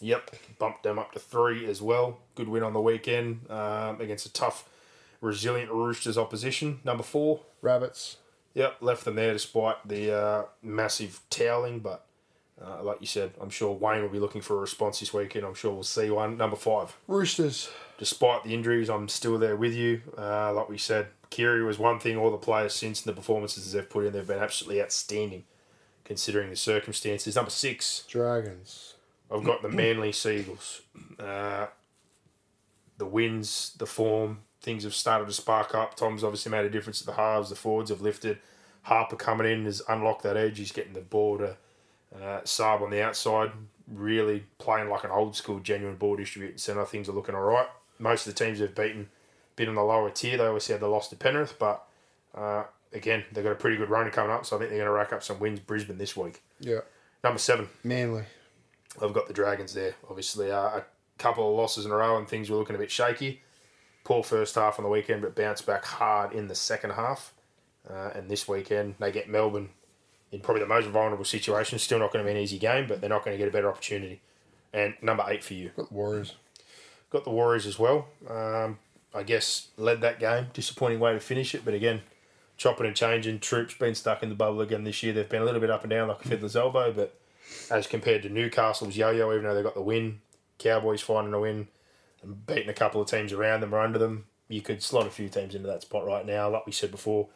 Yep, 0.00 0.34
bumped 0.58 0.82
them 0.82 0.98
up 0.98 1.12
to 1.12 1.18
three 1.18 1.66
as 1.66 1.80
well. 1.80 2.18
Good 2.34 2.48
win 2.48 2.62
on 2.62 2.72
the 2.72 2.80
weekend 2.80 3.48
um, 3.48 4.00
against 4.00 4.26
a 4.26 4.32
tough, 4.32 4.68
resilient 5.20 5.70
Roosters 5.70 6.18
opposition. 6.18 6.80
Number 6.84 7.04
four, 7.04 7.40
Rabbits. 7.62 8.16
yep, 8.54 8.76
left 8.80 9.04
them 9.04 9.14
there 9.14 9.32
despite 9.32 9.86
the 9.86 10.12
uh, 10.12 10.44
massive 10.62 11.20
toweling. 11.30 11.78
But 11.78 12.04
uh, 12.62 12.82
like 12.82 12.98
you 13.00 13.06
said, 13.06 13.32
I'm 13.40 13.50
sure 13.50 13.72
Wayne 13.72 14.02
will 14.02 14.08
be 14.08 14.20
looking 14.20 14.40
for 14.40 14.56
a 14.56 14.60
response 14.60 15.00
this 15.00 15.12
weekend. 15.12 15.44
I'm 15.44 15.54
sure 15.54 15.72
we'll 15.72 15.82
see 15.82 16.10
one. 16.10 16.36
Number 16.36 16.56
five, 16.56 16.96
Roosters. 17.08 17.70
despite 17.98 18.44
the 18.44 18.54
injuries, 18.54 18.88
I'm 18.88 19.08
still 19.08 19.38
there 19.38 19.56
with 19.56 19.74
you. 19.74 20.02
Uh, 20.16 20.52
like 20.52 20.68
we 20.68 20.78
said, 20.78 21.08
Keary 21.30 21.64
was 21.64 21.78
one 21.78 21.98
thing. 21.98 22.16
All 22.16 22.30
the 22.30 22.36
players 22.36 22.74
since 22.74 23.04
and 23.04 23.12
the 23.12 23.16
performances 23.20 23.72
they've 23.72 23.88
put 23.88 24.06
in, 24.06 24.12
they've 24.12 24.26
been 24.26 24.38
absolutely 24.38 24.82
outstanding, 24.82 25.44
considering 26.04 26.50
the 26.50 26.56
circumstances. 26.56 27.34
Number 27.34 27.50
six, 27.50 28.04
Dragons. 28.08 28.94
I've 29.30 29.42
got 29.44 29.62
the 29.62 29.68
Manly 29.68 30.12
Seagulls. 30.12 30.82
Uh, 31.18 31.66
the 32.98 33.06
wins, 33.06 33.74
the 33.78 33.86
form, 33.86 34.42
things 34.60 34.84
have 34.84 34.94
started 34.94 35.26
to 35.26 35.32
spark 35.32 35.74
up. 35.74 35.96
Tom's 35.96 36.22
obviously 36.22 36.52
made 36.52 36.64
a 36.64 36.70
difference 36.70 37.00
at 37.00 37.06
the 37.06 37.14
halves. 37.14 37.48
The 37.50 37.56
forwards 37.56 37.90
have 37.90 38.00
lifted. 38.00 38.38
Harper 38.82 39.16
coming 39.16 39.50
in 39.50 39.64
has 39.64 39.82
unlocked 39.88 40.22
that 40.22 40.36
edge. 40.36 40.58
He's 40.58 40.70
getting 40.72 40.92
the 40.92 41.00
ball 41.00 41.38
to 41.38 41.56
uh, 42.14 42.40
Saab 42.42 42.82
on 42.82 42.90
the 42.90 43.02
outside, 43.02 43.52
really 43.88 44.44
playing 44.58 44.88
like 44.88 45.04
an 45.04 45.10
old 45.10 45.36
school, 45.36 45.60
genuine 45.60 45.96
ball 45.96 46.16
distributing 46.16 46.58
centre. 46.58 46.84
Things 46.84 47.08
are 47.08 47.12
looking 47.12 47.34
all 47.34 47.42
right. 47.42 47.66
Most 47.98 48.26
of 48.26 48.34
the 48.34 48.44
teams 48.44 48.58
they've 48.58 48.74
beaten, 48.74 49.08
been 49.56 49.68
on 49.68 49.74
the 49.74 49.82
lower 49.82 50.10
tier. 50.10 50.36
They 50.36 50.44
obviously 50.44 50.72
had 50.72 50.80
the 50.80 50.88
loss 50.88 51.08
to 51.08 51.16
Penrith, 51.16 51.58
but 51.58 51.86
uh, 52.34 52.64
again, 52.92 53.24
they've 53.32 53.44
got 53.44 53.52
a 53.52 53.56
pretty 53.56 53.76
good 53.76 53.90
run 53.90 54.10
coming 54.10 54.32
up, 54.32 54.46
so 54.46 54.56
I 54.56 54.58
think 54.58 54.70
they're 54.70 54.78
going 54.78 54.88
to 54.88 54.92
rack 54.92 55.12
up 55.12 55.22
some 55.22 55.38
wins. 55.40 55.60
Brisbane 55.60 55.98
this 55.98 56.16
week. 56.16 56.42
Yeah. 56.60 56.80
Number 57.22 57.38
seven, 57.38 57.68
Manly. 57.82 58.24
I've 59.02 59.12
got 59.12 59.26
the 59.26 59.34
Dragons 59.34 59.74
there. 59.74 59.94
Obviously, 60.08 60.50
uh, 60.50 60.78
a 60.78 60.84
couple 61.18 61.48
of 61.50 61.56
losses 61.56 61.84
in 61.84 61.90
a 61.90 61.96
row 61.96 62.16
and 62.16 62.28
things 62.28 62.50
were 62.50 62.56
looking 62.56 62.76
a 62.76 62.78
bit 62.78 62.90
shaky. 62.90 63.42
Poor 64.04 64.22
first 64.22 64.54
half 64.54 64.78
on 64.78 64.84
the 64.84 64.90
weekend, 64.90 65.22
but 65.22 65.34
bounced 65.34 65.66
back 65.66 65.84
hard 65.84 66.32
in 66.32 66.48
the 66.48 66.54
second 66.54 66.90
half. 66.90 67.32
Uh, 67.88 68.10
and 68.14 68.30
this 68.30 68.46
weekend, 68.46 68.94
they 68.98 69.10
get 69.10 69.28
Melbourne 69.28 69.70
in 70.34 70.40
probably 70.40 70.62
the 70.62 70.68
most 70.68 70.88
vulnerable 70.88 71.24
situation. 71.24 71.78
Still 71.78 72.00
not 72.00 72.12
going 72.12 72.24
to 72.24 72.28
be 72.28 72.36
an 72.36 72.42
easy 72.42 72.58
game, 72.58 72.86
but 72.88 73.00
they're 73.00 73.08
not 73.08 73.24
going 73.24 73.34
to 73.34 73.38
get 73.38 73.48
a 73.48 73.52
better 73.52 73.68
opportunity. 73.68 74.20
And 74.72 74.94
number 75.00 75.24
eight 75.28 75.44
for 75.44 75.54
you. 75.54 75.70
Got 75.76 75.88
the 75.88 75.94
Warriors. 75.94 76.34
Got 77.10 77.24
the 77.24 77.30
Warriors 77.30 77.66
as 77.66 77.78
well. 77.78 78.08
Um, 78.28 78.78
I 79.14 79.22
guess 79.22 79.68
led 79.76 80.00
that 80.00 80.18
game. 80.18 80.48
Disappointing 80.52 80.98
way 80.98 81.12
to 81.12 81.20
finish 81.20 81.54
it, 81.54 81.64
but 81.64 81.72
again, 81.72 82.02
chopping 82.56 82.86
and 82.86 82.96
changing. 82.96 83.38
Troops 83.38 83.74
been 83.74 83.94
stuck 83.94 84.24
in 84.24 84.28
the 84.28 84.34
bubble 84.34 84.60
again 84.60 84.82
this 84.82 85.02
year. 85.04 85.12
They've 85.12 85.28
been 85.28 85.42
a 85.42 85.44
little 85.44 85.60
bit 85.60 85.70
up 85.70 85.84
and 85.84 85.90
down 85.90 86.08
like 86.08 86.24
a 86.24 86.28
fiddler's 86.28 86.56
elbow, 86.56 86.92
but 86.92 87.16
as 87.70 87.86
compared 87.86 88.24
to 88.24 88.28
Newcastle's 88.28 88.96
yo-yo, 88.96 89.32
even 89.32 89.44
though 89.44 89.54
they 89.54 89.62
got 89.62 89.74
the 89.74 89.82
win, 89.82 90.20
Cowboys 90.58 91.00
finding 91.00 91.34
a 91.34 91.40
win 91.40 91.68
and 92.22 92.44
beating 92.44 92.68
a 92.68 92.74
couple 92.74 93.00
of 93.00 93.08
teams 93.08 93.32
around 93.32 93.60
them 93.60 93.72
or 93.72 93.78
under 93.78 93.98
them, 94.00 94.24
you 94.48 94.60
could 94.60 94.82
slot 94.82 95.06
a 95.06 95.10
few 95.10 95.28
teams 95.28 95.54
into 95.54 95.68
that 95.68 95.82
spot 95.82 96.04
right 96.04 96.26
now. 96.26 96.50
Like 96.50 96.66
we 96.66 96.72
said 96.72 96.90
before, 96.90 97.28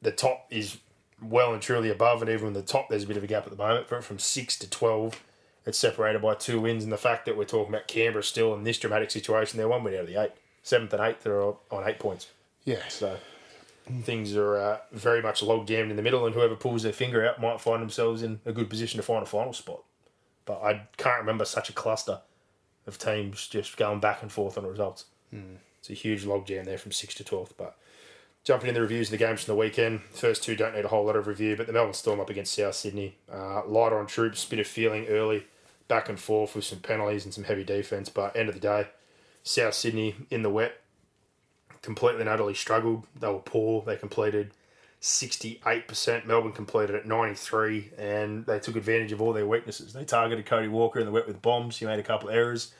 the 0.00 0.12
top 0.12 0.46
is 0.50 0.78
well 1.22 1.52
and 1.52 1.62
truly 1.62 1.90
above, 1.90 2.22
and 2.22 2.30
even 2.30 2.52
the 2.52 2.62
top, 2.62 2.88
there's 2.88 3.04
a 3.04 3.06
bit 3.06 3.16
of 3.16 3.24
a 3.24 3.26
gap 3.26 3.44
at 3.44 3.50
the 3.50 3.56
moment. 3.56 3.86
But 3.88 4.04
from 4.04 4.18
six 4.18 4.58
to 4.58 4.70
twelve, 4.70 5.22
it's 5.66 5.78
separated 5.78 6.22
by 6.22 6.34
two 6.34 6.60
wins, 6.60 6.84
and 6.84 6.92
the 6.92 6.96
fact 6.96 7.26
that 7.26 7.36
we're 7.36 7.44
talking 7.44 7.74
about 7.74 7.88
Canberra 7.88 8.22
still 8.22 8.54
in 8.54 8.64
this 8.64 8.78
dramatic 8.78 9.10
situation, 9.10 9.58
they're 9.58 9.68
one 9.68 9.84
win 9.84 9.94
out 9.94 10.00
of 10.00 10.06
the 10.06 10.20
eight, 10.20 10.32
seventh 10.62 10.92
and 10.92 11.02
eighth 11.02 11.26
are 11.26 11.42
on 11.42 11.88
eight 11.88 11.98
points. 11.98 12.28
Yeah. 12.64 12.86
So 12.88 13.16
things 14.02 14.36
are 14.36 14.56
uh, 14.56 14.78
very 14.92 15.22
much 15.22 15.42
log 15.42 15.66
jammed 15.66 15.90
in 15.90 15.96
the 15.96 16.02
middle, 16.02 16.26
and 16.26 16.34
whoever 16.34 16.54
pulls 16.54 16.82
their 16.82 16.92
finger 16.92 17.26
out 17.26 17.40
might 17.40 17.60
find 17.60 17.82
themselves 17.82 18.22
in 18.22 18.40
a 18.44 18.52
good 18.52 18.68
position 18.70 18.98
to 18.98 19.02
find 19.02 19.22
a 19.22 19.26
final 19.26 19.52
spot. 19.52 19.82
But 20.44 20.62
I 20.62 20.82
can't 20.96 21.20
remember 21.20 21.44
such 21.44 21.68
a 21.68 21.72
cluster 21.72 22.20
of 22.86 22.98
teams 22.98 23.46
just 23.46 23.76
going 23.76 24.00
back 24.00 24.22
and 24.22 24.32
forth 24.32 24.56
on 24.56 24.66
results. 24.66 25.04
It's 25.80 25.90
a 25.90 25.94
huge 25.94 26.24
log 26.24 26.46
jam 26.46 26.64
there 26.64 26.78
from 26.78 26.92
6 26.92 27.14
to 27.16 27.24
12th. 27.24 27.52
But 27.56 27.76
jumping 28.48 28.68
in 28.70 28.74
the 28.74 28.80
reviews 28.80 29.08
of 29.08 29.10
the 29.10 29.18
games 29.18 29.44
from 29.44 29.52
the 29.52 29.60
weekend, 29.60 30.00
first 30.10 30.42
two 30.42 30.56
don't 30.56 30.74
need 30.74 30.82
a 30.82 30.88
whole 30.88 31.04
lot 31.04 31.16
of 31.16 31.26
review, 31.26 31.54
but 31.54 31.66
the 31.66 31.72
Melbourne 31.72 31.92
Storm 31.92 32.18
up 32.18 32.30
against 32.30 32.54
South 32.54 32.74
Sydney. 32.74 33.14
Uh, 33.30 33.62
light 33.66 33.92
on 33.92 34.06
troops, 34.06 34.42
bit 34.46 34.58
of 34.58 34.66
feeling 34.66 35.06
early, 35.06 35.44
back 35.86 36.08
and 36.08 36.18
forth 36.18 36.54
with 36.54 36.64
some 36.64 36.78
penalties 36.78 37.26
and 37.26 37.34
some 37.34 37.44
heavy 37.44 37.62
defence. 37.62 38.08
But 38.08 38.34
end 38.34 38.48
of 38.48 38.54
the 38.54 38.60
day, 38.60 38.86
South 39.42 39.74
Sydney 39.74 40.14
in 40.30 40.40
the 40.40 40.48
wet, 40.48 40.80
completely 41.82 42.22
and 42.22 42.30
utterly 42.30 42.54
struggled. 42.54 43.04
They 43.20 43.28
were 43.28 43.38
poor. 43.40 43.82
They 43.82 43.96
completed 43.96 44.52
68%. 45.02 46.24
Melbourne 46.24 46.52
completed 46.52 46.96
at 46.96 47.04
93 47.04 47.90
and 47.98 48.46
they 48.46 48.60
took 48.60 48.76
advantage 48.76 49.12
of 49.12 49.20
all 49.20 49.34
their 49.34 49.46
weaknesses. 49.46 49.92
They 49.92 50.06
targeted 50.06 50.46
Cody 50.46 50.68
Walker 50.68 51.00
in 51.00 51.04
the 51.04 51.12
wet 51.12 51.26
with 51.26 51.42
bombs. 51.42 51.76
He 51.76 51.84
made 51.84 52.00
a 52.00 52.02
couple 52.02 52.30
of 52.30 52.34
errors. 52.34 52.72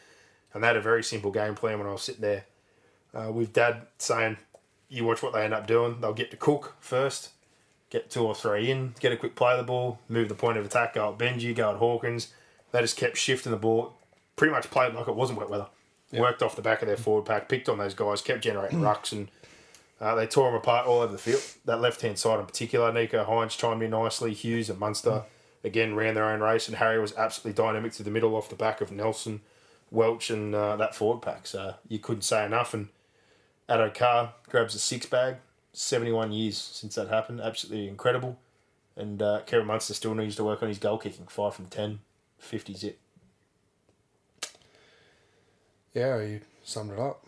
And 0.54 0.62
they 0.62 0.66
had 0.66 0.78
a 0.78 0.80
very 0.80 1.04
simple 1.04 1.30
game 1.30 1.54
plan 1.54 1.78
when 1.78 1.86
I 1.86 1.92
was 1.92 2.04
sitting 2.04 2.22
there 2.22 2.46
uh, 3.12 3.30
with 3.30 3.52
Dad 3.52 3.82
saying, 3.98 4.38
you 4.88 5.04
watch 5.04 5.22
what 5.22 5.32
they 5.32 5.44
end 5.44 5.54
up 5.54 5.66
doing. 5.66 6.00
They'll 6.00 6.12
get 6.12 6.30
to 6.30 6.36
Cook 6.36 6.76
first, 6.80 7.30
get 7.90 8.10
two 8.10 8.24
or 8.24 8.34
three 8.34 8.70
in, 8.70 8.94
get 9.00 9.12
a 9.12 9.16
quick 9.16 9.34
play 9.34 9.52
of 9.52 9.58
the 9.58 9.64
ball, 9.64 9.98
move 10.08 10.28
the 10.28 10.34
point 10.34 10.58
of 10.58 10.64
attack, 10.64 10.94
go 10.94 11.12
at 11.12 11.18
Benji, 11.18 11.54
go 11.54 11.70
at 11.70 11.76
Hawkins. 11.76 12.32
They 12.72 12.80
just 12.80 12.96
kept 12.96 13.16
shifting 13.16 13.52
the 13.52 13.58
ball. 13.58 13.94
Pretty 14.36 14.52
much 14.52 14.70
played 14.70 14.94
like 14.94 15.08
it 15.08 15.16
wasn't 15.16 15.38
wet 15.38 15.50
weather. 15.50 15.66
Worked 16.12 16.42
off 16.42 16.56
the 16.56 16.62
back 16.62 16.80
of 16.80 16.88
their 16.88 16.96
forward 16.96 17.26
pack, 17.26 17.48
picked 17.48 17.68
on 17.68 17.76
those 17.76 17.92
guys, 17.92 18.22
kept 18.22 18.42
generating 18.42 18.80
rucks, 18.80 19.12
and 19.12 19.28
uh, 20.00 20.14
they 20.14 20.26
tore 20.26 20.50
them 20.50 20.58
apart 20.58 20.86
all 20.86 21.00
over 21.00 21.12
the 21.12 21.18
field. 21.18 21.42
That 21.66 21.80
left 21.80 22.00
hand 22.00 22.18
side 22.18 22.40
in 22.40 22.46
particular, 22.46 22.90
Nicho 22.90 23.26
Hynes 23.26 23.58
chimed 23.58 23.82
in 23.82 23.90
nicely. 23.90 24.32
Hughes 24.32 24.70
and 24.70 24.78
Munster 24.78 25.24
again 25.64 25.94
ran 25.94 26.14
their 26.14 26.24
own 26.24 26.40
race, 26.40 26.66
and 26.68 26.78
Harry 26.78 26.98
was 26.98 27.14
absolutely 27.16 27.62
dynamic 27.62 27.92
to 27.92 28.02
the 28.02 28.10
middle 28.10 28.36
off 28.36 28.48
the 28.48 28.56
back 28.56 28.80
of 28.80 28.90
Nelson, 28.90 29.42
Welch, 29.90 30.30
and 30.30 30.54
uh, 30.54 30.76
that 30.76 30.94
forward 30.94 31.20
pack. 31.20 31.46
So 31.46 31.74
you 31.88 31.98
couldn't 31.98 32.22
say 32.22 32.46
enough. 32.46 32.72
And 32.72 32.88
Addo 33.68 33.94
Carr 33.94 34.34
grabs 34.48 34.74
a 34.74 34.78
six 34.78 35.06
bag. 35.06 35.36
71 35.72 36.32
years 36.32 36.58
since 36.58 36.94
that 36.96 37.08
happened. 37.08 37.40
Absolutely 37.40 37.88
incredible. 37.88 38.38
And 38.96 39.22
uh, 39.22 39.42
Kevin 39.46 39.66
Munster 39.66 39.94
still 39.94 40.14
needs 40.14 40.34
to 40.36 40.44
work 40.44 40.62
on 40.62 40.68
his 40.68 40.78
goal 40.78 40.98
kicking. 40.98 41.26
5 41.26 41.54
from 41.54 41.66
10, 41.66 42.00
50 42.38 42.74
zip. 42.74 42.98
Yeah, 45.94 46.20
you 46.20 46.40
summed 46.64 46.92
it 46.92 46.98
up. 46.98 47.24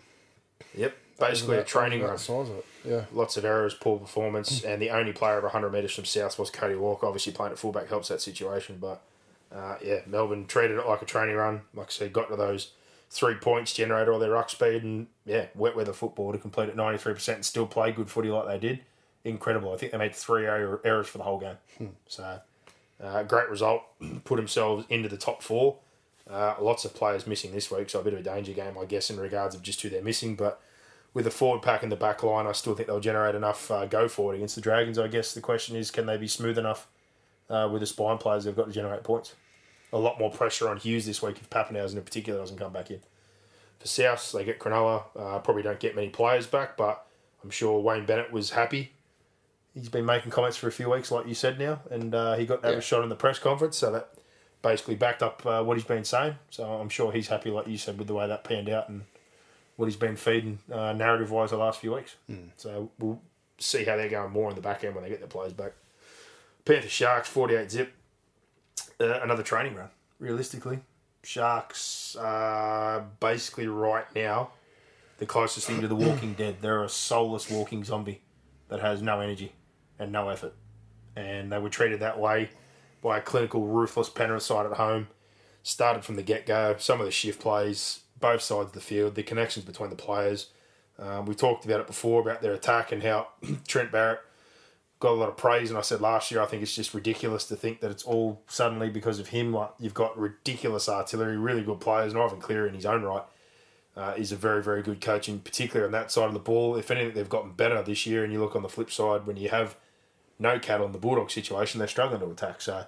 Yep. 0.76 0.96
basically 1.18 1.58
a 1.58 1.64
training 1.64 2.02
run. 2.02 2.18
size 2.18 2.48
of 2.48 2.56
it. 2.56 2.66
Yeah. 2.84 3.04
Lots 3.12 3.36
of 3.36 3.44
errors, 3.44 3.74
poor 3.74 3.98
performance, 3.98 4.64
and 4.64 4.80
the 4.80 4.90
only 4.90 5.12
player 5.12 5.34
over 5.34 5.46
100 5.46 5.70
metres 5.70 5.94
from 5.94 6.04
South 6.04 6.38
was 6.38 6.50
Cody 6.50 6.74
Walker. 6.74 7.06
Obviously, 7.06 7.32
playing 7.32 7.52
at 7.52 7.58
fullback 7.58 7.88
helps 7.88 8.08
that 8.08 8.20
situation, 8.20 8.78
but 8.80 9.02
uh, 9.54 9.76
yeah, 9.84 10.00
Melbourne 10.06 10.46
treated 10.46 10.78
it 10.78 10.86
like 10.86 11.02
a 11.02 11.06
training 11.06 11.36
run. 11.36 11.62
Like 11.74 11.88
I 11.88 11.90
said, 11.90 12.12
got 12.12 12.28
to 12.30 12.36
those 12.36 12.72
three 13.10 13.34
points, 13.34 13.74
generated 13.74 14.08
all 14.08 14.18
their 14.18 14.30
ruck 14.30 14.48
speed, 14.50 14.84
and 14.84 15.08
yeah, 15.26 15.46
wet 15.54 15.76
weather 15.76 15.92
football 15.92 16.32
to 16.32 16.38
complete 16.38 16.68
at 16.68 16.76
93% 16.76 17.34
and 17.34 17.44
still 17.44 17.66
play 17.66 17.92
good 17.92 18.08
footy 18.08 18.30
like 18.30 18.46
they 18.46 18.58
did. 18.58 18.80
Incredible. 19.24 19.74
I 19.74 19.76
think 19.76 19.92
they 19.92 19.98
made 19.98 20.14
three 20.14 20.46
error, 20.46 20.80
errors 20.84 21.08
for 21.08 21.18
the 21.18 21.24
whole 21.24 21.38
game. 21.40 21.56
So, 22.08 22.40
uh, 23.02 23.22
great 23.24 23.50
result. 23.50 23.82
Put 24.24 24.36
themselves 24.36 24.86
into 24.88 25.08
the 25.08 25.16
top 25.16 25.42
four. 25.42 25.76
Uh, 26.30 26.54
lots 26.60 26.84
of 26.84 26.94
players 26.94 27.26
missing 27.26 27.52
this 27.52 27.70
week, 27.70 27.90
so 27.90 28.00
a 28.00 28.04
bit 28.04 28.12
of 28.12 28.20
a 28.20 28.22
danger 28.22 28.52
game, 28.52 28.78
I 28.80 28.84
guess, 28.84 29.10
in 29.10 29.18
regards 29.18 29.54
of 29.54 29.62
just 29.62 29.82
who 29.82 29.88
they're 29.88 30.02
missing. 30.02 30.36
But 30.36 30.60
with 31.12 31.24
the 31.24 31.30
forward 31.30 31.62
pack 31.62 31.82
and 31.82 31.90
the 31.90 31.96
back 31.96 32.22
line, 32.22 32.46
I 32.46 32.52
still 32.52 32.74
think 32.74 32.86
they'll 32.86 33.00
generate 33.00 33.34
enough 33.34 33.70
uh, 33.70 33.86
go 33.86 34.06
forward 34.06 34.36
against 34.36 34.54
the 34.54 34.60
Dragons. 34.60 34.98
I 34.98 35.08
guess 35.08 35.34
the 35.34 35.40
question 35.40 35.74
is, 35.74 35.90
can 35.90 36.06
they 36.06 36.16
be 36.16 36.28
smooth 36.28 36.56
enough 36.56 36.86
uh, 37.48 37.68
with 37.72 37.80
the 37.80 37.86
spine 37.86 38.18
players 38.18 38.44
they've 38.44 38.54
got 38.54 38.66
to 38.66 38.72
generate 38.72 39.02
points? 39.02 39.34
A 39.92 39.98
lot 39.98 40.18
more 40.18 40.30
pressure 40.30 40.68
on 40.68 40.76
Hughes 40.76 41.06
this 41.06 41.20
week 41.22 41.38
if 41.40 41.50
Papenhuyzen 41.50 41.96
in 41.96 42.02
particular 42.02 42.38
doesn't 42.38 42.58
come 42.58 42.72
back 42.72 42.90
in. 42.90 43.00
For 43.78 43.86
South, 43.86 44.32
they 44.32 44.44
get 44.44 44.58
Cronulla. 44.58 45.04
Uh, 45.18 45.38
probably 45.38 45.62
don't 45.62 45.80
get 45.80 45.96
many 45.96 46.10
players 46.10 46.46
back, 46.46 46.76
but 46.76 47.06
I'm 47.42 47.50
sure 47.50 47.80
Wayne 47.80 48.06
Bennett 48.06 48.30
was 48.30 48.50
happy. 48.50 48.92
He's 49.74 49.88
been 49.88 50.04
making 50.04 50.30
comments 50.32 50.56
for 50.56 50.68
a 50.68 50.72
few 50.72 50.90
weeks, 50.90 51.10
like 51.10 51.26
you 51.26 51.34
said 51.34 51.58
now, 51.58 51.80
and 51.90 52.14
uh, 52.14 52.36
he 52.36 52.44
got 52.44 52.60
to 52.62 52.68
have 52.68 52.78
a 52.78 52.82
shot 52.82 53.02
in 53.02 53.08
the 53.08 53.14
press 53.16 53.38
conference, 53.38 53.78
so 53.78 53.92
that 53.92 54.10
basically 54.62 54.96
backed 54.96 55.22
up 55.22 55.44
uh, 55.46 55.62
what 55.62 55.76
he's 55.76 55.86
been 55.86 56.04
saying. 56.04 56.34
So 56.50 56.64
I'm 56.64 56.88
sure 56.88 57.12
he's 57.12 57.28
happy, 57.28 57.50
like 57.50 57.66
you 57.66 57.78
said, 57.78 57.96
with 57.98 58.08
the 58.08 58.14
way 58.14 58.26
that 58.26 58.44
panned 58.44 58.68
out 58.68 58.88
and 58.88 59.02
what 59.76 59.86
he's 59.86 59.96
been 59.96 60.16
feeding 60.16 60.58
uh, 60.72 60.92
narrative 60.92 61.30
wise 61.30 61.50
the 61.50 61.56
last 61.56 61.80
few 61.80 61.94
weeks. 61.94 62.16
So 62.56 62.90
we'll 62.98 63.22
see 63.58 63.84
how 63.84 63.96
they're 63.96 64.08
going 64.10 64.32
more 64.32 64.50
in 64.50 64.56
the 64.56 64.60
back 64.60 64.84
end 64.84 64.94
when 64.94 65.04
they 65.04 65.10
get 65.10 65.20
their 65.20 65.28
players 65.28 65.52
back. 65.54 65.72
Panther 66.66 66.88
Sharks, 66.88 67.28
48 67.28 67.70
zip. 67.70 67.92
Uh, 69.00 69.20
another 69.20 69.42
training 69.42 69.74
run, 69.74 69.88
realistically. 70.18 70.80
Sharks 71.22 72.16
are 72.18 73.06
basically 73.20 73.68
right 73.68 74.06
now 74.14 74.50
the 75.18 75.26
closest 75.26 75.66
thing 75.66 75.80
to 75.82 75.88
the 75.88 75.94
Walking 75.94 76.32
Dead. 76.32 76.56
They're 76.60 76.82
a 76.82 76.88
soulless 76.88 77.50
walking 77.50 77.84
zombie 77.84 78.22
that 78.68 78.80
has 78.80 79.02
no 79.02 79.20
energy 79.20 79.52
and 79.98 80.10
no 80.10 80.30
effort. 80.30 80.54
And 81.14 81.52
they 81.52 81.58
were 81.58 81.68
treated 81.68 82.00
that 82.00 82.18
way 82.18 82.50
by 83.02 83.18
a 83.18 83.20
clinical, 83.20 83.66
ruthless 83.66 84.08
Penrith 84.08 84.42
side 84.42 84.66
at 84.66 84.72
home. 84.72 85.08
Started 85.62 86.04
from 86.04 86.16
the 86.16 86.22
get 86.22 86.46
go. 86.46 86.76
Some 86.78 87.00
of 87.00 87.06
the 87.06 87.12
shift 87.12 87.40
plays, 87.40 88.00
both 88.18 88.40
sides 88.40 88.68
of 88.68 88.72
the 88.72 88.80
field, 88.80 89.14
the 89.14 89.22
connections 89.22 89.66
between 89.66 89.90
the 89.90 89.96
players. 89.96 90.48
Um, 90.98 91.26
we 91.26 91.34
talked 91.34 91.66
about 91.66 91.80
it 91.80 91.86
before 91.86 92.22
about 92.22 92.40
their 92.40 92.54
attack 92.54 92.92
and 92.92 93.02
how 93.02 93.28
Trent 93.68 93.92
Barrett 93.92 94.20
got 95.00 95.12
a 95.12 95.14
lot 95.14 95.28
of 95.28 95.36
praise. 95.36 95.70
And 95.70 95.78
I 95.78 95.82
said 95.82 96.00
last 96.00 96.30
year, 96.30 96.40
I 96.40 96.46
think 96.46 96.62
it's 96.62 96.74
just 96.74 96.94
ridiculous 96.94 97.44
to 97.46 97.56
think 97.56 97.80
that 97.80 97.90
it's 97.90 98.04
all 98.04 98.42
suddenly 98.46 98.90
because 98.90 99.18
of 99.18 99.28
him. 99.28 99.52
Like 99.52 99.70
you've 99.78 99.94
got 99.94 100.16
ridiculous 100.16 100.88
artillery, 100.88 101.36
really 101.36 101.62
good 101.62 101.80
players. 101.80 102.12
And 102.12 102.22
Ivan 102.22 102.40
Cleary 102.40 102.68
in 102.68 102.74
his 102.74 102.86
own 102.86 103.02
right 103.02 103.24
uh, 103.96 104.14
is 104.16 104.30
a 104.30 104.36
very, 104.36 104.62
very 104.62 104.82
good 104.82 105.00
coach, 105.00 105.28
in 105.28 105.40
particular 105.40 105.86
on 105.86 105.92
that 105.92 106.12
side 106.12 106.26
of 106.26 106.34
the 106.34 106.38
ball. 106.38 106.76
If 106.76 106.90
anything, 106.90 107.14
they've 107.14 107.28
gotten 107.28 107.52
better 107.52 107.82
this 107.82 108.06
year. 108.06 108.22
And 108.22 108.32
you 108.32 108.40
look 108.40 108.54
on 108.54 108.62
the 108.62 108.68
flip 108.68 108.90
side, 108.90 109.26
when 109.26 109.36
you 109.36 109.48
have 109.48 109.76
no 110.38 110.58
cattle 110.58 110.86
in 110.86 110.92
the 110.92 110.98
Bulldog 110.98 111.30
situation, 111.30 111.78
they're 111.78 111.88
struggling 111.88 112.20
to 112.20 112.30
attack. 112.30 112.60
So 112.60 112.84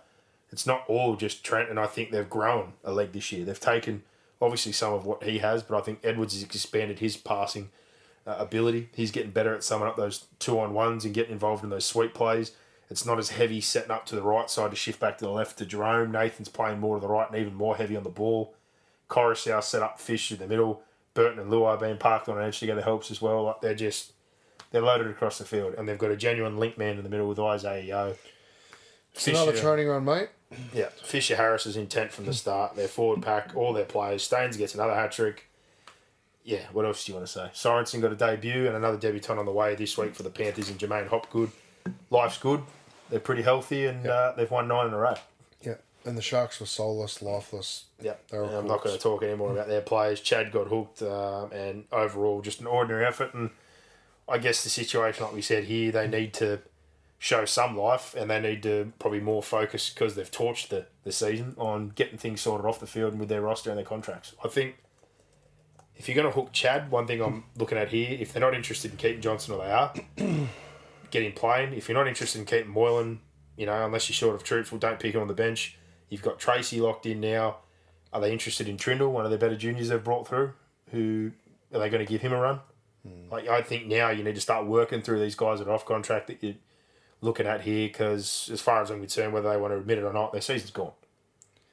it's 0.50 0.66
not 0.66 0.84
all 0.86 1.16
just 1.16 1.42
Trent, 1.42 1.70
and 1.70 1.80
I 1.80 1.86
think 1.86 2.10
they've 2.10 2.28
grown 2.28 2.74
a 2.84 2.92
leg 2.92 3.12
this 3.12 3.32
year. 3.32 3.44
They've 3.44 3.58
taken 3.58 4.02
obviously 4.40 4.72
some 4.72 4.92
of 4.92 5.06
what 5.06 5.22
he 5.22 5.38
has, 5.38 5.62
but 5.62 5.78
I 5.78 5.80
think 5.80 6.00
Edwards 6.04 6.34
has 6.34 6.42
expanded 6.42 6.98
his 6.98 7.16
passing 7.16 7.70
uh, 8.26 8.36
ability. 8.38 8.88
He's 8.94 9.10
getting 9.10 9.30
better 9.30 9.54
at 9.54 9.64
summing 9.64 9.88
up 9.88 9.96
those 9.96 10.26
two 10.38 10.58
on 10.58 10.74
ones 10.74 11.04
and 11.04 11.14
getting 11.14 11.32
involved 11.32 11.64
in 11.64 11.70
those 11.70 11.84
sweep 11.84 12.14
plays. 12.14 12.52
It's 12.90 13.06
not 13.06 13.18
as 13.18 13.30
heavy 13.30 13.60
setting 13.60 13.90
up 13.90 14.04
to 14.06 14.14
the 14.14 14.22
right 14.22 14.50
side 14.50 14.70
to 14.70 14.76
shift 14.76 15.00
back 15.00 15.18
to 15.18 15.24
the 15.24 15.30
left 15.30 15.58
to 15.58 15.64
Jarome. 15.64 16.10
Nathan's 16.10 16.48
playing 16.48 16.78
more 16.78 16.96
to 16.96 17.00
the 17.00 17.08
right 17.08 17.28
and 17.28 17.38
even 17.38 17.54
more 17.54 17.76
heavy 17.76 17.96
on 17.96 18.02
the 18.02 18.10
ball. 18.10 18.54
Coruscant 19.08 19.64
set 19.64 19.82
up 19.82 19.98
Fish 19.98 20.30
in 20.30 20.38
the 20.38 20.46
middle. 20.46 20.82
Burton 21.14 21.38
and 21.38 21.50
Luai 21.50 21.80
being 21.80 21.98
parked 21.98 22.28
on 22.28 22.38
an 22.38 22.44
edge 22.44 22.58
together 22.58 22.82
helps 22.82 23.10
as 23.10 23.20
well. 23.20 23.44
Like 23.44 23.60
they're 23.60 23.74
just 23.74 24.12
they're 24.70 24.82
loaded 24.82 25.06
across 25.06 25.38
the 25.38 25.44
field, 25.44 25.74
and 25.76 25.88
they've 25.88 25.98
got 25.98 26.10
a 26.10 26.16
genuine 26.16 26.58
link 26.58 26.78
man 26.78 26.96
in 26.96 27.02
the 27.02 27.10
middle 27.10 27.28
with 27.28 27.38
Isaah 27.38 27.82
Yeo. 27.82 28.14
It's 29.14 29.28
another 29.28 29.54
training 29.54 29.88
run, 29.88 30.04
mate. 30.04 30.30
Yeah, 30.72 30.88
Fisher 31.02 31.36
Harris 31.36 31.66
is 31.66 31.76
intent 31.76 32.12
from 32.12 32.26
the 32.26 32.32
start. 32.32 32.76
Their 32.76 32.88
forward 32.88 33.22
pack, 33.22 33.52
all 33.54 33.72
their 33.72 33.84
players. 33.84 34.22
Staines 34.22 34.56
gets 34.56 34.74
another 34.74 34.94
hat 34.94 35.12
trick. 35.12 35.48
Yeah, 36.44 36.62
what 36.72 36.84
else 36.84 37.04
do 37.04 37.12
you 37.12 37.16
want 37.16 37.26
to 37.26 37.32
say? 37.32 37.50
Sorensen 37.54 38.00
got 38.00 38.12
a 38.12 38.16
debut 38.16 38.66
and 38.66 38.76
another 38.76 38.96
debutant 38.96 39.38
on 39.38 39.46
the 39.46 39.52
way 39.52 39.74
this 39.74 39.96
week 39.96 40.14
for 40.14 40.22
the 40.24 40.30
Panthers 40.30 40.68
and 40.68 40.78
Jermaine 40.78 41.06
Hopgood. 41.08 41.50
Life's 42.10 42.38
good. 42.38 42.62
They're 43.10 43.20
pretty 43.20 43.42
healthy 43.42 43.86
and 43.86 44.06
uh, 44.06 44.32
they've 44.36 44.50
won 44.50 44.66
nine 44.68 44.88
in 44.88 44.94
a 44.94 44.98
row. 44.98 45.14
Yeah. 45.60 45.74
And 46.04 46.18
the 46.18 46.22
Sharks 46.22 46.58
were 46.58 46.66
soulless, 46.66 47.22
lifeless. 47.22 47.84
Yeah, 48.00 48.14
They 48.30 48.38
were 48.38 48.44
and 48.44 48.54
I'm 48.54 48.66
not 48.66 48.82
going 48.82 48.96
to 48.96 49.00
talk 49.00 49.22
anymore 49.22 49.52
about 49.52 49.68
their 49.68 49.80
players. 49.82 50.20
Chad 50.20 50.50
got 50.50 50.66
hooked, 50.66 51.02
um, 51.02 51.52
and 51.52 51.84
overall, 51.92 52.40
just 52.40 52.60
an 52.60 52.66
ordinary 52.66 53.04
effort. 53.04 53.34
And 53.34 53.50
I 54.28 54.38
guess 54.38 54.64
the 54.64 54.70
situation, 54.70 55.22
like 55.24 55.34
we 55.34 55.42
said 55.42 55.64
here, 55.64 55.92
they 55.92 56.08
need 56.08 56.34
to 56.34 56.60
show 57.20 57.44
some 57.44 57.76
life, 57.78 58.16
and 58.18 58.28
they 58.28 58.40
need 58.40 58.64
to 58.64 58.92
probably 58.98 59.20
more 59.20 59.44
focus 59.44 59.90
because 59.90 60.16
they've 60.16 60.28
torched 60.30 60.68
the, 60.68 60.86
the 61.04 61.12
season 61.12 61.54
on 61.56 61.90
getting 61.90 62.18
things 62.18 62.40
sorted 62.40 62.66
off 62.66 62.80
the 62.80 62.86
field 62.88 63.12
and 63.12 63.20
with 63.20 63.28
their 63.28 63.42
roster 63.42 63.70
and 63.70 63.78
their 63.78 63.86
contracts. 63.86 64.34
I 64.44 64.48
think 64.48 64.76
if 66.02 66.08
you're 66.08 66.16
going 66.20 66.34
to 66.34 66.34
hook 66.34 66.50
Chad, 66.50 66.90
one 66.90 67.06
thing 67.06 67.22
I'm 67.22 67.44
looking 67.56 67.78
at 67.78 67.90
here, 67.90 68.16
if 68.18 68.32
they're 68.32 68.40
not 68.40 68.56
interested 68.56 68.90
in 68.90 68.96
Keaton 68.96 69.22
Johnson, 69.22 69.54
or 69.54 69.64
they 69.64 69.70
are, 69.70 69.94
get 71.12 71.22
him 71.22 71.30
playing. 71.30 71.74
If 71.74 71.88
you're 71.88 71.96
not 71.96 72.08
interested 72.08 72.40
in 72.40 72.44
keeping 72.44 72.72
Moylan, 72.72 73.20
you 73.56 73.66
know, 73.66 73.86
unless 73.86 74.08
you're 74.08 74.14
short 74.14 74.34
of 74.34 74.42
troops, 74.42 74.72
well, 74.72 74.80
don't 74.80 74.98
pick 74.98 75.14
him 75.14 75.20
on 75.20 75.28
the 75.28 75.34
bench. 75.34 75.78
You've 76.08 76.22
got 76.22 76.40
Tracey 76.40 76.80
locked 76.80 77.06
in 77.06 77.20
now. 77.20 77.58
Are 78.12 78.20
they 78.20 78.32
interested 78.32 78.68
in 78.68 78.78
Trindall, 78.78 79.12
one 79.12 79.24
of 79.24 79.30
the 79.30 79.38
better 79.38 79.54
juniors 79.54 79.90
they've 79.90 80.02
brought 80.02 80.26
through? 80.26 80.54
Who 80.90 81.30
are 81.72 81.78
they 81.78 81.88
going 81.88 82.04
to 82.04 82.12
give 82.12 82.20
him 82.20 82.32
a 82.32 82.40
run? 82.40 82.58
Hmm. 83.06 83.30
Like 83.30 83.46
I 83.46 83.62
think 83.62 83.86
now 83.86 84.10
you 84.10 84.24
need 84.24 84.34
to 84.34 84.40
start 84.40 84.66
working 84.66 85.02
through 85.02 85.20
these 85.20 85.36
guys 85.36 85.60
that 85.60 85.68
are 85.68 85.72
off 85.72 85.86
contract 85.86 86.26
that 86.26 86.42
you're 86.42 86.56
looking 87.20 87.46
at 87.46 87.60
here 87.60 87.86
because, 87.86 88.50
as 88.52 88.60
far 88.60 88.82
as 88.82 88.90
I'm 88.90 88.98
concerned, 88.98 89.32
whether 89.32 89.48
they 89.48 89.56
want 89.56 89.72
to 89.72 89.78
admit 89.78 89.98
it 89.98 90.04
or 90.04 90.12
not, 90.12 90.32
their 90.32 90.40
season's 90.40 90.72
gone. 90.72 90.94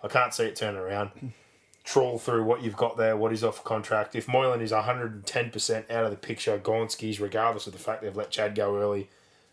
I 0.03 0.07
can't 0.07 0.35
see 0.35 0.43
it 0.43 0.55
turning 0.55 0.79
around. 0.79 1.33
Trawl 1.83 2.19
through 2.19 2.43
what 2.43 2.61
you've 2.61 2.75
got 2.77 2.97
there, 2.97 3.17
what 3.17 3.31
is 3.33 3.43
off 3.43 3.63
contract. 3.63 4.15
If 4.15 4.27
Moylan 4.27 4.61
is 4.61 4.71
110% 4.71 5.89
out 5.91 6.03
of 6.05 6.11
the 6.11 6.17
picture, 6.17 6.57
Gonski's, 6.59 7.19
regardless 7.19 7.65
of 7.67 7.73
the 7.73 7.79
fact 7.79 8.01
they've 8.01 8.15
let 8.15 8.29
Chad 8.29 8.53
go 8.55 8.77
early, 8.77 9.09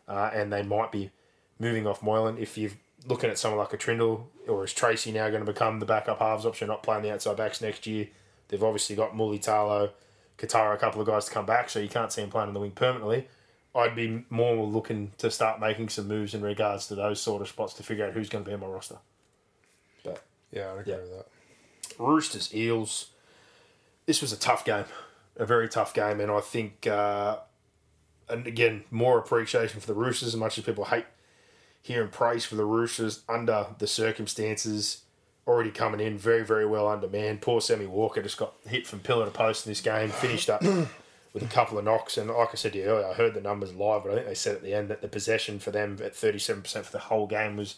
uh, 0.09 0.31
and 0.35 0.53
they 0.53 0.63
might 0.63 0.93
be 0.93 1.11
moving 1.59 1.87
off 1.87 2.03
Moylan. 2.03 2.37
If 2.39 2.59
you're 2.59 2.73
looking 3.07 3.31
at 3.31 3.39
someone 3.39 3.59
like 3.59 3.73
a 3.73 3.79
Trindall, 3.79 4.27
or 4.47 4.65
is 4.65 4.73
Tracey 4.75 5.13
now 5.13 5.29
going 5.31 5.45
to 5.45 5.51
become 5.51 5.81
the 5.81 5.87
backup 5.87 6.19
halves 6.19 6.45
option, 6.45 6.69
not 6.69 6.83
playing 6.83 7.03
the 7.03 7.13
outside 7.13 7.37
backs 7.37 7.61
next 7.63 7.87
year? 7.87 8.09
They've 8.49 8.63
obviously 8.63 8.97
got 8.97 9.17
Muli 9.17 9.39
Talo, 9.39 9.91
Katoa, 10.39 10.75
a 10.75 10.79
couple 10.79 11.01
of 11.01 11.07
guys 11.07 11.25
to 11.25 11.31
come 11.31 11.47
back, 11.47 11.71
so 11.71 11.79
you 11.81 11.89
can't 11.89 12.13
see 12.13 12.23
him 12.23 12.31
playing 12.31 12.49
on 12.49 12.55
the 12.55 12.61
wing 12.61 12.73
permanently. 12.73 13.29
I'd 13.75 13.97
be 13.97 14.25
more 14.31 14.55
looking 14.67 15.13
to 15.19 15.31
start 15.31 15.59
making 15.61 15.89
some 15.89 16.07
moves 16.09 16.35
in 16.35 16.43
regards 16.43 16.87
to 16.89 16.95
those 16.95 17.21
sort 17.21 17.43
of 17.43 17.49
spots 17.49 17.73
to 17.75 17.83
figure 17.83 18.07
out 18.07 18.13
who's 18.13 18.29
going 18.29 18.45
to 18.45 18.49
be 18.49 18.55
on 18.55 18.61
my 18.61 18.67
roster. 18.67 18.99
But 20.05 20.23
Yeah, 20.53 20.73
I'd 20.73 20.79
agree 20.81 20.93
Yeah. 20.93 20.99
with 21.01 21.17
that. 21.17 21.27
Roosters 21.99 22.55
Eels. 22.55 23.11
This 24.07 24.21
was 24.21 24.33
a 24.33 24.39
tough 24.39 24.65
game, 24.65 24.85
a 25.37 25.47
very 25.47 25.69
tough 25.69 25.93
game, 25.93 26.21
and 26.21 26.31
I 26.31 26.41
think, 26.41 26.87
uh, 26.87 27.39
and 28.29 28.47
again, 28.47 28.85
more 28.91 29.19
appreciation 29.19 29.81
for 29.81 29.87
the 29.87 29.95
Roosters. 29.95 30.29
As 30.29 30.37
much 30.37 30.59
as 30.59 30.65
people 30.65 30.87
hate 30.87 31.07
hearing 31.83 32.09
praise 32.09 32.45
for 32.45 32.57
the 32.57 32.65
Roosters 32.65 33.23
under 33.29 33.67
the 33.79 33.87
circumstances, 33.87 35.03
already 35.47 35.71
coming 35.71 36.01
in 36.01 36.19
very, 36.19 36.45
very 36.45 36.67
well 36.67 36.89
undermanned. 36.89 37.41
Poor 37.41 37.61
Sammy 37.61 37.87
Walker 37.87 38.23
just 38.23 38.37
got 38.37 38.55
hit 38.67 38.87
from 38.87 39.01
pillar 39.01 39.25
to 39.25 39.31
post 39.31 39.67
in 39.67 39.71
this 39.71 39.81
game. 39.81 40.11
Finished 40.11 40.51
up 40.51 40.63
with 41.33 41.43
a 41.43 41.47
couple 41.47 41.79
of 41.79 41.85
knocks, 41.85 42.19
and 42.19 42.31
like 42.31 42.51
I 42.53 42.57
said 42.57 42.73
to 42.73 42.79
you 42.79 42.85
earlier, 42.85 43.07
I 43.07 43.15
heard 43.15 43.35
the 43.35 43.41
numbers 43.41 43.75
live, 43.75 44.03
but 44.03 44.13
I 44.13 44.15
think 44.17 44.27
they 44.27 44.35
said 44.35 44.57
at 44.57 44.63
the 44.63 44.75
end 44.75 44.89
that 44.89 45.03
the 45.03 45.09
possession 45.09 45.59
for 45.59 45.71
them 45.71 45.99
at 46.03 46.15
thirty-seven 46.17 46.63
percent 46.63 46.87
for 46.87 46.93
the 46.93 46.99
whole 46.99 47.27
game 47.27 47.57
was 47.57 47.77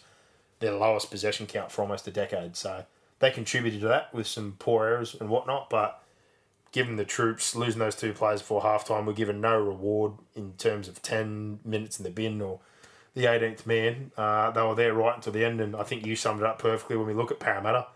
their 0.61 0.73
lowest 0.73 1.11
possession 1.11 1.47
count 1.47 1.71
for 1.71 1.83
almost 1.83 2.09
a 2.09 2.11
decade. 2.11 2.57
So 2.57 2.85
they 3.21 3.31
contributed 3.31 3.81
to 3.81 3.89
that 3.89 4.13
with 4.15 4.27
some 4.27 4.57
poor 4.59 4.87
errors 4.87 5.17
and 5.19 5.29
whatnot. 5.29 5.71
But 5.71 6.03
given 6.73 6.97
the 6.97 7.05
troops 7.05 7.55
losing 7.55 7.81
those 7.81 7.97
two 7.97 8.13
players 8.13 8.41
before 8.41 8.63
halftime, 8.63 9.05
were 9.05 9.13
given 9.13 9.41
no 9.41 9.59
reward 9.59 10.13
in 10.35 10.53
terms 10.53 10.89
of 10.89 11.03
ten 11.03 11.61
minutes 11.65 11.99
in 11.99 12.05
the 12.05 12.11
bin 12.11 12.41
or 12.41 12.61
the 13.15 13.25
18th 13.25 13.67
man. 13.67 14.13
Uh, 14.17 14.51
they 14.51 14.63
were 14.63 14.75
there 14.75 14.95
right 14.95 15.17
until 15.17 15.33
the 15.33 15.45
end, 15.45 15.61
and 15.61 15.75
I 15.75 15.83
think 15.83 16.07
you 16.07 16.15
summed 16.15 16.41
it 16.41 16.47
up 16.47 16.59
perfectly 16.59 16.97
when 16.97 17.07
we 17.07 17.15
look 17.15 17.31
at 17.31 17.41
Parramatta 17.41 17.89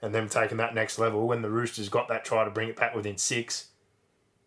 and 0.00 0.14
them 0.14 0.28
taking 0.28 0.56
that 0.58 0.74
next 0.74 0.98
level. 0.98 1.26
When 1.26 1.42
the 1.42 1.50
Roosters 1.50 1.88
got 1.88 2.08
that 2.08 2.24
try 2.24 2.44
to 2.44 2.50
bring 2.50 2.68
it 2.68 2.76
back 2.76 2.94
within 2.94 3.18
six, 3.18 3.68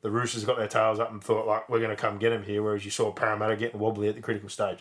the 0.01 0.11
Roosters 0.11 0.43
got 0.43 0.57
their 0.57 0.67
tails 0.67 0.99
up 0.99 1.11
and 1.11 1.23
thought 1.23 1.47
like 1.47 1.69
we're 1.69 1.79
going 1.79 1.95
to 1.95 1.95
come 1.95 2.17
get 2.17 2.29
them 2.29 2.43
here. 2.43 2.63
Whereas 2.63 2.85
you 2.85 2.91
saw 2.91 3.11
Parramatta 3.11 3.55
getting 3.55 3.79
wobbly 3.79 4.09
at 4.09 4.15
the 4.15 4.21
critical 4.21 4.49
stage. 4.49 4.79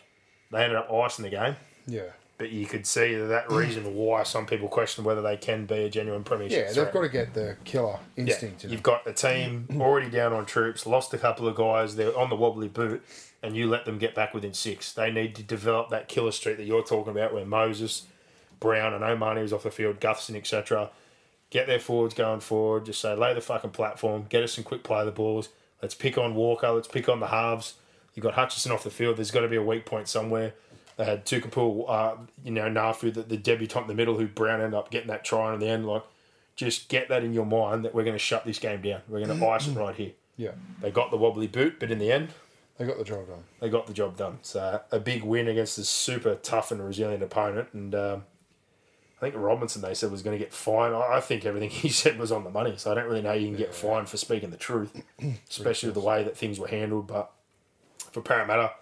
They 0.51 0.63
ended 0.63 0.77
up 0.77 0.91
icing 0.91 1.23
the 1.23 1.29
game. 1.29 1.55
Yeah. 1.85 2.11
But 2.37 2.51
you 2.51 2.65
could 2.67 2.85
see 2.85 3.15
that, 3.15 3.25
that 3.27 3.51
reason 3.51 3.95
why 3.95 4.23
some 4.23 4.45
people 4.45 4.67
question 4.67 5.03
whether 5.03 5.21
they 5.21 5.37
can 5.37 5.65
be 5.65 5.83
a 5.83 5.89
genuine 5.89 6.23
premiership. 6.23 6.57
Yeah, 6.57 6.65
they've 6.65 6.75
threat. 6.75 6.93
got 6.93 7.01
to 7.01 7.09
get 7.09 7.33
the 7.33 7.57
killer 7.63 7.99
instinct. 8.15 8.63
in 8.63 8.69
You've 8.69 8.83
got 8.83 9.07
a 9.07 9.13
team 9.13 9.67
already 9.79 10.09
down 10.09 10.33
on 10.33 10.45
troops, 10.45 10.85
lost 10.85 11.13
a 11.13 11.17
couple 11.17 11.47
of 11.47 11.55
guys, 11.55 11.95
they're 11.95 12.15
on 12.17 12.29
the 12.29 12.35
wobbly 12.35 12.67
boot, 12.67 13.03
and 13.41 13.55
you 13.55 13.67
let 13.67 13.85
them 13.85 13.97
get 13.97 14.13
back 14.13 14.33
within 14.33 14.53
six. 14.53 14.93
They 14.93 15.11
need 15.11 15.35
to 15.35 15.43
develop 15.43 15.89
that 15.89 16.07
killer 16.07 16.31
streak 16.31 16.57
that 16.57 16.65
you're 16.65 16.83
talking 16.83 17.11
about 17.11 17.33
where 17.33 17.45
Moses, 17.45 18.05
Brown, 18.59 18.93
and 18.93 19.03
Omani 19.03 19.41
was 19.41 19.53
off 19.53 19.63
the 19.63 19.71
field, 19.71 19.99
Gutherson, 19.99 20.35
etc. 20.35 20.91
Get 21.49 21.65
their 21.65 21.79
forwards 21.79 22.13
going 22.13 22.41
forward. 22.41 22.85
Just 22.85 23.01
say, 23.01 23.15
lay 23.15 23.33
the 23.33 23.41
fucking 23.41 23.71
platform, 23.71 24.25
get 24.29 24.43
us 24.43 24.53
some 24.53 24.63
quick 24.63 24.83
play 24.83 24.99
of 24.99 25.05
the 25.07 25.11
balls. 25.11 25.49
Let's 25.81 25.95
pick 25.95 26.17
on 26.17 26.35
Walker, 26.35 26.69
let's 26.69 26.87
pick 26.87 27.09
on 27.09 27.19
the 27.19 27.27
halves. 27.27 27.75
You've 28.13 28.23
got 28.23 28.33
Hutchison 28.33 28.71
off 28.71 28.83
the 28.83 28.89
field. 28.89 29.17
There's 29.17 29.29
got 29.29 29.41
to 29.41 29.47
be 29.47 29.57
a 29.57 29.61
weak 29.61 29.85
point 29.85 30.07
somewhere. 30.07 30.53
They 30.97 31.05
had 31.05 31.25
Tukapool, 31.25 31.85
uh, 31.87 32.15
you 32.43 32.51
know, 32.51 32.63
Nafu, 32.69 33.13
the, 33.13 33.21
the 33.21 33.37
debutant 33.37 33.83
in 33.83 33.87
the 33.87 33.93
middle, 33.95 34.17
who 34.17 34.27
Brown 34.27 34.59
ended 34.61 34.73
up 34.73 34.89
getting 34.91 35.07
that 35.09 35.23
try 35.23 35.53
in 35.53 35.59
the 35.59 35.67
end. 35.67 35.87
Like, 35.87 36.03
just 36.55 36.89
get 36.89 37.07
that 37.09 37.23
in 37.23 37.33
your 37.33 37.45
mind 37.45 37.85
that 37.85 37.93
we're 37.93 38.03
going 38.03 38.15
to 38.15 38.19
shut 38.19 38.45
this 38.45 38.57
game 38.57 38.81
down. 38.81 39.01
We're 39.07 39.23
going 39.23 39.39
to 39.39 39.47
ice 39.47 39.67
it 39.67 39.73
right 39.75 39.95
here. 39.95 40.11
Yeah, 40.39 40.51
They 40.81 40.91
got 40.91 41.09
the 41.09 41.17
wobbly 41.17 41.47
boot, 41.47 41.79
but 41.79 41.89
in 41.89 41.97
the 41.97 42.11
end, 42.11 42.29
they 42.77 42.85
got 42.85 42.99
the 42.99 43.03
job 43.03 43.27
done. 43.27 43.43
they 43.59 43.69
got 43.69 43.87
the 43.87 43.93
job 43.93 44.17
done. 44.17 44.37
So 44.43 44.81
a 44.91 44.99
big 44.99 45.23
win 45.23 45.47
against 45.47 45.79
a 45.79 45.83
super 45.83 46.35
tough 46.35 46.71
and 46.71 46.79
resilient 46.85 47.23
opponent. 47.23 47.69
And 47.73 47.95
um, 47.95 48.23
I 49.17 49.21
think 49.21 49.33
Robinson, 49.35 49.81
they 49.81 49.95
said, 49.95 50.11
was 50.11 50.21
going 50.21 50.37
to 50.37 50.43
get 50.43 50.53
fined. 50.53 50.93
I 50.93 51.15
I 51.15 51.21
think 51.21 51.43
everything 51.43 51.69
he 51.71 51.89
said 51.89 52.19
was 52.19 52.31
on 52.31 52.43
the 52.43 52.51
money. 52.51 52.75
So 52.77 52.91
I 52.91 52.93
don't 52.93 53.07
really 53.07 53.23
know 53.23 53.33
you 53.33 53.47
can 53.47 53.57
get 53.57 53.73
fined 53.73 54.09
for 54.09 54.17
speaking 54.17 54.51
the 54.51 54.57
truth, 54.57 55.01
especially 55.49 55.89
the 55.89 56.01
way 56.01 56.21
that 56.23 56.37
things 56.37 56.59
were 56.59 56.67
handled. 56.67 57.07
But 57.07 57.31
for 58.11 58.21
Parramatta, 58.21 58.73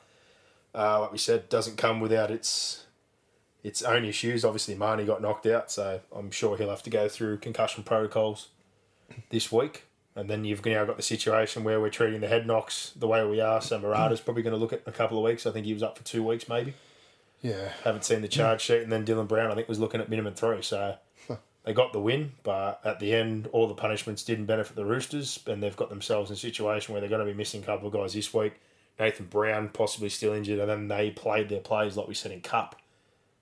uh, 0.76 1.02
like 1.02 1.12
we 1.12 1.18
said, 1.18 1.50
doesn't 1.50 1.78
come 1.78 2.00
without 2.00 2.32
its 2.32 2.86
its 3.64 3.82
own 3.82 4.06
issues. 4.06 4.46
Obviously, 4.46 4.76
Marnie 4.76 5.08
got 5.08 5.22
knocked 5.22 5.48
out, 5.48 5.72
so 5.72 6.02
I'm 6.16 6.30
sure 6.30 6.58
he'll 6.58 6.70
have 6.70 6.84
to 6.84 6.90
go 6.90 7.08
through 7.08 7.38
concussion 7.38 7.84
protocols 7.84 8.50
this 9.30 9.52
week. 9.52 9.84
And 10.16 10.30
then 10.30 10.46
you've 10.46 10.66
now 10.66 10.86
got 10.86 10.96
the 10.98 11.04
situation 11.04 11.64
where 11.64 11.82
we're 11.82 11.90
treating 11.90 12.22
the 12.22 12.28
head 12.28 12.48
knocks 12.48 12.94
the 12.96 13.08
way 13.08 13.26
we 13.26 13.42
are. 13.42 13.62
So 13.62 13.80
Marata's 13.80 14.22
probably 14.22 14.44
going 14.44 14.54
to 14.54 14.60
look 14.60 14.72
at 14.72 14.82
a 14.86 14.92
couple 14.92 15.18
of 15.18 15.26
weeks. 15.26 15.46
I 15.46 15.52
think 15.52 15.66
he 15.66 15.74
was 15.74 15.84
up 15.84 15.98
for 15.98 16.06
two 16.06 16.24
weeks, 16.24 16.48
maybe. 16.48 16.74
Yeah, 17.42 17.70
Haven't 17.84 18.06
seen 18.06 18.22
the 18.22 18.30
charge 18.30 18.62
sheet. 18.62 18.82
And 18.82 18.92
then 18.92 19.06
Dylan 19.06 19.28
Brown, 19.28 19.52
I 19.52 19.56
think, 19.56 19.68
was 19.68 19.80
looking 19.80 20.00
at 20.00 20.10
minimum 20.10 20.34
three. 20.34 20.62
So 20.62 20.96
they 21.66 21.74
got 21.74 21.92
the 21.92 22.00
win, 22.00 22.32
but 22.44 22.80
at 22.86 23.00
the 23.00 23.14
end, 23.14 23.48
all 23.52 23.68
the 23.68 23.74
punishments 23.74 24.24
didn't 24.24 24.46
benefit 24.46 24.76
the 24.78 24.86
Roosters. 24.86 25.40
And 25.48 25.62
they've 25.62 25.76
got 25.76 25.90
themselves 25.90 26.30
in 26.30 26.36
a 26.36 26.38
situation 26.38 26.94
where 26.94 27.02
they're 27.02 27.10
going 27.10 27.26
to 27.26 27.30
be 27.30 27.38
missing 27.38 27.62
a 27.62 27.66
couple 27.66 27.88
of 27.88 27.94
guys 27.94 28.14
this 28.14 28.34
week. 28.34 28.54
Nathan 29.00 29.26
Brown 29.26 29.70
possibly 29.70 30.10
still 30.10 30.34
injured. 30.34 30.60
And 30.60 30.70
then 30.70 30.88
they 30.88 31.12
played 31.12 31.50
their 31.50 31.60
plays 31.60 31.98
like 31.98 32.08
we 32.08 32.14
said 32.14 32.32
in 32.32 32.42
Cup. 32.42 32.76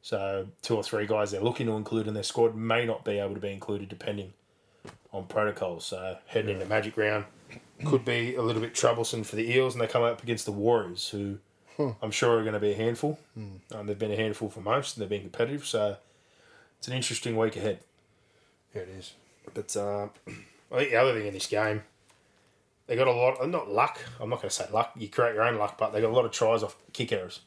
So 0.01 0.47
two 0.61 0.75
or 0.75 0.83
three 0.83 1.07
guys 1.07 1.31
they're 1.31 1.41
looking 1.41 1.67
to 1.67 1.73
include 1.73 2.07
in 2.07 2.13
their 2.13 2.23
squad 2.23 2.55
may 2.55 2.85
not 2.85 3.05
be 3.05 3.19
able 3.19 3.35
to 3.35 3.39
be 3.39 3.51
included 3.51 3.87
depending 3.89 4.33
on 5.13 5.25
protocols. 5.25 5.85
So 5.85 6.17
heading 6.27 6.55
into 6.55 6.65
Magic 6.65 6.97
Round 6.97 7.25
could 7.85 8.03
be 8.03 8.35
a 8.35 8.41
little 8.41 8.61
bit 8.61 8.73
troublesome 8.75 9.23
for 9.23 9.35
the 9.35 9.49
Eels, 9.49 9.75
and 9.75 9.81
they 9.81 9.87
come 9.87 10.03
up 10.03 10.23
against 10.23 10.45
the 10.45 10.51
Warriors, 10.51 11.09
who 11.09 11.37
I'm 12.01 12.11
sure 12.11 12.37
are 12.37 12.41
going 12.41 12.53
to 12.53 12.59
be 12.59 12.71
a 12.71 12.75
handful. 12.75 13.19
Um, 13.73 13.87
they've 13.87 13.97
been 13.97 14.11
a 14.11 14.15
handful 14.15 14.49
for 14.49 14.61
most, 14.61 14.95
and 14.95 15.01
they've 15.01 15.09
been 15.09 15.21
competitive. 15.21 15.65
So 15.65 15.97
it's 16.79 16.87
an 16.87 16.93
interesting 16.93 17.37
week 17.37 17.55
ahead. 17.55 17.79
yeah, 18.75 18.81
it 18.81 18.89
is. 18.89 19.13
But 19.53 19.75
uh, 19.77 20.07
I 20.71 20.77
think 20.77 20.89
the 20.91 20.95
other 20.97 21.13
thing 21.13 21.27
in 21.27 21.33
this 21.33 21.47
game, 21.47 21.83
they 22.87 22.95
got 22.95 23.07
a 23.07 23.11
lot, 23.11 23.39
of, 23.39 23.49
not 23.49 23.69
luck. 23.69 23.99
I'm 24.19 24.29
not 24.29 24.37
going 24.41 24.49
to 24.49 24.55
say 24.55 24.65
luck. 24.71 24.91
You 24.97 25.07
create 25.07 25.35
your 25.35 25.43
own 25.43 25.57
luck, 25.57 25.77
but 25.77 25.93
they 25.93 26.01
got 26.01 26.11
a 26.11 26.15
lot 26.15 26.25
of 26.25 26.31
tries 26.31 26.63
off 26.63 26.75
kick 26.91 27.11
errors. 27.11 27.41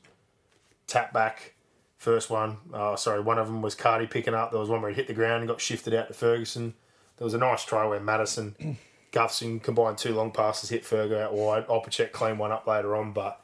Tap 0.86 1.12
back, 1.12 1.54
first 1.98 2.30
one. 2.30 2.58
Uh, 2.72 2.96
sorry, 2.96 3.20
one 3.20 3.38
of 3.38 3.46
them 3.46 3.60
was 3.60 3.74
Cardi 3.74 4.06
picking 4.06 4.34
up. 4.34 4.50
There 4.50 4.60
was 4.60 4.68
one 4.68 4.80
where 4.80 4.90
he 4.90 4.96
hit 4.96 5.08
the 5.08 5.14
ground 5.14 5.42
and 5.42 5.48
got 5.48 5.60
shifted 5.60 5.94
out 5.94 6.08
to 6.08 6.14
Ferguson. 6.14 6.74
There 7.18 7.24
was 7.24 7.34
a 7.34 7.38
nice 7.38 7.64
try 7.64 7.86
where 7.86 8.00
Madison, 8.00 8.78
Gutherson 9.12 9.62
combined 9.62 9.98
two 9.98 10.14
long 10.14 10.30
passes, 10.30 10.70
hit 10.70 10.84
Fergo 10.84 11.20
out 11.20 11.34
wide. 11.34 11.66
Opacic 11.66 12.12
cleaned 12.12 12.38
one 12.38 12.52
up 12.52 12.66
later 12.66 12.96
on, 12.96 13.12
but 13.12 13.40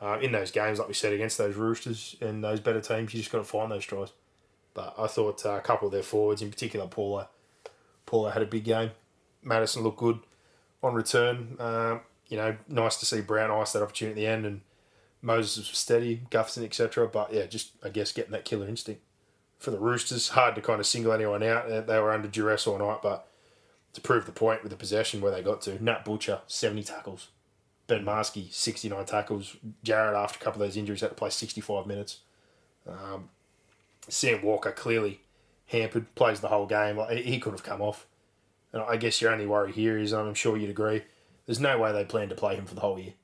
uh, 0.00 0.18
in 0.20 0.32
those 0.32 0.50
games, 0.50 0.78
like 0.78 0.88
we 0.88 0.94
said, 0.94 1.12
against 1.12 1.38
those 1.38 1.56
Roosters 1.56 2.16
and 2.20 2.42
those 2.42 2.60
better 2.60 2.80
teams, 2.80 3.14
you 3.14 3.20
just 3.20 3.32
got 3.32 3.38
to 3.38 3.44
find 3.44 3.70
those 3.70 3.84
tries. 3.84 4.12
But 4.74 4.94
I 4.98 5.06
thought 5.06 5.44
uh, 5.46 5.50
a 5.52 5.60
couple 5.60 5.86
of 5.86 5.92
their 5.92 6.02
forwards, 6.02 6.42
in 6.42 6.50
particular 6.50 6.86
Paulo, 6.86 7.28
Paulo 8.04 8.30
had 8.30 8.42
a 8.42 8.46
big 8.46 8.64
game. 8.64 8.90
Madison 9.42 9.82
looked 9.82 9.98
good 9.98 10.18
on 10.86 10.94
return. 10.94 11.56
Um, 11.58 12.00
you 12.28 12.36
know, 12.36 12.56
nice 12.68 12.96
to 12.96 13.06
see 13.06 13.20
Brown 13.20 13.50
ice 13.50 13.72
that 13.72 13.82
opportunity 13.82 14.20
at 14.20 14.24
the 14.24 14.32
end, 14.32 14.46
and 14.46 14.60
Moses 15.22 15.70
was 15.70 15.78
steady, 15.78 16.22
Gutherson, 16.30 16.64
etc. 16.64 17.06
But 17.08 17.32
yeah, 17.32 17.46
just 17.46 17.72
I 17.84 17.88
guess 17.88 18.12
getting 18.12 18.32
that 18.32 18.44
killer 18.44 18.68
instinct 18.68 19.02
for 19.58 19.70
the 19.70 19.78
Roosters. 19.78 20.30
Hard 20.30 20.54
to 20.56 20.60
kind 20.60 20.80
of 20.80 20.86
single 20.86 21.12
anyone 21.12 21.42
out. 21.42 21.70
Uh, 21.70 21.80
They 21.82 21.98
were 21.98 22.12
under 22.12 22.28
duress 22.28 22.66
all 22.66 22.78
night, 22.78 23.00
but 23.02 23.28
to 23.92 24.00
prove 24.00 24.26
the 24.26 24.32
point 24.32 24.62
with 24.62 24.70
the 24.70 24.76
possession 24.76 25.20
where 25.20 25.32
they 25.32 25.42
got 25.42 25.62
to, 25.62 25.82
Nat 25.82 26.04
Butcher 26.04 26.40
seventy 26.46 26.82
tackles, 26.82 27.28
Ben 27.86 28.04
Marsky 28.04 28.48
sixty 28.50 28.88
nine 28.88 29.06
tackles. 29.06 29.56
Jared 29.82 30.16
after 30.16 30.38
a 30.40 30.44
couple 30.44 30.62
of 30.62 30.68
those 30.68 30.76
injuries 30.76 31.00
had 31.00 31.10
to 31.10 31.14
play 31.16 31.30
sixty 31.30 31.60
five 31.60 31.86
minutes. 31.86 32.20
Um, 32.88 33.30
Sam 34.08 34.42
Walker 34.42 34.70
clearly 34.72 35.20
hampered, 35.66 36.14
plays 36.14 36.40
the 36.40 36.48
whole 36.48 36.66
game. 36.66 36.96
Like, 36.96 37.18
he 37.18 37.40
could 37.40 37.52
have 37.52 37.64
come 37.64 37.82
off. 37.82 38.06
And 38.76 38.84
I 38.86 38.96
guess 38.96 39.20
your 39.22 39.32
only 39.32 39.46
worry 39.46 39.72
here 39.72 39.96
is, 39.96 40.12
and 40.12 40.28
I'm 40.28 40.34
sure 40.34 40.56
you'd 40.56 40.68
agree, 40.70 41.02
there's 41.46 41.60
no 41.60 41.78
way 41.78 41.92
they 41.92 42.04
plan 42.04 42.28
to 42.28 42.34
play 42.34 42.56
him 42.56 42.66
for 42.66 42.74
the 42.74 42.82
whole 42.82 42.98
year. 42.98 43.14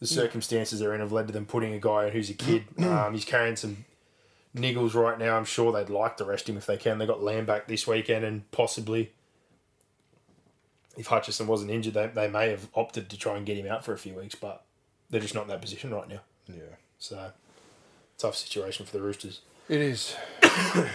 The 0.00 0.06
circumstances 0.06 0.80
they're 0.80 0.92
in 0.92 1.00
have 1.00 1.12
led 1.12 1.28
to 1.28 1.32
them 1.32 1.46
putting 1.46 1.72
a 1.72 1.78
guy 1.78 2.10
who's 2.10 2.28
a 2.28 2.34
kid. 2.34 2.64
Um, 2.82 3.14
he's 3.14 3.24
carrying 3.24 3.56
some 3.56 3.84
niggles 4.54 4.94
right 4.94 5.18
now. 5.18 5.36
I'm 5.36 5.44
sure 5.44 5.72
they'd 5.72 5.88
like 5.88 6.16
to 6.18 6.24
rest 6.24 6.48
him 6.48 6.56
if 6.56 6.66
they 6.66 6.76
can. 6.76 6.98
They 6.98 7.06
got 7.06 7.22
Lam 7.22 7.46
back 7.46 7.66
this 7.68 7.86
weekend, 7.86 8.24
and 8.24 8.50
possibly, 8.50 9.12
if 10.96 11.06
Hutchison 11.06 11.46
wasn't 11.46 11.70
injured, 11.70 11.94
they, 11.94 12.08
they 12.08 12.28
may 12.28 12.50
have 12.50 12.68
opted 12.74 13.08
to 13.10 13.16
try 13.16 13.36
and 13.36 13.46
get 13.46 13.56
him 13.56 13.66
out 13.66 13.84
for 13.84 13.92
a 13.94 13.98
few 13.98 14.14
weeks, 14.14 14.34
but 14.34 14.64
they're 15.08 15.20
just 15.20 15.34
not 15.34 15.42
in 15.42 15.48
that 15.48 15.62
position 15.62 15.94
right 15.94 16.08
now. 16.08 16.20
Yeah, 16.48 16.74
So, 16.98 17.30
tough 18.18 18.36
situation 18.36 18.84
for 18.84 18.92
the 18.92 19.00
Roosters. 19.02 19.40
it 19.68 19.80
is. 19.80 20.14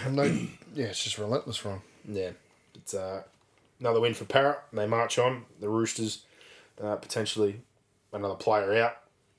and 0.06 0.20
they, 0.20 0.50
yeah, 0.76 0.88
it's 0.88 1.04
just 1.04 1.18
relentless 1.18 1.58
for 1.58 1.70
them. 1.70 1.82
Yeah, 2.10 2.30
it's 2.76 2.94
uh, 2.94 3.24
another 3.80 4.00
win 4.00 4.14
for 4.14 4.26
Parrot. 4.26 4.60
And 4.72 4.80
they 4.80 4.88
march 4.88 5.18
on. 5.18 5.46
The 5.60 5.70
Roosters 5.70 6.26
uh, 6.82 6.96
potentially 6.96 7.62
another 8.14 8.36
player 8.36 8.84
out. 8.84 8.98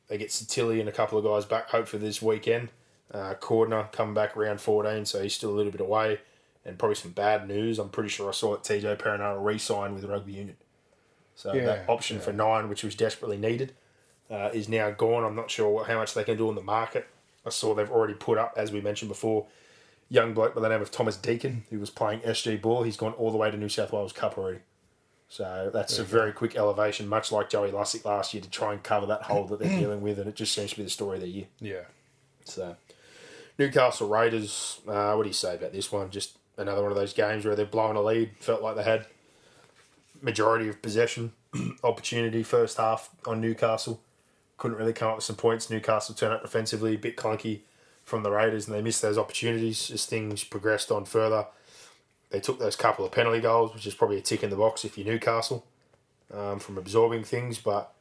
They 0.08 0.18
get 0.18 0.28
Satilli 0.30 0.80
and 0.80 0.88
a 0.88 0.92
couple 0.92 1.18
of 1.18 1.24
guys 1.24 1.44
back. 1.44 1.68
Hopefully 1.70 2.02
this 2.02 2.22
weekend. 2.22 2.70
Uh, 3.12 3.34
Cordner 3.40 3.90
coming 3.92 4.14
back 4.14 4.36
round 4.36 4.60
fourteen, 4.60 5.06
so 5.06 5.22
he's 5.22 5.34
still 5.34 5.50
a 5.50 5.56
little 5.56 5.72
bit 5.72 5.80
away. 5.80 6.20
And 6.64 6.78
probably 6.78 6.96
some 6.96 7.12
bad 7.12 7.48
news. 7.48 7.78
I'm 7.78 7.88
pretty 7.88 8.10
sure 8.10 8.28
I 8.28 8.32
saw 8.32 8.52
that 8.52 8.62
TJ 8.62 8.98
Perenara 8.98 9.42
re-signed 9.42 9.94
with 9.94 10.04
Rugby 10.04 10.32
Union. 10.32 10.56
So 11.34 11.54
Yeah, 11.54 11.64
that 11.64 11.88
option 11.88 12.20
for 12.20 12.32
nine, 12.32 12.68
which 12.68 12.82
was 12.82 12.94
desperately 12.94 13.38
needed, 13.38 13.72
uh, 14.30 14.50
is 14.52 14.68
now 14.68 14.90
gone. 14.90 15.24
I'm 15.24 15.36
not 15.36 15.50
sure 15.50 15.70
what, 15.70 15.86
how 15.86 15.96
much 15.96 16.12
they 16.12 16.24
can 16.24 16.36
do 16.36 16.48
on 16.48 16.56
the 16.56 16.62
market. 16.62 17.06
I 17.46 17.50
saw 17.50 17.74
they've 17.74 17.90
already 17.90 18.14
put 18.14 18.36
up, 18.36 18.54
as 18.56 18.72
we 18.72 18.80
mentioned 18.82 19.08
before, 19.08 19.46
young 20.08 20.34
bloke 20.34 20.54
by 20.54 20.60
the 20.60 20.68
name 20.68 20.80
of 20.80 20.90
Thomas 20.90 21.16
Deacon, 21.16 21.64
who 21.70 21.78
was 21.78 21.90
playing 21.90 22.20
SG 22.20 22.60
ball. 22.60 22.82
He's 22.82 22.96
gone 22.96 23.12
all 23.12 23.30
the 23.30 23.36
way 23.36 23.50
to 23.50 23.56
New 23.56 23.68
South 23.68 23.92
Wales 23.92 24.12
Cup 24.12 24.38
already. 24.38 24.60
So 25.30 25.70
that's 25.72 25.98
a 25.98 26.04
very 26.04 26.32
quick 26.32 26.56
elevation, 26.56 27.06
much 27.06 27.30
like 27.30 27.50
Joey 27.50 27.70
Lussick 27.70 28.04
last 28.06 28.32
year, 28.32 28.42
to 28.42 28.48
try 28.48 28.72
and 28.72 28.82
cover 28.82 29.04
that 29.06 29.22
hole 29.22 29.44
that 29.48 29.58
they're 29.58 29.68
dealing 29.80 30.00
with, 30.00 30.18
and 30.18 30.28
it 30.28 30.34
just 30.34 30.54
seems 30.54 30.70
to 30.70 30.76
be 30.78 30.82
the 30.84 30.90
story 30.90 31.16
of 31.16 31.22
the 31.22 31.28
year. 31.28 31.46
Yeah, 31.60 31.82
So, 32.44 32.76
Newcastle 33.58 34.08
Raiders, 34.08 34.80
uh, 34.88 35.12
what 35.14 35.24
do 35.24 35.28
you 35.28 35.34
say 35.34 35.56
about 35.56 35.72
this 35.72 35.92
one? 35.92 36.10
Just 36.10 36.38
another 36.56 36.80
one 36.80 36.90
of 36.90 36.96
those 36.96 37.12
games 37.12 37.44
where 37.44 37.54
they're 37.54 37.66
blowing 37.66 37.96
a 37.96 38.00
lead, 38.00 38.30
felt 38.40 38.62
like 38.62 38.76
they 38.76 38.84
had 38.84 39.04
majority 40.22 40.68
of 40.68 40.80
possession, 40.80 41.32
opportunity 41.84 42.42
first 42.42 42.78
half 42.78 43.10
on 43.26 43.40
Newcastle. 43.42 44.00
Couldn't 44.56 44.78
really 44.78 44.94
come 44.94 45.10
up 45.10 45.16
with 45.16 45.24
some 45.24 45.36
points. 45.36 45.68
Newcastle 45.68 46.14
turned 46.14 46.32
out 46.32 46.42
defensively, 46.42 46.94
a 46.94 46.98
bit 46.98 47.16
clunky 47.16 47.60
from 48.08 48.22
the 48.22 48.30
Raiders, 48.30 48.66
and 48.66 48.74
they 48.74 48.82
missed 48.82 49.02
those 49.02 49.18
opportunities 49.18 49.90
as 49.90 50.06
things 50.06 50.42
progressed 50.42 50.90
on 50.90 51.04
further. 51.04 51.46
They 52.30 52.40
took 52.40 52.58
those 52.58 52.76
couple 52.76 53.04
of 53.04 53.12
penalty 53.12 53.40
goals, 53.40 53.74
which 53.74 53.86
is 53.86 53.94
probably 53.94 54.18
a 54.18 54.22
tick 54.22 54.42
in 54.42 54.50
the 54.50 54.56
box 54.56 54.84
if 54.84 54.98
you're 54.98 55.06
Newcastle 55.06 55.64
um, 56.32 56.58
from 56.58 56.78
absorbing 56.78 57.24
things, 57.24 57.58
but 57.58 57.92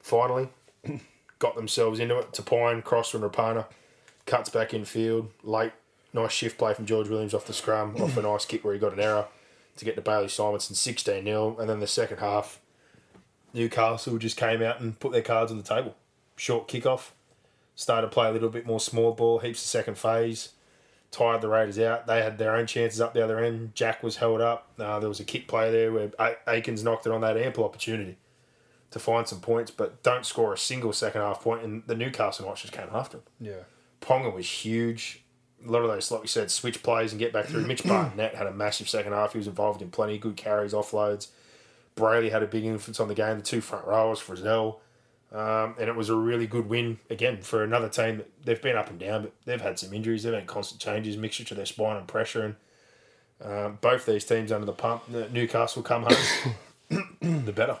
finally 0.00 0.48
got 1.38 1.56
themselves 1.56 2.00
into 2.00 2.18
it. 2.18 2.32
Tapine, 2.32 2.82
Cross 2.82 3.14
and 3.14 3.22
Rapana 3.22 3.66
cuts 4.26 4.50
back 4.50 4.74
in 4.74 4.84
field 4.84 5.30
late. 5.42 5.72
Nice 6.12 6.32
shift 6.32 6.56
play 6.56 6.72
from 6.72 6.86
George 6.86 7.08
Williams 7.08 7.34
off 7.34 7.46
the 7.46 7.52
scrum, 7.52 7.96
off 8.00 8.16
a 8.16 8.22
nice 8.22 8.46
kick 8.46 8.64
where 8.64 8.72
he 8.72 8.80
got 8.80 8.94
an 8.94 9.00
error 9.00 9.26
to 9.76 9.84
get 9.84 9.94
to 9.94 10.00
Bailey 10.00 10.26
Simonsson 10.26 10.74
16 10.74 11.24
0. 11.24 11.56
And 11.58 11.68
then 11.68 11.80
the 11.80 11.86
second 11.86 12.18
half, 12.18 12.60
Newcastle 13.52 14.18
just 14.18 14.36
came 14.36 14.62
out 14.62 14.80
and 14.80 14.98
put 14.98 15.12
their 15.12 15.22
cards 15.22 15.50
on 15.50 15.58
the 15.58 15.62
table. 15.62 15.96
Short 16.36 16.66
kickoff, 16.66 17.10
started 17.78 18.08
to 18.08 18.12
play 18.12 18.28
a 18.28 18.32
little 18.32 18.48
bit 18.48 18.66
more 18.66 18.80
small 18.80 19.12
ball, 19.12 19.38
heaps 19.38 19.62
of 19.62 19.68
second 19.68 19.96
phase, 19.96 20.48
tired 21.12 21.40
the 21.40 21.48
Raiders 21.48 21.78
out. 21.78 22.08
They 22.08 22.22
had 22.22 22.36
their 22.36 22.56
own 22.56 22.66
chances 22.66 23.00
up 23.00 23.14
the 23.14 23.22
other 23.22 23.38
end. 23.38 23.74
Jack 23.76 24.02
was 24.02 24.16
held 24.16 24.40
up. 24.40 24.72
Uh, 24.78 24.98
there 24.98 25.08
was 25.08 25.20
a 25.20 25.24
kick 25.24 25.46
play 25.46 25.70
there 25.70 25.92
where 25.92 26.10
A- 26.18 26.36
Aikens 26.48 26.82
knocked 26.82 27.06
it 27.06 27.12
on 27.12 27.20
that 27.20 27.36
ample 27.36 27.64
opportunity 27.64 28.16
to 28.90 28.98
find 28.98 29.28
some 29.28 29.38
points, 29.40 29.70
but 29.70 30.02
don't 30.02 30.26
score 30.26 30.52
a 30.52 30.58
single 30.58 30.92
second 30.92 31.20
half 31.20 31.40
point, 31.42 31.62
and 31.62 31.82
the 31.86 31.94
Night's 31.94 32.38
just 32.38 32.72
came 32.72 32.88
after 32.92 33.18
him. 33.18 33.22
yeah, 33.40 33.52
Ponga 34.00 34.34
was 34.34 34.48
huge. 34.48 35.22
a 35.64 35.70
lot 35.70 35.82
of 35.82 35.88
those, 35.88 36.10
like 36.10 36.22
we 36.22 36.26
said, 36.28 36.50
switch 36.50 36.82
plays 36.82 37.12
and 37.12 37.18
get 37.20 37.32
back 37.32 37.44
through. 37.46 37.66
Mitch 37.66 37.84
Barnett 37.86 38.34
had 38.34 38.46
a 38.48 38.52
massive 38.52 38.88
second 38.88 39.12
half. 39.12 39.32
He 39.32 39.38
was 39.38 39.46
involved 39.46 39.82
in 39.82 39.90
plenty 39.90 40.16
of 40.16 40.20
good 40.22 40.36
carries, 40.36 40.72
offloads. 40.72 41.28
Brailey 41.96 42.30
had 42.30 42.42
a 42.42 42.46
big 42.46 42.64
influence 42.64 42.98
on 43.00 43.08
the 43.08 43.14
game. 43.14 43.36
The 43.38 43.42
two 43.44 43.60
front 43.60 43.86
rowers, 43.86 44.20
Frizzell. 44.20 44.76
Um, 45.30 45.74
and 45.78 45.88
it 45.88 45.94
was 45.94 46.08
a 46.08 46.16
really 46.16 46.46
good 46.46 46.68
win, 46.68 46.98
again, 47.10 47.42
for 47.42 47.62
another 47.62 47.88
team. 47.88 48.18
that 48.18 48.44
They've 48.44 48.60
been 48.60 48.76
up 48.76 48.88
and 48.88 48.98
down, 48.98 49.22
but 49.22 49.32
they've 49.44 49.60
had 49.60 49.78
some 49.78 49.92
injuries. 49.92 50.22
They've 50.22 50.32
had 50.32 50.46
constant 50.46 50.80
changes, 50.80 51.16
mixture 51.16 51.44
to 51.44 51.54
their 51.54 51.66
spine 51.66 51.96
and 51.96 52.08
pressure. 52.08 52.56
And 53.42 53.52
um, 53.52 53.78
both 53.80 54.06
these 54.06 54.24
teams 54.24 54.50
under 54.50 54.66
the 54.66 54.72
pump, 54.72 55.08
Newcastle 55.08 55.82
come 55.82 56.04
home, 56.04 56.54
the 57.44 57.52
better. 57.52 57.78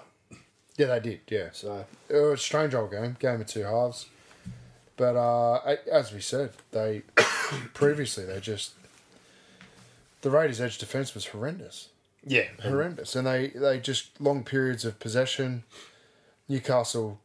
Yeah, 0.76 0.86
they 0.86 1.00
did. 1.00 1.20
Yeah, 1.28 1.48
So, 1.52 1.86
it 2.08 2.16
was 2.16 2.40
a 2.40 2.42
strange 2.42 2.74
old 2.74 2.90
game, 2.90 3.16
game 3.18 3.40
of 3.40 3.46
two 3.46 3.62
halves. 3.64 4.06
But 4.98 5.16
uh, 5.16 5.76
as 5.90 6.12
we 6.12 6.20
said, 6.20 6.50
they 6.72 7.02
previously 7.72 8.24
they 8.24 8.40
just 8.40 8.72
the 10.22 10.30
Raiders' 10.30 10.60
edge 10.60 10.76
defense 10.76 11.14
was 11.14 11.26
horrendous, 11.26 11.90
yeah. 12.26 12.48
horrendous, 12.60 13.14
and 13.14 13.26
they 13.26 13.48
they 13.48 13.78
just 13.78 14.20
long 14.20 14.42
periods 14.42 14.84
of 14.84 14.98
possession. 14.98 15.62
Newcastle 16.48 17.20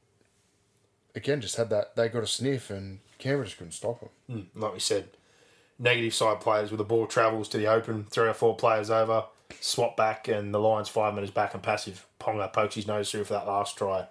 again 1.15 1.41
just 1.41 1.56
had 1.56 1.69
that 1.69 1.95
they 1.95 2.10
got 2.10 2.23
a 2.23 2.27
sniff, 2.27 2.69
and 2.69 2.99
Canberra 3.19 3.45
just 3.45 3.57
couldn't 3.57 3.73
stop 3.73 3.99
them. 3.99 4.10
Hmm, 4.30 4.60
like 4.60 4.73
we 4.73 4.80
said, 4.80 5.10
negative 5.80 6.14
side 6.14 6.40
players 6.40 6.72
where 6.72 6.77
the 6.77 6.84
ball 6.84 7.07
travels 7.07 7.48
to 7.49 7.57
the 7.57 7.68
open, 7.68 8.06
three 8.10 8.27
or 8.27 8.34
four 8.34 8.56
players 8.56 8.90
over, 8.90 9.26
swap 9.60 9.98
back, 9.98 10.27
and 10.27 10.53
the 10.53 10.60
Lions 10.60 10.90
five 10.90 11.14
metres 11.14 11.31
back 11.31 11.53
and 11.53 11.64
passive. 11.64 12.06
Ponga 12.19 12.52
pokes 12.52 12.76
his 12.76 12.88
nose 12.88 13.11
through 13.11 13.26
for 13.26 13.34
that 13.34 13.48
last 13.48 13.77
try. 13.77 14.07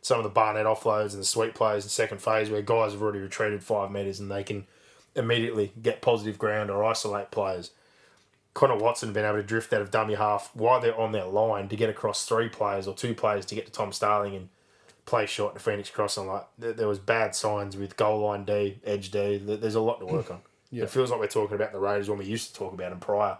Some 0.00 0.18
of 0.18 0.24
the 0.24 0.30
Barnett 0.30 0.66
offloads 0.66 1.12
and 1.12 1.20
the 1.20 1.24
sweet 1.24 1.54
plays 1.54 1.84
in 1.84 1.90
second 1.90 2.20
phase 2.20 2.50
where 2.50 2.60
guys 2.60 2.92
have 2.92 3.00
already 3.00 3.20
retreated 3.20 3.62
five 3.62 3.92
metres 3.92 4.18
and 4.18 4.28
they 4.28 4.42
can 4.42 4.66
immediately 5.14 5.72
get 5.80 6.02
positive 6.02 6.38
ground 6.38 6.70
or 6.70 6.82
isolate 6.82 7.30
players. 7.30 7.70
Connor 8.54 8.76
Watson 8.76 9.12
been 9.12 9.24
able 9.24 9.36
to 9.36 9.42
drift 9.42 9.72
out 9.72 9.80
of 9.80 9.92
dummy 9.92 10.14
half 10.14 10.50
while 10.54 10.80
they're 10.80 10.98
on 10.98 11.12
their 11.12 11.24
line 11.24 11.68
to 11.68 11.76
get 11.76 11.88
across 11.88 12.26
three 12.26 12.48
players 12.48 12.88
or 12.88 12.94
two 12.94 13.14
players 13.14 13.46
to 13.46 13.54
get 13.54 13.66
to 13.66 13.72
Tom 13.72 13.92
Starling 13.92 14.34
and 14.34 14.48
play 15.06 15.26
short 15.26 15.54
to 15.54 15.60
Phoenix 15.60 15.90
Cross. 15.90 16.16
And 16.16 16.28
like 16.28 16.46
there, 16.58 16.72
there 16.72 16.88
was 16.88 16.98
bad 16.98 17.34
signs 17.34 17.76
with 17.76 17.96
goal 17.96 18.20
line 18.26 18.44
D, 18.44 18.78
edge 18.84 19.10
D. 19.10 19.38
There- 19.38 19.56
There's 19.56 19.74
a 19.74 19.80
lot 19.80 20.00
to 20.00 20.06
work 20.06 20.30
on. 20.30 20.40
yeah. 20.70 20.84
It 20.84 20.90
feels 20.90 21.10
like 21.10 21.20
we're 21.20 21.26
talking 21.26 21.54
about 21.54 21.72
the 21.72 21.78
Raiders 21.80 22.08
when 22.08 22.18
we 22.18 22.24
used 22.24 22.48
to 22.52 22.54
talk 22.58 22.72
about 22.72 22.90
them 22.90 23.00
prior 23.00 23.38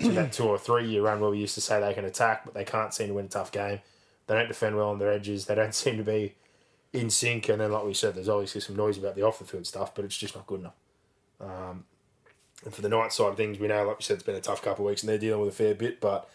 to 0.00 0.08
that 0.12 0.32
two 0.32 0.44
or 0.44 0.58
three 0.58 0.86
year 0.88 1.02
run 1.02 1.20
where 1.20 1.30
we 1.30 1.38
used 1.38 1.54
to 1.54 1.60
say 1.60 1.80
they 1.80 1.94
can 1.94 2.04
attack, 2.04 2.44
but 2.44 2.54
they 2.54 2.64
can't 2.64 2.92
seem 2.94 3.08
to 3.08 3.14
win 3.14 3.26
a 3.26 3.28
tough 3.28 3.52
game. 3.52 3.80
They 4.26 4.34
don't 4.34 4.48
defend 4.48 4.76
well 4.76 4.90
on 4.90 4.98
their 4.98 5.12
edges. 5.12 5.46
They 5.46 5.54
don't 5.54 5.74
seem 5.84 5.96
to 5.98 6.02
be 6.04 6.34
in 6.92 7.10
sync. 7.10 7.48
And 7.48 7.60
then, 7.60 7.70
like 7.72 7.84
we 7.84 7.94
said, 7.94 8.14
there's 8.14 8.28
obviously 8.28 8.60
some 8.60 8.76
noise 8.76 8.98
about 8.98 9.14
the 9.16 9.22
off 9.22 9.38
the 9.38 9.44
field 9.44 9.66
stuff, 9.66 9.94
but 9.94 10.04
it's 10.04 10.16
just 10.16 10.34
not 10.34 10.46
good 10.46 10.60
enough. 10.60 10.74
Um, 11.40 11.84
and 12.64 12.74
for 12.74 12.82
the 12.82 12.88
night 12.88 13.12
side 13.12 13.28
of 13.28 13.36
things, 13.36 13.58
we 13.58 13.68
know, 13.68 13.84
like 13.86 13.98
we 13.98 14.02
said, 14.02 14.14
it's 14.14 14.22
been 14.22 14.34
a 14.34 14.40
tough 14.40 14.60
couple 14.62 14.84
of 14.84 14.90
weeks 14.90 15.02
and 15.02 15.08
they're 15.08 15.18
dealing 15.18 15.40
with 15.40 15.48
a 15.54 15.56
fair 15.56 15.74
bit. 15.74 16.00
But 16.00 16.28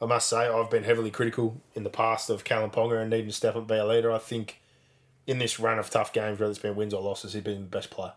I 0.00 0.06
must 0.06 0.28
say, 0.28 0.48
I've 0.48 0.70
been 0.70 0.84
heavily 0.84 1.10
critical 1.10 1.60
in 1.74 1.82
the 1.82 1.90
past 1.90 2.28
of 2.28 2.44
Kalyn 2.44 2.72
Ponga 2.72 3.00
and 3.00 3.10
needing 3.10 3.28
to 3.28 3.32
step 3.32 3.54
up 3.54 3.60
and 3.60 3.66
be 3.66 3.76
a 3.76 3.86
leader. 3.86 4.12
I 4.12 4.18
think 4.18 4.60
in 5.26 5.38
this 5.38 5.58
run 5.58 5.78
of 5.78 5.88
tough 5.90 6.12
games, 6.12 6.38
whether 6.38 6.50
it's 6.50 6.58
been 6.58 6.76
wins 6.76 6.92
or 6.92 7.02
losses, 7.02 7.32
he's 7.32 7.42
been 7.42 7.62
the 7.62 7.66
best 7.66 7.90
player. 7.90 8.12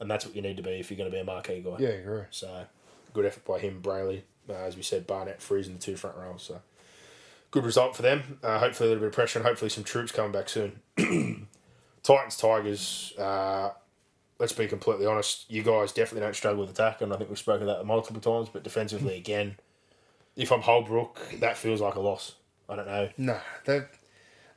And 0.00 0.10
that's 0.10 0.26
what 0.26 0.34
you 0.34 0.42
need 0.42 0.56
to 0.56 0.62
be 0.62 0.70
if 0.80 0.90
you're 0.90 0.98
going 0.98 1.10
to 1.10 1.14
be 1.14 1.20
a 1.20 1.24
marquee 1.24 1.60
guy. 1.60 1.76
Yeah, 1.78 1.88
I 1.88 1.92
agree. 1.92 2.22
So 2.30 2.64
good 3.12 3.26
effort 3.26 3.44
by 3.44 3.58
him, 3.58 3.80
Brailey. 3.82 4.22
Uh, 4.48 4.54
as 4.54 4.76
we 4.76 4.82
said, 4.82 5.06
Barnett, 5.06 5.40
Freeze 5.40 5.68
in 5.68 5.74
the 5.74 5.78
two 5.78 5.96
front 5.96 6.16
rows. 6.16 6.42
So 6.42 6.60
good 7.50 7.64
result 7.64 7.94
for 7.94 8.02
them. 8.02 8.38
Uh, 8.42 8.58
hopefully 8.58 8.88
a 8.88 8.90
little 8.90 9.02
bit 9.02 9.08
of 9.08 9.14
pressure 9.14 9.38
and 9.38 9.46
hopefully 9.46 9.68
some 9.68 9.84
troops 9.84 10.10
coming 10.10 10.32
back 10.32 10.48
soon. 10.48 10.80
Titans, 12.02 12.36
Tigers. 12.36 13.12
Uh, 13.18 13.70
let's 14.38 14.52
be 14.52 14.66
completely 14.66 15.06
honest. 15.06 15.50
You 15.50 15.62
guys 15.62 15.92
definitely 15.92 16.26
don't 16.26 16.34
struggle 16.34 16.62
with 16.62 16.70
attack, 16.70 17.02
and 17.02 17.12
I 17.12 17.16
think 17.16 17.30
we've 17.30 17.38
spoken 17.38 17.64
about 17.64 17.78
that 17.78 17.84
multiple 17.84 18.20
times. 18.20 18.48
But 18.52 18.64
defensively, 18.64 19.16
again, 19.16 19.56
if 20.40 20.50
I'm 20.50 20.62
Holbrook, 20.62 21.20
that 21.40 21.56
feels 21.56 21.80
like 21.80 21.94
a 21.96 22.00
loss. 22.00 22.34
I 22.68 22.76
don't 22.76 22.86
know. 22.86 23.08
Nah, 23.18 23.38
they 23.66 23.82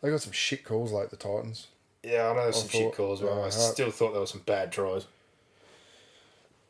they 0.01 0.09
got 0.09 0.21
some 0.21 0.31
shit 0.31 0.63
calls 0.63 0.91
like 0.91 1.09
the 1.09 1.17
Titans. 1.17 1.67
Yeah, 2.03 2.29
I 2.29 2.33
know 2.35 2.43
there's 2.43 2.57
some 2.57 2.67
thought- 2.69 2.77
shit 2.77 2.95
calls, 2.95 3.21
but 3.21 3.27
uh, 3.31 3.41
I 3.45 3.49
still 3.49 3.91
thought 3.91 4.11
there 4.11 4.19
were 4.21 4.25
some 4.27 4.41
bad 4.45 4.71
tries. 4.71 5.05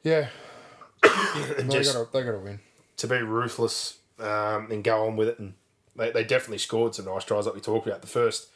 Yeah, 0.04 0.28
they 1.02 1.10
got 1.10 1.84
to 1.84 2.08
they 2.12 2.24
got 2.24 2.32
to 2.32 2.40
win. 2.40 2.60
to 2.98 3.08
be 3.08 3.18
ruthless 3.22 4.00
um, 4.20 4.70
and 4.72 4.84
go 4.84 5.06
on 5.08 5.16
with 5.16 5.30
it. 5.30 5.40
And 5.40 5.54
they, 5.96 6.12
they 6.12 6.24
definitely 6.24 6.58
scored 6.58 6.96
some 6.96 7.06
nice 7.06 7.24
tries, 7.24 7.46
like 7.46 7.56
we 7.56 7.62
talked 7.62 7.88
about. 7.88 8.02
The 8.02 8.08
first 8.08 8.50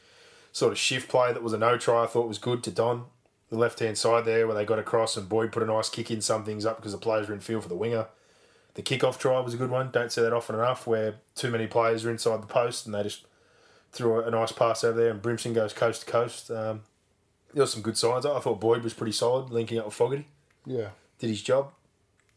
sort 0.51 0.71
of 0.71 0.77
shift 0.77 1.07
play 1.09 1.31
that 1.33 1.43
was 1.43 1.53
a 1.53 1.57
no 1.57 1.77
try, 1.77 2.03
I 2.03 2.07
thought 2.07 2.27
was 2.27 2.39
good 2.39 2.63
to 2.63 2.71
Don. 2.71 3.05
The 3.49 3.57
left 3.57 3.79
hand 3.79 3.97
side 3.97 4.25
there, 4.25 4.45
where 4.45 4.55
they 4.55 4.65
got 4.65 4.79
across 4.79 5.15
and 5.15 5.29
Boyd 5.29 5.53
put 5.53 5.63
a 5.63 5.65
nice 5.65 5.87
kick 5.89 6.11
in 6.11 6.19
some 6.19 6.43
things 6.43 6.65
up 6.65 6.77
because 6.77 6.91
the 6.91 6.97
players 6.97 7.29
were 7.29 7.33
in 7.33 7.39
field 7.39 7.63
for 7.63 7.69
the 7.69 7.75
winger. 7.75 8.07
The 8.77 8.83
kick-off 8.83 9.17
try 9.17 9.39
was 9.39 9.55
a 9.55 9.57
good 9.57 9.71
one. 9.71 9.89
Don't 9.89 10.11
see 10.11 10.21
that 10.21 10.33
often 10.33 10.53
enough, 10.53 10.85
where 10.85 11.15
too 11.33 11.49
many 11.49 11.65
players 11.65 12.05
are 12.05 12.11
inside 12.11 12.43
the 12.43 12.47
post 12.47 12.85
and 12.85 12.93
they 12.93 13.01
just 13.01 13.25
threw 13.91 14.21
a, 14.21 14.29
nice 14.29 14.51
pass 14.51 14.83
over 14.83 15.01
there 15.01 15.09
and 15.09 15.19
Brimson 15.19 15.55
goes 15.55 15.73
coast 15.73 16.05
to 16.05 16.11
coast. 16.11 16.51
Um, 16.51 16.81
there 17.55 17.63
were 17.63 17.67
some 17.67 17.81
good 17.81 17.97
signs. 17.97 18.23
I 18.23 18.39
thought 18.39 18.61
Boyd 18.61 18.83
was 18.83 18.93
pretty 18.93 19.13
solid, 19.13 19.49
linking 19.49 19.79
up 19.79 19.85
with 19.85 19.95
Fogarty 19.95 20.27
Yeah, 20.67 20.89
did 21.17 21.31
his 21.31 21.41
job. 21.41 21.71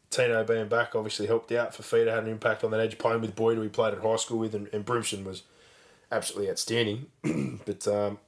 Tino 0.08 0.42
being 0.42 0.66
back 0.68 0.94
obviously 0.94 1.26
helped 1.26 1.52
out. 1.52 1.74
Fifita 1.74 2.10
had 2.10 2.24
an 2.24 2.30
impact 2.30 2.64
on 2.64 2.70
that 2.70 2.80
edge, 2.80 2.96
playing 2.96 3.20
with 3.20 3.36
Boyd, 3.36 3.58
who 3.58 3.62
he 3.62 3.68
played 3.68 3.92
at 3.92 4.00
high 4.00 4.16
school 4.16 4.38
with, 4.38 4.54
and, 4.54 4.66
and 4.72 4.86
Brimson 4.86 5.24
was 5.24 5.42
absolutely 6.10 6.50
outstanding. 6.50 7.08
but 7.66 7.86
um, 7.86 8.18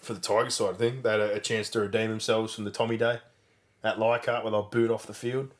for 0.00 0.14
the 0.14 0.20
Tigers 0.20 0.54
side 0.54 0.70
of 0.70 0.78
thing, 0.78 1.02
they 1.02 1.10
had 1.10 1.20
a, 1.20 1.34
a 1.34 1.40
chance 1.40 1.68
to 1.68 1.80
redeem 1.80 2.08
themselves 2.08 2.54
from 2.54 2.64
the 2.64 2.70
Tommy 2.70 2.96
Day 2.96 3.18
at 3.84 3.98
Leichhardt 3.98 4.42
where 4.42 4.52
they'll 4.52 4.62
boot 4.62 4.90
off 4.90 5.06
the 5.06 5.12
field. 5.12 5.52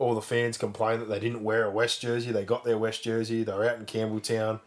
All 0.00 0.14
the 0.14 0.20
fans 0.20 0.58
complained 0.58 1.02
that 1.02 1.08
they 1.08 1.20
didn't 1.20 1.44
wear 1.44 1.64
a 1.64 1.70
West 1.70 2.00
jersey. 2.00 2.32
They 2.32 2.44
got 2.44 2.64
their 2.64 2.78
West 2.78 3.04
jersey. 3.04 3.44
They 3.44 3.52
were 3.52 3.68
out 3.68 3.78
in 3.78 3.86
Campbelltown 3.86 4.58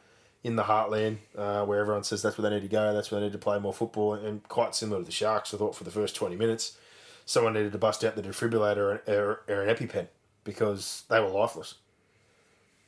in 0.43 0.55
the 0.55 0.63
heartland 0.63 1.17
uh, 1.37 1.65
where 1.65 1.79
everyone 1.79 2.03
says 2.05 2.21
that's 2.21 2.37
where 2.37 2.49
they 2.49 2.55
need 2.55 2.61
to 2.61 2.69
go. 2.69 2.93
That's 2.93 3.11
where 3.11 3.19
they 3.19 3.27
need 3.27 3.33
to 3.33 3.39
play 3.39 3.59
more 3.59 3.73
football. 3.73 4.13
And 4.13 4.47
quite 4.47 4.75
similar 4.75 5.01
to 5.01 5.05
the 5.05 5.11
Sharks, 5.11 5.53
I 5.53 5.57
thought, 5.57 5.75
for 5.75 5.83
the 5.83 5.91
first 5.91 6.15
20 6.15 6.37
minutes 6.37 6.77
someone 7.25 7.53
needed 7.53 7.71
to 7.71 7.77
bust 7.77 8.03
out 8.03 8.15
the 8.15 8.21
defibrillator 8.21 8.77
or, 8.77 9.01
or, 9.07 9.41
or 9.47 9.63
an 9.63 9.75
EpiPen 9.75 10.07
because 10.43 11.03
they 11.09 11.19
were 11.19 11.29
lifeless. 11.29 11.75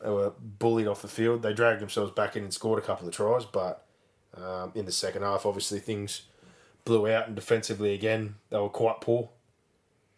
They 0.02 0.10
were 0.10 0.34
bullied 0.40 0.88
off 0.88 1.02
the 1.02 1.08
field. 1.08 1.42
They 1.42 1.54
dragged 1.54 1.82
themselves 1.82 2.12
back 2.12 2.36
in 2.36 2.44
and 2.44 2.54
scored 2.54 2.80
a 2.84 2.86
couple 2.86 3.08
of 3.08 3.14
tries, 3.14 3.46
but 3.46 3.86
um, 4.36 4.72
in 4.76 4.86
the 4.86 4.92
second 4.92 5.22
half, 5.22 5.46
obviously 5.46 5.80
things 5.80 6.24
blew 6.84 7.10
out, 7.10 7.28
and 7.28 7.36
defensively 7.36 7.94
again 7.94 8.36
they 8.50 8.60
were 8.60 8.70
quite 8.70 9.02
poor, 9.02 9.30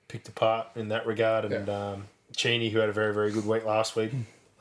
picked 0.08 0.28
apart 0.28 0.68
in 0.76 0.90
that 0.90 1.06
regard. 1.06 1.46
And 1.46 1.70
um, 1.70 2.06
Cheney, 2.38 2.70
who 2.70 2.80
had 2.80 2.88
a 2.88 2.94
very 2.94 3.14
very 3.14 3.32
good 3.32 3.46
week 3.46 3.66
last 3.66 3.96
week, 3.98 4.12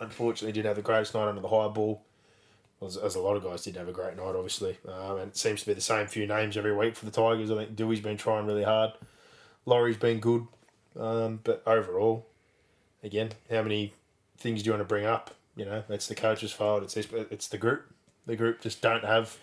unfortunately 0.01 0.53
didn't 0.53 0.67
have 0.67 0.77
the 0.77 0.83
greatest 0.83 1.15
night 1.15 1.29
under 1.29 1.41
the 1.41 1.49
high 1.49 1.69
ball. 1.69 2.03
As, 2.85 2.97
as 2.99 3.15
a 3.15 3.21
lot 3.21 3.37
of 3.37 3.43
guys 3.45 3.63
did 3.63 3.77
have 3.77 3.89
a 3.89 3.93
great 3.93 4.17
night, 4.17 4.35
obviously, 4.35 4.77
um, 4.87 5.17
and 5.19 5.29
it 5.31 5.37
seems 5.37 5.61
to 5.61 5.67
be 5.67 5.73
the 5.73 5.81
same 5.81 6.07
few 6.09 6.27
names 6.27 6.57
every 6.59 6.77
week 6.77 6.95
for 6.95 7.07
the 7.07 7.11
Tigers. 7.11 7.51
I 7.51 7.55
think 7.57 7.75
Dewey's 7.77 8.01
been 8.01 8.19
trying 8.19 8.45
really 8.47 8.65
hard. 8.65 8.93
Laurie's 9.65 9.97
been 9.97 10.21
good, 10.21 10.47
um, 10.99 11.41
but 11.43 11.63
overall, 11.67 12.27
again, 13.03 13.31
how 13.51 13.63
many 13.63 13.95
things 14.37 14.63
do 14.63 14.67
you 14.69 14.73
want 14.73 14.83
to 14.83 14.87
bring 14.87 15.07
up? 15.07 15.35
You 15.57 15.65
know, 15.65 15.85
it's 15.89 16.07
the 16.07 16.15
coach's 16.15 16.53
fault. 16.53 16.83
It's 16.83 16.93
this, 16.95 17.09
it's 17.31 17.49
the 17.49 17.57
group. 17.57 17.87
The 18.27 18.37
group 18.37 18.61
just 18.61 18.83
don't 18.83 19.05
have. 19.05 19.39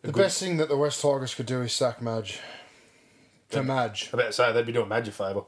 the 0.00 0.12
best 0.12 0.40
thing 0.40 0.56
that 0.56 0.68
the 0.70 0.76
West 0.76 1.02
Tigers 1.02 1.34
could 1.34 1.46
do 1.46 1.60
is 1.60 1.72
sack 1.74 2.00
Madge. 2.00 2.40
To 3.50 3.62
Madge. 3.62 4.08
I 4.12 4.16
about 4.16 4.26
to 4.28 4.32
say 4.32 4.52
they'd 4.52 4.64
be 4.66 4.72
doing 4.72 4.88
Madge 4.88 5.08
a 5.08 5.12
favour. 5.12 5.42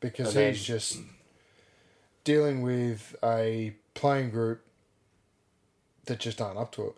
because 0.00 0.28
And 0.28 0.36
then- 0.36 0.52
he's 0.54 0.64
just 0.64 0.98
dealing 2.24 2.62
with 2.62 3.16
a 3.22 3.74
playing 3.94 4.30
group 4.30 4.62
that 6.06 6.18
just 6.18 6.40
aren't 6.40 6.58
up 6.58 6.72
to 6.72 6.86
it. 6.88 6.94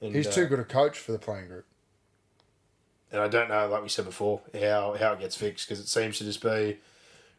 And, 0.00 0.14
He's 0.14 0.26
uh, 0.26 0.32
too 0.32 0.46
good 0.46 0.58
a 0.60 0.64
coach 0.64 0.98
for 0.98 1.12
the 1.12 1.18
playing 1.18 1.48
group. 1.48 1.64
and 3.12 3.20
I 3.20 3.28
don't 3.28 3.48
know, 3.48 3.66
like 3.68 3.82
we 3.82 3.88
said 3.88 4.04
before, 4.04 4.40
how 4.60 4.94
how 4.98 5.12
it 5.12 5.20
gets 5.20 5.36
fixed 5.36 5.66
because 5.68 5.80
it 5.80 5.88
seems 5.88 6.18
to 6.18 6.24
just 6.24 6.42
be, 6.42 6.78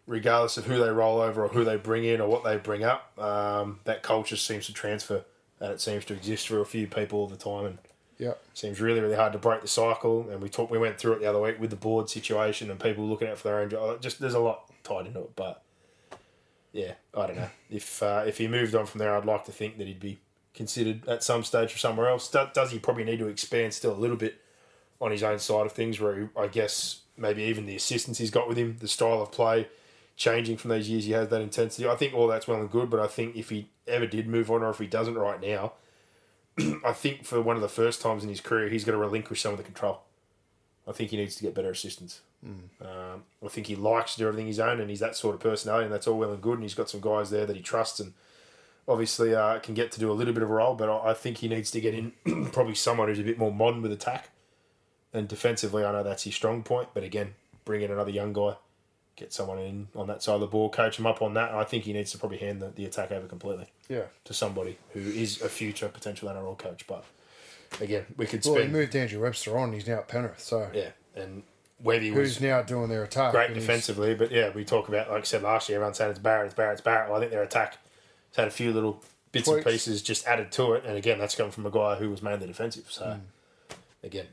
regardless 0.08 0.58
of 0.58 0.66
who 0.66 0.80
they 0.80 0.90
roll 0.90 1.20
over 1.22 1.44
or 1.46 1.50
who 1.50 1.64
they 1.64 1.78
bring 1.78 2.04
in 2.04 2.20
or 2.22 2.28
what 2.28 2.44
they 2.44 2.58
bring 2.58 2.84
up, 2.84 3.18
um, 3.20 3.80
that 3.84 4.02
culture 4.04 4.36
seems 4.38 4.66
to 4.68 4.74
transfer 4.74 5.24
and 5.60 5.72
it 5.72 5.82
seems 5.82 6.06
to 6.06 6.14
exist 6.14 6.48
for 6.48 6.60
a 6.62 6.66
few 6.66 6.88
people 6.88 7.20
all 7.20 7.28
the 7.28 7.36
time 7.38 7.66
and 7.66 7.78
Yeah. 8.18 8.34
seems 8.54 8.80
really 8.82 9.00
really 9.02 9.16
hard 9.16 9.34
to 9.34 9.40
break 9.40 9.62
the 9.62 9.68
cycle. 9.68 10.30
And 10.30 10.42
we 10.42 10.50
talked, 10.50 10.72
we 10.72 10.78
went 10.80 10.98
through 10.98 11.14
it 11.14 11.20
the 11.20 11.26
other 11.28 11.42
week 11.42 11.60
with 11.60 11.70
the 11.70 11.76
board 11.76 12.10
situation 12.10 12.72
and 12.72 12.80
people 12.80 13.06
looking 13.06 13.28
out 13.28 13.38
for 13.38 13.48
their 13.50 13.60
own 13.60 13.70
job. 13.70 14.02
Just 14.02 14.20
there's 14.20 14.34
a 14.34 14.40
lot 14.40 14.72
tied 14.84 15.06
into 15.08 15.20
it, 15.20 15.36
but 15.36 15.62
yeah, 16.78 16.94
I 17.16 17.26
don't 17.28 17.36
know 17.38 17.50
if 17.72 18.04
uh, 18.04 18.24
if 18.28 18.38
he 18.38 18.48
moved 18.48 18.76
on 18.76 18.86
from 18.86 19.00
there, 19.00 19.16
I'd 19.18 19.26
like 19.26 19.46
to 19.46 19.52
think 19.52 19.80
that 19.80 19.88
he'd 19.88 20.00
be 20.00 20.20
considered 20.54 21.08
at 21.08 21.24
some 21.24 21.44
stage 21.44 21.72
for 21.72 21.78
somewhere 21.80 22.08
else. 22.08 22.30
Do- 22.30 22.50
Does 22.54 22.72
he 22.72 22.78
probably 22.80 23.04
need 23.04 23.20
to 23.20 23.28
expand 23.28 23.74
still 23.74 23.94
a 23.94 23.98
little 23.98 24.16
bit 24.16 24.40
on 25.02 25.12
his 25.12 25.24
own 25.24 25.40
side 25.40 25.66
of 25.66 25.72
things, 25.72 26.00
where 26.00 26.20
he, 26.20 26.28
I 26.38 26.48
guess 26.48 27.02
maybe 27.18 27.42
even 27.44 27.66
the 27.66 27.76
assistance 27.76 28.20
he's 28.20 28.30
got 28.32 28.48
with 28.48 28.58
him, 28.58 28.78
the 28.80 28.88
style 28.88 29.22
of 29.22 29.32
play 29.32 29.68
changing 30.16 30.58
from 30.58 30.72
these 30.72 30.90
years, 30.90 31.06
he 31.06 31.12
has 31.14 31.30
that 31.30 31.42
intensity. 31.42 31.88
I 31.88 31.96
think 31.96 32.14
all 32.14 32.28
that's 32.28 32.48
well 32.48 32.60
and 32.60 32.70
good, 32.72 32.90
but 32.90 33.00
I 33.00 33.08
think 33.08 33.36
if 33.36 33.50
he 33.50 33.70
ever 33.88 34.08
did 34.08 34.28
move 34.28 34.50
on, 34.52 34.64
or 34.64 34.70
if 34.70 34.78
he 34.80 34.88
doesn't 34.88 35.16
right 35.16 35.42
now, 35.42 35.74
I 36.86 36.94
think 36.94 37.24
for 37.26 37.42
one 37.42 37.56
of 37.56 37.62
the 37.62 37.70
first 37.70 38.02
times 38.02 38.24
in 38.24 38.30
his 38.30 38.42
career, 38.42 38.70
he's 38.70 38.84
going 38.84 38.98
to 38.98 39.04
relinquish 39.04 39.42
some 39.42 39.52
of 39.52 39.58
the 39.58 39.64
control. 39.64 40.02
I 40.88 40.92
think 40.94 41.10
he 41.12 41.18
needs 41.18 41.36
to 41.36 41.44
get 41.44 41.54
better 41.54 41.70
assistance. 41.72 42.22
Um, 42.46 43.24
I 43.44 43.48
think 43.50 43.68
he 43.68 43.76
likes 43.76 44.14
to 44.14 44.20
do 44.20 44.28
everything 44.28 44.48
his 44.48 44.60
own, 44.60 44.80
and 44.80 44.90
he's 44.90 45.00
that 45.02 45.16
sort 45.16 45.36
of 45.36 45.42
personality, 45.42 45.86
and 45.86 45.94
that's 45.94 46.08
all 46.08 46.18
well 46.18 46.32
and 46.32 46.42
good. 46.42 46.54
And 46.54 46.64
he's 46.64 46.76
got 46.76 46.90
some 46.90 47.02
guys 47.02 47.30
there 47.30 47.46
that 47.46 47.56
he 47.56 47.62
trusts, 47.62 48.00
and 48.00 48.14
obviously 48.88 49.36
uh, 49.36 49.60
can 49.60 49.74
get 49.74 49.92
to 49.94 50.00
do 50.00 50.12
a 50.12 50.14
little 50.14 50.34
bit 50.34 50.44
of 50.44 50.50
a 50.50 50.54
role. 50.54 50.76
But 50.76 50.90
I, 50.90 51.10
I 51.10 51.14
think 51.14 51.38
he 51.40 51.48
needs 51.50 51.72
to 51.72 51.82
get 51.82 51.94
in 51.94 52.14
probably 52.54 52.76
someone 52.76 53.08
who's 53.10 53.20
a 53.20 53.24
bit 53.24 53.38
more 53.38 53.52
modern 53.54 53.82
with 53.82 53.92
attack, 53.92 54.30
and 55.14 55.28
defensively, 55.28 55.84
I 55.84 55.92
know 55.92 56.04
that's 56.04 56.24
his 56.24 56.36
strong 56.36 56.64
point. 56.64 56.90
But 56.94 57.04
again, 57.04 57.34
bring 57.66 57.82
in 57.82 57.92
another 57.92 58.12
young 58.12 58.32
guy, 58.32 58.56
get 59.18 59.34
someone 59.34 59.58
in 59.60 59.88
on 59.96 60.08
that 60.08 60.24
side 60.24 60.36
of 60.36 60.42
the 60.42 60.48
ball, 60.48 60.70
coach 60.70 61.00
him 61.00 61.06
up 61.08 61.22
on 61.22 61.34
that. 61.34 61.52
I 61.54 61.64
think 61.66 61.84
he 61.84 61.92
needs 61.94 62.12
to 62.12 62.18
probably 62.18 62.38
hand 62.38 62.62
the, 62.62 62.70
the 62.70 62.86
attack 62.86 63.12
over 63.12 63.28
completely 63.28 63.66
Yeah. 63.90 64.04
to 64.26 64.34
somebody 64.34 64.78
who 64.94 65.00
is 65.02 65.42
a 65.42 65.50
future 65.50 65.90
potential 65.90 66.30
NRL 66.30 66.58
coach. 66.58 66.86
But 66.88 67.04
again, 67.82 68.06
we 68.18 68.26
could 68.26 68.44
Well, 68.46 68.56
he 68.62 68.68
moved 68.68 68.96
Andrew 68.96 69.22
Webster 69.22 69.58
on. 69.58 69.74
He's 69.74 69.88
now 69.88 70.00
at 70.00 70.08
Penrith. 70.08 70.40
So 70.40 70.70
yeah, 70.74 70.90
and 71.16 71.44
Webby 71.82 72.12
was 72.12 72.20
who's 72.36 72.42
now 72.42 72.62
doing 72.62 72.90
their 72.90 73.04
attack? 73.04 73.32
great 73.32 73.48
and 73.48 73.56
he's- 73.56 73.66
defensively, 73.66 74.16
but 74.16 74.32
yeah, 74.32 74.50
we 74.50 74.66
talk 74.66 74.88
about 74.88 75.10
like 75.10 75.22
I 75.22 75.24
said 75.24 75.44
last 75.44 75.70
year, 75.70 75.78
everyone 75.78 75.94
saying 75.94 76.12
it's 76.12 76.20
Barrett, 76.20 76.48
it's 76.48 76.56
Barrett, 76.56 76.74
it's 76.74 76.82
Barrett. 76.82 77.10
Well, 77.10 77.18
I 77.18 77.20
think 77.22 77.32
their 77.32 77.44
attack 77.44 77.74
has 78.30 78.36
had 78.38 78.48
a 78.48 78.52
few 78.52 78.72
little 78.74 79.04
bits 79.32 79.48
Tweaks. 79.48 79.66
and 79.66 79.72
pieces 79.74 80.02
just 80.02 80.26
added 80.28 80.52
to 80.54 80.74
it, 80.74 80.86
and 80.86 80.98
again, 80.98 81.20
that's 81.20 81.36
coming 81.36 81.52
from 81.52 81.66
a 81.66 81.72
guy 81.72 81.96
who 81.96 82.10
was 82.10 82.22
mainly 82.22 82.48
defensive. 82.48 82.86
So 82.90 83.20
again, 84.04 84.28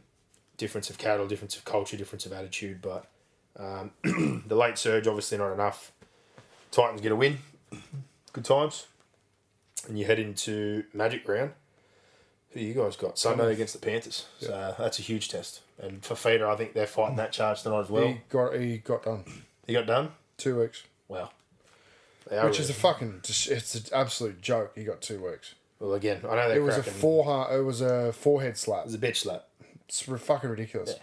difference 0.57 0.89
of 0.91 0.99
cattle, 0.99 1.27
difference 1.27 1.57
of 1.57 1.65
culture, 1.65 1.97
difference 1.97 2.27
of 2.27 2.33
attitude, 2.33 2.81
but 2.81 3.07
um, 3.59 3.91
the 4.47 4.57
late 4.57 4.79
surge 4.79 5.07
obviously 5.07 5.39
not 5.39 5.53
enough. 5.53 5.93
Titans 6.71 7.01
get 7.01 7.13
a 7.13 7.17
win, 7.17 7.39
good 8.33 8.45
times, 8.45 8.87
and 9.89 9.99
you 9.99 10.05
head 10.07 10.19
into 10.19 10.85
Magic 10.93 11.29
Round. 11.29 11.53
Who 12.55 12.61
you 12.61 12.73
guys 12.75 12.97
got 12.97 13.19
Sunday 13.19 13.53
against 13.53 13.73
the 13.75 13.81
Panthers? 13.85 14.27
So 14.39 14.75
that's 14.79 14.99
a 14.99 15.03
huge 15.03 15.29
test. 15.29 15.61
And 15.79 16.05
for 16.05 16.15
Feeder, 16.15 16.49
I 16.49 16.55
think 16.57 16.73
they're 16.73 16.87
fighting 16.87 17.17
that 17.17 17.33
charge 17.33 17.63
tonight 17.63 17.81
as 17.81 17.91
well. 17.91 18.07
He 18.07 18.21
got 18.31 18.55
he 18.55 18.79
got 18.79 19.03
done 19.03 19.25
He 19.67 19.73
got 19.73 19.87
done. 19.87 20.13
two 20.39 20.61
weeks, 20.61 20.85
Wow. 21.09 21.31
Which 22.31 22.59
is 22.59 22.71
a 22.71 22.75
fucking 22.75 23.21
it's 23.25 23.75
an 23.75 23.83
absolute 23.93 24.41
joke. 24.41 24.73
He 24.77 24.85
got 24.85 25.03
two 25.03 25.23
weeks. 25.23 25.55
well 25.79 25.93
again. 25.95 26.21
I 26.29 26.35
know 26.37 26.51
It 26.51 26.63
was 26.63 26.79
a 26.79 26.83
four 26.83 27.49
it 27.53 27.63
was 27.63 27.81
a 27.83 28.13
forehead 28.13 28.57
slap. 28.57 28.81
It 28.83 28.87
was 28.87 28.95
a 28.95 28.99
bitch 28.99 29.17
slap. 29.17 29.47
It's 29.89 30.01
fucking 30.01 30.49
ridiculous. 30.49 30.95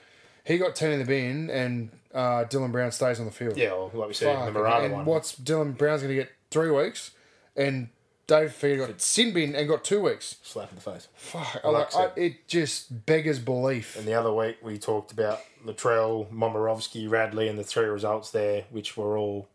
He 0.43 0.57
got 0.57 0.73
ten 0.75 0.91
in 0.91 0.99
the 0.99 1.05
bin, 1.05 1.51
and 1.51 1.91
uh, 2.15 2.45
Dylan 2.45 2.71
Brown 2.71 2.91
stays 2.91 3.19
on 3.19 3.27
the 3.27 3.31
field. 3.31 3.57
Yeah, 3.57 3.73
well, 3.73 3.91
like 3.93 4.07
we 4.07 4.13
said, 4.15 4.35
Fuck. 4.35 4.45
the 4.45 4.51
Murata 4.51 4.85
and 4.85 4.93
one. 4.95 5.05
what's 5.05 5.35
Dylan 5.35 5.77
Brown's 5.77 6.01
going 6.01 6.15
to 6.15 6.19
get 6.21 6.31
three 6.49 6.71
weeks, 6.71 7.11
and 7.55 7.89
Dave 8.31 8.53
Feeder 8.53 8.87
got 8.87 9.01
sin 9.01 9.33
bin 9.33 9.57
and 9.57 9.67
got 9.67 9.83
two 9.83 9.99
weeks. 9.99 10.37
slap 10.41 10.69
in 10.69 10.75
the 10.75 10.81
face. 10.81 11.09
Fuck, 11.15 11.65
Like 11.65 11.93
like, 11.93 12.17
I 12.17 12.19
it 12.19 12.47
just 12.47 13.05
beggars 13.05 13.39
belief. 13.39 13.97
And 13.97 14.07
the 14.07 14.13
other 14.13 14.31
week 14.31 14.55
we 14.61 14.77
talked 14.77 15.11
about 15.11 15.41
Latrell, 15.65 16.31
Momorovsky, 16.31 17.09
Radley, 17.09 17.49
and 17.49 17.59
the 17.59 17.63
three 17.65 17.87
results 17.87 18.31
there, 18.31 18.63
which 18.69 18.95
were 18.95 19.17
all, 19.17 19.49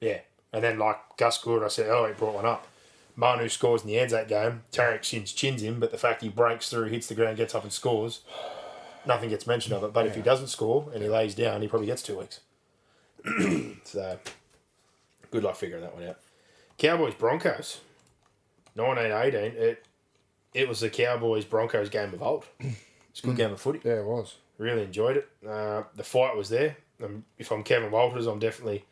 yeah. 0.00 0.20
And 0.52 0.62
then 0.62 0.78
like 0.78 0.98
Gus 1.16 1.42
Gould, 1.42 1.64
I 1.64 1.68
said, 1.68 1.90
oh, 1.90 2.06
he 2.06 2.12
brought 2.12 2.36
one 2.36 2.46
up. 2.46 2.68
Manu 3.16 3.48
scores 3.48 3.82
in 3.82 3.88
the 3.88 3.98
Anzac 3.98 4.28
game. 4.28 4.62
Tariq 4.70 5.02
shins 5.02 5.32
chins 5.32 5.60
him, 5.60 5.80
but 5.80 5.90
the 5.90 5.98
fact 5.98 6.22
he 6.22 6.28
breaks 6.28 6.70
through, 6.70 6.84
hits 6.84 7.08
the 7.08 7.16
ground, 7.16 7.38
gets 7.38 7.56
up 7.56 7.64
and 7.64 7.72
scores, 7.72 8.20
nothing 9.04 9.30
gets 9.30 9.48
mentioned 9.48 9.74
of 9.74 9.82
it. 9.82 9.92
But 9.92 10.06
if 10.06 10.14
he 10.14 10.22
doesn't 10.22 10.46
score 10.46 10.88
and 10.94 11.02
he 11.02 11.08
lays 11.08 11.34
down, 11.34 11.60
he 11.60 11.66
probably 11.66 11.88
gets 11.88 12.02
two 12.04 12.20
weeks. 12.20 12.38
so, 13.84 14.20
good 15.32 15.42
luck 15.42 15.56
figuring 15.56 15.82
that 15.82 15.92
one 15.96 16.04
out. 16.04 16.18
Cowboys 16.78 17.14
Broncos, 17.14 17.80
nineteen 18.76 19.12
eighteen. 19.12 19.52
It 19.56 19.86
it 20.54 20.68
was 20.68 20.80
the 20.80 20.90
Cowboys 20.90 21.44
Broncos 21.44 21.88
game 21.88 22.14
of 22.14 22.22
old. 22.22 22.44
It's 23.10 23.20
a 23.22 23.26
good 23.26 23.36
game 23.36 23.52
of 23.52 23.60
footy. 23.60 23.80
Yeah, 23.84 24.00
it 24.00 24.06
was. 24.06 24.36
Really 24.58 24.82
enjoyed 24.82 25.16
it. 25.16 25.28
Uh, 25.46 25.82
the 25.94 26.04
fight 26.04 26.36
was 26.36 26.48
there. 26.48 26.76
Um, 27.02 27.24
if 27.38 27.50
I'm 27.50 27.62
Kevin 27.62 27.90
Walters, 27.90 28.26
I'm 28.26 28.38
definitely 28.38 28.84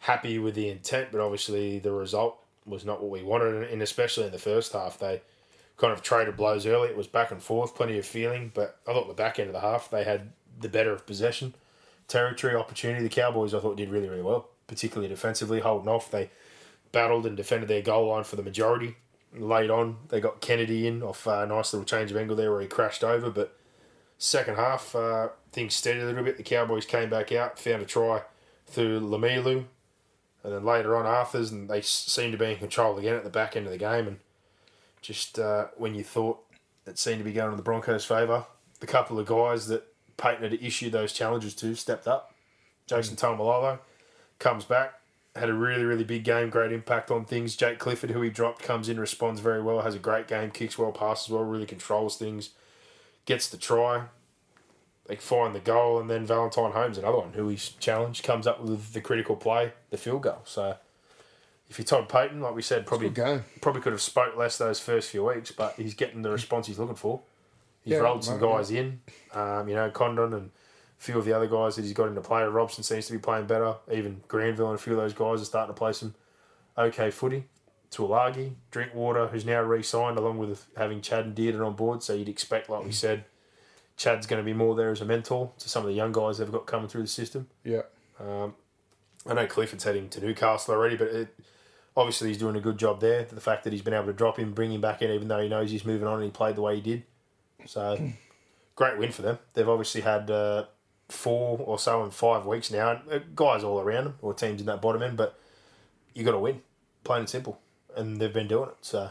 happy 0.00 0.38
with 0.38 0.54
the 0.54 0.68
intent, 0.68 1.08
but 1.12 1.20
obviously 1.20 1.78
the 1.78 1.92
result 1.92 2.38
was 2.64 2.84
not 2.84 3.00
what 3.00 3.10
we 3.10 3.22
wanted, 3.22 3.70
and 3.70 3.82
especially 3.82 4.24
in 4.24 4.32
the 4.32 4.38
first 4.38 4.72
half, 4.72 4.98
they 4.98 5.20
kind 5.76 5.92
of 5.92 6.02
traded 6.02 6.36
blows 6.36 6.64
early. 6.64 6.88
It 6.88 6.96
was 6.96 7.06
back 7.06 7.30
and 7.30 7.42
forth, 7.42 7.74
plenty 7.74 7.98
of 7.98 8.06
feeling, 8.06 8.52
but 8.54 8.78
I 8.86 8.92
thought 8.92 9.08
the 9.08 9.14
back 9.14 9.38
end 9.38 9.48
of 9.48 9.54
the 9.54 9.60
half 9.60 9.90
they 9.90 10.04
had 10.04 10.32
the 10.60 10.68
better 10.68 10.92
of 10.92 11.06
possession, 11.06 11.54
territory, 12.08 12.54
opportunity. 12.54 13.02
The 13.02 13.08
Cowboys 13.08 13.52
I 13.52 13.60
thought 13.60 13.76
did 13.76 13.90
really 13.90 14.08
really 14.08 14.22
well, 14.22 14.48
particularly 14.66 15.08
defensively, 15.08 15.60
holding 15.60 15.88
off. 15.88 16.10
They 16.10 16.30
battled 16.92 17.26
and 17.26 17.36
defended 17.36 17.68
their 17.68 17.82
goal 17.82 18.08
line 18.08 18.24
for 18.24 18.36
the 18.36 18.42
majority. 18.42 18.96
Late 19.34 19.70
on, 19.70 19.96
they 20.08 20.20
got 20.20 20.40
Kennedy 20.40 20.86
in 20.86 21.02
off 21.02 21.26
a 21.26 21.46
nice 21.46 21.72
little 21.72 21.86
change 21.86 22.10
of 22.10 22.16
angle 22.16 22.36
there 22.36 22.50
where 22.50 22.60
he 22.60 22.66
crashed 22.66 23.02
over, 23.02 23.30
but 23.30 23.56
second 24.18 24.56
half, 24.56 24.94
uh, 24.94 25.28
things 25.52 25.74
steadied 25.74 26.02
a 26.02 26.06
little 26.06 26.22
bit. 26.22 26.36
The 26.36 26.42
Cowboys 26.42 26.84
came 26.84 27.08
back 27.08 27.32
out, 27.32 27.58
found 27.58 27.82
a 27.82 27.86
try 27.86 28.22
through 28.66 29.00
Lemilu, 29.00 29.64
and 30.44 30.52
then 30.52 30.64
later 30.64 30.96
on 30.96 31.06
Arthur's, 31.06 31.50
and 31.50 31.68
they 31.68 31.80
seemed 31.80 32.32
to 32.32 32.38
be 32.38 32.52
in 32.52 32.58
control 32.58 32.98
again 32.98 33.16
at 33.16 33.24
the 33.24 33.30
back 33.30 33.56
end 33.56 33.66
of 33.66 33.72
the 33.72 33.78
game. 33.78 34.06
And 34.06 34.18
just 35.00 35.38
uh, 35.38 35.68
when 35.76 35.94
you 35.94 36.04
thought 36.04 36.40
it 36.86 36.98
seemed 36.98 37.18
to 37.18 37.24
be 37.24 37.32
going 37.32 37.52
in 37.52 37.56
the 37.56 37.62
Broncos' 37.62 38.04
favour, 38.04 38.44
the 38.80 38.86
couple 38.86 39.18
of 39.18 39.26
guys 39.26 39.66
that 39.68 39.86
Payten 40.18 40.42
had 40.42 40.54
issued 40.54 40.92
those 40.92 41.12
challenges 41.12 41.54
to 41.56 41.74
stepped 41.74 42.06
up. 42.06 42.34
Jason 42.86 43.16
Taumalolo 43.16 43.78
comes 44.38 44.64
back, 44.64 45.00
had 45.34 45.48
a 45.48 45.54
really, 45.54 45.84
really 45.84 46.04
big 46.04 46.24
game, 46.24 46.50
great 46.50 46.72
impact 46.72 47.10
on 47.10 47.24
things. 47.24 47.56
Jake 47.56 47.78
Clifford, 47.78 48.10
who 48.10 48.20
he 48.20 48.30
dropped, 48.30 48.62
comes 48.62 48.88
in, 48.88 49.00
responds 49.00 49.40
very 49.40 49.62
well, 49.62 49.80
has 49.80 49.94
a 49.94 49.98
great 49.98 50.28
game, 50.28 50.50
kicks 50.50 50.76
well, 50.76 50.92
passes 50.92 51.30
well, 51.30 51.42
really 51.42 51.66
controls 51.66 52.16
things, 52.16 52.50
gets 53.24 53.48
the 53.48 53.56
try. 53.56 54.04
They 55.06 55.16
find 55.16 55.54
the 55.54 55.60
goal, 55.60 55.98
and 55.98 56.08
then 56.08 56.26
Valentine 56.26 56.72
Holmes, 56.72 56.98
another 56.98 57.18
one 57.18 57.32
who 57.32 57.48
he's 57.48 57.70
challenged, 57.70 58.22
comes 58.22 58.46
up 58.46 58.62
with 58.62 58.92
the 58.92 59.00
critical 59.00 59.34
play, 59.34 59.72
the 59.90 59.96
field 59.96 60.22
goal. 60.22 60.42
So 60.44 60.76
if 61.68 61.78
you're 61.78 61.86
Todd 61.86 62.08
Payten, 62.08 62.40
like 62.40 62.54
we 62.54 62.62
said, 62.62 62.86
probably 62.86 63.08
probably 63.62 63.80
could 63.80 63.92
have 63.92 64.02
spoke 64.02 64.36
less 64.36 64.58
those 64.58 64.78
first 64.78 65.10
few 65.10 65.24
weeks, 65.24 65.50
but 65.50 65.74
he's 65.76 65.94
getting 65.94 66.22
the 66.22 66.30
response 66.30 66.66
he's 66.66 66.78
looking 66.78 66.94
for. 66.94 67.20
He's 67.82 67.92
Yeah, 67.94 67.98
rolled 67.98 68.22
some 68.22 68.38
guys 68.38 68.70
in, 68.70 69.00
um, 69.32 69.68
you 69.68 69.74
know, 69.74 69.90
Condon 69.90 70.34
and 70.34 70.50
few 71.02 71.18
of 71.18 71.24
the 71.24 71.32
other 71.32 71.48
guys 71.48 71.74
that 71.74 71.82
he's 71.82 71.92
got 71.92 72.06
into 72.06 72.20
play. 72.20 72.44
Robson 72.44 72.84
seems 72.84 73.06
to 73.06 73.12
be 73.12 73.18
playing 73.18 73.46
better. 73.46 73.74
Even 73.90 74.22
Granville 74.28 74.70
and 74.70 74.78
a 74.78 74.82
few 74.82 74.92
of 74.92 75.00
those 75.00 75.12
guys 75.12 75.42
are 75.42 75.44
starting 75.44 75.74
to 75.74 75.78
play 75.78 75.92
some 75.92 76.14
okay 76.78 77.10
footy. 77.10 77.46
Taulagi, 77.90 78.54
Drinkwater, 78.70 79.26
who's 79.26 79.44
now 79.44 79.60
re-signed, 79.60 80.16
along 80.16 80.38
with 80.38 80.66
having 80.76 81.00
Chad 81.00 81.26
and 81.26 81.34
Dearden 81.34 81.66
on 81.66 81.74
board. 81.74 82.04
So 82.04 82.14
you'd 82.14 82.28
expect, 82.28 82.70
like 82.70 82.84
we 82.84 82.92
said, 82.92 83.24
Chad's 83.96 84.28
going 84.28 84.40
to 84.40 84.44
be 84.44 84.54
more 84.54 84.76
there 84.76 84.90
as 84.90 85.00
a 85.00 85.04
mentor 85.04 85.50
to 85.58 85.68
some 85.68 85.82
of 85.82 85.88
the 85.88 85.94
young 85.94 86.12
guys 86.12 86.38
they've 86.38 86.50
got 86.50 86.66
coming 86.66 86.88
through 86.88 87.02
the 87.02 87.08
system. 87.08 87.48
Yeah. 87.64 87.82
I 89.26 89.34
know 89.34 89.46
Clifford's 89.46 89.82
heading 89.82 90.08
to 90.10 90.20
Newcastle 90.20 90.72
already, 90.72 90.96
but 90.96 91.08
it, 91.08 91.34
obviously 91.96 92.28
he's 92.28 92.38
doing 92.38 92.54
a 92.54 92.60
good 92.60 92.78
job 92.78 93.00
there. 93.00 93.24
The 93.24 93.40
fact 93.40 93.64
that 93.64 93.72
he's 93.72 93.82
been 93.82 93.92
able 93.92 94.06
to 94.06 94.12
drop 94.12 94.38
him, 94.38 94.52
bring 94.54 94.72
him 94.72 94.80
back 94.80 95.02
in, 95.02 95.10
even 95.10 95.26
though 95.26 95.42
he 95.42 95.48
knows 95.48 95.72
he's 95.72 95.84
moving 95.84 96.06
on 96.06 96.14
and 96.14 96.24
he 96.24 96.30
played 96.30 96.54
the 96.54 96.62
way 96.62 96.76
he 96.76 96.80
did. 96.80 97.02
So, 97.66 98.12
great 98.76 98.98
win 98.98 99.10
for 99.10 99.22
them. 99.22 99.40
They've 99.54 99.68
obviously 99.68 100.02
had 100.02 100.30
uh, 100.30 100.66
four 101.12 101.58
or 101.58 101.78
so 101.78 102.02
in 102.04 102.10
five 102.10 102.46
weeks 102.46 102.70
now. 102.70 102.90
And 102.92 103.12
uh, 103.12 103.18
guys 103.34 103.62
all 103.64 103.80
around 103.80 104.04
them, 104.04 104.14
or 104.22 104.34
teams 104.34 104.60
in 104.60 104.66
that 104.66 104.82
bottom 104.82 105.02
end, 105.02 105.16
but 105.16 105.38
you 106.14 106.24
got 106.24 106.32
to 106.32 106.38
win, 106.38 106.62
plain 107.04 107.20
and 107.20 107.28
simple. 107.28 107.60
And 107.96 108.20
they've 108.20 108.32
been 108.32 108.48
doing 108.48 108.70
it. 108.70 108.76
So, 108.80 109.10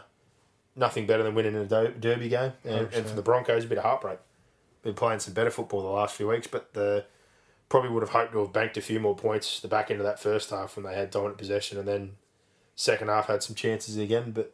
nothing 0.76 1.06
better 1.06 1.23
than 1.23 1.36
winning 1.36 1.56
a 1.56 1.65
derby 1.65 2.30
game. 2.30 2.53
And, 2.64 2.91
and 2.94 3.06
for 3.06 3.15
the 3.15 3.22
Broncos, 3.22 3.65
a 3.65 3.68
bit 3.68 3.78
of 3.78 3.84
heartbreak. 3.84 4.19
Been 4.84 4.95
playing 4.95 5.19
some 5.19 5.34
better 5.36 5.52
football 5.52 5.82
the 5.84 5.90
last 5.90 6.15
few 6.15 6.28
weeks, 6.28 6.48
but 6.48 6.73
the 6.73 7.06
probably 7.69 7.90
would 7.91 8.02
have 8.03 8.10
hoped 8.10 8.34
to 8.34 8.40
have 8.40 8.52
banked 8.52 8.76
a 8.78 8.82
few 8.82 8.99
more 8.99 9.15
points 9.15 9.60
the 9.61 9.68
back 9.68 9.91
end 9.91 9.99
of 9.99 10.06
that 10.06 10.19
first 10.19 10.49
half 10.49 10.76
when 10.76 10.84
they 10.86 10.95
had 10.95 11.11
dominant 11.11 11.38
possession, 11.38 11.78
and 11.78 11.88
then 11.88 12.11
second 12.76 13.07
half 13.07 13.28
had 13.28 13.44
some 13.44 13.56
chances 13.56 13.95
again, 13.98 14.32
but 14.32 14.52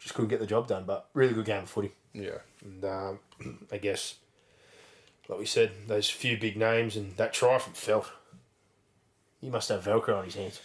just 0.00 0.14
couldn't 0.14 0.28
get 0.28 0.40
the 0.40 0.46
job 0.46 0.66
done. 0.66 0.84
But 0.84 1.08
really 1.14 1.32
good 1.34 1.44
game 1.46 1.62
of 1.62 1.70
footy, 1.70 1.92
Yeah. 2.12 2.38
and 2.62 2.84
um, 2.84 3.18
I 3.72 3.78
guess, 3.78 4.16
like 5.28 5.38
we 5.38 5.46
said, 5.46 5.72
those 5.86 6.08
few 6.08 6.36
big 6.36 6.56
names 6.56 6.96
and 6.96 7.16
that 7.16 7.32
try 7.32 7.58
from 7.58 7.72
Feldt, 7.72 8.06
he 9.40 9.50
must 9.50 9.68
have 9.68 9.84
Velcro 9.84 10.18
on 10.18 10.24
his 10.24 10.34
hands. 10.34 10.60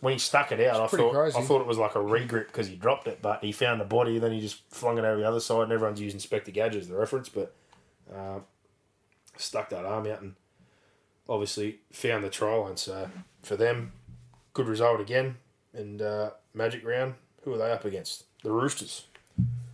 When 0.00 0.12
he 0.12 0.18
stuck 0.18 0.50
it 0.50 0.60
out, 0.60 0.80
I 0.80 0.86
thought 0.88 1.12
crazy. 1.12 1.38
I 1.38 1.42
thought 1.42 1.60
it 1.60 1.66
was 1.66 1.78
like 1.78 1.94
a 1.94 2.00
regrip 2.00 2.48
because 2.48 2.66
he 2.66 2.74
dropped 2.74 3.06
it, 3.06 3.20
but 3.22 3.42
he 3.44 3.52
found 3.52 3.80
the 3.80 3.84
body, 3.84 4.14
and 4.14 4.22
then 4.22 4.32
he 4.32 4.40
just 4.40 4.60
flung 4.68 4.98
it 4.98 5.04
over 5.04 5.20
the 5.20 5.28
other 5.28 5.38
side, 5.38 5.62
and 5.62 5.72
everyone's 5.72 6.00
using 6.00 6.18
Spectre 6.18 6.50
Gadget 6.50 6.82
as 6.82 6.88
the 6.88 6.96
reference, 6.96 7.28
but 7.28 7.54
uh, 8.12 8.40
stuck 9.36 9.70
that 9.70 9.84
arm 9.84 10.06
out 10.06 10.20
and 10.20 10.34
obviously 11.28 11.78
found 11.92 12.24
the 12.24 12.30
try 12.30 12.54
line. 12.54 12.76
So 12.76 13.08
for 13.42 13.56
them, 13.56 13.92
good 14.54 14.66
result 14.66 15.00
again. 15.00 15.36
And 15.72 16.02
uh, 16.02 16.30
Magic 16.52 16.84
Round, 16.84 17.14
who 17.42 17.54
are 17.54 17.58
they 17.58 17.70
up 17.70 17.84
against? 17.84 18.24
The 18.42 18.50
Roosters. 18.50 19.06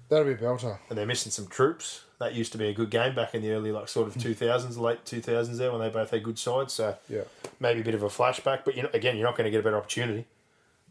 That'll 0.09 0.27
be 0.27 0.35
belter. 0.35 0.79
And 0.89 0.99
they're 0.99 1.07
missing 1.07 1.33
some 1.33 1.47
troops. 1.47 2.05
That 2.19 2.35
used 2.35 2.51
to 2.53 2.59
be 2.59 2.67
a 2.69 2.75
good 2.75 2.91
game 2.91 3.15
back 3.15 3.35
in 3.35 3.43
the 3.43 3.53
early, 3.53 3.71
like, 3.71 3.89
sort 3.89 4.09
of 4.09 4.15
2000s, 4.15 4.77
late 4.77 5.05
2000s 5.05 5.57
there 5.59 5.71
when 5.71 5.81
they 5.81 5.89
both 5.89 6.11
had 6.11 6.23
good 6.25 6.39
sides. 6.39 6.73
So 6.75 6.97
Yeah. 7.09 7.23
maybe 7.61 7.81
a 7.81 7.85
bit 7.85 7.95
of 7.95 8.03
a 8.03 8.09
flashback. 8.09 8.65
But, 8.65 8.75
you 8.77 8.83
know, 8.83 8.91
again, 8.93 9.17
you're 9.17 9.27
not 9.27 9.37
going 9.37 9.45
to 9.45 9.51
get 9.53 9.61
a 9.61 9.63
better 9.63 9.77
opportunity 9.77 10.27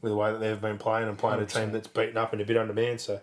with 0.02 0.12
the 0.12 0.16
way 0.16 0.32
that 0.32 0.40
they've 0.40 0.62
been 0.62 0.78
playing 0.78 1.10
and 1.10 1.18
playing 1.18 1.42
a 1.42 1.46
team 1.46 1.72
that's 1.74 1.88
beaten 1.90 2.16
up 2.18 2.32
and 2.32 2.42
a 2.42 2.46
bit 2.46 2.56
undermanned. 2.56 3.02
So 3.02 3.20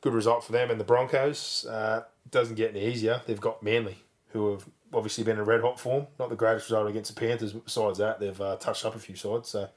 good 0.00 0.14
result 0.14 0.42
for 0.44 0.52
them. 0.52 0.70
And 0.70 0.80
the 0.80 0.84
Broncos 0.84 1.66
uh, 1.66 2.04
doesn't 2.30 2.54
get 2.54 2.70
any 2.70 2.86
easier. 2.86 3.20
They've 3.26 3.40
got 3.40 3.62
Manly, 3.62 3.98
who 4.28 4.52
have 4.52 4.64
obviously 4.94 5.24
been 5.24 5.38
in 5.38 5.44
red 5.44 5.60
hot 5.60 5.78
form. 5.78 6.06
Not 6.18 6.30
the 6.30 6.36
greatest 6.36 6.66
result 6.70 6.88
against 6.88 7.14
the 7.14 7.20
Panthers, 7.20 7.52
but 7.52 7.64
besides 7.66 7.98
that, 7.98 8.20
they've 8.20 8.40
uh, 8.40 8.56
touched 8.56 8.86
up 8.86 8.94
a 8.94 8.98
few 8.98 9.16
sides. 9.16 9.50
So 9.50 9.68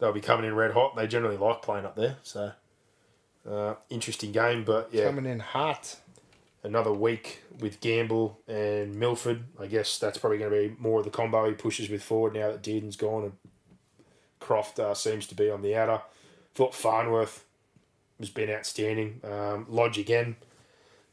they'll 0.00 0.12
be 0.12 0.20
coming 0.20 0.44
in 0.44 0.54
red 0.54 0.72
hot. 0.72 0.96
They 0.96 1.06
generally 1.06 1.36
like 1.38 1.62
playing 1.62 1.86
up 1.86 1.94
there. 1.96 2.16
So 2.24 2.52
uh, 3.50 3.74
interesting 3.90 4.32
game, 4.32 4.64
but 4.64 4.88
yeah, 4.92 5.04
Coming 5.04 5.26
in 5.26 5.38
hot. 5.40 5.96
Another 6.64 6.92
week 6.92 7.42
with 7.60 7.80
Gamble 7.80 8.40
and 8.48 8.96
Milford. 8.96 9.44
I 9.60 9.66
guess 9.66 9.98
that's 9.98 10.18
probably 10.18 10.38
going 10.38 10.50
to 10.50 10.68
be 10.68 10.74
more 10.80 10.98
of 10.98 11.04
the 11.04 11.10
combo 11.10 11.46
he 11.46 11.54
pushes 11.54 11.88
with 11.88 12.02
forward 12.02 12.34
now 12.34 12.50
that 12.50 12.62
Dearden's 12.62 12.96
gone 12.96 13.24
and 13.24 13.32
Croft 14.40 14.80
uh, 14.80 14.94
seems 14.94 15.26
to 15.28 15.34
be 15.34 15.50
on 15.50 15.62
the 15.62 15.76
outer. 15.76 16.02
Thought 16.54 16.74
Farnworth 16.74 17.44
has 18.18 18.30
been 18.30 18.50
outstanding. 18.50 19.20
Um, 19.22 19.66
Lodge 19.68 19.98
again 19.98 20.36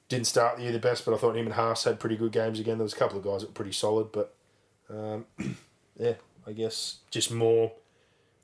didn't 0.09 0.27
start 0.27 0.57
the 0.57 0.63
year 0.63 0.71
the 0.71 0.79
best, 0.79 1.05
but 1.05 1.13
I 1.13 1.17
thought 1.17 1.37
him 1.37 1.45
and 1.45 1.55
Haas 1.55 1.83
had 1.83 1.99
pretty 1.99 2.17
good 2.17 2.31
games 2.31 2.59
again. 2.59 2.77
There 2.77 2.83
was 2.83 2.93
a 2.93 2.97
couple 2.97 3.17
of 3.17 3.23
guys 3.23 3.41
that 3.41 3.47
were 3.47 3.53
pretty 3.53 3.71
solid, 3.71 4.11
but 4.11 4.33
um, 4.89 5.25
yeah, 5.97 6.15
I 6.45 6.51
guess 6.51 6.97
just 7.09 7.31
more 7.31 7.71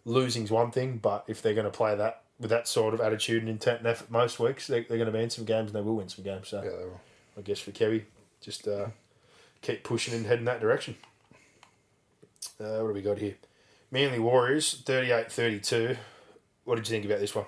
losing's 0.06 0.52
one 0.52 0.72
thing, 0.72 0.98
but 0.98 1.26
if 1.28 1.42
they're 1.42 1.54
going 1.54 1.66
to 1.66 1.72
play 1.72 1.96
that 1.96 2.24
with 2.40 2.50
that 2.50 2.68
sort 2.68 2.94
of 2.94 3.02
attitude 3.02 3.42
and 3.42 3.50
intent 3.50 3.80
and 3.80 3.88
effort 3.88 4.12
most 4.12 4.40
weeks, 4.40 4.68
they, 4.68 4.82
they're 4.82 4.98
going 4.98 5.12
to 5.12 5.18
be 5.18 5.24
in 5.24 5.30
some 5.30 5.46
games 5.46 5.68
and 5.68 5.76
they 5.76 5.82
will 5.82 5.96
win 5.96 6.10
some 6.10 6.24
games. 6.24 6.50
So 6.50 6.62
Yeah, 6.64 6.72
they 6.72 6.86
will. 6.86 7.02
I 7.38 7.42
guess 7.42 7.60
for 7.60 7.72
Kevy, 7.72 8.04
just 8.42 8.68
uh, 8.68 8.88
keep 9.62 9.84
pushing 9.84 10.14
and 10.14 10.26
heading 10.26 10.46
that 10.46 10.60
direction. 10.60 10.96
Uh, 12.60 12.80
what 12.80 12.88
do 12.88 12.94
we 12.94 13.02
got 13.02 13.20
here? 13.20 13.36
Manly 13.92 14.20
Warriors, 14.20 14.82
38 14.86 15.32
32. 15.32 15.98
What 16.66 16.76
did 16.76 16.88
you 16.88 16.92
think 16.92 17.06
about 17.06 17.20
this 17.20 17.36
one? 17.36 17.46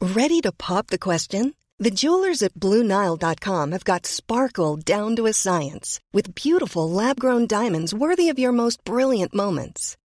Ready 0.00 0.40
to 0.42 0.52
pop 0.52 0.88
the 0.88 0.98
question? 0.98 1.54
The 1.80 1.90
jewelers 1.90 2.42
at 2.42 2.54
BlueNile.com 2.54 3.72
have 3.72 3.84
got 3.84 4.06
sparkle 4.06 4.76
down 4.76 5.16
to 5.16 5.26
a 5.26 5.32
science 5.32 6.00
with 6.12 6.34
beautiful 6.34 6.90
lab 6.90 7.20
grown 7.20 7.46
diamonds 7.46 7.94
worthy 7.94 8.28
of 8.28 8.38
your 8.38 8.52
most 8.52 8.84
brilliant 8.84 9.34
moments. 9.34 9.96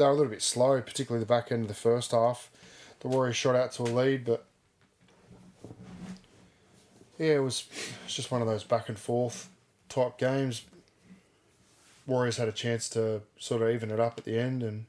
they 0.00 0.06
were 0.06 0.12
a 0.12 0.14
little 0.14 0.32
bit 0.32 0.40
slow, 0.40 0.80
particularly 0.80 1.22
the 1.22 1.28
back 1.28 1.52
end 1.52 1.62
of 1.62 1.68
the 1.68 1.74
first 1.74 2.12
half. 2.12 2.50
The 3.00 3.08
Warriors 3.08 3.36
shot 3.36 3.54
out 3.54 3.72
to 3.72 3.82
a 3.82 3.84
lead, 3.84 4.24
but 4.24 4.46
yeah, 7.18 7.34
it 7.34 7.42
was 7.42 7.66
it's 8.06 8.14
just 8.14 8.30
one 8.30 8.40
of 8.40 8.48
those 8.48 8.64
back 8.64 8.88
and 8.88 8.98
forth 8.98 9.50
type 9.90 10.16
games. 10.16 10.62
Warriors 12.06 12.38
had 12.38 12.48
a 12.48 12.52
chance 12.52 12.88
to 12.90 13.20
sort 13.38 13.60
of 13.60 13.68
even 13.68 13.90
it 13.90 14.00
up 14.00 14.14
at 14.16 14.24
the 14.24 14.38
end, 14.38 14.62
and 14.62 14.86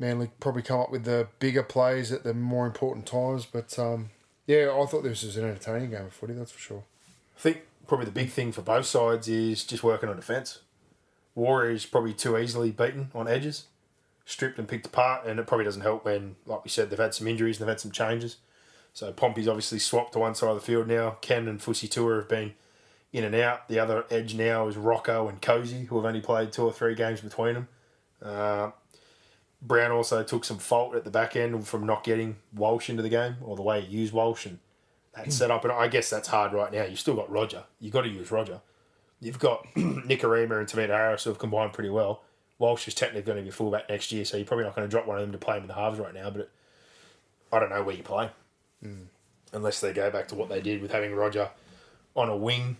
Manly 0.00 0.30
probably 0.40 0.62
come 0.62 0.80
up 0.80 0.90
with 0.90 1.04
the 1.04 1.28
bigger 1.38 1.62
plays 1.62 2.10
at 2.10 2.24
the 2.24 2.34
more 2.34 2.66
important 2.66 3.06
times. 3.06 3.46
But 3.46 3.78
um, 3.78 4.10
yeah, 4.48 4.76
I 4.76 4.84
thought 4.86 5.04
this 5.04 5.22
was 5.22 5.36
an 5.36 5.44
entertaining 5.44 5.90
game 5.90 6.06
of 6.06 6.12
footy, 6.12 6.34
that's 6.34 6.50
for 6.50 6.58
sure. 6.58 6.82
I 7.36 7.40
think 7.40 7.62
probably 7.86 8.06
the 8.06 8.12
big 8.12 8.30
thing 8.30 8.50
for 8.50 8.62
both 8.62 8.86
sides 8.86 9.28
is 9.28 9.62
just 9.64 9.84
working 9.84 10.08
on 10.08 10.16
defence. 10.16 10.58
Warriors 11.36 11.86
probably 11.86 12.14
too 12.14 12.36
easily 12.36 12.72
beaten 12.72 13.10
on 13.14 13.28
edges, 13.28 13.66
stripped 14.24 14.58
and 14.58 14.68
picked 14.68 14.86
apart, 14.86 15.26
and 15.26 15.38
it 15.38 15.46
probably 15.46 15.64
doesn't 15.64 15.82
help 15.82 16.04
when, 16.04 16.36
like 16.46 16.64
we 16.64 16.70
said, 16.70 16.90
they've 16.90 16.98
had 16.98 17.14
some 17.14 17.26
injuries 17.26 17.58
and 17.58 17.66
they've 17.66 17.72
had 17.72 17.80
some 17.80 17.90
changes. 17.90 18.36
So 18.92 19.12
Pompey's 19.12 19.48
obviously 19.48 19.78
swapped 19.78 20.12
to 20.12 20.18
one 20.18 20.34
side 20.34 20.50
of 20.50 20.56
the 20.56 20.60
field 20.60 20.86
now. 20.86 21.16
Ken 21.20 21.48
and 21.48 21.60
Fusitu'a 21.60 22.16
have 22.16 22.28
been 22.28 22.54
in 23.12 23.24
and 23.24 23.34
out. 23.34 23.68
The 23.68 23.78
other 23.78 24.04
edge 24.10 24.34
now 24.34 24.68
is 24.68 24.76
Rocco 24.76 25.28
and 25.28 25.40
Cozy, 25.40 25.84
who 25.86 25.96
have 25.96 26.04
only 26.04 26.20
played 26.20 26.52
two 26.52 26.64
or 26.64 26.72
three 26.72 26.94
games 26.94 27.20
between 27.20 27.54
them. 27.54 27.68
Uh, 28.22 28.70
Brown 29.60 29.92
also 29.92 30.22
took 30.22 30.44
some 30.44 30.58
fault 30.58 30.94
at 30.94 31.04
the 31.04 31.10
back 31.10 31.36
end 31.36 31.66
from 31.66 31.86
not 31.86 32.04
getting 32.04 32.36
Walsh 32.54 32.90
into 32.90 33.02
the 33.02 33.08
game, 33.08 33.36
or 33.42 33.56
the 33.56 33.62
way 33.62 33.80
he 33.80 33.96
used 33.96 34.12
Walsh 34.12 34.44
and 34.44 34.58
that 35.14 35.32
setup. 35.32 35.64
And 35.64 35.72
I 35.72 35.88
guess 35.88 36.10
that's 36.10 36.28
hard 36.28 36.52
right 36.52 36.72
now. 36.72 36.84
You've 36.84 36.98
still 36.98 37.14
got 37.14 37.30
Roger. 37.30 37.64
You've 37.80 37.92
got 37.92 38.02
to 38.02 38.08
use 38.08 38.30
Roger. 38.30 38.60
You've 39.20 39.38
got 39.38 39.66
Nikorima 39.76 40.58
and 40.58 40.66
Tomato 40.66 40.94
Harris 40.94 41.24
who 41.24 41.30
have 41.30 41.38
combined 41.38 41.72
pretty 41.72 41.90
well. 41.90 42.22
Walsh 42.62 42.86
is 42.86 42.94
technically 42.94 43.22
going 43.22 43.38
to 43.38 43.44
be 43.44 43.50
fullback 43.50 43.88
next 43.88 44.12
year, 44.12 44.24
so 44.24 44.36
you're 44.36 44.46
probably 44.46 44.64
not 44.64 44.76
going 44.76 44.86
to 44.86 44.90
drop 44.90 45.04
one 45.04 45.16
of 45.16 45.22
them 45.22 45.32
to 45.32 45.38
play 45.38 45.56
him 45.56 45.62
in 45.62 45.68
the 45.68 45.74
halves 45.74 45.98
right 45.98 46.14
now. 46.14 46.30
But 46.30 46.48
I 47.52 47.58
don't 47.58 47.70
know 47.70 47.82
where 47.82 47.96
you 47.96 48.04
play, 48.04 48.30
unless 49.52 49.80
they 49.80 49.92
go 49.92 50.12
back 50.12 50.28
to 50.28 50.36
what 50.36 50.48
they 50.48 50.60
did 50.60 50.80
with 50.80 50.92
having 50.92 51.12
Roger 51.12 51.50
on 52.14 52.28
a 52.28 52.36
wing 52.36 52.76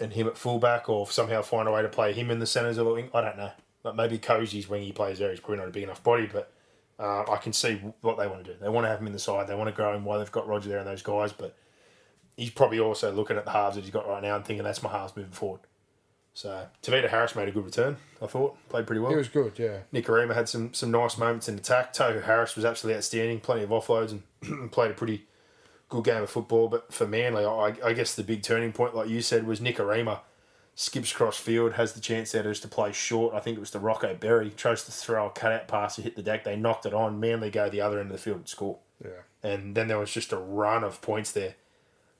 and 0.00 0.12
him 0.12 0.26
at 0.26 0.36
fullback, 0.36 0.88
or 0.88 1.08
somehow 1.08 1.40
find 1.40 1.68
a 1.68 1.70
way 1.70 1.82
to 1.82 1.88
play 1.88 2.12
him 2.12 2.32
in 2.32 2.40
the 2.40 2.46
centres 2.46 2.78
of 2.78 2.84
the 2.84 2.92
wing. 2.92 3.10
I 3.14 3.20
don't 3.20 3.36
know. 3.36 3.52
Like 3.84 3.94
maybe 3.94 4.18
Cozy's 4.18 4.68
wing 4.68 4.82
he 4.82 4.90
plays 4.90 5.20
there. 5.20 5.30
He's 5.30 5.38
probably 5.38 5.58
not 5.58 5.68
a 5.68 5.70
big 5.70 5.84
enough 5.84 6.02
body, 6.02 6.28
but 6.30 6.52
uh, 6.98 7.24
I 7.30 7.36
can 7.36 7.52
see 7.52 7.80
what 8.00 8.18
they 8.18 8.26
want 8.26 8.44
to 8.44 8.52
do. 8.52 8.58
They 8.60 8.68
want 8.68 8.86
to 8.86 8.88
have 8.88 9.00
him 9.00 9.06
in 9.06 9.12
the 9.12 9.20
side. 9.20 9.46
They 9.46 9.54
want 9.54 9.68
to 9.68 9.76
grow 9.76 9.94
him 9.94 10.04
while 10.04 10.18
they've 10.18 10.32
got 10.32 10.48
Roger 10.48 10.68
there 10.68 10.78
and 10.78 10.86
those 10.88 11.02
guys. 11.02 11.32
But 11.32 11.56
he's 12.36 12.50
probably 12.50 12.80
also 12.80 13.12
looking 13.12 13.36
at 13.36 13.44
the 13.44 13.52
halves 13.52 13.76
that 13.76 13.84
he's 13.84 13.92
got 13.92 14.08
right 14.08 14.22
now 14.22 14.34
and 14.34 14.44
thinking 14.44 14.64
that's 14.64 14.82
my 14.82 14.90
halves 14.90 15.16
moving 15.16 15.30
forward. 15.30 15.60
So 16.34 16.66
Tavita 16.82 17.10
Harris 17.10 17.36
made 17.36 17.48
a 17.48 17.52
good 17.52 17.64
return. 17.64 17.96
I 18.22 18.26
thought 18.26 18.56
played 18.68 18.86
pretty 18.86 19.00
well. 19.00 19.10
He 19.10 19.16
was 19.16 19.28
good, 19.28 19.58
yeah. 19.58 19.78
Nikorima 19.92 20.34
had 20.34 20.48
some 20.48 20.72
some 20.72 20.90
nice 20.90 21.18
moments 21.18 21.48
in 21.48 21.56
attack. 21.56 21.92
Tohu 21.92 22.24
Harris 22.24 22.56
was 22.56 22.64
absolutely 22.64 22.96
outstanding. 22.96 23.40
Plenty 23.40 23.64
of 23.64 23.70
offloads 23.70 24.18
and 24.40 24.70
played 24.72 24.90
a 24.90 24.94
pretty 24.94 25.26
good 25.88 26.04
game 26.04 26.22
of 26.22 26.30
football. 26.30 26.68
But 26.68 26.92
for 26.92 27.06
Manly, 27.06 27.44
I, 27.44 27.74
I 27.84 27.92
guess 27.92 28.14
the 28.14 28.22
big 28.22 28.42
turning 28.42 28.72
point, 28.72 28.94
like 28.94 29.10
you 29.10 29.20
said, 29.20 29.46
was 29.46 29.60
Nikorima 29.60 30.20
skips 30.74 31.12
cross 31.12 31.36
field, 31.36 31.74
has 31.74 31.92
the 31.92 32.00
chance 32.00 32.32
there 32.32 32.42
just 32.44 32.62
to 32.62 32.68
play 32.68 32.92
short. 32.92 33.34
I 33.34 33.40
think 33.40 33.58
it 33.58 33.60
was 33.60 33.70
to 33.72 33.78
Rocco 33.78 34.14
Berry. 34.14 34.50
Chose 34.50 34.84
to 34.84 34.92
throw 34.92 35.26
a 35.26 35.30
cutout 35.30 35.68
pass 35.68 35.96
to 35.96 36.02
hit 36.02 36.16
the 36.16 36.22
deck. 36.22 36.44
They 36.44 36.56
knocked 36.56 36.86
it 36.86 36.94
on. 36.94 37.20
Manly 37.20 37.50
go 37.50 37.68
the 37.68 37.82
other 37.82 38.00
end 38.00 38.10
of 38.10 38.16
the 38.16 38.22
field 38.22 38.38
and 38.38 38.48
score. 38.48 38.78
Yeah. 39.04 39.10
And 39.42 39.74
then 39.74 39.88
there 39.88 39.98
was 39.98 40.10
just 40.10 40.32
a 40.32 40.38
run 40.38 40.82
of 40.82 41.02
points 41.02 41.32
there 41.32 41.56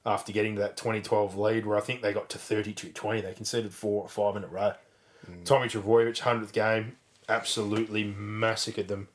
after 0.04 0.32
getting 0.32 0.56
to 0.56 0.60
that 0.60 0.76
2012 0.76 1.36
lead 1.36 1.66
where 1.66 1.76
I 1.76 1.80
think 1.80 2.02
they 2.02 2.12
got 2.12 2.28
to 2.30 2.38
32-20. 2.38 3.22
They 3.22 3.32
conceded 3.34 3.72
four 3.72 4.02
or 4.02 4.08
five 4.08 4.36
in 4.36 4.44
a 4.44 4.48
row. 4.48 4.74
Tommy 5.44 5.68
Trbojevic, 5.68 6.20
100th 6.20 6.52
game, 6.52 6.96
absolutely 7.28 8.02
massacred 8.04 8.88
them. 8.88 9.08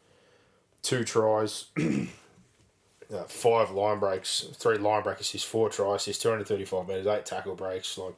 Two 0.81 1.03
tries, 1.03 1.65
uh, 1.77 3.23
five 3.27 3.71
line 3.71 3.99
breaks, 3.99 4.45
three 4.53 4.77
line 4.77 5.03
break 5.03 5.19
assists, 5.19 5.47
four 5.47 5.69
tries, 5.69 6.01
assists, 6.01 6.23
235 6.23 6.87
metres, 6.87 7.07
eight 7.07 7.25
tackle 7.25 7.55
breaks. 7.55 7.97
Like 7.97 8.15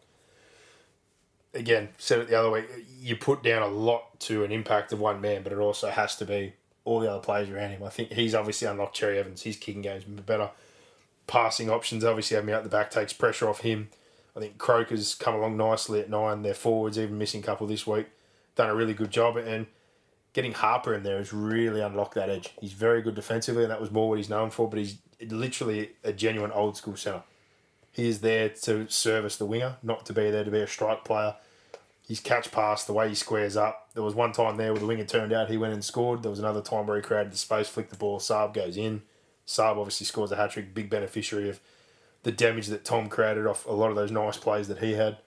Again, 1.55 1.89
said 1.97 2.19
it 2.19 2.29
the 2.29 2.35
other 2.35 2.51
way, 2.51 2.65
you 2.99 3.15
put 3.15 3.41
down 3.41 3.63
a 3.63 3.67
lot 3.67 4.19
to 4.21 4.43
an 4.43 4.51
impact 4.51 4.93
of 4.93 4.99
one 4.99 5.19
man, 5.19 5.41
but 5.41 5.51
it 5.51 5.57
also 5.57 5.89
has 5.89 6.15
to 6.17 6.25
be 6.25 6.53
all 6.85 6.99
the 6.99 7.11
other 7.11 7.21
players 7.21 7.49
around 7.49 7.71
him. 7.71 7.83
I 7.83 7.89
think 7.89 8.11
he's 8.11 8.35
obviously 8.35 8.67
unlocked 8.67 8.95
Cherry 8.95 9.17
Evans. 9.17 9.41
His 9.41 9.57
kicking 9.57 9.81
game's 9.81 10.03
been 10.03 10.17
better 10.17 10.51
passing 11.29 11.69
options. 11.69 12.03
Obviously, 12.03 12.35
having 12.35 12.47
me 12.47 12.53
out 12.53 12.63
the 12.63 12.69
back 12.69 12.89
takes 12.89 13.13
pressure 13.13 13.47
off 13.47 13.61
him. 13.61 13.89
I 14.35 14.39
think 14.39 14.57
Croker's 14.57 15.13
come 15.13 15.35
along 15.35 15.57
nicely 15.57 15.99
at 15.99 16.09
nine. 16.09 16.41
Their 16.41 16.55
forwards, 16.55 16.97
even 16.97 17.17
missing 17.17 17.41
a 17.41 17.45
couple 17.45 17.67
this 17.67 17.85
week, 17.85 18.07
done 18.55 18.69
a 18.69 18.75
really 18.75 18.95
good 18.95 19.11
job. 19.11 19.37
And 19.37 19.67
getting 20.33 20.53
Harper 20.53 20.93
in 20.93 21.03
there 21.03 21.17
has 21.17 21.31
really 21.31 21.81
unlocked 21.81 22.15
that 22.15 22.29
edge. 22.29 22.49
He's 22.59 22.73
very 22.73 23.01
good 23.01 23.15
defensively, 23.15 23.63
and 23.63 23.71
that 23.71 23.79
was 23.79 23.91
more 23.91 24.09
what 24.09 24.17
he's 24.17 24.29
known 24.29 24.49
for. 24.49 24.67
But 24.67 24.79
he's 24.79 24.97
literally 25.21 25.91
a 26.03 26.11
genuine 26.11 26.51
old 26.51 26.77
school 26.77 26.97
centre. 26.97 27.23
He 27.91 28.07
is 28.07 28.21
there 28.21 28.49
to 28.49 28.89
service 28.89 29.37
the 29.37 29.45
winger, 29.45 29.77
not 29.83 30.05
to 30.07 30.13
be 30.13 30.31
there 30.31 30.43
to 30.43 30.51
be 30.51 30.61
a 30.61 30.67
strike 30.67 31.05
player. 31.05 31.35
His 32.07 32.19
catch 32.19 32.51
pass, 32.51 32.85
the 32.85 32.93
way 32.93 33.07
he 33.07 33.13
squares 33.13 33.55
up. 33.55 33.89
There 33.93 34.03
was 34.03 34.15
one 34.15 34.31
time 34.31 34.57
there 34.57 34.71
where 34.71 34.79
the 34.79 34.87
winger 34.87 35.05
turned 35.05 35.31
out, 35.31 35.49
he 35.49 35.57
went 35.57 35.73
and 35.73 35.83
scored. 35.83 36.23
There 36.23 36.31
was 36.31 36.39
another 36.39 36.61
time 36.61 36.87
where 36.87 36.97
he 36.97 37.03
created 37.03 37.31
the 37.31 37.37
space, 37.37 37.67
flicked 37.67 37.91
the 37.91 37.97
ball, 37.97 38.19
Saab 38.19 38.53
goes 38.53 38.77
in. 38.77 39.03
Saab 39.49 39.77
obviously 39.77 40.05
scores 40.05 40.31
a 40.31 40.35
hat 40.35 40.51
trick, 40.51 40.75
big 40.75 40.91
beneficiary 40.91 41.49
of 41.49 41.59
the 42.21 42.31
damage 42.31 42.67
that 42.67 42.85
Tom 42.85 43.09
created 43.09 43.47
off 43.47 43.65
a 43.65 43.71
lot 43.71 43.89
of 43.89 43.95
those 43.95 44.11
nice 44.11 44.37
plays 44.37 44.67
that 44.67 44.77
he 44.77 44.93
had. 44.93 45.17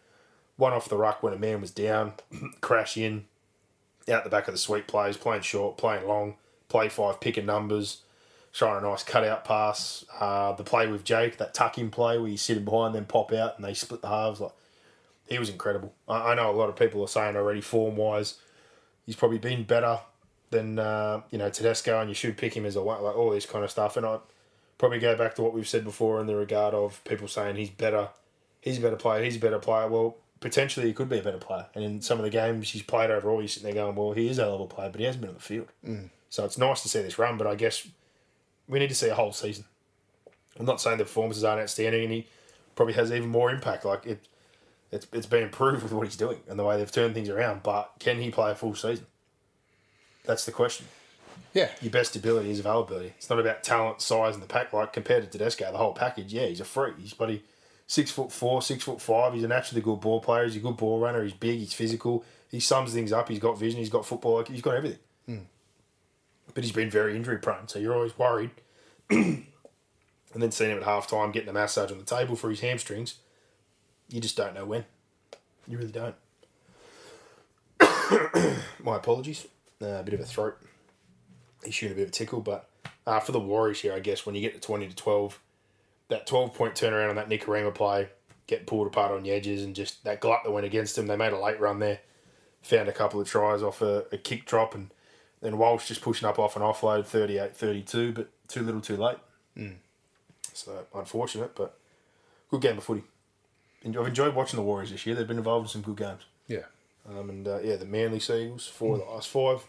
One 0.57 0.73
off 0.73 0.89
the 0.89 0.97
ruck 0.97 1.24
when 1.24 1.32
a 1.32 1.39
man 1.39 1.61
was 1.61 1.73
down, 1.73 2.12
crash 2.61 2.97
in, 2.97 3.24
out 4.09 4.23
the 4.23 4.31
back 4.31 4.47
of 4.47 4.55
the 4.55 4.59
sweep 4.59 4.86
plays, 4.86 5.16
playing 5.16 5.43
short, 5.43 5.77
playing 5.77 6.07
long, 6.07 6.36
play 6.69 6.89
five, 6.89 7.20
picking 7.20 7.47
numbers, 7.47 8.03
showing 8.53 8.77
a 8.77 8.89
nice 8.89 9.03
cutout 9.03 9.44
pass. 9.44 10.05
Uh, 10.20 10.53
the 10.53 10.62
play 10.62 10.86
with 10.86 11.03
Jake, 11.03 11.39
that 11.39 11.53
tuck 11.53 11.77
in 11.77 11.90
play 11.90 12.16
where 12.16 12.31
you 12.31 12.36
sit 12.36 12.57
in 12.57 12.65
behind, 12.65 12.94
then 12.94 13.07
pop 13.07 13.32
out 13.32 13.57
and 13.57 13.65
they 13.65 13.74
split 13.74 14.03
the 14.03 14.09
halves. 14.09 14.40
Like 14.40 14.53
he 15.28 15.40
was 15.40 15.49
incredible. 15.49 15.94
I, 16.07 16.31
I 16.31 16.35
know 16.36 16.49
a 16.49 16.53
lot 16.53 16.69
of 16.69 16.77
people 16.77 17.03
are 17.03 17.09
saying 17.09 17.35
already 17.35 17.61
form 17.61 17.97
wise, 17.97 18.39
he's 19.05 19.16
probably 19.16 19.39
been 19.39 19.65
better 19.65 19.99
than 20.53 20.79
uh, 20.79 21.23
you 21.31 21.39
know 21.39 21.51
Tedesco, 21.51 22.01
and 22.01 22.09
you 22.09 22.15
should 22.15 22.37
pick 22.37 22.57
him 22.57 22.65
as 22.65 22.77
a 22.77 22.83
one, 22.83 23.03
like 23.03 23.16
all 23.16 23.31
this 23.31 23.47
kind 23.47 23.65
of 23.65 23.70
stuff. 23.70 23.97
And 23.97 24.07
I 24.07 24.19
probably 24.79 25.01
go 25.01 25.16
back 25.16 25.35
to 25.35 25.43
what 25.43 25.53
we've 25.53 25.69
said 25.69 25.85
before 25.85 26.20
in 26.20 26.27
the 26.27 26.37
regard 26.37 26.74
of 26.74 27.03
people 27.05 27.27
saying 27.27 27.57
he's 27.57 27.70
better, 27.70 28.09
he's 28.61 28.79
a 28.79 28.81
better 28.81 28.97
player, 28.97 29.24
he's 29.24 29.37
a 29.37 29.41
better 29.41 29.59
player. 29.59 29.89
Well, 29.89 30.16
potentially 30.39 30.87
he 30.87 30.93
could 30.93 31.09
be 31.09 31.19
a 31.19 31.23
better 31.23 31.39
player. 31.39 31.66
And 31.74 31.85
in 31.85 32.01
some 32.03 32.19
of 32.19 32.24
the 32.24 32.31
games 32.31 32.70
he's 32.70 32.83
played 32.83 33.11
overall, 33.11 33.41
you're 33.41 33.49
sitting 33.49 33.73
there 33.73 33.85
going, 33.85 33.97
well, 33.97 34.12
he 34.12 34.29
is 34.29 34.39
a 34.39 34.49
level 34.49 34.66
player, 34.66 34.91
but 34.91 35.01
he 35.01 35.07
hasn't 35.07 35.23
been 35.23 35.31
on 35.31 35.37
the 35.37 35.43
field. 35.43 35.69
So 36.31 36.45
it's 36.45 36.59
nice 36.59 36.83
to 36.83 36.89
see 36.89 37.03
this 37.03 37.19
run, 37.19 37.37
but 37.37 37.47
I 37.47 37.55
guess 37.55 37.87
we 38.69 38.79
need 38.79 38.89
to 38.89 38.95
see 38.95 39.09
a 39.09 39.15
whole 39.15 39.33
season. 39.33 39.65
I'm 40.59 40.66
not 40.66 40.81
saying 40.81 40.99
the 40.99 41.05
performances 41.05 41.45
aren't 41.45 41.62
outstanding, 41.62 42.05
and 42.05 42.12
he 42.12 42.27
probably 42.74 42.95
has 42.95 43.12
even 43.12 43.29
more 43.29 43.51
impact. 43.51 43.85
Like 43.85 44.07
it, 44.07 44.27
it's 44.91 45.07
it's 45.12 45.27
been 45.27 45.43
improved 45.43 45.83
with 45.83 45.93
what 45.93 46.07
he's 46.07 46.16
doing 46.16 46.41
and 46.49 46.59
the 46.59 46.65
way 46.65 46.77
they've 46.77 46.91
turned 46.91 47.15
things 47.15 47.29
around. 47.29 47.62
But 47.62 47.93
can 47.99 48.19
he 48.19 48.31
play 48.31 48.51
a 48.51 48.55
full 48.55 48.74
season? 48.74 49.07
That's 50.24 50.44
the 50.44 50.53
question. 50.53 50.86
Yeah. 51.55 51.69
Your 51.81 51.90
best 51.90 52.16
ability 52.16 52.51
is 52.51 52.61
availability. 52.61 53.12
It's 53.19 53.28
not 53.28 53.39
about 53.39 53.62
talent, 53.62 54.01
size, 54.01 54.35
and 54.35 54.43
the 54.43 54.47
pack. 54.47 54.73
Like 54.73 54.93
compared 54.93 55.24
to 55.24 55.28
Tedesco, 55.28 55.70
the 55.70 55.78
whole 55.78 55.93
package. 55.93 56.32
Yeah, 56.32 56.47
he's 56.47 56.61
a 56.61 56.65
freak. 56.65 56.99
He's 56.99 57.15
bloody 57.15 57.43
six 57.86 58.11
foot 58.11 58.32
four, 58.32 58.62
six 58.62 58.85
foot 58.85 59.01
five. 59.01 59.35
He's 59.35 59.44
a 59.44 59.49
naturally 59.49 59.82
good 59.82 60.01
ball 60.01 60.20
player. 60.20 60.44
He's 60.44 60.57
a 60.57 60.61
good 60.61 60.77
ball 60.77 60.99
runner. 60.99 61.23
He's 61.23 61.35
big. 61.35 61.59
He's 61.59 61.74
physical. 61.74 62.24
He 62.51 62.61
sums 62.61 62.93
things 62.93 63.12
up. 63.12 63.28
He's 63.28 63.39
got 63.39 63.59
vision. 63.59 63.81
He's 63.81 63.90
got 63.90 64.07
football. 64.07 64.43
He's 64.44 64.62
got 64.62 64.77
everything. 64.77 64.99
Hmm. 65.27 65.39
But 66.55 66.65
he's 66.65 66.73
been 66.73 66.90
very 66.90 67.16
injury 67.16 67.39
prone, 67.39 67.69
so 67.69 67.78
you're 67.78 67.94
always 67.94 68.19
worried. 68.19 68.51
and 69.11 69.47
then 70.35 70.51
seeing 70.51 70.70
him 70.70 70.78
at 70.78 70.85
half 70.85 71.07
time 71.07 71.32
getting 71.32 71.49
a 71.49 71.53
massage 71.53 71.90
on 71.90 71.99
the 71.99 72.05
table 72.05 72.36
for 72.36 72.51
his 72.51 72.61
hamstrings, 72.61 73.16
you 74.09 74.20
just 74.20 74.36
don't 74.36 74.55
know 74.55 74.65
when. 74.65 74.85
You 75.66 75.78
really 75.78 75.93
don't. 75.93 76.15
My 78.82 78.97
apologies. 78.97 79.47
Uh, 79.82 79.98
a 79.98 80.02
bit 80.02 80.14
of 80.14 80.20
a 80.20 80.24
throat 80.24 80.56
issue 81.66 81.86
and 81.86 81.94
a 81.94 81.96
bit 81.96 82.02
of 82.02 82.09
a 82.09 82.12
tickle, 82.12 82.40
but 82.40 82.68
uh, 83.06 83.20
for 83.20 83.32
the 83.32 83.40
Warriors 83.40 83.80
here, 83.80 83.92
I 83.92 84.00
guess 84.00 84.24
when 84.24 84.34
you 84.34 84.40
get 84.40 84.54
to 84.54 84.60
20 84.60 84.88
to 84.88 84.94
12, 84.94 85.40
that 86.09 86.26
12 86.26 86.54
point 86.54 86.74
turnaround 86.74 87.10
on 87.10 87.16
that 87.16 87.28
Nikorima 87.28 87.74
play, 87.74 88.09
get 88.46 88.66
pulled 88.66 88.86
apart 88.86 89.12
on 89.12 89.22
the 89.22 89.30
edges, 89.30 89.64
and 89.64 89.74
just 89.74 90.04
that 90.04 90.20
glut 90.20 90.44
that 90.44 90.50
went 90.52 90.66
against 90.66 90.96
them. 90.96 91.06
They 91.06 91.16
made 91.16 91.32
a 91.32 91.38
late 91.38 91.59
run 91.59 91.78
there, 91.78 92.00
found 92.62 92.88
a 92.88 92.92
couple 92.92 93.20
of 93.20 93.28
tries 93.28 93.62
off 93.62 93.82
a, 93.82 94.04
a 94.12 94.18
kick 94.18 94.46
drop, 94.46 94.74
and 94.74 94.90
then 95.40 95.59
Walsh 95.59 95.88
just 95.88 96.02
pushing 96.02 96.28
up 96.28 96.38
off 96.38 96.56
an 96.56 96.62
offload 96.62 97.06
38 97.06 97.56
32, 97.56 98.12
but 98.12 98.30
too 98.48 98.62
little 98.62 98.80
too 98.80 98.96
late. 98.96 99.18
So 100.54 100.86
unfortunate, 100.94 101.54
but 101.56 101.78
good 102.50 102.60
game 102.60 102.78
of 102.78 102.84
footy. 102.84 103.02
I've 103.84 103.96
enjoyed 103.96 104.34
watching 104.34 104.59
the 104.59 104.62
Warriors 104.62 104.92
this 104.92 105.04
year. 105.06 105.16
They've 105.16 105.26
been 105.26 105.38
involved 105.38 105.66
in 105.66 105.70
some 105.70 105.82
good 105.82 105.96
games. 105.96 106.22
Yeah. 106.46 106.66
Um, 107.09 107.30
and 107.30 107.48
uh, 107.48 107.59
yeah, 107.62 107.76
the 107.76 107.84
Manly 107.84 108.20
Seagulls, 108.20 108.68
four 108.68 108.94
of 108.94 109.00
the 109.00 109.06
last 109.06 109.28
five, 109.28 109.66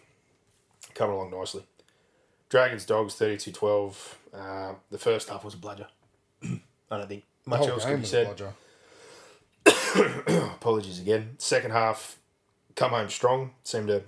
coming 0.95 1.15
along 1.15 1.31
nicely. 1.31 1.63
Dragons 2.49 2.85
Dogs 2.85 3.15
32 3.15 3.51
12. 3.51 4.17
Uh, 4.33 4.73
the 4.91 4.97
first 4.97 5.29
half 5.29 5.43
was 5.43 5.53
a 5.53 5.57
bludger. 5.57 5.87
I 6.43 6.97
don't 6.97 7.07
think 7.07 7.23
much 7.45 7.67
else 7.67 7.85
can 7.85 7.99
be 7.99 8.05
said. 8.05 8.41
Apologies 10.27 10.99
again. 10.99 11.35
Second 11.37 11.71
half, 11.71 12.17
come 12.75 12.91
home 12.91 13.09
strong. 13.09 13.51
Seemed 13.63 13.87
to 13.87 14.03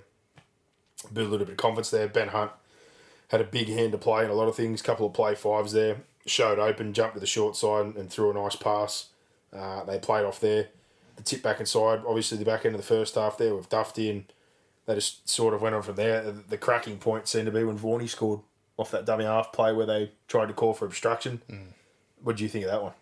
build 1.12 1.28
a 1.28 1.30
little 1.30 1.46
bit 1.46 1.52
of 1.52 1.58
confidence 1.58 1.90
there. 1.90 2.08
Ben 2.08 2.28
Hunt 2.28 2.52
had 3.28 3.40
a 3.40 3.44
big 3.44 3.68
hand 3.68 3.92
to 3.92 3.98
play 3.98 4.24
in 4.24 4.30
a 4.30 4.34
lot 4.34 4.48
of 4.48 4.56
things. 4.56 4.82
Couple 4.82 5.06
of 5.06 5.12
play 5.12 5.34
fives 5.34 5.72
there. 5.72 5.98
Showed 6.26 6.58
open, 6.58 6.92
jumped 6.92 7.14
to 7.14 7.20
the 7.20 7.26
short 7.26 7.56
side 7.56 7.94
and 7.96 8.10
threw 8.10 8.30
a 8.30 8.34
nice 8.34 8.56
pass. 8.56 9.10
Uh, 9.52 9.84
they 9.84 9.98
played 9.98 10.24
off 10.24 10.40
there. 10.40 10.68
The 11.16 11.22
tip 11.22 11.42
back 11.42 11.60
inside, 11.60 12.02
obviously 12.06 12.36
the 12.36 12.44
back 12.44 12.64
end 12.64 12.74
of 12.74 12.80
the 12.80 12.86
first 12.86 13.14
half 13.14 13.38
there 13.38 13.54
with 13.54 13.70
Dufty 13.70 14.10
and 14.10 14.24
they 14.86 14.94
just 14.94 15.28
sort 15.28 15.52
of 15.52 15.62
went 15.62 15.74
on 15.74 15.82
from 15.82 15.96
there. 15.96 16.22
The, 16.48 16.56
cracking 16.56 16.98
point 16.98 17.28
seemed 17.28 17.46
to 17.46 17.52
be 17.52 17.64
when 17.64 17.76
Vaughan 17.76 18.06
scored 18.08 18.40
off 18.76 18.90
that 18.92 19.04
dummy 19.04 19.24
half 19.24 19.52
play 19.52 19.72
where 19.72 19.86
they 19.86 20.12
tried 20.28 20.46
to 20.46 20.54
call 20.54 20.74
for 20.74 20.86
obstruction. 20.86 21.42
What 22.22 22.36
do 22.36 22.42
you 22.42 22.48
think 22.48 22.64
of 22.64 22.70
that 22.70 22.82
one? 22.82 22.92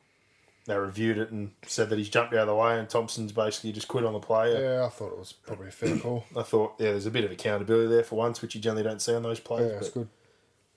They 0.67 0.77
reviewed 0.79 1.19
it 1.19 1.31
and 1.31 1.51
said 1.67 1.91
that 1.91 1.99
he's 1.99 2.09
jumped 2.09 2.33
out 2.33 2.41
of 2.41 2.47
the 2.47 2.55
way 2.55 2.79
and 2.79 2.89
Thompson's 2.89 3.33
basically 3.33 3.73
just 3.73 3.87
quit 3.87 4.05
on 4.05 4.15
the 4.15 4.19
play. 4.19 4.59
Yeah, 4.59 4.87
I 4.87 4.89
thought 4.89 5.13
it 5.13 5.19
was 5.19 5.33
probably 5.33 5.69
a 5.69 5.73
fair 5.73 5.99
call. 5.99 6.25
I 6.37 6.43
thought, 6.43 6.75
yeah, 6.79 6.93
there's 6.93 7.05
a 7.05 7.11
bit 7.11 7.25
of 7.25 7.31
accountability 7.31 7.89
there 7.89 8.03
for 8.03 8.15
once, 8.15 8.41
which 8.41 8.55
you 8.55 8.63
generally 8.63 8.83
don't 8.83 9.03
see 9.03 9.15
on 9.15 9.23
those 9.23 9.41
plays. 9.41 9.71
Yeah, 9.71 9.79
but, 9.81 9.95
good. 9.95 10.09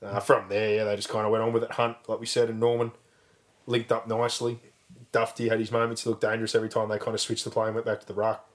uh, 0.04 0.20
from 0.20 0.50
there, 0.50 0.76
yeah, 0.76 0.84
they 0.84 0.96
just 0.98 1.08
kind 1.08 1.26
of 1.26 1.32
went 1.32 1.44
on 1.44 1.54
with 1.54 1.64
it. 1.64 1.72
Hunt, 1.72 1.96
like 2.08 2.20
we 2.20 2.26
said, 2.26 2.50
and 2.50 2.60
Norman 2.60 2.92
linked 3.66 3.94
up 3.94 4.08
nicely. 4.10 4.60
Dufty 5.14 5.48
had 5.48 5.60
his 5.60 5.72
moments. 5.72 6.04
He 6.04 6.10
looked 6.10 6.22
dangerous 6.22 6.54
every 6.54 6.70
time 6.70 6.90
they 6.90 6.98
kind 6.98 7.16
of 7.16 7.22
switched 7.22 7.46
the 7.46 7.50
play 7.50 7.68
and 7.68 7.76
went 7.76 7.86
back 7.86 8.02
to 8.02 8.08
the 8.08 8.14
ruck. 8.14 8.46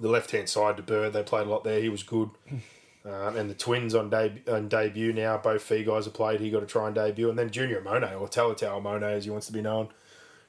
The 0.00 0.08
left 0.08 0.30
hand 0.30 0.48
side 0.48 0.76
to 0.78 0.82
Bird, 0.82 1.12
they 1.12 1.22
played 1.22 1.46
a 1.46 1.50
lot 1.50 1.64
there. 1.64 1.80
He 1.80 1.88
was 1.88 2.02
good. 2.02 2.30
Um, 3.02 3.34
and 3.34 3.48
the 3.48 3.54
twins 3.54 3.94
on, 3.94 4.10
deb- 4.10 4.46
on 4.46 4.68
debut 4.68 5.14
now, 5.14 5.38
both 5.38 5.62
fee 5.62 5.84
guys 5.84 6.04
have 6.04 6.12
played. 6.12 6.38
He 6.38 6.50
got 6.50 6.60
to 6.60 6.66
try 6.66 6.84
and 6.84 6.94
debut. 6.94 7.30
And 7.30 7.38
then 7.38 7.48
Junior 7.48 7.80
Amone, 7.80 8.20
or 8.20 8.28
Talatau 8.28 8.78
Amone 8.78 9.04
as 9.04 9.24
he 9.24 9.30
wants 9.30 9.46
to 9.46 9.54
be 9.54 9.62
known, 9.62 9.88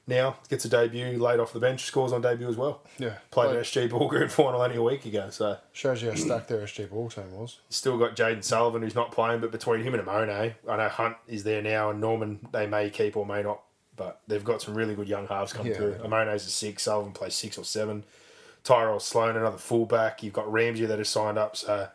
now 0.06 0.36
gets 0.50 0.66
a 0.66 0.68
debut, 0.68 1.18
laid 1.18 1.40
off 1.40 1.54
the 1.54 1.58
bench, 1.60 1.84
scores 1.84 2.12
on 2.12 2.20
debut 2.20 2.46
as 2.46 2.56
well. 2.58 2.82
Yeah. 2.98 3.14
Played 3.30 3.46
Like- 3.46 3.56
an 3.56 3.62
SG 3.62 3.88
Ball 3.90 4.06
Grand 4.06 4.30
Final 4.32 4.60
only 4.60 4.76
a 4.76 4.82
week 4.82 5.06
ago. 5.06 5.30
So 5.30 5.56
Shows 5.72 6.02
you 6.02 6.10
how 6.10 6.14
stacked 6.14 6.48
their 6.48 6.60
SG 6.60 6.90
ball 6.90 7.08
team 7.08 7.32
was. 7.32 7.58
Still 7.70 7.96
got 7.96 8.16
Jayden 8.16 8.44
Sullivan 8.44 8.82
who's 8.82 8.94
not 8.94 9.12
playing, 9.12 9.40
but 9.40 9.50
between 9.50 9.80
him 9.80 9.94
and 9.94 10.06
Amone, 10.06 10.54
I 10.68 10.76
know 10.76 10.88
Hunt 10.90 11.16
is 11.26 11.44
there 11.44 11.62
now, 11.62 11.88
and 11.88 12.02
Norman 12.02 12.46
they 12.52 12.66
may 12.66 12.90
keep 12.90 13.16
or 13.16 13.24
may 13.24 13.42
not, 13.42 13.62
but 13.96 14.20
they've 14.28 14.44
got 14.44 14.60
some 14.60 14.74
really 14.74 14.94
good 14.94 15.08
young 15.08 15.26
halves 15.26 15.54
coming 15.54 15.72
Yeah, 15.72 15.78
through. 15.78 15.94
Amone's 16.04 16.44
a 16.46 16.50
six, 16.50 16.82
Sullivan 16.82 17.12
plays 17.12 17.34
six 17.34 17.56
or 17.56 17.64
seven. 17.64 18.04
Tyrell 18.64 19.00
Sloan, 19.00 19.36
another 19.36 19.58
fullback. 19.58 20.22
You've 20.22 20.32
got 20.32 20.50
Ramsey 20.52 20.86
that 20.86 20.98
has 20.98 21.08
signed 21.08 21.38
up. 21.38 21.56
So 21.56 21.88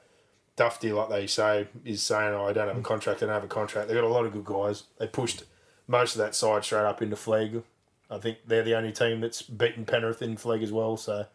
Dufty, 0.57 0.91
like 0.95 1.09
they 1.09 1.27
say, 1.27 1.67
is 1.85 2.03
saying, 2.03 2.33
"Oh, 2.33 2.45
I 2.45 2.53
don't 2.53 2.67
have 2.67 2.77
a 2.77 2.81
contract. 2.81 3.21
I 3.23 3.27
don't 3.27 3.35
have 3.35 3.43
a 3.43 3.47
contract." 3.47 3.87
They've 3.87 3.95
got 3.97 4.03
a 4.03 4.07
lot 4.07 4.25
of 4.25 4.33
good 4.33 4.45
guys. 4.45 4.83
They 4.97 5.07
pushed 5.07 5.43
most 5.87 6.15
of 6.15 6.19
that 6.19 6.35
side 6.35 6.63
straight 6.65 6.85
up 6.85 7.01
into 7.01 7.15
Flegg. 7.15 7.63
I 8.09 8.17
think 8.17 8.39
they're 8.45 8.63
the 8.63 8.75
only 8.75 8.91
team 8.91 9.21
that's 9.21 9.41
beaten 9.41 9.85
Penrith 9.85 10.21
in 10.21 10.35
Flegg 10.37 10.63
as 10.63 10.71
well. 10.71 10.97
So 10.97 11.25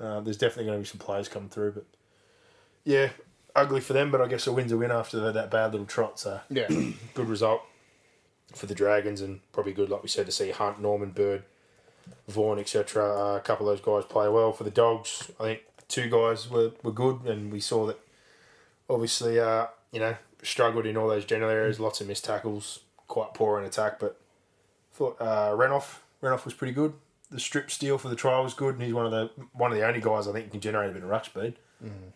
uh, 0.00 0.20
there's 0.20 0.36
definitely 0.36 0.66
going 0.66 0.78
to 0.78 0.82
be 0.82 0.88
some 0.88 0.98
players 1.04 1.28
coming 1.28 1.48
through, 1.48 1.72
but 1.72 1.84
yeah, 2.84 3.10
ugly 3.54 3.80
for 3.80 3.92
them, 3.92 4.10
but 4.10 4.20
I 4.20 4.26
guess 4.28 4.46
a 4.46 4.52
win's 4.52 4.72
a 4.72 4.76
win 4.76 4.90
after 4.90 5.32
that 5.32 5.50
bad 5.50 5.72
little 5.72 5.86
trot. 5.86 6.18
So 6.18 6.40
Yeah. 6.50 6.66
good 7.14 7.28
result 7.28 7.62
for 8.54 8.66
the 8.66 8.74
Dragons, 8.74 9.20
and 9.20 9.40
probably 9.52 9.72
good, 9.72 9.88
like 9.88 10.02
we 10.02 10.08
said, 10.08 10.26
to 10.26 10.32
see 10.32 10.50
Hunt, 10.50 10.80
Norman, 10.80 11.10
Bird, 11.10 11.44
Vaughan, 12.28 12.58
etc. 12.58 13.04
Uh, 13.04 13.36
a 13.36 13.40
couple 13.40 13.68
of 13.68 13.76
those 13.76 13.84
guys 13.84 14.08
play 14.10 14.28
well 14.28 14.52
for 14.52 14.64
the 14.64 14.70
Dogs. 14.70 15.30
I 15.38 15.44
think 15.44 15.60
two 15.88 16.08
guys 16.08 16.50
were, 16.50 16.72
were 16.82 16.92
good, 16.92 17.22
and 17.26 17.52
we 17.52 17.60
saw 17.60 17.86
that 17.86 17.98
obviously, 18.88 19.38
uh, 19.38 19.66
you 19.92 20.00
know, 20.00 20.16
struggled 20.42 20.86
in 20.86 20.96
all 20.96 21.08
those 21.08 21.24
general 21.24 21.50
areas, 21.50 21.80
lots 21.80 22.00
of 22.00 22.08
missed 22.08 22.24
tackles, 22.24 22.80
quite 23.08 23.34
poor 23.34 23.58
in 23.58 23.64
attack, 23.64 23.98
but 23.98 24.20
thought 24.92 25.16
uh, 25.20 25.50
Renoff, 25.50 25.98
Renoff 26.22 26.44
was 26.44 26.54
pretty 26.54 26.72
good. 26.72 26.94
The 27.30 27.40
strip 27.40 27.70
steal 27.70 27.98
for 27.98 28.08
the 28.08 28.16
trial 28.16 28.44
was 28.44 28.54
good, 28.54 28.74
and 28.74 28.82
he's 28.82 28.94
one 28.94 29.06
of 29.06 29.12
the 29.12 29.30
one 29.52 29.72
of 29.72 29.78
the 29.78 29.86
only 29.86 30.00
guys 30.00 30.28
I 30.28 30.32
think 30.32 30.50
can 30.50 30.60
generate 30.60 30.90
a 30.90 30.92
bit 30.92 31.02
of 31.02 31.08
ruck 31.08 31.24
speed. 31.24 31.54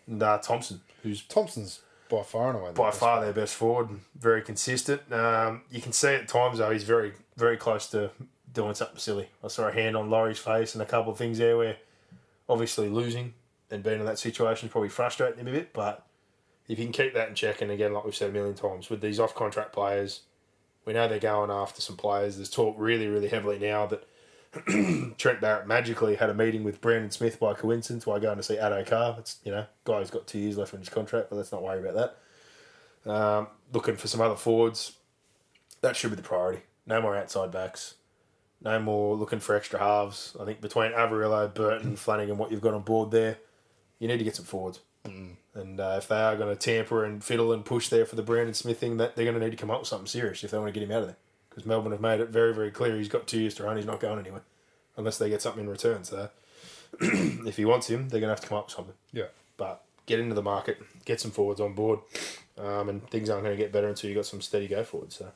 And 0.06 0.23
uh, 0.23 0.39
Thompson, 0.39 0.81
who's 1.02 1.23
Thompson's 1.23 1.81
by 2.09 2.23
far 2.23 2.51
and 2.51 2.59
away 2.59 2.70
by 2.73 2.90
far 2.90 3.19
player. 3.19 3.32
their 3.32 3.43
best 3.43 3.55
forward, 3.55 3.90
and 3.90 4.01
very 4.19 4.43
consistent. 4.43 5.12
Um, 5.12 5.62
you 5.70 5.81
can 5.81 5.93
see 5.93 6.09
at 6.09 6.28
times 6.28 6.59
though 6.59 6.70
he's 6.70 6.85
very 6.85 7.12
very 7.36 7.56
close 7.56 7.86
to 7.89 8.10
doing 8.52 8.74
something 8.74 8.98
silly. 8.98 9.28
I 9.44 9.48
saw 9.48 9.68
a 9.68 9.72
hand 9.72 9.96
on 9.96 10.10
Laurie's 10.10 10.38
face 10.38 10.74
and 10.74 10.82
a 10.82 10.86
couple 10.86 11.12
of 11.12 11.18
things 11.18 11.38
there 11.38 11.56
where 11.56 11.76
obviously 12.48 12.88
losing 12.88 13.34
and 13.70 13.82
being 13.82 14.00
in 14.00 14.06
that 14.06 14.18
situation 14.18 14.68
is 14.68 14.72
probably 14.72 14.88
frustrating 14.88 15.38
him 15.38 15.48
a 15.48 15.52
bit, 15.52 15.72
but 15.72 16.06
if 16.68 16.78
you 16.78 16.84
can 16.84 16.92
keep 16.92 17.14
that 17.14 17.28
in 17.28 17.34
check, 17.34 17.62
and 17.62 17.70
again, 17.70 17.92
like 17.92 18.04
we've 18.04 18.14
said 18.14 18.30
a 18.30 18.32
million 18.32 18.54
times, 18.54 18.90
with 18.90 19.00
these 19.00 19.18
off 19.18 19.34
contract 19.34 19.72
players, 19.72 20.20
we 20.84 20.92
know 20.92 21.08
they're 21.08 21.18
going 21.18 21.50
after 21.50 21.80
some 21.80 21.96
players. 21.96 22.36
There's 22.36 22.50
talk 22.50 22.74
really, 22.78 23.06
really 23.06 23.28
heavily 23.28 23.58
now 23.58 23.86
that 23.86 24.06
Trent 25.18 25.40
Barrett 25.40 25.66
magically 25.66 26.16
had 26.16 26.30
a 26.30 26.34
meeting 26.34 26.64
with 26.64 26.80
Brandon 26.80 27.10
Smith 27.10 27.38
by 27.38 27.54
coincidence 27.54 28.06
while 28.06 28.20
going 28.20 28.36
to 28.36 28.42
see 28.42 28.56
Addo 28.56 28.86
Carr. 28.86 29.16
It's 29.18 29.38
you 29.44 29.52
know, 29.52 29.66
guy 29.84 29.98
who's 29.98 30.10
got 30.10 30.26
two 30.26 30.38
years 30.38 30.56
left 30.56 30.74
on 30.74 30.80
his 30.80 30.88
contract, 30.88 31.30
but 31.30 31.36
let's 31.36 31.52
not 31.52 31.62
worry 31.62 31.86
about 31.86 32.14
that. 33.04 33.10
Um, 33.10 33.48
looking 33.72 33.96
for 33.96 34.08
some 34.08 34.20
other 34.20 34.36
forwards. 34.36 34.92
That 35.80 35.96
should 35.96 36.10
be 36.10 36.16
the 36.16 36.22
priority. 36.22 36.62
No 36.86 37.00
more 37.00 37.16
outside 37.16 37.50
backs. 37.50 37.94
No 38.60 38.80
more 38.80 39.14
looking 39.14 39.39
for 39.39 39.55
extra 39.55 39.78
halves. 39.78 40.36
I 40.40 40.44
think 40.44 40.60
between 40.60 40.93
Averillo, 40.93 41.52
Burton, 41.52 41.97
Flanagan, 41.97 42.39
what 42.39 42.51
you've 42.51 42.60
got 42.60 42.74
on 42.74 42.82
board 42.82 43.10
there, 43.10 43.39
you 43.98 44.09
need 44.09 44.18
to 44.18 44.24
get 44.24 44.36
some 44.36 44.44
forwards. 44.44 44.80
And 45.59 45.80
uh, 45.80 45.97
if 45.98 46.06
they 46.06 46.20
are 46.20 46.36
going 46.36 46.55
to 46.55 46.56
tamper 46.56 47.05
and 47.05 47.22
fiddle 47.22 47.52
and 47.52 47.64
push 47.64 47.89
there 47.89 48.06
for 48.06 48.14
the 48.14 48.22
Brandon 48.22 48.55
Smith 48.55 48.78
thing, 48.78 48.97
that 48.98 49.16
they're 49.16 49.24
going 49.24 49.39
to 49.39 49.44
need 49.44 49.51
to 49.51 49.56
come 49.56 49.70
up 49.70 49.80
with 49.80 49.89
something 49.89 50.06
serious 50.06 50.44
if 50.44 50.52
they 50.52 50.59
want 50.59 50.72
to 50.72 50.78
get 50.78 50.89
him 50.89 50.94
out 50.94 51.02
of 51.02 51.09
there. 51.09 51.16
Because 51.51 51.66
Melbourne 51.66 51.93
have 51.93 52.01
made 52.01 52.20
it 52.20 52.28
very, 52.28 52.55
very 52.55 52.70
clear 52.70 52.97
he's 52.97 53.09
got 53.09 53.26
two 53.26 53.40
years 53.40 53.55
to 53.55 53.64
run. 53.64 53.76
He's 53.76 53.86
not 53.86 54.01
going 54.01 54.20
anywhere 54.20 54.44
unless 54.97 55.18
they 55.18 55.28
get 55.28 55.43
something 55.43 55.64
in 55.64 55.68
return. 55.68 56.05
So 56.05 56.30
if 57.01 57.56
he 57.56 57.64
wants 57.64 57.89
him, 57.89 58.09
they're 58.09 58.20
going 58.20 58.28
to 58.28 58.35
have 58.35 58.40
to 58.40 58.47
come 58.47 58.59
up 58.59 58.66
with 58.66 58.74
something. 58.74 58.94
Yeah. 59.12 59.26
But 59.56 59.82
get 60.06 60.20
into 60.20 60.35
the 60.35 60.43
market, 60.43 60.78
get 61.05 61.20
some 61.20 61.30
forwards 61.30 61.60
on 61.60 61.74
board, 61.74 62.01
um, 62.56 62.89
and 62.89 63.09
things 63.10 63.28
aren't 63.28 63.44
going 63.44 63.56
to 63.56 63.62
get 63.62 63.72
better 63.72 63.89
until 63.89 64.10
you've 64.10 64.16
got 64.16 64.26
some 64.26 64.40
steady 64.40 64.68
go 64.68 64.85
forwards. 64.85 65.16
So 65.16 65.32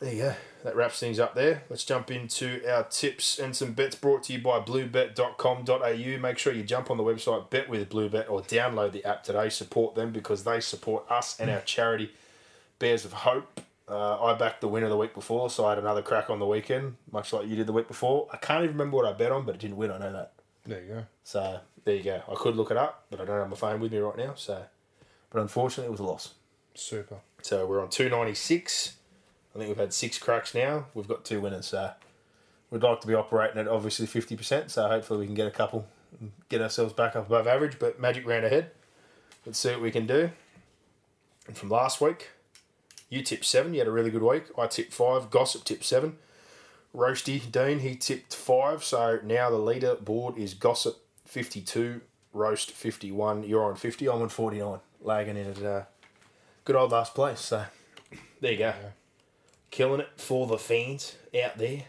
there 0.00 0.12
you 0.12 0.22
go. 0.22 0.34
That 0.64 0.76
wraps 0.76 0.98
things 0.98 1.18
up 1.18 1.34
there. 1.34 1.62
Let's 1.70 1.84
jump 1.84 2.10
into 2.10 2.60
our 2.68 2.82
tips 2.84 3.38
and 3.38 3.54
some 3.54 3.72
bets 3.72 3.94
brought 3.94 4.24
to 4.24 4.32
you 4.32 4.40
by 4.40 4.58
bluebet.com.au. 4.58 6.18
Make 6.20 6.38
sure 6.38 6.52
you 6.52 6.64
jump 6.64 6.90
on 6.90 6.96
the 6.96 7.04
website, 7.04 7.50
bet 7.50 7.68
with 7.68 7.88
Bluebet, 7.88 8.28
or 8.28 8.42
download 8.42 8.92
the 8.92 9.04
app 9.04 9.22
today. 9.22 9.48
Support 9.48 9.94
them 9.94 10.12
because 10.12 10.44
they 10.44 10.60
support 10.60 11.10
us 11.10 11.38
and 11.38 11.50
our 11.50 11.60
charity, 11.60 12.10
Bears 12.78 13.04
of 13.04 13.12
Hope. 13.12 13.60
Uh, 13.88 14.20
I 14.24 14.34
backed 14.34 14.60
the 14.60 14.68
winner 14.68 14.88
the 14.88 14.96
week 14.96 15.14
before, 15.14 15.48
so 15.48 15.64
I 15.64 15.70
had 15.70 15.78
another 15.78 16.02
crack 16.02 16.28
on 16.28 16.40
the 16.40 16.46
weekend, 16.46 16.96
much 17.12 17.32
like 17.32 17.46
you 17.46 17.54
did 17.54 17.68
the 17.68 17.72
week 17.72 17.86
before. 17.86 18.26
I 18.32 18.36
can't 18.36 18.64
even 18.64 18.76
remember 18.76 18.96
what 18.96 19.06
I 19.06 19.12
bet 19.12 19.30
on, 19.30 19.46
but 19.46 19.54
it 19.54 19.60
didn't 19.60 19.76
win. 19.76 19.92
I 19.92 19.98
know 19.98 20.12
that. 20.12 20.32
There 20.66 20.82
you 20.82 20.88
go. 20.88 21.04
So 21.22 21.60
there 21.84 21.94
you 21.94 22.02
go. 22.02 22.22
I 22.28 22.34
could 22.34 22.56
look 22.56 22.72
it 22.72 22.76
up, 22.76 23.06
but 23.08 23.20
I 23.20 23.24
don't 23.24 23.38
have 23.38 23.48
my 23.48 23.54
phone 23.54 23.78
with 23.78 23.92
me 23.92 23.98
right 23.98 24.16
now. 24.16 24.32
So, 24.34 24.64
but 25.30 25.40
unfortunately, 25.40 25.86
it 25.86 25.92
was 25.92 26.00
a 26.00 26.04
loss. 26.04 26.34
Super. 26.74 27.18
So 27.42 27.64
we're 27.64 27.80
on 27.80 27.88
two 27.88 28.08
ninety 28.08 28.34
six. 28.34 28.95
I 29.56 29.58
think 29.58 29.70
we've 29.70 29.78
had 29.78 29.94
six 29.94 30.18
cracks 30.18 30.54
now. 30.54 30.84
We've 30.92 31.08
got 31.08 31.24
two 31.24 31.40
winners. 31.40 31.66
So 31.66 31.90
we'd 32.70 32.82
like 32.82 33.00
to 33.00 33.06
be 33.06 33.14
operating 33.14 33.58
at 33.58 33.66
obviously 33.66 34.06
fifty 34.06 34.36
percent. 34.36 34.70
So 34.70 34.86
hopefully 34.86 35.20
we 35.20 35.24
can 35.24 35.34
get 35.34 35.46
a 35.46 35.50
couple, 35.50 35.86
get 36.50 36.60
ourselves 36.60 36.92
back 36.92 37.16
up 37.16 37.26
above 37.26 37.46
average. 37.46 37.78
But 37.78 37.98
magic 37.98 38.26
round 38.26 38.44
ahead. 38.44 38.70
Let's 39.46 39.58
see 39.58 39.70
what 39.70 39.80
we 39.80 39.90
can 39.90 40.06
do. 40.06 40.30
And 41.46 41.56
from 41.56 41.70
last 41.70 42.02
week, 42.02 42.32
you 43.08 43.22
tipped 43.22 43.46
seven. 43.46 43.72
You 43.72 43.78
had 43.78 43.88
a 43.88 43.92
really 43.92 44.10
good 44.10 44.22
week. 44.22 44.44
I 44.58 44.66
tipped 44.66 44.92
five. 44.92 45.30
Gossip 45.30 45.64
tipped 45.64 45.84
seven. 45.84 46.18
Roasty 46.94 47.50
Dean 47.50 47.78
he 47.78 47.96
tipped 47.96 48.34
five. 48.34 48.84
So 48.84 49.20
now 49.24 49.48
the 49.48 49.56
leader 49.56 49.94
board 49.94 50.36
is 50.36 50.52
Gossip 50.52 50.98
fifty 51.24 51.62
two, 51.62 52.02
Roast 52.34 52.72
fifty 52.72 53.10
one. 53.10 53.42
You're 53.42 53.64
on 53.64 53.76
fifty. 53.76 54.06
I'm 54.06 54.20
on 54.20 54.28
forty 54.28 54.58
nine. 54.58 54.80
Lagging 55.00 55.38
in 55.38 55.64
at 55.64 55.88
good 56.64 56.76
old 56.76 56.92
last 56.92 57.14
place. 57.14 57.40
So 57.40 57.64
there 58.42 58.52
you 58.52 58.58
go. 58.58 58.74
Killing 59.70 60.00
it 60.00 60.10
for 60.16 60.46
the 60.46 60.58
fans 60.58 61.16
out 61.44 61.58
there. 61.58 61.82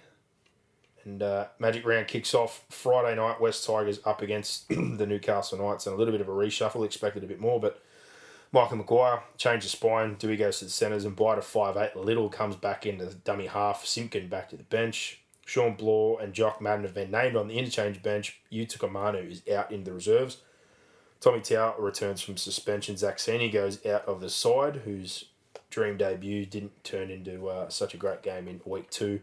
And 1.04 1.24
uh, 1.24 1.46
Magic 1.58 1.86
Round 1.86 2.08
kicks 2.08 2.34
off 2.34 2.66
Friday 2.70 3.16
night. 3.16 3.40
West 3.40 3.66
Tigers 3.66 4.00
up 4.04 4.22
against 4.22 4.68
the 4.70 5.06
Newcastle 5.06 5.58
Knights 5.58 5.88
and 5.88 5.96
a 5.96 5.98
little 5.98 6.12
bit 6.12 6.22
of 6.22 6.28
a 6.28 6.32
reshuffle. 6.32 6.86
Expected 6.86 7.24
a 7.24 7.28
bit 7.28 7.40
more, 7.40 7.60
but 7.60 7.82
Michael 8.52 8.78
Maguire 8.78 9.24
changed 9.38 9.66
the 9.66 9.70
spine. 9.70 10.16
Dewey 10.16 10.36
goes 10.36 10.60
to 10.60 10.66
the 10.66 10.72
centres 10.72 11.06
and 11.06 11.16
Blight 11.16 11.38
of 11.38 11.46
5'8. 11.46 11.96
Little 11.96 12.30
comes 12.30 12.56
back 12.56 12.86
into 12.86 13.06
the 13.06 13.16
dummy 13.16 13.48
half. 13.48 13.86
Simpkin 13.86 14.28
back 14.28 14.50
to 14.50 14.58
the 14.58 14.64
bench. 14.64 15.22
Sean 15.46 15.76
Blaw 15.76 16.18
and 16.18 16.34
Jock 16.34 16.62
Madden 16.62 16.84
have 16.84 16.94
been 16.94 17.10
named 17.10 17.38
on 17.38 17.48
the 17.48 17.58
interchange 17.58 18.04
bench. 18.04 18.42
Yutuka 18.52 18.92
Manu 18.92 19.20
is 19.20 19.42
out 19.50 19.72
in 19.72 19.86
the 19.86 19.94
reserves. 19.94 20.38
Tommy 21.22 21.40
Tau 21.40 21.76
returns 21.80 22.22
from 22.22 22.38
suspension. 22.38 22.98
Zach 22.98 23.18
Sini 23.18 23.52
goes 23.52 23.84
out 23.86 24.06
of 24.06 24.20
the 24.20 24.30
side, 24.30 24.82
whose 24.84 25.26
dream 25.70 25.98
debut 25.98 26.46
didn't 26.46 26.84
turn 26.84 27.10
into 27.10 27.48
uh, 27.48 27.70
such 27.70 27.94
a 27.94 27.98
great 27.98 28.22
game 28.22 28.48
in 28.48 28.62
week 28.66 28.90
two. 28.90 29.22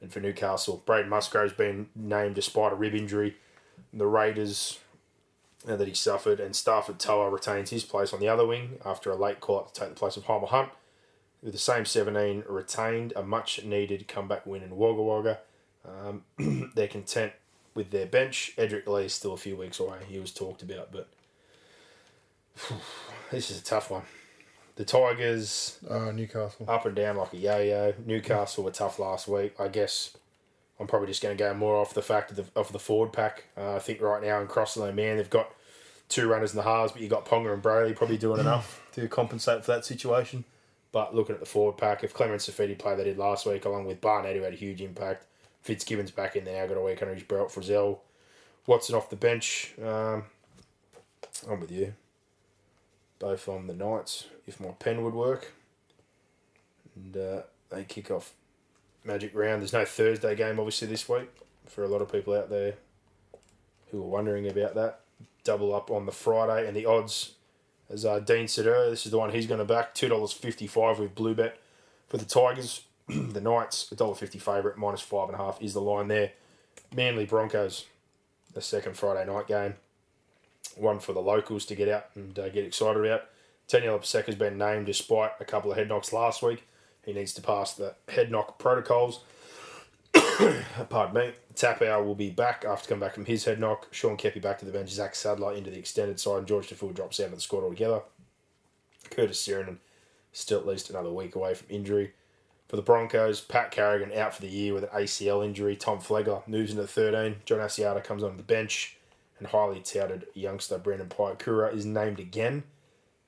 And 0.00 0.12
for 0.12 0.20
Newcastle, 0.20 0.82
Braden 0.86 1.08
Musgrove's 1.08 1.52
been 1.52 1.88
named 1.96 2.36
despite 2.36 2.72
a 2.72 2.76
rib 2.76 2.94
injury. 2.94 3.36
The 3.92 4.06
Raiders 4.06 4.78
uh, 5.66 5.76
that 5.76 5.88
he 5.88 5.94
suffered, 5.94 6.38
and 6.38 6.54
Starford 6.54 6.98
To'a 6.98 7.30
retains 7.30 7.70
his 7.70 7.84
place 7.84 8.12
on 8.12 8.20
the 8.20 8.28
other 8.28 8.46
wing 8.46 8.78
after 8.84 9.10
a 9.10 9.16
late 9.16 9.40
call 9.40 9.60
up 9.60 9.72
to 9.72 9.80
take 9.80 9.88
the 9.88 9.94
place 9.94 10.16
of 10.16 10.24
Hymel 10.24 10.48
Hunt. 10.48 10.70
With 11.42 11.52
the 11.52 11.58
same 11.58 11.84
17 11.84 12.44
retained, 12.48 13.12
a 13.16 13.22
much 13.22 13.64
needed 13.64 14.06
comeback 14.08 14.46
win 14.46 14.62
in 14.62 14.76
Wagga 14.76 15.02
Wagga. 15.02 15.38
Um, 15.84 16.70
they're 16.74 16.88
content 16.88 17.32
with 17.74 17.90
their 17.90 18.06
bench. 18.06 18.54
Edrick 18.56 18.86
Lee 18.86 19.06
is 19.06 19.14
still 19.14 19.34
a 19.34 19.36
few 19.36 19.56
weeks 19.56 19.78
away. 19.80 19.98
He 20.08 20.18
was 20.18 20.32
talked 20.32 20.62
about, 20.62 20.90
but 20.92 21.08
this 23.30 23.50
is 23.50 23.60
a 23.60 23.64
tough 23.64 23.90
one. 23.90 24.02
The 24.78 24.84
Tigers 24.84 25.78
Uh, 25.90 26.12
Newcastle. 26.12 26.64
up 26.68 26.86
and 26.86 26.94
down 26.94 27.16
like 27.16 27.32
a 27.32 27.36
yo-yo. 27.36 27.94
Newcastle 28.06 28.62
were 28.62 28.70
tough 28.70 29.00
last 29.00 29.26
week. 29.26 29.54
I 29.58 29.66
guess 29.66 30.16
I'm 30.78 30.86
probably 30.86 31.08
just 31.08 31.20
going 31.20 31.36
to 31.36 31.42
go 31.44 31.52
more 31.52 31.74
off 31.76 31.92
the 31.94 32.00
fact 32.02 32.30
of 32.30 32.36
the 32.36 32.44
of 32.54 32.70
the 32.72 32.78
forward 32.78 33.12
pack. 33.12 33.44
Uh, 33.56 33.74
I 33.74 33.78
think 33.80 34.00
right 34.00 34.22
now 34.22 34.40
in 34.40 34.46
Crossland, 34.46 34.94
man, 34.94 35.16
they've 35.16 35.28
got 35.28 35.50
two 36.08 36.28
runners 36.28 36.52
in 36.52 36.56
the 36.56 36.62
halves, 36.62 36.92
but 36.92 37.00
you've 37.02 37.10
got 37.10 37.26
Ponga 37.26 37.52
and 37.52 37.60
Brailey 37.62 37.94
probably 37.96 38.18
doing 38.18 38.38
enough 38.46 38.80
to 38.92 39.08
compensate 39.08 39.64
for 39.64 39.72
that 39.72 39.84
situation. 39.84 40.44
But 40.92 41.12
looking 41.14 41.34
at 41.34 41.40
the 41.40 41.46
forward 41.46 41.76
pack, 41.76 42.04
if 42.04 42.14
Clement 42.14 42.40
Saifiti 42.40 42.78
played 42.78 42.98
they 42.98 43.04
did 43.04 43.18
last 43.18 43.46
week, 43.46 43.64
along 43.64 43.84
with 43.86 44.00
Barnett, 44.00 44.36
who 44.36 44.42
had 44.42 44.54
a 44.54 44.56
huge 44.56 44.80
impact, 44.80 45.26
Fitzgibbon's 45.62 46.12
back 46.12 46.36
in 46.36 46.44
there 46.44 46.62
now, 46.62 46.72
got 46.72 46.80
a 46.80 46.84
week 46.84 47.02
under 47.02 47.14
his 47.14 47.24
belt. 47.24 47.50
Frizell, 47.50 47.98
Watson 48.66 48.94
off 48.94 49.10
the 49.10 49.16
bench. 49.16 49.74
Um, 49.84 50.22
I'm 51.50 51.60
with 51.60 51.70
you. 51.72 51.92
Both 53.18 53.48
on 53.48 53.66
the 53.66 53.74
Knights, 53.74 54.26
if 54.46 54.60
my 54.60 54.70
pen 54.70 55.02
would 55.02 55.14
work. 55.14 55.52
And 56.94 57.16
uh, 57.16 57.42
they 57.70 57.84
kick 57.84 58.10
off 58.10 58.34
Magic 59.04 59.34
Round. 59.34 59.60
There's 59.60 59.72
no 59.72 59.84
Thursday 59.84 60.34
game, 60.36 60.58
obviously, 60.58 60.88
this 60.88 61.08
week 61.08 61.28
for 61.66 61.84
a 61.84 61.88
lot 61.88 62.02
of 62.02 62.10
people 62.10 62.34
out 62.34 62.50
there 62.50 62.74
who 63.90 64.02
are 64.02 64.06
wondering 64.06 64.48
about 64.48 64.74
that. 64.74 65.00
Double 65.44 65.74
up 65.74 65.90
on 65.90 66.06
the 66.06 66.12
Friday, 66.12 66.66
and 66.66 66.76
the 66.76 66.86
odds, 66.86 67.34
as 67.88 68.04
uh, 68.04 68.18
Dean 68.20 68.48
said 68.48 68.66
earlier, 68.66 68.90
this 68.90 69.06
is 69.06 69.12
the 69.12 69.18
one 69.18 69.30
he's 69.30 69.46
going 69.46 69.58
to 69.58 69.64
back 69.64 69.94
$2.55 69.94 70.98
with 70.98 71.14
Blue 71.14 71.34
Bet 71.34 71.58
for 72.08 72.18
the 72.18 72.24
Tigers. 72.24 72.82
the 73.08 73.40
Knights, 73.40 73.90
$1.50 73.94 74.40
favourite, 74.40 74.76
minus 74.76 75.02
5.5 75.02 75.62
is 75.62 75.74
the 75.74 75.80
line 75.80 76.08
there. 76.08 76.32
Manly 76.94 77.24
Broncos, 77.24 77.86
the 78.52 78.60
second 78.60 78.96
Friday 78.96 79.30
night 79.30 79.46
game. 79.46 79.74
One 80.76 81.00
for 81.00 81.12
the 81.12 81.20
locals 81.20 81.64
to 81.66 81.74
get 81.74 81.88
out 81.88 82.06
and 82.14 82.38
uh, 82.38 82.48
get 82.48 82.64
excited 82.64 83.04
about. 83.04 83.24
Taniela 83.68 84.00
Paseka's 84.00 84.36
been 84.36 84.56
named 84.56 84.86
despite 84.86 85.32
a 85.40 85.44
couple 85.44 85.70
of 85.70 85.76
head 85.76 85.88
knocks 85.88 86.12
last 86.12 86.42
week. 86.42 86.64
He 87.04 87.12
needs 87.12 87.32
to 87.34 87.42
pass 87.42 87.74
the 87.74 87.94
head 88.08 88.30
knock 88.30 88.58
protocols. 88.58 89.20
Pardon 90.88 91.14
me. 91.14 91.32
Taupau 91.54 92.04
will 92.04 92.14
be 92.14 92.30
back 92.30 92.64
after 92.66 92.88
coming 92.88 93.00
back 93.00 93.14
from 93.14 93.24
his 93.24 93.44
head 93.44 93.58
knock. 93.58 93.88
Sean 93.90 94.16
Keppie 94.16 94.40
back 94.40 94.58
to 94.58 94.64
the 94.64 94.72
bench. 94.72 94.90
Zach 94.90 95.14
Sadler 95.14 95.54
into 95.54 95.70
the 95.70 95.78
extended 95.78 96.20
side. 96.20 96.38
And 96.38 96.48
Jorge 96.48 96.68
Taufua 96.68 96.94
drops 96.94 97.20
out 97.20 97.26
of 97.26 97.34
the 97.34 97.40
squad 97.40 97.64
altogether. 97.64 98.02
Curtis 99.10 99.46
Sironen 99.46 99.78
still 100.32 100.60
at 100.60 100.66
least 100.66 100.90
another 100.90 101.10
week 101.10 101.34
away 101.34 101.54
from 101.54 101.66
injury. 101.70 102.12
For 102.68 102.76
the 102.76 102.82
Broncos, 102.82 103.40
Pat 103.40 103.70
Carrigan 103.70 104.12
out 104.12 104.34
for 104.34 104.42
the 104.42 104.48
year 104.48 104.74
with 104.74 104.84
an 104.84 104.90
ACL 104.90 105.44
injury. 105.44 105.74
Tom 105.74 106.00
Flegler 106.00 106.46
moves 106.46 106.70
into 106.70 106.86
13. 106.86 107.36
John 107.46 107.60
Asiata 107.60 108.04
comes 108.04 108.22
onto 108.22 108.36
the 108.36 108.42
bench. 108.42 108.97
And 109.38 109.48
highly 109.48 109.80
touted 109.80 110.26
youngster 110.34 110.78
Brendan 110.78 111.08
Piakura 111.08 111.72
is 111.72 111.86
named 111.86 112.18
again. 112.18 112.64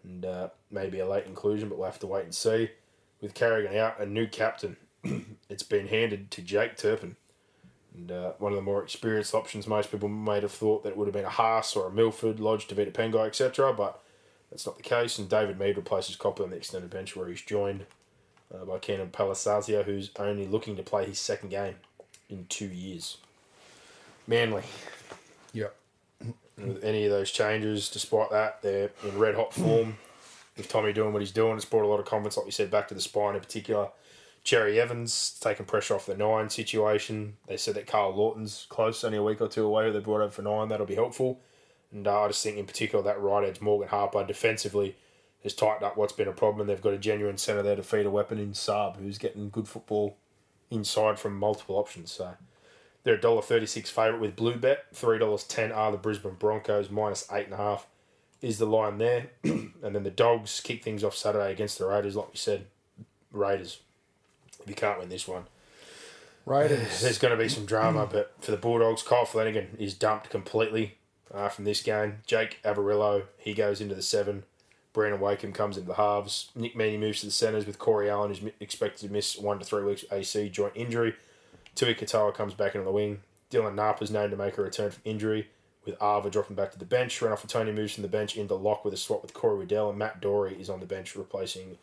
And 0.03 0.25
uh, 0.25 0.49
maybe 0.71 0.99
a 0.99 1.09
late 1.09 1.27
inclusion, 1.27 1.69
but 1.69 1.79
we'll 1.79 1.87
have 1.87 1.99
to 2.01 2.07
wait 2.07 2.25
and 2.25 2.35
see. 2.35 2.71
With 3.21 3.35
Carrigan 3.35 3.77
out, 3.77 4.01
a 4.01 4.07
new 4.07 4.27
captain. 4.27 4.77
it's 5.49 5.63
been 5.63 5.89
handed 5.89 6.31
to 6.33 6.43
Jake 6.43 6.77
Turpin. 6.77 7.17
And 7.95 8.11
uh, 8.11 8.33
one 8.39 8.53
of 8.53 8.57
the 8.57 8.63
more 8.63 8.83
experienced 8.83 9.35
options, 9.35 9.67
most 9.67 9.91
people 9.91 10.09
might 10.09 10.43
have 10.43 10.53
thought 10.53 10.83
that 10.85 10.91
it 10.91 10.97
would 10.97 11.07
have 11.07 11.15
been 11.15 11.25
a 11.25 11.31
Haas 11.31 11.75
or 11.77 11.87
a 11.87 11.93
Milford, 11.93 12.41
Lodge, 12.41 12.67
Tevita 12.67 12.93
Pangai, 12.93 13.27
etc. 13.27 13.73
But 13.73 14.01
that's 14.51 14.67
not 14.67 14.77
the 14.77 14.83
case. 14.83 15.19
And 15.19 15.29
David 15.29 15.59
Mead 15.59 15.77
replaces 15.77 16.17
Copley 16.17 16.45
on 16.45 16.51
the 16.51 16.57
extended 16.57 16.91
bench, 16.91 17.17
where 17.17 17.29
he's 17.29 17.43
joined 17.43 17.87
uh, 18.55 18.65
by 18.65 18.79
Keenan 18.79 19.11
Palasia, 19.11 19.85
who's 19.85 20.11
only 20.19 20.47
looking 20.47 20.77
to 20.77 20.83
play 20.83 21.07
his 21.07 21.19
second 21.19 21.51
game 21.51 21.77
in 22.29 22.47
two 22.49 22.67
years. 22.67 23.19
Manly. 24.27 24.63
With 26.57 26.85
any 26.85 27.05
of 27.05 27.11
those 27.11 27.31
changes. 27.31 27.89
Despite 27.89 28.31
that, 28.31 28.63
they're 28.63 28.91
in 29.03 29.19
red 29.19 29.35
hot 29.35 29.55
form. 29.55 29.97
With 30.57 30.69
Tommy 30.69 30.93
doing 30.93 31.13
what 31.13 31.23
he's 31.23 31.31
doing, 31.31 31.57
it's 31.57 31.65
brought 31.65 31.85
a 31.85 31.89
lot 31.89 32.01
of 32.01 32.07
confidence, 32.07 32.37
like 32.37 32.47
we 32.47 32.53
said, 32.53 32.71
back 32.71 32.89
to 32.89 32.95
the 32.95 33.01
spine 33.01 33.35
in 33.35 33.41
particular. 33.41 33.89
Cherry 34.43 34.81
Evans 34.81 35.39
taking 35.41 35.67
pressure 35.67 35.95
off 35.95 36.07
the 36.07 36.17
nine 36.17 36.51
situation. 36.51 37.37
They 37.47 37.57
said 37.57 37.75
that 37.75 37.87
Karl 37.87 38.15
Lawton's 38.15 38.67
close, 38.69 39.05
only 39.05 39.19
a 39.19 39.23
week 39.23 39.41
or 39.41 39.49
two 39.49 39.65
away. 39.65 39.91
They 39.91 40.01
brought 40.01 40.23
over 40.23 40.31
for 40.31 40.43
nine, 40.43 40.69
that'll 40.69 40.87
be 40.87 40.95
helpful. 40.95 41.41
And 41.93 42.07
uh, 42.07 42.23
I 42.23 42.29
just 42.29 42.43
think 42.43 42.57
in 42.57 42.67
particular 42.67 43.03
that 43.05 43.21
right 43.21 43.47
edge 43.47 43.61
Morgan 43.61 43.89
Harper 43.89 44.25
defensively 44.25 44.97
has 45.43 45.55
tightened 45.55 45.85
up 45.85 45.97
what's 45.97 46.13
been 46.13 46.29
a 46.29 46.33
problem. 46.33 46.67
They've 46.67 46.81
got 46.81 46.95
a 46.95 46.99
genuine 46.99 47.39
centre 47.39 47.63
there 47.63 47.77
to 47.77 47.83
feed 47.83 48.07
a 48.07 48.11
weapon 48.11 48.39
in 48.39 48.53
Saab, 48.53 48.97
who's 48.97 49.19
getting 49.19 49.51
good 49.51 49.69
football 49.69 50.17
inside 50.71 51.19
from 51.19 51.39
multiple 51.39 51.77
options. 51.77 52.13
So 52.13 52.35
they're 53.05 53.15
a 53.15 53.21
dollar 53.21 53.43
thirty 53.43 53.67
six 53.67 53.91
favourite 53.91 54.21
with 54.21 54.37
Blue 54.37 54.57
Bet. 54.57 54.87
Three 54.93 55.19
dollars 55.19 55.45
ten 55.45 55.73
are 55.73 55.91
the 55.93 55.99
Brisbane 55.99 56.35
Broncos 56.35 56.91
minus 56.91 57.27
eight 57.33 57.47
and 57.47 57.55
a 57.55 57.59
half 57.59 57.87
is 58.43 58.59
the 58.59 58.67
line 58.67 58.99
there. 58.99 59.31
and 59.45 59.73
then 59.83 60.03
the 60.03 60.11
Dogs 60.11 60.61
kick 60.61 60.83
things 60.83 61.05
off 61.05 61.17
Saturday 61.17 61.53
against 61.53 61.79
the 61.79 61.87
Raiders, 61.87 62.17
like 62.17 62.31
we 62.31 62.37
said. 62.37 62.67
Raiders. 63.33 63.81
If 64.63 64.69
you 64.69 64.75
can't 64.75 64.99
win 64.99 65.09
this 65.09 65.29
one, 65.29 65.45
Raiders. 66.47 67.01
there's 67.03 67.19
going 67.19 67.37
to 67.37 67.43
be 67.43 67.49
some 67.49 67.67
drama. 67.67 68.09
But 68.11 68.35
for 68.41 68.51
the 68.51 68.57
Bulldogs, 68.57 69.03
Kyle 69.03 69.25
Flanagan 69.25 69.77
is 69.79 69.95
dumped 69.95 70.31
completely 70.31 70.99
uh, 71.33 71.49
from 71.49 71.65
this 71.65 71.83
game. 71.83 72.19
Jake 72.27 72.59
Averillo, 72.65 73.25
he 73.39 73.55
goes 73.55 73.81
into 73.81 73.95
the 73.95 74.03
seven. 74.03 74.45
Brandon 74.93 75.21
Wakeham 75.21 75.53
comes 75.53 75.77
into 75.77 75.87
the 75.87 75.95
halves. 75.95 76.51
Nick 76.57 76.75
Meaney 76.75 76.99
moves 76.99 77.21
to 77.21 77.27
the 77.27 77.33
centres 77.33 77.65
with 77.65 77.79
Corey 77.79 78.11
Allen, 78.11 78.35
who's 78.35 78.53
expected 78.59 79.07
to 79.07 79.13
miss 79.13 79.39
one 79.39 79.61
to 79.61 79.65
three 79.65 79.85
weeks 79.85 80.05
AC 80.11 80.49
joint 80.49 80.73
injury. 80.75 81.15
Tui 81.81 81.95
Katoa 81.95 82.35
comes 82.35 82.53
back 82.53 82.75
into 82.75 82.85
the 82.85 82.91
wing. 82.91 83.23
Dylan 83.51 83.75
Napa's 83.75 84.11
named 84.11 84.33
to 84.33 84.37
make 84.37 84.59
a 84.59 84.63
return 84.63 84.91
from 84.91 85.01
injury, 85.07 85.49
with 85.87 85.97
Arva 85.99 86.29
dropping 86.29 86.55
back 86.55 86.73
to 86.73 86.79
the 86.79 86.85
bench. 86.85 87.19
Renouf 87.21 87.47
Atoni 87.47 87.75
moves 87.75 87.95
from 87.95 88.03
the 88.03 88.09
bench 88.09 88.37
into 88.37 88.55
lock 88.55 88.85
with 88.85 88.93
a 88.93 88.99
swap 88.99 89.23
with 89.23 89.33
Corey 89.33 89.61
Waddell, 89.61 89.89
and 89.89 89.99
Matt 89.99 90.21
Doorey 90.21 90.61
is 90.61 90.69
on 90.69 90.81
the 90.81 90.85
bench 90.87 91.17
replacing 91.17 91.79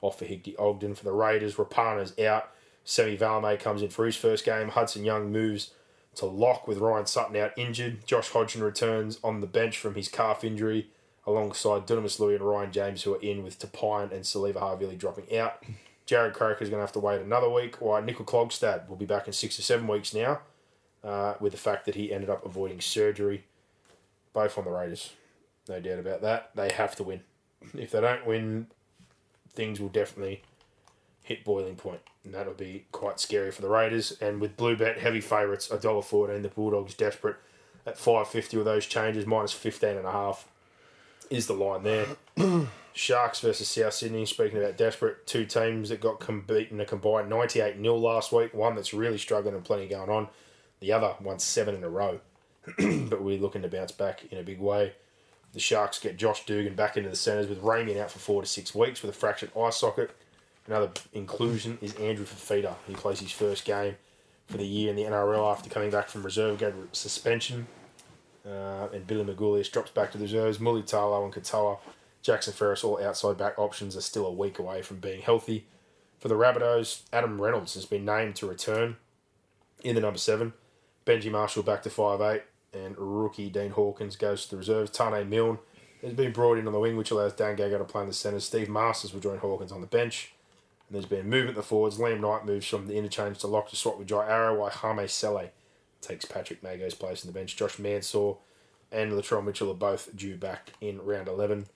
off 0.00 0.18
for 0.18 0.24
Higby 0.24 0.56
Ogden. 0.56 0.96
For 0.96 1.04
the 1.04 1.12
Raiders, 1.12 1.54
Rapana's 1.54 2.18
out. 2.18 2.50
Semi 2.82 3.16
Valemei 3.16 3.60
comes 3.60 3.80
in 3.80 3.90
for 3.90 4.06
his 4.06 4.16
first 4.16 4.44
game. 4.44 4.70
Hudson 4.70 5.04
Young 5.04 5.30
moves 5.30 5.70
to 6.16 6.26
lock 6.26 6.66
with 6.66 6.78
Ryan 6.78 7.06
Sutton 7.06 7.36
out 7.36 7.56
injured. 7.56 8.04
Josh 8.08 8.30
Hodgson 8.30 8.64
returns 8.64 9.20
on 9.22 9.40
the 9.40 9.46
bench 9.46 9.78
from 9.78 9.94
his 9.94 10.08
calf 10.08 10.42
injury 10.42 10.88
alongside 11.28 11.86
Dunamis 11.86 12.18
Lui 12.18 12.34
and 12.34 12.42
Ryan 12.42 12.72
James, 12.72 13.04
who 13.04 13.14
are 13.14 13.20
in 13.20 13.44
with 13.44 13.60
Tapine 13.60 14.10
and 14.10 14.24
Siliva 14.24 14.54
Havili 14.54 14.98
dropping 14.98 15.38
out. 15.38 15.62
Jarrod 16.08 16.32
Croker's 16.32 16.70
going 16.70 16.78
to 16.78 16.86
have 16.86 16.92
to 16.92 17.00
wait 17.00 17.20
another 17.20 17.50
week. 17.50 17.80
While 17.80 18.02
Nickel 18.02 18.24
Klogstad 18.24 18.88
will 18.88 18.96
be 18.96 19.04
back 19.04 19.26
in 19.26 19.32
six 19.32 19.58
or 19.58 19.62
seven 19.62 19.86
weeks 19.86 20.14
now, 20.14 20.40
uh, 21.04 21.34
with 21.38 21.52
the 21.52 21.58
fact 21.58 21.84
that 21.86 21.94
he 21.94 22.12
ended 22.12 22.30
up 22.30 22.44
avoiding 22.44 22.80
surgery. 22.80 23.44
Both 24.32 24.58
on 24.58 24.64
the 24.64 24.70
Raiders, 24.70 25.12
no 25.68 25.80
doubt 25.80 25.98
about 25.98 26.22
that. 26.22 26.50
They 26.54 26.70
have 26.72 26.94
to 26.96 27.02
win. 27.02 27.22
If 27.76 27.90
they 27.90 28.00
don't 28.00 28.26
win, 28.26 28.68
things 29.52 29.80
will 29.80 29.88
definitely 29.88 30.42
hit 31.22 31.44
boiling 31.44 31.76
point, 31.76 32.00
and 32.24 32.34
that'll 32.34 32.54
be 32.54 32.86
quite 32.92 33.20
scary 33.20 33.50
for 33.50 33.62
the 33.62 33.68
Raiders. 33.68 34.16
And 34.20 34.40
with 34.40 34.56
Blue 34.56 34.76
Bet 34.76 34.98
heavy 34.98 35.20
favourites, 35.20 35.70
a 35.70 35.78
dollar 35.78 36.02
fourteen, 36.02 36.42
the 36.42 36.48
Bulldogs 36.48 36.94
desperate 36.94 37.36
at 37.86 37.98
550 37.98 38.56
with 38.58 38.66
those 38.66 38.86
changes, 38.86 39.26
minus 39.26 39.52
15 39.52 39.96
and 39.96 40.06
a 40.06 40.12
half 40.12 40.46
is 41.30 41.46
the 41.46 41.54
line 41.54 41.82
there. 41.82 42.06
Sharks 42.92 43.40
versus 43.40 43.68
South 43.68 43.94
Sydney. 43.94 44.26
Speaking 44.26 44.58
about 44.58 44.76
desperate, 44.76 45.26
two 45.26 45.44
teams 45.44 45.88
that 45.88 46.00
got 46.00 46.20
beaten 46.46 46.80
a 46.80 46.84
combined 46.84 47.28
98 47.28 47.76
0 47.76 47.96
last 47.96 48.32
week. 48.32 48.54
One 48.54 48.74
that's 48.74 48.94
really 48.94 49.18
struggling 49.18 49.54
and 49.54 49.64
plenty 49.64 49.86
going 49.86 50.10
on. 50.10 50.28
The 50.80 50.92
other 50.92 51.14
won 51.20 51.38
seven 51.38 51.74
in 51.74 51.84
a 51.84 51.88
row. 51.88 52.20
but 52.78 53.22
we're 53.22 53.40
looking 53.40 53.62
to 53.62 53.68
bounce 53.68 53.92
back 53.92 54.24
in 54.30 54.38
a 54.38 54.42
big 54.42 54.60
way. 54.60 54.92
The 55.54 55.60
Sharks 55.60 55.98
get 55.98 56.18
Josh 56.18 56.44
Dugan 56.44 56.74
back 56.74 56.96
into 56.96 57.08
the 57.08 57.16
centres 57.16 57.48
with 57.48 57.62
Ramien 57.62 57.98
out 57.98 58.10
for 58.10 58.18
four 58.18 58.42
to 58.42 58.48
six 58.48 58.74
weeks 58.74 59.02
with 59.02 59.10
a 59.10 59.18
fractured 59.18 59.50
eye 59.56 59.70
socket. 59.70 60.10
Another 60.66 60.90
inclusion 61.14 61.78
is 61.80 61.94
Andrew 61.94 62.26
Fifita. 62.26 62.74
He 62.86 62.94
plays 62.94 63.20
his 63.20 63.32
first 63.32 63.64
game 63.64 63.96
for 64.46 64.58
the 64.58 64.66
year 64.66 64.90
in 64.90 64.96
the 64.96 65.04
NRL 65.04 65.50
after 65.50 65.70
coming 65.70 65.90
back 65.90 66.08
from 66.08 66.22
reserve 66.22 66.58
game 66.58 66.88
suspension. 66.92 67.66
Uh, 68.46 68.88
and 68.92 69.06
Billy 69.06 69.24
Magoulias 69.24 69.70
drops 69.70 69.90
back 69.90 70.12
to 70.12 70.18
the 70.18 70.24
reserves. 70.24 70.58
Mulitalo 70.58 71.24
and 71.24 71.32
Katoa, 71.32 71.78
Jackson 72.22 72.52
Ferris, 72.52 72.84
all 72.84 73.02
outside 73.02 73.36
back 73.36 73.58
options, 73.58 73.96
are 73.96 74.02
still 74.02 74.26
a 74.26 74.32
week 74.32 74.58
away 74.58 74.82
from 74.82 74.98
being 74.98 75.22
healthy. 75.22 75.66
For 76.18 76.28
the 76.28 76.34
Rabbitohs, 76.34 77.02
Adam 77.12 77.40
Reynolds 77.40 77.74
has 77.74 77.84
been 77.84 78.04
named 78.04 78.36
to 78.36 78.46
return 78.46 78.96
in 79.82 79.94
the 79.94 80.00
number 80.00 80.18
seven. 80.18 80.52
Benji 81.06 81.30
Marshall 81.30 81.62
back 81.62 81.82
to 81.84 81.90
five 81.90 82.20
eight, 82.20 82.42
and 82.72 82.96
rookie 82.98 83.48
Dean 83.48 83.70
Hawkins 83.70 84.16
goes 84.16 84.44
to 84.44 84.50
the 84.50 84.56
reserves. 84.56 84.90
Tane 84.90 85.28
Milne 85.28 85.58
has 86.02 86.12
been 86.12 86.32
brought 86.32 86.58
in 86.58 86.66
on 86.66 86.72
the 86.72 86.78
wing, 86.78 86.96
which 86.96 87.10
allows 87.10 87.32
Dane 87.32 87.56
Gagai 87.56 87.78
to 87.78 87.84
play 87.84 88.02
in 88.02 88.08
the 88.08 88.14
centre. 88.14 88.40
Steve 88.40 88.68
Marsters 88.68 89.12
will 89.12 89.20
join 89.20 89.38
Hawkins 89.38 89.72
on 89.72 89.80
the 89.80 89.86
bench. 89.86 90.32
And 90.88 90.94
there's 90.94 91.06
been 91.06 91.28
movement 91.28 91.56
the 91.56 91.62
forwards. 91.62 91.98
Liam 91.98 92.20
Knight 92.20 92.46
moves 92.46 92.66
from 92.66 92.86
the 92.86 92.96
interchange 92.96 93.38
to 93.38 93.46
lock 93.46 93.68
to 93.70 93.76
swap 93.76 93.98
with 93.98 94.08
Jai 94.08 94.28
Arrow, 94.28 94.58
while 94.58 94.70
Hame 94.70 95.06
Sele 95.08 95.50
takes 96.00 96.24
Patrick 96.24 96.62
Mago's 96.62 96.94
place 96.94 97.24
in 97.24 97.28
the 97.28 97.38
bench. 97.38 97.56
Josh 97.56 97.78
Mansour 97.78 98.34
and 98.90 99.12
Latrell 99.12 99.44
Mitchell 99.44 99.70
are 99.70 99.74
both 99.74 100.14
due 100.16 100.36
back 100.36 100.72
in 100.80 101.00
round 101.02 101.28
11. 101.28 101.66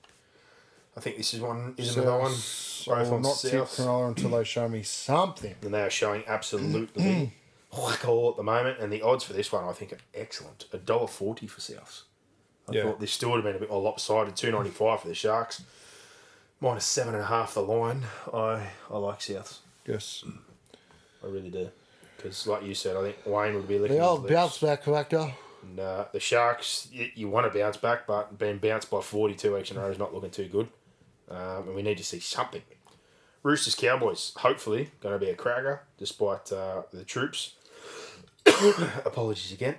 I 0.97 1.01
think 1.01 1.16
this 1.16 1.32
is 1.35 1.40
one, 1.40 1.74
is 1.78 1.97
another 1.97 2.19
one. 2.19 2.32
So 2.32 2.93
I 2.93 2.98
Both 3.01 3.09
will 3.09 3.14
on 3.16 3.23
not 3.23 3.39
tip 3.39 3.51
South. 3.69 3.77
Cronulla 3.77 4.09
until 4.09 4.31
they 4.31 4.44
show 4.44 4.69
me 4.69 4.82
something. 4.82 5.55
And 5.62 5.73
they 5.73 5.82
are 5.82 5.90
showing 5.90 6.23
absolutely 6.27 7.32
whack 7.77 8.06
all 8.06 8.31
at 8.31 8.36
the 8.36 8.43
moment. 8.43 8.78
And 8.78 8.93
the 8.93 9.01
odds 9.02 9.24
for 9.24 9.32
this 9.32 9.51
one, 9.51 9.64
I 9.64 9.73
think, 9.73 9.93
are 9.93 9.98
excellent. 10.14 10.66
$1.40 10.73 11.48
for 11.48 11.60
Souths. 11.60 12.02
I 12.69 12.73
Yeah. 12.74 12.82
thought 12.85 13.01
this 13.01 13.12
still 13.12 13.31
would 13.31 13.36
have 13.36 13.44
been 13.44 13.56
a 13.56 13.59
bit 13.59 13.70
more 13.70 13.81
lopsided. 13.82 14.36
Two 14.36 14.52
ninety 14.52 14.70
five 14.70 15.01
for 15.01 15.09
the 15.09 15.14
Sharks. 15.14 15.62
Minus 16.60 16.85
seven 16.85 17.14
and 17.14 17.23
a 17.23 17.27
half 17.27 17.55
the 17.55 17.62
line. 17.62 18.05
I 18.32 18.69
I 18.90 18.98
like 18.98 19.19
Souths. 19.19 19.59
Yes. 19.86 20.23
I 21.24 21.27
really 21.27 21.51
do. 21.51 21.70
Because, 22.16 22.47
like 22.47 22.62
you 22.62 22.74
said, 22.74 22.97
I 22.97 23.02
think 23.02 23.16
Wayne 23.27 23.55
would 23.55 23.66
be 23.66 23.78
licking 23.81 23.97
The 23.97 24.05
old 24.05 24.28
bounce 24.28 24.59
back 24.59 24.85
factor. 24.85 25.35
And, 25.62 25.81
uh, 25.81 26.05
the 26.12 26.20
Sharks, 26.20 26.86
you, 26.93 27.10
you 27.16 27.28
want 27.28 27.52
to 27.52 27.59
bounce 27.59 27.77
back, 27.77 28.06
but 28.06 28.39
being 28.39 28.59
bounced 28.59 28.90
by 28.90 29.01
42 29.01 29.55
weeks 29.55 29.70
in 29.73 29.77
a 29.77 29.81
row 29.81 29.89
is 29.90 29.98
not 29.98 30.14
looking 30.14 30.31
too 30.31 30.47
good. 30.48 30.69
Um, 31.33 31.69
and 31.69 31.75
we 31.75 31.83
need 31.83 31.99
to 31.99 32.05
see 32.05 32.21
something. 32.21 32.63
Roosters 33.43 33.75
Cowboys, 33.75 34.33
hopefully, 34.37 34.91
going 35.01 35.19
to 35.19 35.25
be 35.25 35.31
a 35.31 35.35
cracker 35.35 35.83
despite 35.99 36.53
uh, 36.53 36.83
the 36.93 37.05
troops. 37.05 37.55
Apologies 38.47 39.53
again. 39.53 39.77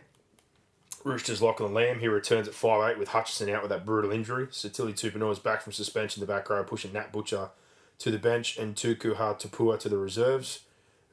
Roosters 1.03 1.41
Lachlan 1.41 1.73
Lam, 1.73 1.99
he 1.99 2.07
returns 2.07 2.47
at 2.47 2.53
5'8 2.53 2.97
with 2.97 3.09
Hutchison 3.09 3.49
out 3.49 3.61
with 3.61 3.69
that 3.69 3.85
brutal 3.85 4.11
injury. 4.11 4.47
Sitili 4.47 4.93
Tupouniua 4.93 5.33
is 5.33 5.39
back 5.39 5.61
from 5.61 5.73
suspension 5.73 6.21
the 6.21 6.27
back 6.27 6.49
row, 6.49 6.63
pushing 6.63 6.93
Nat 6.93 7.11
Butcher 7.11 7.49
to 7.99 8.11
the 8.11 8.17
bench 8.17 8.57
and 8.57 8.75
Tuku 8.75 9.15
Tupua 9.15 9.79
to 9.79 9.89
the 9.89 9.97
reserves. 9.97 10.61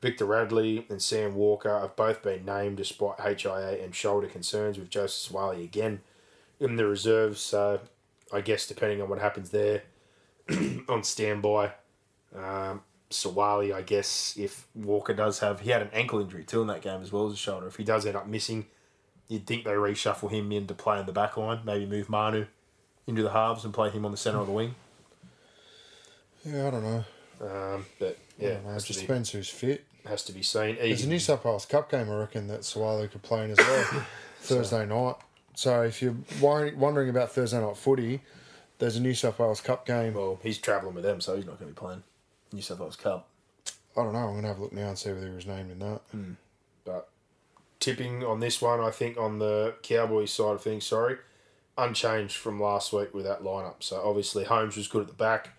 Victor 0.00 0.24
Radley 0.24 0.86
and 0.88 1.02
Sam 1.02 1.34
Walker 1.34 1.78
have 1.78 1.94
both 1.94 2.22
been 2.22 2.44
named 2.44 2.78
despite 2.78 3.20
HIA 3.20 3.82
and 3.82 3.94
shoulder 3.94 4.28
concerns 4.28 4.78
with 4.78 4.90
Joseph 4.90 5.32
Suaalii 5.32 5.64
again 5.64 6.00
in 6.58 6.76
the 6.76 6.86
reserves. 6.86 7.40
So 7.40 7.80
I 8.32 8.40
guess 8.40 8.66
depending 8.66 9.02
on 9.02 9.08
what 9.08 9.18
happens 9.18 9.50
there, 9.50 9.82
on 10.88 11.02
standby. 11.02 11.72
Um, 12.34 12.82
Suaalii, 13.10 13.74
I 13.74 13.82
guess, 13.82 14.36
if 14.38 14.66
Walker 14.74 15.12
does 15.12 15.40
have, 15.40 15.60
he 15.60 15.70
had 15.70 15.82
an 15.82 15.90
ankle 15.92 16.20
injury 16.20 16.44
too 16.44 16.60
in 16.60 16.68
that 16.68 16.80
game 16.80 17.02
as 17.02 17.10
well 17.10 17.26
as 17.26 17.32
a 17.32 17.36
shoulder. 17.36 17.66
If 17.66 17.76
he 17.76 17.84
does 17.84 18.06
end 18.06 18.16
up 18.16 18.28
missing, 18.28 18.66
you'd 19.28 19.46
think 19.46 19.64
they 19.64 19.72
reshuffle 19.72 20.30
him 20.30 20.52
in 20.52 20.66
to 20.68 20.74
play 20.74 21.00
in 21.00 21.06
the 21.06 21.12
back 21.12 21.36
line, 21.36 21.60
maybe 21.64 21.86
move 21.86 22.08
Manu 22.08 22.46
into 23.06 23.22
the 23.22 23.30
halves 23.30 23.64
and 23.64 23.74
play 23.74 23.90
him 23.90 24.04
on 24.04 24.12
the 24.12 24.16
centre 24.16 24.38
of 24.38 24.46
the 24.46 24.52
wing. 24.52 24.76
Yeah, 26.44 26.68
I 26.68 26.70
don't 26.70 26.82
know. 26.84 27.04
Um, 27.40 27.86
but 27.98 28.18
yeah. 28.38 28.58
It 28.66 28.84
just 28.84 29.00
be, 29.00 29.06
depends 29.06 29.30
who's 29.30 29.48
fit. 29.48 29.84
has 30.06 30.22
to 30.24 30.32
be 30.32 30.42
seen. 30.42 30.76
There's 30.76 31.04
a 31.04 31.08
New 31.08 31.18
South 31.18 31.44
Wales 31.44 31.66
Cup 31.66 31.90
game, 31.90 32.10
I 32.10 32.16
reckon, 32.16 32.46
that 32.46 32.60
Suaalii 32.60 33.10
could 33.10 33.22
play 33.22 33.44
in 33.44 33.50
as 33.50 33.58
well 33.58 34.04
Thursday 34.40 34.86
night. 34.86 35.16
So 35.54 35.82
if 35.82 36.00
you're 36.00 36.16
wondering 36.40 37.10
about 37.10 37.32
Thursday 37.32 37.60
night 37.60 37.76
footy, 37.76 38.20
there's 38.80 38.96
a 38.96 39.00
New 39.00 39.14
South 39.14 39.38
Wales 39.38 39.60
Cup 39.60 39.86
game. 39.86 40.14
well, 40.14 40.40
he's 40.42 40.58
travelling 40.58 40.94
with 40.94 41.04
them, 41.04 41.20
so 41.20 41.36
he's 41.36 41.46
not 41.46 41.58
going 41.60 41.70
to 41.72 41.74
be 41.74 41.78
playing 41.86 42.02
New 42.52 42.62
South 42.62 42.80
Wales 42.80 42.96
Cup. 42.96 43.28
I 43.96 44.02
don't 44.02 44.12
know. 44.12 44.18
I'm 44.20 44.30
going 44.32 44.42
to 44.42 44.48
have 44.48 44.58
a 44.58 44.62
look 44.62 44.72
now 44.72 44.88
and 44.88 44.98
see 44.98 45.12
whether 45.12 45.28
he 45.28 45.34
was 45.34 45.46
named 45.46 45.70
in 45.70 45.78
that. 45.80 46.00
But 46.84 47.08
tipping 47.78 48.24
on 48.24 48.40
this 48.40 48.60
one, 48.60 48.80
I 48.80 48.90
think 48.90 49.16
on 49.18 49.38
the 49.38 49.74
Cowboys 49.82 50.32
side 50.32 50.54
of 50.54 50.62
things, 50.62 50.84
sorry, 50.86 51.16
unchanged 51.78 52.36
from 52.36 52.60
last 52.60 52.92
week 52.92 53.14
with 53.14 53.24
that 53.24 53.42
lineup. 53.42 53.76
So 53.82 54.00
obviously 54.04 54.44
Holmes 54.44 54.76
was 54.76 54.88
good 54.88 55.02
at 55.02 55.08
the 55.08 55.14
back. 55.14 55.50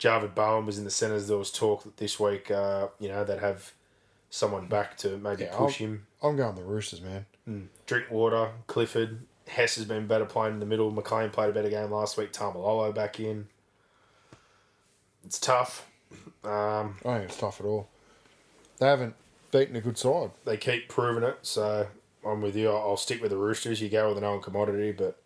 Javid 0.00 0.34
Bowen 0.34 0.66
was 0.66 0.78
in 0.78 0.84
the 0.84 0.90
centres. 0.90 1.28
There 1.28 1.36
was 1.38 1.50
talk 1.50 1.84
that 1.84 1.96
this 1.98 2.18
week, 2.18 2.50
uh, 2.50 2.88
you 2.98 3.08
know, 3.08 3.22
they'd 3.24 3.38
have 3.38 3.72
someone 4.30 4.66
back 4.66 4.96
to 4.98 5.16
maybe 5.18 5.44
Yeah, 5.44 5.56
push 5.56 5.80
I'll- 5.80 5.88
him. 5.88 6.06
I'm 6.22 6.36
going 6.36 6.54
the 6.56 6.62
Roosters, 6.64 7.00
man. 7.00 7.26
Drinkwater, 7.86 8.52
Clifford, 8.66 9.20
Hess 9.48 9.76
has 9.76 9.84
been 9.84 10.06
better 10.06 10.24
playing 10.24 10.54
in 10.54 10.60
the 10.60 10.66
middle. 10.66 10.90
McLean 10.90 11.30
played 11.30 11.50
a 11.50 11.52
better 11.52 11.68
game 11.70 11.90
last 11.90 12.16
week. 12.16 12.32
Taumalolo 12.32 12.94
back 12.94 13.20
in. 13.20 13.46
It's 15.24 15.38
tough. 15.38 15.86
Um, 16.44 16.96
I 17.04 17.18
think 17.18 17.24
it's 17.30 17.38
tough 17.38 17.60
at 17.60 17.66
all. 17.66 17.88
They 18.78 18.86
haven't 18.86 19.14
beaten 19.50 19.76
a 19.76 19.80
good 19.80 19.98
side. 19.98 20.30
they 20.44 20.56
keep 20.56 20.88
proving 20.88 21.22
it. 21.22 21.38
So 21.42 21.86
I'm 22.26 22.40
with 22.42 22.56
you. 22.56 22.70
I'll 22.70 22.76
I'll 22.90 22.96
stick 22.96 23.20
with 23.22 23.30
the 23.30 23.36
Roosters. 23.36 23.80
You 23.80 23.88
go 23.88 24.08
with 24.08 24.18
an 24.18 24.24
own 24.24 24.42
commodity, 24.42 24.92
but 24.92 25.18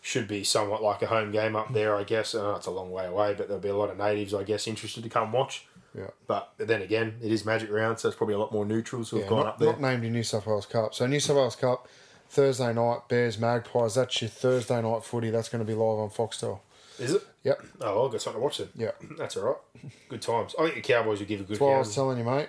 should 0.00 0.26
be 0.26 0.42
somewhat 0.44 0.82
like 0.82 1.02
a 1.02 1.06
home 1.06 1.30
game 1.30 1.54
up 1.54 1.72
there, 1.72 1.94
I 1.94 2.04
guess. 2.04 2.34
I 2.34 2.38
know 2.40 2.54
it's 2.56 2.66
a 2.66 2.70
long 2.70 2.90
way 2.90 3.06
away, 3.06 3.34
but 3.34 3.48
there'll 3.48 3.62
be 3.62 3.68
a 3.68 3.76
lot 3.76 3.90
of 3.90 3.98
natives, 3.98 4.32
I 4.32 4.44
guess, 4.44 4.66
interested 4.66 5.02
to 5.04 5.10
come 5.10 5.30
watch. 5.32 5.66
Yeah. 5.96 6.06
But 6.26 6.52
then 6.56 6.80
again, 6.82 7.16
it 7.22 7.30
is 7.32 7.44
Magic 7.44 7.70
Round, 7.70 7.98
so 7.98 8.08
it's 8.08 8.16
probably 8.16 8.34
a 8.34 8.38
lot 8.38 8.52
more 8.52 8.64
neutrals 8.64 9.10
who 9.10 9.16
have 9.16 9.24
Yeah, 9.26 9.28
gone 9.30 9.38
not, 9.40 9.46
up 9.48 9.58
there. 9.58 9.72
not 9.72 9.80
named 9.80 10.04
in 10.04 10.12
New 10.12 10.22
South 10.22 10.46
Wales 10.46 10.64
Cup. 10.66 10.94
So 10.94 11.06
New 11.06 11.20
South 11.20 11.36
Wales 11.36 11.56
Cup, 11.56 11.86
Thursday 12.30 12.72
night, 12.72 13.08
Bears 13.08 13.38
Magpies. 13.38 13.96
That's 13.96 14.22
your 14.22 14.30
Thursday 14.30 14.80
night 14.80 15.02
footy. 15.02 15.30
That's 15.30 15.48
going 15.48 15.64
to 15.64 15.66
be 15.66 15.74
live 15.74 15.98
on 15.98 16.10
Foxtel. 16.10 16.60
Is 17.00 17.14
it? 17.14 17.26
Yep. 17.42 17.66
Oh, 17.80 17.96
well, 17.96 18.06
I've 18.06 18.12
got 18.12 18.22
something 18.22 18.40
to 18.40 18.44
watch 18.44 18.58
then. 18.58 18.68
Yeah. 18.76 18.90
That's 19.18 19.36
all 19.36 19.44
right. 19.44 19.92
Good 20.08 20.22
times. 20.22 20.54
I 20.56 20.62
think 20.62 20.76
the 20.76 20.80
Cowboys 20.80 21.18
will 21.18 21.26
give 21.26 21.40
a 21.40 21.42
good 21.42 21.54
That's 21.54 21.60
what 21.60 21.74
I 21.74 21.78
was 21.78 21.92
telling 21.92 22.18
you, 22.18 22.24
mate. 22.24 22.48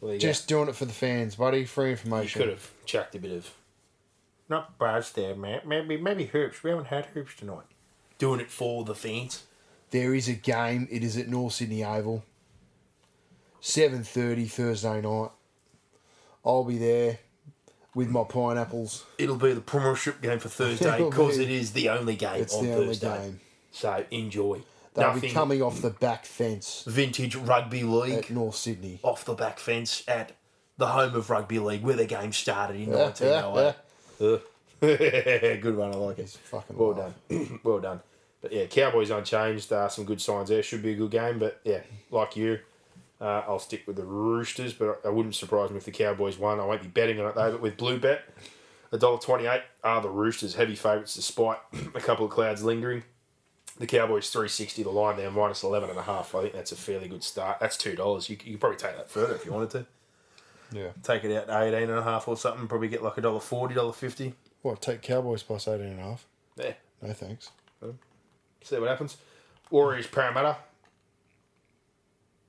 Well, 0.00 0.14
you 0.14 0.18
Just 0.18 0.48
doing 0.48 0.70
it 0.70 0.74
for 0.74 0.86
the 0.86 0.94
fans, 0.94 1.34
buddy. 1.34 1.66
Free 1.66 1.90
information. 1.90 2.40
you 2.40 2.46
could 2.46 2.54
have 2.54 2.70
chucked 2.86 3.14
a 3.14 3.18
bit 3.18 3.32
of. 3.32 3.50
Not 4.48 4.78
buzz 4.78 5.12
there, 5.12 5.34
man. 5.34 5.60
Maybe 5.66 5.98
maybe 5.98 6.24
hoops. 6.26 6.62
We 6.62 6.70
haven't 6.70 6.86
had 6.86 7.06
hoops 7.06 7.34
tonight. 7.36 7.64
Doing 8.18 8.40
it 8.40 8.50
for 8.50 8.84
the 8.84 8.94
fans. 8.94 9.44
There 9.90 10.14
is 10.14 10.28
a 10.28 10.34
game. 10.34 10.88
It 10.90 11.02
is 11.02 11.18
at 11.18 11.28
North 11.28 11.54
Sydney 11.54 11.84
Oval. 11.84 12.24
Seven 13.60 14.02
thirty 14.02 14.46
Thursday 14.46 15.00
night. 15.00 15.30
I'll 16.44 16.64
be 16.64 16.78
there 16.78 17.18
with 17.94 18.08
my 18.08 18.24
pineapples. 18.24 19.04
It'll 19.18 19.36
be 19.36 19.52
the 19.52 19.60
premiership 19.60 20.20
game 20.20 20.38
for 20.38 20.48
Thursday 20.48 20.98
because 21.10 21.38
it 21.38 21.50
is 21.50 21.72
the 21.72 21.88
only 21.90 22.16
game 22.16 22.42
It's 22.42 22.54
on 22.54 22.64
the 22.64 22.72
only 22.74 22.86
Thursday. 22.88 23.18
game. 23.18 23.40
So 23.72 24.04
enjoy. 24.10 24.62
They'll 24.94 25.08
Nothing 25.08 25.20
be 25.22 25.30
coming 25.30 25.62
off 25.62 25.80
the 25.82 25.90
back 25.90 26.24
fence 26.24 26.84
vintage 26.86 27.34
rugby 27.34 27.82
league 27.82 28.24
at 28.26 28.30
North 28.30 28.54
Sydney. 28.54 29.00
off 29.02 29.24
the 29.24 29.34
back 29.34 29.58
fence 29.58 30.04
at 30.06 30.32
the 30.76 30.86
home 30.88 31.14
of 31.16 31.30
rugby 31.30 31.58
league 31.58 31.82
where 31.82 31.96
the 31.96 32.06
game 32.06 32.32
started 32.32 32.76
in 32.76 32.90
1908. 32.92 34.40
Good 35.60 35.76
one, 35.76 35.92
I 35.92 35.96
like 35.96 36.18
it. 36.18 36.28
fucking 36.28 36.76
well 36.76 36.92
done, 36.94 37.14
well 37.64 37.80
done. 37.80 38.00
But 38.42 38.52
yeah, 38.52 38.66
Cowboys 38.66 39.10
unchanged. 39.10 39.72
Uh, 39.72 39.88
some 39.88 40.04
good 40.04 40.20
signs 40.20 40.50
there. 40.50 40.62
Should 40.62 40.82
be 40.82 40.92
a 40.92 40.96
good 40.96 41.10
game. 41.10 41.38
But 41.38 41.60
yeah, 41.64 41.80
like 42.10 42.36
you, 42.36 42.58
uh, 43.24 43.42
I'll 43.48 43.58
stick 43.58 43.86
with 43.86 43.96
the 43.96 44.04
Roosters. 44.04 44.72
But 44.74 45.00
I 45.04 45.08
wouldn't 45.08 45.34
surprise 45.34 45.70
me 45.70 45.78
if 45.78 45.84
the 45.84 45.90
Cowboys 45.90 46.38
won. 46.38 46.60
I 46.60 46.64
won't 46.66 46.82
be 46.82 46.88
betting 46.88 47.18
on 47.20 47.28
it 47.28 47.34
though. 47.34 47.52
But 47.52 47.62
with 47.62 47.76
Blue 47.76 47.98
Bet, 47.98 48.22
a 48.92 48.98
dollar 48.98 49.18
twenty 49.18 49.46
eight 49.46 49.62
are 49.82 50.00
the 50.00 50.10
Roosters 50.10 50.54
heavy 50.54 50.74
favourites 50.74 51.14
despite 51.14 51.58
a 51.94 52.00
couple 52.00 52.26
of 52.26 52.30
clouds 52.30 52.62
lingering. 52.62 53.02
The 53.76 53.88
Cowboys 53.88 54.30
360, 54.30 54.84
the 54.84 54.90
line 54.90 55.16
there, 55.16 55.32
minus 55.32 55.64
11 55.64 55.90
and 55.90 55.98
a 55.98 56.02
half. 56.02 56.32
I 56.36 56.42
think 56.42 56.52
that's 56.54 56.70
a 56.70 56.76
fairly 56.76 57.08
good 57.08 57.24
start. 57.24 57.58
That's 57.58 57.76
$2. 57.76 58.28
You, 58.28 58.36
you 58.44 58.52
could 58.52 58.60
probably 58.60 58.76
take 58.78 58.96
that 58.96 59.10
further 59.10 59.34
if 59.34 59.44
you 59.44 59.52
wanted 59.52 59.70
to. 59.70 59.86
Yeah. 60.70 60.90
Take 61.02 61.24
it 61.24 61.36
out 61.36 61.48
to 61.48 61.60
18 61.76 61.90
and 61.90 61.98
a 61.98 62.02
half 62.04 62.28
or 62.28 62.36
something. 62.36 62.68
Probably 62.68 62.86
get 62.86 63.02
like 63.02 63.18
a 63.18 63.20
dollar 63.20 63.40
forty, 63.40 63.74
dollar 63.74 63.92
fifty. 63.92 64.34
What, 64.62 64.80
take 64.80 65.02
Cowboys 65.02 65.42
plus 65.42 65.66
18 65.66 65.86
and 65.86 65.98
a 65.98 66.02
half? 66.04 66.24
Yeah. 66.56 66.74
No 67.02 67.12
thanks. 67.12 67.50
See 68.62 68.78
what 68.78 68.88
happens. 68.88 69.16
Warriors 69.70 70.06
Parramatta. 70.06 70.56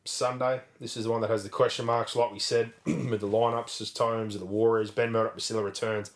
Sunday. 0.06 0.61
This 0.80 0.95
is 0.95 1.06
the 1.06 1.11
one 1.11 1.22
that 1.22 1.30
has 1.30 1.44
the 1.44 1.49
question 1.49 1.86
marks, 1.86 2.15
like 2.15 2.32
we 2.32 2.40
said, 2.40 2.72
with 2.86 3.22
the 3.22 3.27
lineups 3.27 3.82
as 3.82 3.91
tomes 3.91 4.36
of 4.36 4.40
the 4.40 4.48
Warriors. 4.48 4.91
Ben 4.91 5.11
Murdoch-Masila 5.11 5.64
returns 5.64 6.11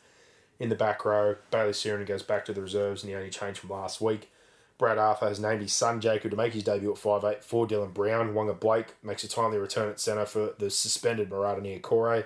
in 0.59 0.69
the 0.69 0.75
back 0.75 1.03
row. 1.03 1.35
Bayley 1.51 1.71
Sironen 1.71 2.05
goes 2.05 2.23
back 2.23 2.45
to 2.45 2.53
the 2.53 2.61
reserves, 2.61 3.03
and 3.03 3.11
the 3.11 3.17
only 3.17 3.31
change 3.31 3.57
from 3.57 3.71
last 3.71 3.99
week. 3.99 4.29
Brad 4.77 4.97
Arthur 4.97 5.27
has 5.27 5.39
named 5.39 5.61
his 5.61 5.73
son 5.73 5.99
Jacob 5.99 6.31
to 6.31 6.37
make 6.37 6.53
his 6.53 6.63
debut 6.63 6.91
at 6.91 6.97
5'8 6.97 7.43
for 7.43 7.67
Dylan 7.67 7.93
Brown. 7.93 8.33
Waqa 8.33 8.57
Blake 8.57 8.95
makes 9.03 9.23
a 9.23 9.27
timely 9.27 9.57
return 9.57 9.89
at 9.89 9.99
centre 9.99 10.25
for 10.25 10.53
the 10.57 10.69
suspended 10.69 11.29
Marata 11.29 11.61
Niukore. 11.61 12.25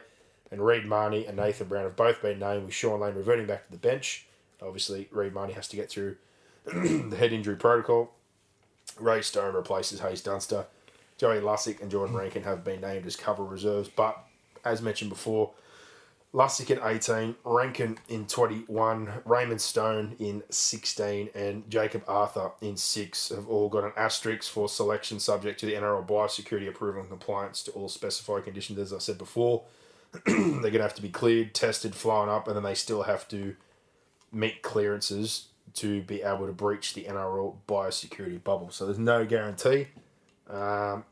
And 0.52 0.64
Reed 0.64 0.86
Mahoney 0.86 1.26
and 1.26 1.38
Nathan 1.38 1.68
Brown 1.68 1.86
have 1.86 1.96
both 1.96 2.22
been 2.22 2.38
named, 2.38 2.66
with 2.66 2.74
Shaun 2.76 3.00
Lane 3.00 3.16
reverting 3.16 3.48
back 3.48 3.66
to 3.66 3.72
the 3.72 3.78
bench. 3.78 4.28
Obviously, 4.62 5.08
Reed 5.12 5.34
Mahoney 5.34 5.54
has 5.54 5.68
to 5.70 5.76
get 5.76 5.90
through 5.90 6.18
the 6.66 7.16
head 7.18 7.34
injury 7.34 7.56
protocol. 7.56 8.12
Ray 9.00 9.24
Stone 9.24 9.56
replaces 9.56 10.02
Haze 10.02 10.22
Dunster. 10.22 10.68
Joey 11.24 11.40
Lussick 11.40 11.82
and 11.82 11.90
Jordan 11.90 12.18
Rankin 12.18 12.44
have 12.44 12.66
been 12.66 12.82
named 12.82 13.06
as 13.06 13.16
cover 13.16 13.46
reserves, 13.46 13.88
but 13.88 14.22
as 14.66 14.82
mentioned 14.82 15.10
before, 15.10 15.52
Lussick 16.34 16.70
in 16.70 16.82
18, 16.84 17.36
Rankin 17.46 17.98
in 18.10 18.28
21, 18.28 19.22
Raymond 19.24 19.62
Stone 19.62 20.18
in 20.20 20.44
16, 20.50 21.30
and 21.34 21.70
Jakob 21.70 22.04
Arthur 22.10 22.52
in 22.60 22.76
6 22.76 23.30
have 23.30 23.48
all 23.48 23.70
got 23.70 23.86
an 23.86 23.94
asterisk 23.96 24.52
for 24.52 24.68
selection 24.68 25.18
subject 25.18 25.62
to 25.62 25.66
the 25.66 25.76
NRL 25.76 26.06
biosecurity 26.06 26.68
approval 26.68 27.00
and 27.00 27.10
compliance 27.10 27.64
to 27.64 27.72
all 27.72 27.88
specified 27.88 28.44
conditions, 28.44 28.78
as 28.78 28.92
I 28.92 28.98
said 28.98 29.18
before. 29.18 29.64
They're 30.26 30.36
going 30.36 30.74
to 30.74 30.82
have 30.82 30.96
to 30.96 31.02
be 31.02 31.08
cleared, 31.08 31.54
tested, 31.54 31.96
flown 31.96 32.28
up, 32.28 32.50
and 32.50 32.58
then 32.58 32.64
they 32.64 32.76
still 32.76 33.04
have 33.04 33.30
to 33.30 33.56
meet 34.30 34.62
clearances 34.62 35.48
to 35.76 36.02
be 36.02 36.22
able 36.22 36.48
to 36.48 36.52
breach 36.52 36.94
the 36.94 37.06
NRL 37.06 37.56
biosecurity 37.66 38.44
bubble. 38.44 38.72
So 38.72 38.86
there's 38.86 39.00
no 39.00 39.24
guarantee. 39.24 39.88
Um, 40.50 41.06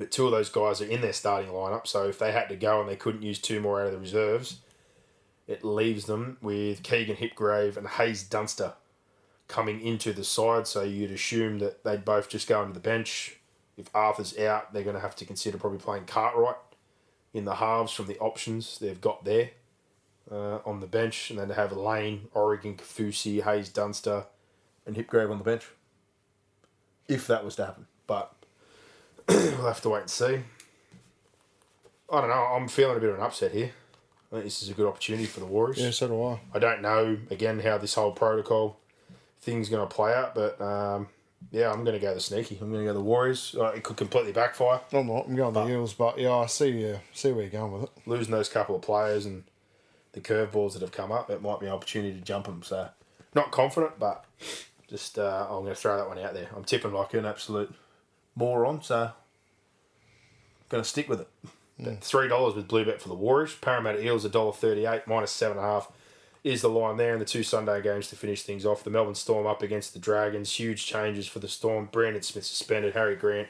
but 0.00 0.10
two 0.10 0.24
of 0.24 0.32
those 0.32 0.48
guys 0.48 0.80
are 0.80 0.86
in 0.86 1.02
their 1.02 1.12
starting 1.12 1.50
lineup. 1.50 1.86
So 1.86 2.08
if 2.08 2.18
they 2.18 2.32
had 2.32 2.48
to 2.48 2.56
go 2.56 2.80
and 2.80 2.88
they 2.88 2.96
couldn't 2.96 3.20
use 3.20 3.38
two 3.38 3.60
more 3.60 3.82
out 3.82 3.88
of 3.88 3.92
the 3.92 3.98
reserves, 3.98 4.60
it 5.46 5.62
leaves 5.62 6.06
them 6.06 6.38
with 6.40 6.82
Keegan 6.82 7.16
Hipgrave 7.16 7.76
and 7.76 7.86
Haze 7.86 8.22
Dunster 8.22 8.72
coming 9.46 9.78
into 9.82 10.14
the 10.14 10.24
side. 10.24 10.66
So 10.66 10.82
you'd 10.82 11.10
assume 11.10 11.58
that 11.58 11.84
they'd 11.84 12.02
both 12.02 12.30
just 12.30 12.48
go 12.48 12.62
into 12.62 12.72
the 12.72 12.80
bench. 12.80 13.36
If 13.76 13.94
Arthur's 13.94 14.38
out, 14.38 14.72
they're 14.72 14.84
going 14.84 14.96
to 14.96 15.02
have 15.02 15.16
to 15.16 15.26
consider 15.26 15.58
probably 15.58 15.78
playing 15.78 16.06
Cartwright 16.06 16.56
in 17.34 17.44
the 17.44 17.56
halves 17.56 17.92
from 17.92 18.06
the 18.06 18.18
options 18.20 18.78
they've 18.78 19.02
got 19.02 19.26
there 19.26 19.50
uh, 20.32 20.60
on 20.64 20.80
the 20.80 20.86
bench, 20.86 21.28
and 21.28 21.38
then 21.38 21.48
to 21.48 21.54
have 21.54 21.72
Lane, 21.72 22.28
Oregon, 22.32 22.74
Kaufusi, 22.74 23.42
Haze, 23.42 23.68
Dunster, 23.68 24.24
and 24.86 24.96
Hipgrave 24.96 25.30
on 25.30 25.36
the 25.36 25.44
bench. 25.44 25.68
If 27.06 27.26
that 27.26 27.44
was 27.44 27.56
to 27.56 27.66
happen, 27.66 27.86
but 28.06 28.34
we'll 29.58 29.66
have 29.66 29.80
to 29.82 29.88
wait 29.88 30.00
and 30.02 30.10
see. 30.10 30.40
I 32.12 32.20
don't 32.20 32.30
know. 32.30 32.34
I'm 32.34 32.68
feeling 32.68 32.96
a 32.96 33.00
bit 33.00 33.10
of 33.10 33.16
an 33.16 33.22
upset 33.22 33.52
here. 33.52 33.70
I 34.30 34.36
think 34.36 34.44
this 34.44 34.62
is 34.62 34.70
a 34.70 34.74
good 34.74 34.86
opportunity 34.86 35.26
for 35.26 35.40
the 35.40 35.46
Warriors. 35.46 35.78
Yeah, 35.78 35.90
so 35.90 36.08
do 36.08 36.22
I. 36.22 36.40
I 36.54 36.58
don't 36.58 36.82
know 36.82 37.18
again 37.30 37.60
how 37.60 37.78
this 37.78 37.94
whole 37.94 38.12
protocol 38.12 38.78
thing's 39.40 39.68
going 39.68 39.86
to 39.86 39.92
play 39.92 40.12
out, 40.12 40.34
but 40.34 40.60
um, 40.60 41.08
yeah, 41.50 41.70
I'm 41.70 41.84
going 41.84 41.98
to 41.98 42.00
go 42.00 42.12
the 42.12 42.20
sneaky. 42.20 42.58
I'm 42.60 42.70
going 42.70 42.84
to 42.84 42.92
go 42.92 42.94
the 42.94 43.04
Warriors. 43.04 43.56
Uh, 43.58 43.66
it 43.66 43.82
could 43.82 43.96
completely 43.96 44.32
backfire. 44.32 44.80
I'm 44.92 45.06
not. 45.06 45.26
I'm 45.26 45.36
going 45.36 45.54
the 45.54 45.68
Eels, 45.68 45.94
but 45.94 46.18
yeah, 46.18 46.34
I 46.34 46.46
see. 46.46 46.92
Uh, 46.92 46.98
see 47.12 47.32
where 47.32 47.42
you're 47.42 47.50
going 47.50 47.72
with 47.72 47.84
it. 47.84 47.90
losing 48.06 48.32
those 48.32 48.48
couple 48.48 48.76
of 48.76 48.82
players 48.82 49.26
and 49.26 49.44
the 50.12 50.20
curveballs 50.20 50.72
that 50.72 50.82
have 50.82 50.92
come 50.92 51.12
up, 51.12 51.30
it 51.30 51.42
might 51.42 51.60
be 51.60 51.66
an 51.66 51.72
opportunity 51.72 52.18
to 52.18 52.24
jump 52.24 52.46
them. 52.46 52.62
So, 52.64 52.88
not 53.34 53.52
confident, 53.52 53.98
but 53.98 54.24
just 54.88 55.18
uh, 55.18 55.46
I'm 55.48 55.62
going 55.62 55.74
to 55.74 55.80
throw 55.80 55.96
that 55.96 56.08
one 56.08 56.18
out 56.18 56.34
there. 56.34 56.48
I'm 56.54 56.64
tipping 56.64 56.92
like 56.92 57.14
an 57.14 57.24
absolute 57.24 57.72
moron, 58.34 58.82
so 58.82 59.12
going 60.70 60.82
to 60.82 60.88
stick 60.88 61.08
with 61.08 61.20
it. 61.20 61.28
Hmm. 61.76 61.84
But 61.84 62.04
Three 62.04 62.28
dollars 62.28 62.54
with 62.54 62.68
blue 62.68 62.84
bet 62.84 63.02
for 63.02 63.08
the 63.08 63.14
Warriors. 63.14 63.54
Parramatta 63.54 64.02
Eels 64.04 64.24
a 64.24 64.30
dollar 64.30 64.52
thirty 64.52 64.86
eight 64.86 65.06
minus 65.06 65.30
seven 65.30 65.58
and 65.58 65.66
a 65.66 65.68
half 65.68 65.92
is 66.42 66.62
the 66.62 66.68
line 66.68 66.96
there. 66.96 67.12
And 67.12 67.20
the 67.20 67.26
two 67.26 67.42
Sunday 67.42 67.82
games 67.82 68.08
to 68.08 68.16
finish 68.16 68.42
things 68.42 68.64
off. 68.64 68.84
The 68.84 68.90
Melbourne 68.90 69.14
Storm 69.14 69.46
up 69.46 69.62
against 69.62 69.92
the 69.92 69.98
Dragons. 69.98 70.54
Huge 70.54 70.86
changes 70.86 71.26
for 71.26 71.38
the 71.38 71.48
Storm. 71.48 71.88
Brandon 71.92 72.22
Smith 72.22 72.44
suspended. 72.44 72.94
Harry 72.94 73.16
Grant 73.16 73.48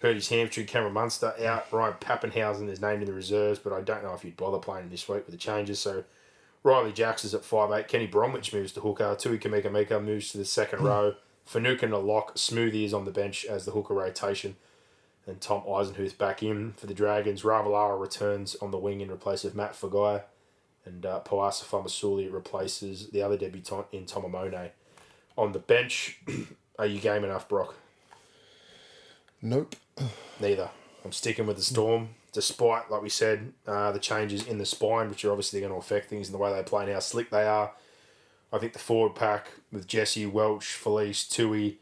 hurt 0.00 0.14
his 0.14 0.28
hamstring. 0.28 0.66
Cameron 0.66 0.94
Munster 0.94 1.34
out. 1.44 1.70
Ryan 1.72 1.94
Papenhuyzen 2.00 2.68
is 2.68 2.80
named 2.80 3.02
in 3.02 3.06
the 3.06 3.12
reserves, 3.12 3.58
but 3.58 3.72
I 3.72 3.80
don't 3.82 4.02
know 4.02 4.14
if 4.14 4.24
you'd 4.24 4.36
bother 4.36 4.58
playing 4.58 4.84
him 4.84 4.90
this 4.90 5.08
week 5.08 5.26
with 5.26 5.34
the 5.34 5.36
changes. 5.36 5.78
So 5.78 6.04
Riley 6.62 6.92
Jacks 6.92 7.24
is 7.24 7.34
at 7.34 7.44
five 7.44 7.70
eight. 7.72 7.88
Kenny 7.88 8.06
Bromwich 8.06 8.52
moves 8.52 8.72
to 8.72 8.80
hooker. 8.80 9.16
Tui 9.18 9.38
Kamikamica 9.38 10.02
moves 10.02 10.30
to 10.32 10.38
the 10.38 10.44
second 10.44 10.80
hmm. 10.80 10.86
row. 10.86 11.14
Fanukin 11.48 11.92
a 11.92 11.96
lock. 11.96 12.36
Smoothie 12.36 12.84
is 12.84 12.94
on 12.94 13.04
the 13.04 13.10
bench 13.10 13.44
as 13.44 13.64
the 13.64 13.72
hooker 13.72 13.94
rotation. 13.94 14.56
And 15.30 15.40
Tom 15.40 15.62
Eisenhuth 15.62 16.18
back 16.18 16.42
in 16.42 16.72
for 16.72 16.86
the 16.86 16.94
Dragons. 16.94 17.42
Ravalawa 17.42 18.00
returns 18.00 18.56
on 18.56 18.72
the 18.72 18.78
wing 18.78 19.00
in 19.00 19.12
replace 19.12 19.44
of 19.44 19.54
Matt 19.54 19.74
Feagai. 19.74 20.24
And 20.84 21.06
uh, 21.06 21.20
Poasa 21.24 21.64
Faamausili 21.64 22.32
replaces 22.32 23.10
the 23.10 23.22
other 23.22 23.36
debutant 23.36 23.86
in 23.92 24.06
Tomamone. 24.06 24.70
On 25.38 25.52
the 25.52 25.60
bench, 25.60 26.20
are 26.80 26.86
you 26.86 27.00
game 27.00 27.22
enough, 27.22 27.48
Brock? 27.48 27.76
Nope. 29.40 29.76
Neither. 30.40 30.70
I'm 31.04 31.12
sticking 31.12 31.46
with 31.46 31.56
the 31.56 31.62
Storm, 31.62 32.10
despite, 32.32 32.90
like 32.90 33.02
we 33.02 33.08
said, 33.08 33.52
uh, 33.68 33.92
the 33.92 34.00
changes 34.00 34.46
in 34.46 34.58
the 34.58 34.66
spine, 34.66 35.10
which 35.10 35.24
are 35.24 35.30
obviously 35.30 35.60
going 35.60 35.72
to 35.72 35.78
affect 35.78 36.10
things 36.10 36.26
in 36.26 36.32
the 36.32 36.38
way 36.38 36.52
they 36.52 36.62
play 36.64 36.84
and 36.84 36.92
how 36.92 36.98
slick 36.98 37.30
they 37.30 37.46
are. 37.46 37.72
I 38.52 38.58
think 38.58 38.72
the 38.72 38.80
forward 38.80 39.14
pack 39.14 39.52
with 39.70 39.86
Jesse, 39.86 40.26
Welch, 40.26 40.76
Felise, 40.82 41.28
Tui, 41.30 41.78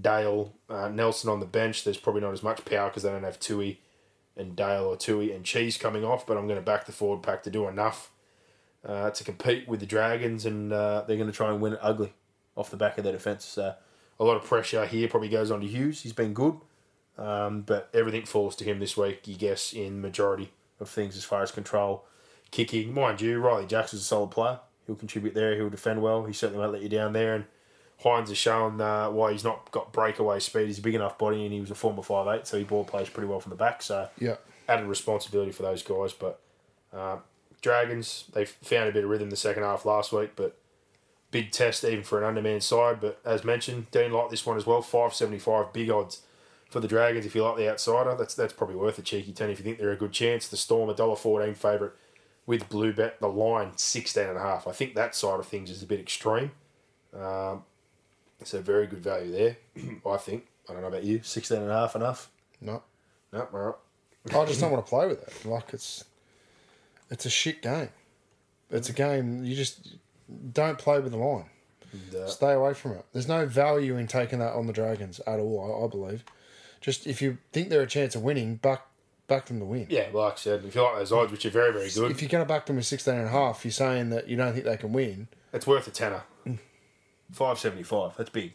Dale, 0.00 0.54
uh, 0.68 0.88
Nelson 0.88 1.30
on 1.30 1.40
the 1.40 1.46
bench, 1.46 1.84
there's 1.84 1.98
probably 1.98 2.22
not 2.22 2.32
as 2.32 2.42
much 2.42 2.64
power 2.64 2.88
because 2.88 3.02
they 3.02 3.10
don't 3.10 3.24
have 3.24 3.38
Tui 3.40 3.80
and 4.36 4.56
Dale 4.56 4.84
or 4.84 4.96
Tui 4.96 5.32
and 5.32 5.44
Cheese 5.44 5.76
coming 5.76 6.04
off, 6.04 6.26
but 6.26 6.36
I'm 6.36 6.46
going 6.46 6.58
to 6.58 6.64
back 6.64 6.86
the 6.86 6.92
forward 6.92 7.22
pack 7.22 7.42
to 7.42 7.50
do 7.50 7.68
enough 7.68 8.10
uh, 8.86 9.10
to 9.10 9.24
compete 9.24 9.68
with 9.68 9.80
the 9.80 9.86
Dragons, 9.86 10.46
and 10.46 10.72
uh, 10.72 11.04
they're 11.06 11.16
going 11.16 11.30
to 11.30 11.36
try 11.36 11.50
and 11.50 11.60
win 11.60 11.74
it 11.74 11.78
ugly 11.82 12.12
off 12.56 12.70
the 12.70 12.76
back 12.76 12.98
of 12.98 13.04
their 13.04 13.12
defence. 13.12 13.58
A 13.58 13.76
lot 14.18 14.36
of 14.36 14.44
pressure 14.44 14.86
here 14.86 15.08
probably 15.08 15.28
goes 15.28 15.50
on 15.50 15.60
to 15.60 15.66
Hughes. 15.66 16.02
He's 16.02 16.12
been 16.12 16.32
good, 16.32 16.56
um, 17.18 17.62
but 17.62 17.90
everything 17.92 18.24
falls 18.24 18.56
to 18.56 18.64
him 18.64 18.78
this 18.78 18.96
week, 18.96 19.26
you 19.26 19.36
guess, 19.36 19.72
in 19.72 20.00
majority 20.00 20.52
of 20.80 20.88
things 20.88 21.16
as 21.16 21.24
far 21.24 21.42
as 21.42 21.50
control, 21.50 22.04
kicking. 22.50 22.94
Mind 22.94 23.20
you, 23.20 23.38
Riley 23.38 23.66
Jackson's 23.66 24.02
a 24.02 24.04
solid 24.04 24.30
player. 24.30 24.60
He'll 24.86 24.96
contribute 24.96 25.34
there. 25.34 25.54
He'll 25.54 25.70
defend 25.70 26.02
well. 26.02 26.24
He 26.24 26.32
certainly 26.32 26.60
won't 26.60 26.72
let 26.72 26.82
you 26.82 26.88
down 26.88 27.12
there. 27.12 27.34
And 27.34 27.44
Hynes 28.02 28.28
has 28.28 28.38
shown 28.38 28.80
uh, 28.80 29.10
why 29.10 29.32
he's 29.32 29.44
not 29.44 29.70
got 29.70 29.92
breakaway 29.92 30.40
speed. 30.40 30.66
He's 30.66 30.78
a 30.78 30.82
big 30.82 30.94
enough 30.94 31.18
body, 31.18 31.44
and 31.44 31.52
he 31.52 31.60
was 31.60 31.70
a 31.70 31.74
former 31.74 32.02
five 32.02 32.26
eight, 32.34 32.46
so 32.46 32.58
he 32.58 32.64
ball 32.64 32.84
plays 32.84 33.08
pretty 33.08 33.28
well 33.28 33.40
from 33.40 33.50
the 33.50 33.56
back. 33.56 33.82
So 33.82 34.08
Yeah. 34.18 34.36
added 34.68 34.86
responsibility 34.86 35.52
for 35.52 35.62
those 35.62 35.82
guys. 35.82 36.12
But 36.12 36.40
uh, 36.92 37.18
Dragons, 37.60 38.24
they 38.32 38.44
found 38.44 38.88
a 38.88 38.92
bit 38.92 39.04
of 39.04 39.10
rhythm 39.10 39.30
the 39.30 39.36
second 39.36 39.62
half 39.62 39.84
last 39.84 40.12
week, 40.12 40.32
but 40.34 40.56
big 41.30 41.50
test 41.52 41.84
even 41.84 42.02
for 42.04 42.18
an 42.18 42.24
underman 42.24 42.60
side. 42.60 43.00
But 43.00 43.20
as 43.24 43.44
mentioned, 43.44 43.90
Dean 43.90 44.12
like 44.12 44.30
this 44.30 44.44
one 44.44 44.56
as 44.56 44.66
well. 44.66 44.82
Five 44.82 45.14
seventy 45.14 45.38
five, 45.38 45.72
big 45.72 45.88
odds 45.90 46.22
for 46.68 46.80
the 46.80 46.88
Dragons. 46.88 47.24
If 47.24 47.34
you 47.34 47.44
like 47.44 47.56
the 47.56 47.70
outsider, 47.70 48.16
that's 48.18 48.34
that's 48.34 48.52
probably 48.52 48.76
worth 48.76 48.98
a 48.98 49.02
cheeky 49.02 49.32
ten 49.32 49.48
if 49.50 49.58
you 49.58 49.64
think 49.64 49.78
they're 49.78 49.92
a 49.92 49.96
good 49.96 50.12
chance. 50.12 50.48
The 50.48 50.56
Storm 50.56 50.90
a 50.90 50.94
dollar 50.94 51.16
fourteen 51.16 51.54
favourite 51.54 51.92
with 52.46 52.68
blue 52.68 52.92
bet. 52.92 53.20
The 53.20 53.28
line 53.28 53.72
sixteen 53.76 54.26
and 54.26 54.36
a 54.38 54.42
half. 54.42 54.66
I 54.66 54.72
think 54.72 54.94
that 54.96 55.14
side 55.14 55.38
of 55.38 55.46
things 55.46 55.70
is 55.70 55.82
a 55.84 55.86
bit 55.86 56.00
extreme. 56.00 56.50
Um, 57.14 57.62
it's 58.42 58.54
a 58.54 58.60
very 58.60 58.86
good 58.86 59.02
value 59.02 59.32
there. 59.32 59.56
I 60.06 60.16
think. 60.16 60.46
I 60.68 60.72
don't 60.72 60.82
know 60.82 60.88
about 60.88 61.04
you. 61.04 61.20
Sixteen 61.22 61.58
and 61.62 61.70
a 61.70 61.74
half 61.74 61.96
enough. 61.96 62.30
No. 62.60 62.82
No, 63.32 63.48
all 63.52 63.58
right. 63.60 64.34
I 64.36 64.44
just 64.46 64.60
don't 64.60 64.70
want 64.70 64.84
to 64.84 64.88
play 64.90 65.06
with 65.08 65.22
it. 65.22 65.48
Like 65.48 65.72
it's, 65.72 66.04
it's 67.10 67.26
a 67.26 67.30
shit 67.30 67.62
game. 67.62 67.88
It's 68.70 68.88
a 68.88 68.92
game 68.92 69.42
you 69.44 69.56
just 69.56 69.96
don't 70.52 70.78
play 70.78 71.00
with 71.00 71.12
the 71.12 71.18
line. 71.18 71.46
uh, 72.16 72.26
Stay 72.28 72.52
away 72.52 72.74
from 72.74 72.92
it. 72.92 73.04
There's 73.12 73.26
no 73.28 73.46
value 73.46 73.96
in 73.96 74.06
taking 74.06 74.38
that 74.38 74.52
on 74.52 74.66
the 74.66 74.72
Dragons 74.72 75.20
at 75.26 75.40
all. 75.40 75.82
I, 75.82 75.84
I 75.84 75.88
believe. 75.88 76.24
Just 76.80 77.06
if 77.06 77.20
you 77.22 77.38
think 77.52 77.68
they're 77.68 77.82
a 77.82 77.86
chance 77.86 78.14
of 78.14 78.22
winning, 78.22 78.56
back 78.56 78.86
back 79.28 79.46
them 79.46 79.58
to 79.60 79.64
win. 79.64 79.86
Yeah, 79.88 80.08
like 80.12 80.34
I 80.34 80.36
said, 80.36 80.64
if 80.64 80.74
you 80.74 80.82
like 80.82 80.96
those 80.98 81.12
odds, 81.12 81.32
which 81.32 81.46
are 81.46 81.50
very, 81.50 81.72
very 81.72 81.90
good, 81.90 82.10
If 82.10 82.20
you're 82.22 82.28
going 82.28 82.44
to 82.44 82.48
back 82.48 82.66
them 82.66 82.76
with 82.76 82.86
16 82.86 83.14
and 83.14 83.26
a 83.26 83.30
half, 83.30 83.64
you're 83.64 83.72
saying 83.72 84.10
that 84.10 84.28
you 84.28 84.36
don't 84.36 84.52
think 84.52 84.64
they 84.66 84.76
can 84.76 84.92
win 84.92 85.28
it's 85.52 85.66
worth 85.66 85.86
a 85.86 85.90
tenner. 85.90 86.22
Five 87.32 87.58
seventy 87.58 87.82
five. 87.82 88.16
That's 88.16 88.30
big. 88.30 88.54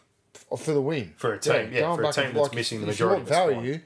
Oh, 0.51 0.55
for 0.55 0.71
the 0.71 0.81
win. 0.81 1.13
For 1.17 1.33
a 1.33 1.39
team, 1.39 1.71
yeah, 1.73 1.81
going 1.81 1.97
for 1.97 2.03
a 2.03 2.11
team 2.13 2.25
and- 2.25 2.35
that's 2.35 2.43
like, 2.47 2.55
missing 2.55 2.81
the 2.81 2.87
if 2.89 2.99
you 2.99 3.05
majority 3.07 3.31
want 3.31 3.53
value, 3.55 3.79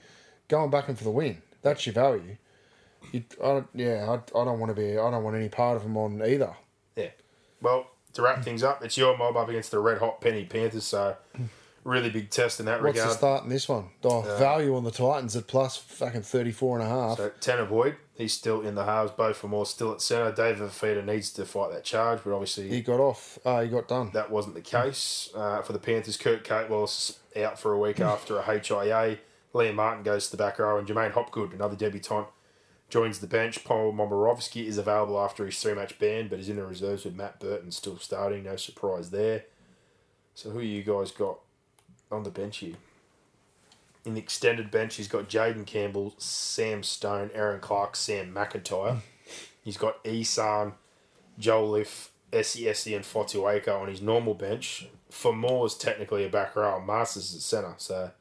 going 0.48 0.70
back 0.70 0.90
and 0.90 0.98
for 0.98 1.04
the 1.06 1.12
win. 1.12 1.42
That's 1.62 1.86
your 1.86 1.94
value. 1.94 2.38
You, 3.12 3.24
I 3.44 3.48
don't, 3.48 3.68
yeah, 3.74 4.06
I, 4.10 4.40
I 4.40 4.46
don't 4.46 4.60
want 4.60 4.76
to 4.76 4.80
be. 4.80 4.92
I 4.98 5.10
don't 5.12 5.24
want 5.24 5.36
any 5.36 5.50
part 5.50 5.78
of 5.78 5.84
them 5.84 5.98
on 5.98 6.22
either. 6.24 6.54
Yeah. 6.96 7.10
Well, 7.62 7.88
to 8.14 8.22
wrap 8.22 8.44
things 8.44 8.64
up, 8.64 8.84
it's 8.84 8.98
your 8.98 9.18
mob 9.18 9.38
up 9.38 9.50
against 9.50 9.72
the 9.72 9.80
red 9.80 9.98
hot 10.00 10.22
Penny 10.22 10.46
Panthers. 10.46 10.86
So 10.86 11.16
really 11.84 12.10
big 12.10 12.30
test 12.30 12.60
in 12.60 12.66
that 12.68 12.82
What's 12.84 13.02
the 13.02 13.10
start 13.10 13.44
in 13.44 13.50
this 13.50 13.68
one? 13.68 13.86
Oh, 14.04 14.22
value 14.38 14.76
on 14.76 14.84
the 14.84 14.92
Titans 14.92 15.36
at 15.36 15.48
plus 15.48 15.78
fucking 15.78 16.22
34 16.22 16.80
and 16.80 16.88
a 16.88 16.90
half. 16.90 17.18
So 17.18 17.30
Tanah 17.40 17.70
Boyd, 17.70 17.96
he's 18.22 18.34
still 18.34 18.62
in 18.62 18.76
the 18.76 18.86
halves. 18.86 19.12
Both 19.12 19.38
Fermor 19.38 19.66
still 19.66 19.92
at 19.92 20.02
centre. 20.02 20.32
David 20.32 20.70
Fifita 20.70 21.04
needs 21.04 21.32
to 21.34 21.46
fight 21.46 21.72
that 21.72 21.84
charge, 21.84 22.22
but 22.24 22.34
obviously 22.34 22.70
he 22.70 22.82
got 22.82 23.00
off. 23.00 23.40
Uh, 23.44 23.62
he 23.62 23.70
got 23.70 23.88
done. 23.88 24.12
that 24.14 24.32
wasn't 24.32 24.56
the 24.56 24.62
case 24.62 25.30
uh, 25.36 25.62
for 25.62 25.74
the 25.74 25.80
Panthers. 25.80 26.18
Kurt 26.18 26.44
Capewell's 26.44 27.20
out 27.36 27.60
for 27.60 27.74
a 27.74 27.80
week 27.80 28.00
after 28.00 28.38
a 28.38 28.44
HIA. 28.44 29.18
Liam 29.54 29.76
Martin 29.76 30.04
goes 30.04 30.26
to 30.26 30.32
the 30.32 30.42
back 30.42 30.60
row, 30.60 30.78
and 30.78 30.88
Jermaine 30.88 31.12
Hopgood, 31.12 31.52
another 31.52 31.76
debutant, 31.76 32.28
joins 32.90 33.20
the 33.20 33.28
bench. 33.28 33.64
Paul 33.66 33.92
Momirovski 33.92 34.66
is 34.66 34.78
available 34.78 35.20
after 35.20 35.46
his 35.46 35.60
three 35.60 35.74
match 35.74 36.00
ban, 36.00 36.30
but 36.30 36.40
is 36.40 36.48
in 36.48 36.56
the 36.56 36.66
reserves 36.66 37.04
with 37.04 37.16
Matt 37.16 37.40
Burton 37.40 37.72
still 37.72 37.98
starting. 37.98 38.44
No 38.44 38.56
surprise 38.56 39.10
there. 39.10 39.46
So 40.36 40.52
who 40.52 40.62
you 40.62 40.84
guys 40.84 41.12
got 41.12 41.40
on 42.10 42.24
the 42.24 42.30
bench 42.30 42.58
here? 42.58 42.76
In 44.04 44.16
the 44.16 44.20
extended 44.20 44.72
bench, 44.72 44.96
he's 44.96 45.08
got 45.08 45.30
Jayden 45.30 45.66
Campbell, 45.66 46.16
Sam 46.18 46.82
Stone, 46.82 47.30
Erin 47.34 47.60
Clark, 47.60 47.96
Sam 47.96 48.34
McIntyre. 48.34 48.98
He's 49.64 49.78
got 49.78 50.04
Esan, 50.04 50.74
Joel 51.38 51.72
Liff, 51.72 52.10
Ese'ese 52.32 52.96
and 52.96 53.06
Fotuaika 53.06 53.80
on 53.80 53.88
his 53.88 54.02
normal 54.02 54.34
bench. 54.34 54.88
Fermor's 55.12 55.76
technically 55.76 56.26
a 56.26 56.30
back 56.30 56.56
row, 56.56 56.80
Marsters 56.80 57.36
at 57.36 57.42
centre. 57.42 57.76
So 57.78 58.12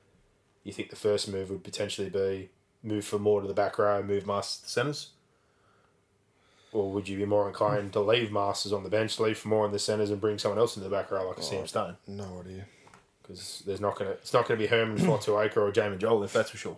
you 0.64 0.72
think 0.72 0.90
the 0.90 0.96
first 0.96 1.28
move 1.28 1.50
would 1.50 1.64
potentially 1.64 2.10
be 2.10 2.50
move 2.82 3.04
Fermor 3.04 3.42
to 3.42 3.48
the 3.48 3.54
back 3.54 3.78
row, 3.78 4.02
move 4.02 4.26
Marsters 4.26 4.56
to 4.56 4.62
the 4.64 4.70
centres? 4.70 5.10
Or 6.72 6.90
would 6.92 7.08
you 7.08 7.16
be 7.16 7.26
more 7.26 7.48
inclined 7.48 7.92
to 7.94 8.00
leave 8.00 8.30
Marsters 8.30 8.72
on 8.72 8.84
the 8.84 8.90
bench, 8.90 9.18
leave 9.18 9.38
Fermor 9.38 9.66
in 9.66 9.72
the 9.72 9.78
centres, 9.78 10.10
and 10.10 10.20
bring 10.20 10.38
someone 10.38 10.58
else 10.58 10.76
into 10.76 10.88
the 10.88 10.94
back 10.94 11.10
row 11.10 11.26
like 11.26 11.38
a 11.38 11.42
Sam 11.42 11.62
oh, 11.62 11.66
Stone? 11.66 11.96
No 12.06 12.42
idea. 12.44 12.66
Because 13.30 13.62
there's 13.64 13.80
not 13.80 13.96
gonna 13.96 14.10
it's 14.10 14.32
not 14.32 14.48
gonna 14.48 14.58
be 14.58 14.66
Herman 14.66 14.98
Fotuaika 15.06 15.56
or 15.58 15.70
Jamin 15.70 15.98
Joel 15.98 16.24
if 16.24 16.32
that's 16.32 16.50
for 16.50 16.56
sure. 16.56 16.76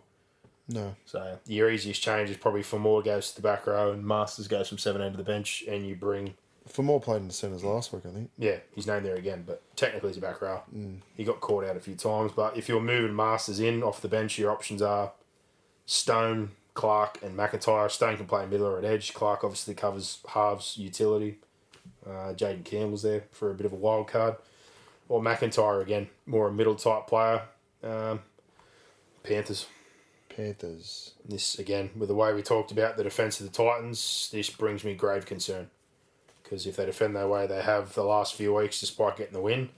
No. 0.69 0.95
So 1.07 1.39
your 1.47 1.71
easiest 1.71 2.03
change 2.03 2.31
is 2.31 2.37
probably 2.37 2.63
Fermor 2.63 3.03
goes 3.03 3.31
to 3.31 3.37
the 3.37 3.43
back 3.43 3.67
row 3.67 3.93
and 3.93 4.05
Marsters 4.05 4.49
goes 4.49 4.69
from 4.69 4.79
seven 4.79 5.03
end 5.03 5.15
to 5.15 5.19
the 5.19 5.25
bench, 5.25 5.65
and 5.69 5.87
you 5.87 5.97
bring 5.97 6.35
Fermor 6.69 7.01
played 7.01 7.23
in 7.23 7.29
the 7.29 7.35
centres 7.35 7.65
last 7.65 7.93
week, 7.93 8.05
I 8.07 8.11
think. 8.11 8.31
yeah, 8.39 8.59
he's 8.75 8.87
named 8.87 9.05
there 9.05 9.17
again, 9.17 9.43
but 9.47 9.63
technically 9.77 10.11
he's 10.11 10.19
a 10.19 10.21
back 10.21 10.41
row. 10.41 10.63
He 11.17 11.25
got 11.25 11.41
caught 11.41 11.65
out 11.65 11.77
a 11.77 11.81
few 11.81 11.97
times, 11.97 12.33
but 12.37 12.57
if 12.57 12.69
you're 12.69 12.81
moving 12.81 13.15
Marsters 13.15 13.59
in 13.59 13.83
off 13.83 14.01
the 14.01 14.09
bench, 14.09 14.39
your 14.39 14.53
options 14.53 14.81
are 14.81 15.13
Stone, 15.87 16.53
Clark, 16.75 17.19
and 17.23 17.37
McIntyre. 17.37 17.91
Stone 17.91 18.17
can 18.17 18.27
play 18.27 18.47
middle 18.47 18.67
or 18.67 18.79
at 18.79 18.85
edge. 18.85 19.13
Clark 19.13 19.43
obviously 19.43 19.75
covers 19.75 20.19
halves 20.29 20.77
utility. 20.79 21.39
Uh, 22.07 22.33
Jayden 22.35 22.65
Campbell's 22.65 23.03
there 23.03 23.25
for 23.33 23.51
a 23.51 23.55
bit 23.55 23.67
of 23.67 23.73
a 23.73 23.77
wild 23.77 24.07
card. 24.07 24.37
Or 25.09 25.21
McIntyre 25.21 25.83
again, 25.83 26.09
more 26.27 26.49
a 26.49 26.53
middle 26.53 26.75
type 26.75 27.07
player. 27.07 27.43
Um, 27.83 28.21
Panthers. 29.23 29.67
Panthers. 30.29 31.13
This 31.29 31.59
again, 31.59 31.91
with 31.97 32.09
the 32.09 32.15
way 32.15 32.33
we 32.33 32.43
talked 32.43 32.73
about 32.73 32.97
the 32.97 33.05
defense 33.05 33.41
of 33.41 33.47
the 33.47 33.53
Titans, 33.53 34.31
this 34.33 34.49
brings 34.51 34.85
me 34.85 34.95
grave 34.95 35.27
concern. 35.27 35.71
Because 36.43 36.67
if 36.67 36.77
they 36.77 36.87
defend 36.87 37.15
their 37.17 37.29
way 37.29 37.47
they 37.47 37.63
have 37.63 37.95
the 37.95 38.05
last 38.05 38.35
few 38.35 38.55
weeks, 38.55 38.81
despite 38.81 39.17
getting 39.17 39.33
the 39.35 39.41
win, 39.41 39.71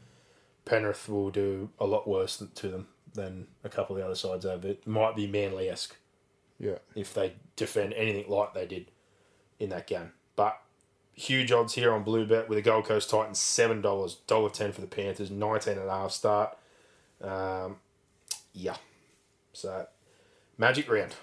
Penrith 0.64 1.08
will 1.08 1.30
do 1.30 1.70
a 1.78 1.86
lot 1.86 2.08
worse 2.08 2.42
to 2.54 2.68
them 2.68 2.88
than 3.12 3.46
a 3.62 3.68
couple 3.68 3.94
of 3.96 4.00
the 4.00 4.06
other 4.06 4.14
sides 4.14 4.44
have. 4.44 4.64
It 4.64 4.86
might 4.86 5.14
be 5.16 5.26
Manly 5.26 5.68
esque 5.68 5.96
Yeah. 6.58 6.78
if 6.94 7.12
they 7.14 7.34
defend 7.56 7.92
anything 7.94 8.28
like 8.28 8.54
they 8.54 8.66
did 8.66 8.90
in 9.58 9.68
that 9.70 9.86
game. 9.86 10.12
But 10.36 10.60
huge 11.14 11.52
odds 11.52 11.74
here 11.74 11.92
on 11.92 12.02
Blue 12.02 12.26
Bet 12.26 12.48
with 12.48 12.56
the 12.56 12.62
Gold 12.62 12.84
Coast 12.84 13.10
Titans 13.10 13.38
seven 13.38 13.80
dollars, 13.80 14.16
dollar 14.26 14.50
ten 14.50 14.72
for 14.72 14.80
the 14.80 14.86
Panthers, 14.86 15.30
nineteen 15.30 15.78
and 15.78 15.88
a 15.88 15.92
half 15.92 16.10
start. 16.10 16.56
Um, 17.20 17.76
yeah, 18.52 18.76
so 19.52 19.86
Magic 20.56 20.90
round. 20.90 21.14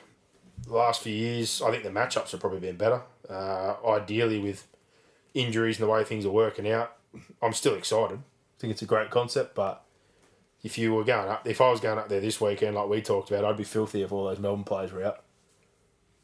The 0.66 0.74
last 0.74 1.02
few 1.02 1.14
years, 1.14 1.62
I 1.62 1.72
think 1.72 1.84
the 1.84 1.90
matchups 1.90 2.32
have 2.32 2.40
probably 2.40 2.60
been 2.60 2.76
better. 2.76 3.02
Uh, 3.30 3.76
ideally, 3.88 4.40
with 4.40 4.68
injuries 5.34 5.80
and 5.80 5.88
the 5.88 5.92
way 5.92 6.04
things 6.04 6.26
are 6.26 6.32
working 6.32 6.70
out, 6.70 6.98
I'm 7.42 7.54
still 7.54 7.76
excited. 7.76 8.20
I 8.20 8.60
think 8.60 8.72
it's 8.72 8.82
a 8.82 8.86
great 8.86 9.10
concept, 9.10 9.56
but 9.56 9.84
if 10.64 10.78
you 10.78 10.94
were 10.94 11.04
going 11.04 11.30
up, 11.30 11.48
if 11.48 11.62
I 11.62 11.72
was 11.72 11.80
going 11.80 11.98
up 11.98 12.10
there 12.10 12.20
this 12.20 12.40
weekend, 12.40 12.76
like 12.76 12.90
we 12.90 13.02
talked 13.02 13.32
about, 13.32 13.46
I'd 13.46 13.58
be 13.58 13.64
filthy 13.64 14.04
if 14.04 14.12
all 14.12 14.26
those 14.26 14.38
Melbourne 14.38 14.64
players 14.64 14.92
were 14.92 15.04
out. 15.04 15.24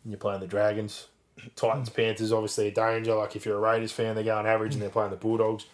And 0.03 0.11
you're 0.11 0.19
playing 0.19 0.41
the 0.41 0.47
Dragons, 0.47 1.07
Titans, 1.55 1.89
Panthers, 1.89 2.31
obviously 2.31 2.67
a 2.67 2.71
danger. 2.71 3.15
Like 3.15 3.35
if 3.35 3.45
you're 3.45 3.57
a 3.57 3.59
Raiders 3.59 3.91
fan, 3.91 4.15
they're 4.15 4.23
going 4.23 4.45
average 4.45 4.73
and 4.73 4.81
they're 4.81 4.89
playing 4.89 5.11
the 5.11 5.17
Bulldogs. 5.17 5.65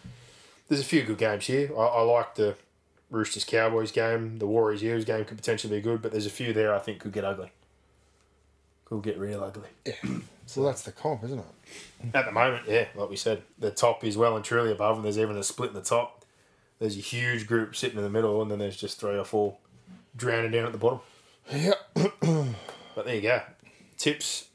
There's 0.67 0.81
a 0.81 0.85
few 0.85 1.03
good 1.03 1.17
games 1.17 1.45
here. 1.45 1.71
I, 1.77 1.81
I 1.81 2.01
like 2.01 2.35
the 2.35 2.55
Roosters 3.09 3.45
Cowboys 3.45 3.91
game, 3.91 4.39
the 4.39 4.47
Warriors 4.47 4.83
Eagles 4.83 5.05
game 5.05 5.23
could 5.25 5.37
potentially 5.37 5.77
be 5.77 5.81
good, 5.81 6.01
but 6.01 6.11
there's 6.11 6.25
a 6.25 6.31
few 6.31 6.51
there 6.51 6.73
I 6.73 6.79
think 6.79 6.99
could 6.99 7.13
get 7.13 7.23
ugly. 7.23 7.51
Could 8.85 9.03
get 9.03 9.19
real 9.19 9.43
ugly. 9.43 9.69
Yeah. 9.85 9.93
So 10.45 10.63
that's 10.63 10.81
the 10.81 10.91
comp, 10.91 11.23
isn't 11.23 11.39
it? 11.39 11.45
At 12.13 12.25
the 12.25 12.31
moment, 12.31 12.63
yeah, 12.67 12.87
like 12.95 13.09
we 13.09 13.15
said, 13.15 13.43
the 13.57 13.71
top 13.71 14.03
is 14.03 14.17
well 14.17 14.35
and 14.35 14.43
truly 14.43 14.71
above, 14.71 14.97
and 14.97 15.05
there's 15.05 15.17
even 15.19 15.37
a 15.37 15.43
split 15.43 15.69
in 15.69 15.75
the 15.75 15.81
top. 15.81 16.25
There's 16.79 16.97
a 16.97 17.01
huge 17.01 17.47
group 17.47 17.75
sitting 17.75 17.97
in 17.97 18.03
the 18.03 18.09
middle, 18.09 18.41
and 18.41 18.51
then 18.51 18.59
there's 18.59 18.75
just 18.75 18.99
three 18.99 19.17
or 19.17 19.23
four 19.23 19.55
drowning 20.17 20.51
down 20.51 20.65
at 20.65 20.71
the 20.71 20.77
bottom. 20.77 20.99
Yeah. 21.51 21.73
But 22.95 23.05
there 23.05 23.15
you 23.15 23.21
go. 23.21 23.41
Tips. 23.97 24.49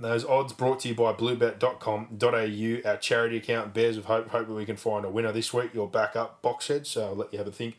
Those 0.00 0.24
odds 0.24 0.54
brought 0.54 0.80
to 0.80 0.88
you 0.88 0.94
by 0.94 1.12
bluebet.com.au, 1.12 2.90
our 2.90 2.96
charity 2.96 3.36
account, 3.36 3.74
Bears 3.74 3.98
of 3.98 4.06
Hope. 4.06 4.28
Hopefully, 4.28 4.56
we 4.56 4.64
can 4.64 4.76
find 4.76 5.04
a 5.04 5.10
winner 5.10 5.30
this 5.30 5.52
week. 5.52 5.74
Your 5.74 5.88
backup 5.88 6.40
box 6.40 6.64
shed, 6.64 6.86
so 6.86 7.08
I'll 7.08 7.14
let 7.14 7.32
you 7.32 7.38
have 7.38 7.46
a 7.46 7.52
think 7.52 7.76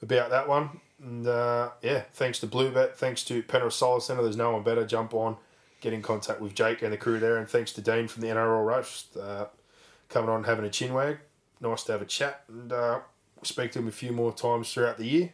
about 0.00 0.30
that 0.30 0.48
one. 0.48 0.80
And 1.02 1.26
uh, 1.26 1.70
yeah, 1.82 2.04
thanks 2.14 2.38
to 2.40 2.46
Bluebet, 2.46 2.94
thanks 2.94 3.22
to 3.24 3.42
Penrith 3.42 3.74
Solar 3.74 4.00
Centre. 4.00 4.22
There's 4.22 4.38
no 4.38 4.52
one 4.52 4.62
better. 4.62 4.86
Jump 4.86 5.12
on, 5.12 5.36
get 5.82 5.92
in 5.92 6.00
contact 6.00 6.40
with 6.40 6.54
Jake 6.54 6.80
and 6.80 6.94
the 6.94 6.96
crew 6.96 7.18
there. 7.18 7.36
And 7.36 7.46
thanks 7.46 7.72
to 7.74 7.82
Dean 7.82 8.08
from 8.08 8.22
the 8.22 8.28
NRL 8.28 8.64
Roast 8.64 9.16
uh, 9.18 9.46
coming 10.08 10.30
on 10.30 10.44
having 10.44 10.64
a 10.64 10.70
chin 10.70 10.94
wag. 10.94 11.18
Nice 11.60 11.84
to 11.84 11.92
have 11.92 12.02
a 12.02 12.06
chat 12.06 12.44
and 12.48 12.72
uh, 12.72 13.00
speak 13.42 13.72
to 13.72 13.80
him 13.80 13.88
a 13.88 13.92
few 13.92 14.12
more 14.12 14.32
times 14.32 14.72
throughout 14.72 14.96
the 14.96 15.06
year. 15.06 15.32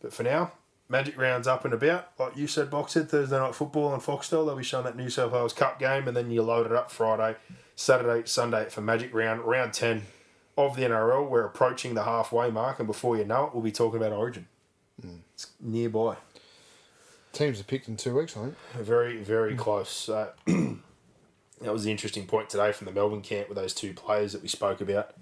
But 0.00 0.14
for 0.14 0.22
now, 0.22 0.52
Magic 0.92 1.18
rounds 1.18 1.46
up 1.46 1.64
and 1.64 1.72
about. 1.72 2.10
Like 2.18 2.36
you 2.36 2.46
said, 2.46 2.70
Box 2.70 2.92
said, 2.92 3.08
Thursday 3.08 3.38
night 3.38 3.54
football 3.54 3.94
and 3.94 4.02
Foxtel. 4.02 4.44
They'll 4.44 4.54
be 4.54 4.62
showing 4.62 4.84
that 4.84 4.94
New 4.94 5.08
South 5.08 5.32
Wales 5.32 5.54
Cup 5.54 5.78
game, 5.78 6.06
and 6.06 6.14
then 6.14 6.30
you 6.30 6.42
load 6.42 6.66
it 6.66 6.72
up 6.72 6.90
Friday, 6.90 7.38
Saturday, 7.74 8.28
Sunday 8.28 8.68
for 8.68 8.82
Magic 8.82 9.14
round, 9.14 9.40
round 9.40 9.72
10 9.72 10.02
of 10.58 10.76
the 10.76 10.82
NRL. 10.82 11.30
We're 11.30 11.46
approaching 11.46 11.94
the 11.94 12.04
halfway 12.04 12.50
mark, 12.50 12.78
and 12.78 12.86
before 12.86 13.16
you 13.16 13.24
know 13.24 13.46
it, 13.46 13.54
we'll 13.54 13.62
be 13.62 13.72
talking 13.72 13.96
about 13.96 14.12
Origin. 14.12 14.48
It's 15.32 15.46
nearby. 15.58 16.16
Teams 17.32 17.58
are 17.58 17.64
picked 17.64 17.88
in 17.88 17.96
two 17.96 18.14
weeks, 18.14 18.36
I 18.36 18.42
think. 18.42 18.54
Very, 18.74 19.16
very 19.16 19.54
close. 19.54 19.88
So 19.88 20.28
that 20.46 21.72
was 21.72 21.84
the 21.84 21.90
interesting 21.90 22.26
point 22.26 22.50
today 22.50 22.70
from 22.70 22.84
the 22.84 22.92
Melbourne 22.92 23.22
camp 23.22 23.48
with 23.48 23.56
those 23.56 23.72
two 23.72 23.94
players 23.94 24.34
that 24.34 24.42
we 24.42 24.48
spoke 24.48 24.82
about. 24.82 25.14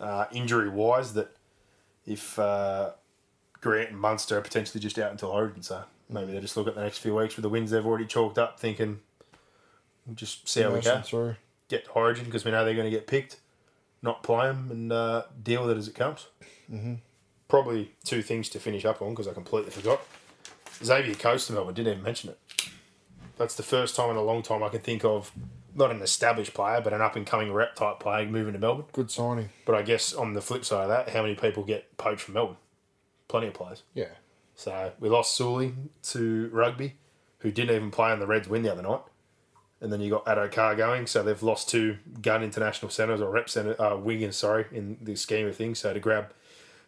Uh, 0.00 0.24
injury 0.32 0.70
wise, 0.70 1.12
that 1.12 1.36
if 2.06 2.38
uh, 2.38 2.92
Grant 3.60 3.90
and 3.90 4.00
Munster 4.00 4.38
are 4.38 4.42
potentially 4.42 4.80
just 4.80 4.98
out 4.98 5.10
until 5.10 5.28
Origin, 5.28 5.62
so 5.62 5.84
maybe 6.08 6.32
they 6.32 6.40
just 6.40 6.56
look 6.56 6.66
at 6.66 6.74
the 6.74 6.82
next 6.82 6.98
few 6.98 7.14
weeks 7.14 7.36
with 7.36 7.42
the 7.42 7.48
wins 7.48 7.70
they've 7.70 7.84
already 7.84 8.06
chalked 8.06 8.38
up, 8.38 8.58
thinking 8.58 9.00
we'll 10.06 10.16
just 10.16 10.48
see 10.48 10.62
how 10.62 10.72
we 10.72 10.80
go. 10.80 11.00
through. 11.02 11.36
Get 11.68 11.84
to 11.84 11.90
Origin 11.92 12.24
because 12.24 12.44
we 12.44 12.50
know 12.50 12.64
they're 12.64 12.74
going 12.74 12.90
to 12.90 12.90
get 12.90 13.06
picked, 13.06 13.38
not 14.02 14.22
play 14.22 14.46
them, 14.46 14.68
and 14.70 14.92
uh, 14.92 15.24
deal 15.42 15.62
with 15.62 15.72
it 15.72 15.78
as 15.78 15.88
it 15.88 15.94
comes. 15.94 16.26
Mm-hmm. 16.72 16.94
Probably 17.48 17.92
two 18.04 18.22
things 18.22 18.48
to 18.50 18.60
finish 18.60 18.84
up 18.84 19.02
on 19.02 19.10
because 19.10 19.28
I 19.28 19.32
completely 19.32 19.70
forgot. 19.70 20.00
Xavier 20.82 21.14
Coates 21.14 21.46
to 21.48 21.52
Melbourne 21.52 21.74
didn't 21.74 21.92
even 21.92 22.02
mention 22.02 22.30
it. 22.30 22.38
That's 23.36 23.54
the 23.54 23.62
first 23.62 23.96
time 23.96 24.10
in 24.10 24.16
a 24.16 24.22
long 24.22 24.42
time 24.42 24.62
I 24.62 24.68
can 24.68 24.80
think 24.80 25.04
of 25.04 25.32
not 25.74 25.90
an 25.90 26.02
established 26.02 26.54
player, 26.54 26.80
but 26.80 26.92
an 26.92 27.00
up 27.00 27.16
and 27.16 27.26
coming 27.26 27.52
rep 27.52 27.74
type 27.74 28.00
player 28.00 28.26
moving 28.26 28.52
to 28.54 28.58
Melbourne. 28.58 28.86
Good 28.92 29.10
signing. 29.10 29.50
But 29.64 29.74
I 29.74 29.82
guess 29.82 30.12
on 30.12 30.34
the 30.34 30.40
flip 30.40 30.64
side 30.64 30.84
of 30.84 30.88
that, 30.88 31.10
how 31.10 31.22
many 31.22 31.34
people 31.34 31.62
get 31.62 31.96
poached 31.96 32.22
from 32.22 32.34
Melbourne? 32.34 32.56
Plenty 33.30 33.46
of 33.46 33.54
players. 33.54 33.82
Yeah. 33.94 34.06
So 34.56 34.92
we 35.00 35.08
lost 35.08 35.36
Sully 35.36 35.72
to 36.02 36.50
rugby, 36.52 36.96
who 37.38 37.50
didn't 37.50 37.74
even 37.74 37.90
play 37.90 38.10
on 38.10 38.18
the 38.20 38.26
Reds 38.26 38.48
win 38.48 38.62
the 38.62 38.72
other 38.72 38.82
night. 38.82 39.00
And 39.80 39.90
then 39.90 40.00
you 40.02 40.10
got 40.10 40.26
Addo 40.26 40.50
Carr 40.52 40.74
going, 40.74 41.06
so 41.06 41.22
they've 41.22 41.42
lost 41.42 41.70
two 41.70 41.96
gun 42.20 42.42
international 42.42 42.90
centres 42.90 43.20
or 43.22 43.30
rep 43.30 43.48
centre 43.48 43.74
uh, 43.80 43.92
wingers, 43.92 44.34
sorry, 44.34 44.66
in 44.72 44.98
the 45.00 45.14
scheme 45.16 45.46
of 45.46 45.56
things. 45.56 45.78
So 45.78 45.94
to 45.94 46.00
grab 46.00 46.34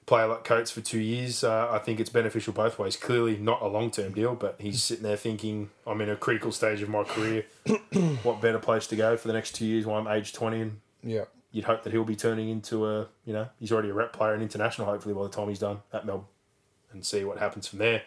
player 0.05 0.27
like 0.27 0.45
Coates 0.45 0.71
for 0.71 0.83
two 0.83 0.99
years, 0.99 1.43
uh, 1.43 1.69
I 1.71 1.79
think 1.79 2.01
it's 2.01 2.11
beneficial 2.11 2.53
both 2.53 2.79
ways. 2.79 2.97
Clearly 2.97 3.39
not 3.39 3.63
a 3.63 3.69
long 3.69 3.91
term 3.91 4.13
deal, 4.13 4.35
but 4.35 4.57
he's 4.59 4.83
sitting 4.83 5.05
there 5.05 5.17
thinking, 5.17 5.71
I'm 5.87 6.03
in 6.03 6.11
a 6.11 6.17
critical 6.17 6.53
stage 6.53 6.83
of 6.83 6.91
my 6.91 7.05
career. 7.05 7.47
what 8.25 8.43
better 8.43 8.59
place 8.59 8.87
to 8.89 8.97
go 8.97 9.17
for 9.17 9.29
the 9.29 9.35
next 9.35 9.55
two 9.55 9.65
years 9.65 9.87
while 9.87 9.99
I'm 9.99 10.09
age 10.09 10.35
20 10.35 10.61
and 10.61 10.81
Yeah. 11.03 11.25
you'd 11.53 11.65
hope 11.65 11.85
that 11.85 11.93
he'll 11.95 12.05
be 12.05 12.17
turning 12.17 12.51
into 12.51 12.87
a, 12.87 13.09
you 13.25 13.33
know, 13.33 13.49
he's 13.59 13.73
already 13.73 13.89
a 13.89 13.95
rep 13.95 14.13
player 14.13 14.35
and 14.35 14.43
international, 14.43 14.87
hopefully, 14.89 15.15
by 15.15 15.23
the 15.23 15.29
time 15.31 15.49
he's 15.49 15.61
done 15.61 15.79
at 15.95 16.05
Melbourne 16.05 16.27
and 16.93 17.05
see 17.05 17.25
what 17.25 17.39
happens 17.39 17.67
from 17.67 17.79
there. 17.79 18.03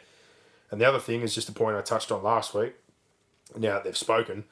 And 0.71 0.81
the 0.81 0.85
other 0.85 0.99
thing 0.99 1.21
is 1.21 1.35
just 1.35 1.49
a 1.49 1.53
point 1.53 1.77
I 1.77 1.81
touched 1.81 2.11
on 2.11 2.23
last 2.23 2.53
week. 2.53 2.75
Now 3.55 3.73
that 3.73 3.83
they've 3.83 3.97
spoken, 3.97 4.45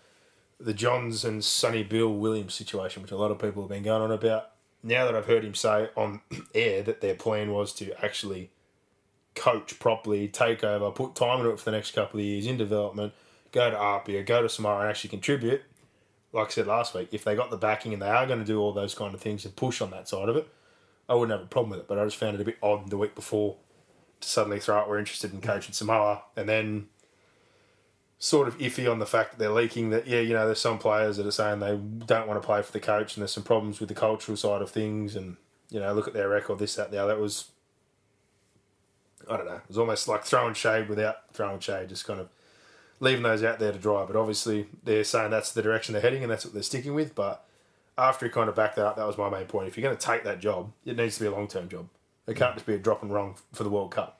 the 0.59 0.73
Johns 0.73 1.25
and 1.25 1.43
Sonny 1.43 1.83
Bill 1.83 2.13
Williams 2.13 2.53
situation, 2.53 3.01
which 3.01 3.11
a 3.11 3.17
lot 3.17 3.31
of 3.31 3.39
people 3.39 3.63
have 3.63 3.69
been 3.69 3.83
going 3.83 4.01
on 4.01 4.11
about. 4.11 4.51
Now 4.83 5.05
that 5.05 5.15
I've 5.15 5.25
heard 5.25 5.43
him 5.43 5.55
say 5.55 5.89
on 5.95 6.21
air 6.55 6.83
that 6.83 7.01
their 7.01 7.15
plan 7.15 7.51
was 7.51 7.73
to 7.75 7.93
actually 8.03 8.51
coach 9.35 9.79
properly, 9.79 10.27
take 10.27 10.63
over, 10.63 10.91
put 10.91 11.15
time 11.15 11.39
into 11.39 11.49
it 11.49 11.59
for 11.59 11.65
the 11.65 11.71
next 11.71 11.91
couple 11.91 12.19
of 12.19 12.25
years 12.25 12.45
in 12.45 12.57
development, 12.57 13.13
go 13.51 13.69
to 13.69 13.77
Apia, 13.77 14.23
go 14.23 14.41
to 14.41 14.49
Samara 14.49 14.81
and 14.81 14.89
actually 14.89 15.09
contribute, 15.09 15.63
like 16.33 16.47
I 16.47 16.49
said 16.49 16.67
last 16.67 16.93
week, 16.95 17.09
if 17.11 17.23
they 17.23 17.35
got 17.35 17.51
the 17.51 17.57
backing 17.57 17.93
and 17.93 18.01
they 18.01 18.09
are 18.09 18.25
going 18.25 18.39
to 18.39 18.45
do 18.45 18.59
all 18.59 18.73
those 18.73 18.95
kind 18.95 19.13
of 19.13 19.21
things 19.21 19.45
and 19.45 19.55
push 19.55 19.81
on 19.81 19.91
that 19.91 20.09
side 20.09 20.27
of 20.27 20.35
it, 20.35 20.47
I 21.07 21.13
wouldn't 21.13 21.37
have 21.37 21.45
a 21.45 21.49
problem 21.49 21.71
with 21.71 21.81
it. 21.81 21.87
But 21.87 21.99
I 21.99 22.05
just 22.05 22.17
found 22.17 22.35
it 22.35 22.41
a 22.41 22.45
bit 22.45 22.57
odd 22.61 22.89
the 22.89 22.97
week 22.97 23.13
before 23.15 23.57
to 24.23 24.29
suddenly 24.29 24.59
throw 24.59 24.77
out 24.77 24.89
we're 24.89 24.99
interested 24.99 25.33
in 25.33 25.41
coaching 25.41 25.73
Samoa 25.73 26.23
and 26.35 26.49
then 26.49 26.87
sort 28.23 28.47
of 28.47 28.57
iffy 28.57 28.89
on 28.89 28.99
the 28.99 29.05
fact 29.05 29.31
that 29.31 29.39
they're 29.39 29.49
leaking 29.49 29.89
that, 29.89 30.07
yeah, 30.07 30.21
you 30.21 30.33
know, 30.33 30.45
there's 30.45 30.61
some 30.61 30.79
players 30.79 31.17
that 31.17 31.25
are 31.25 31.31
saying 31.31 31.59
they 31.59 31.75
don't 32.05 32.25
want 32.25 32.41
to 32.41 32.45
play 32.45 32.61
for 32.61 32.71
the 32.71 32.79
coach 32.79 33.15
and 33.15 33.21
there's 33.21 33.33
some 33.33 33.43
problems 33.43 33.81
with 33.81 33.89
the 33.89 33.95
cultural 33.95 34.37
side 34.37 34.61
of 34.61 34.71
things 34.71 35.17
and, 35.17 35.35
you 35.69 35.79
know, 35.79 35.93
look 35.93 36.07
at 36.07 36.13
their 36.13 36.29
record, 36.29 36.57
this, 36.57 36.75
that, 36.75 36.89
the 36.89 36.97
other. 36.97 37.11
It 37.11 37.19
was, 37.19 37.51
I 39.29 39.35
don't 39.35 39.45
know, 39.45 39.55
it 39.55 39.67
was 39.67 39.77
almost 39.77 40.07
like 40.07 40.23
throwing 40.23 40.53
shade 40.53 40.87
without 40.87 41.33
throwing 41.33 41.59
shade, 41.59 41.89
just 41.89 42.07
kind 42.07 42.21
of 42.21 42.29
leaving 43.01 43.23
those 43.23 43.43
out 43.43 43.59
there 43.59 43.73
to 43.73 43.77
dry. 43.77 44.05
But 44.05 44.15
obviously, 44.15 44.67
they're 44.85 45.03
saying 45.03 45.31
that's 45.31 45.51
the 45.51 45.61
direction 45.61 45.91
they're 45.91 46.01
heading 46.01 46.23
and 46.23 46.31
that's 46.31 46.45
what 46.45 46.53
they're 46.53 46.63
sticking 46.63 46.93
with. 46.93 47.15
But 47.15 47.45
after 47.97 48.25
he 48.25 48.31
kind 48.31 48.47
of 48.47 48.55
backed 48.55 48.77
that 48.77 48.85
up, 48.85 48.95
that 48.95 49.05
was 49.05 49.17
my 49.17 49.29
main 49.29 49.47
point. 49.47 49.67
If 49.67 49.77
you're 49.77 49.83
going 49.83 49.97
to 49.97 50.05
take 50.05 50.23
that 50.23 50.39
job, 50.39 50.71
it 50.85 50.95
needs 50.95 51.15
to 51.15 51.21
be 51.23 51.27
a 51.27 51.31
long 51.31 51.49
term 51.49 51.67
job. 51.67 51.89
It 52.27 52.35
can't 52.35 52.53
just 52.55 52.65
be 52.65 52.73
a 52.75 52.79
drop 52.79 53.01
and 53.03 53.13
run 53.13 53.33
for 53.53 53.63
the 53.63 53.69
World 53.69 53.91
Cup. 53.91 54.19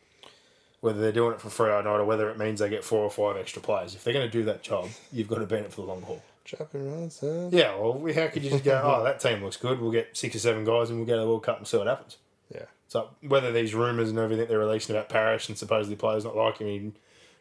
Whether 0.81 0.99
they're 0.99 1.13
doing 1.13 1.33
it 1.33 1.39
for 1.41 1.49
free 1.49 1.69
or 1.69 1.81
not, 1.81 1.99
or 1.99 2.03
whether 2.05 2.29
it 2.29 2.37
means 2.37 2.59
they 2.59 2.69
get 2.69 2.83
four 2.83 2.99
or 3.03 3.09
five 3.09 3.37
extra 3.39 3.61
players. 3.61 3.95
If 3.95 4.03
they're 4.03 4.13
going 4.13 4.25
to 4.25 4.31
do 4.31 4.43
that 4.45 4.63
job, 4.63 4.89
you've 5.13 5.29
got 5.29 5.39
to 5.39 5.45
be 5.45 5.55
in 5.57 5.63
it 5.63 5.71
for 5.71 5.81
the 5.81 5.87
long 5.87 6.01
haul. 6.01 6.21
Drop 6.43 6.73
and 6.73 6.91
run, 6.91 7.09
son. 7.09 7.49
Yeah, 7.53 7.75
well, 7.75 7.93
we- 7.93 8.13
how 8.13 8.27
could 8.27 8.43
you 8.43 8.49
just 8.49 8.65
go, 8.65 8.81
oh, 8.83 9.03
that 9.05 9.21
team 9.21 9.41
looks 9.41 9.55
good, 9.55 9.79
we'll 9.79 9.91
get 9.91 10.17
six 10.17 10.35
or 10.35 10.39
seven 10.39 10.65
guys 10.65 10.89
and 10.89 10.99
we'll 10.99 11.07
go 11.07 11.15
to 11.15 11.21
the 11.21 11.27
World 11.27 11.43
Cup 11.43 11.57
and 11.57 11.65
see 11.67 11.77
what 11.77 11.87
happens? 11.87 12.17
Yeah. 12.53 12.65
So 12.89 13.09
whether 13.25 13.51
these 13.53 13.73
rumours 13.73 14.09
and 14.09 14.19
everything 14.19 14.47
they're 14.47 14.59
releasing 14.59 14.93
about 14.95 15.07
Parish 15.07 15.47
and 15.47 15.57
supposedly 15.57 15.95
players 15.95 16.25
not 16.25 16.35
liking 16.35 16.67
him, 16.67 16.93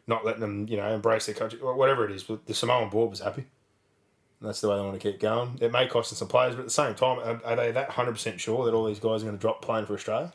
not 0.06 0.24
letting 0.24 0.40
them, 0.40 0.66
you 0.68 0.76
know, 0.76 0.94
embrace 0.94 1.26
their 1.26 1.34
country, 1.34 1.58
or 1.60 1.74
whatever 1.74 2.04
it 2.04 2.12
is, 2.12 2.22
but 2.22 2.46
the 2.46 2.54
Samoan 2.54 2.90
board 2.90 3.10
was 3.10 3.20
happy. 3.20 3.44
And 4.40 4.48
that's 4.48 4.60
the 4.60 4.68
way 4.68 4.76
they 4.76 4.82
want 4.82 5.00
to 5.00 5.10
keep 5.10 5.20
going. 5.20 5.58
It 5.60 5.72
may 5.72 5.86
cost 5.88 6.10
them 6.10 6.16
some 6.16 6.28
players, 6.28 6.54
but 6.54 6.60
at 6.60 6.66
the 6.66 6.70
same 6.70 6.94
time, 6.94 7.18
are, 7.18 7.40
are 7.44 7.56
they 7.56 7.72
that 7.72 7.90
100% 7.90 8.38
sure 8.38 8.64
that 8.64 8.72
all 8.74 8.86
these 8.86 8.98
guys 9.00 9.22
are 9.22 9.26
going 9.26 9.36
to 9.36 9.40
drop 9.40 9.62
playing 9.62 9.86
for 9.86 9.94
Australia? 9.94 10.32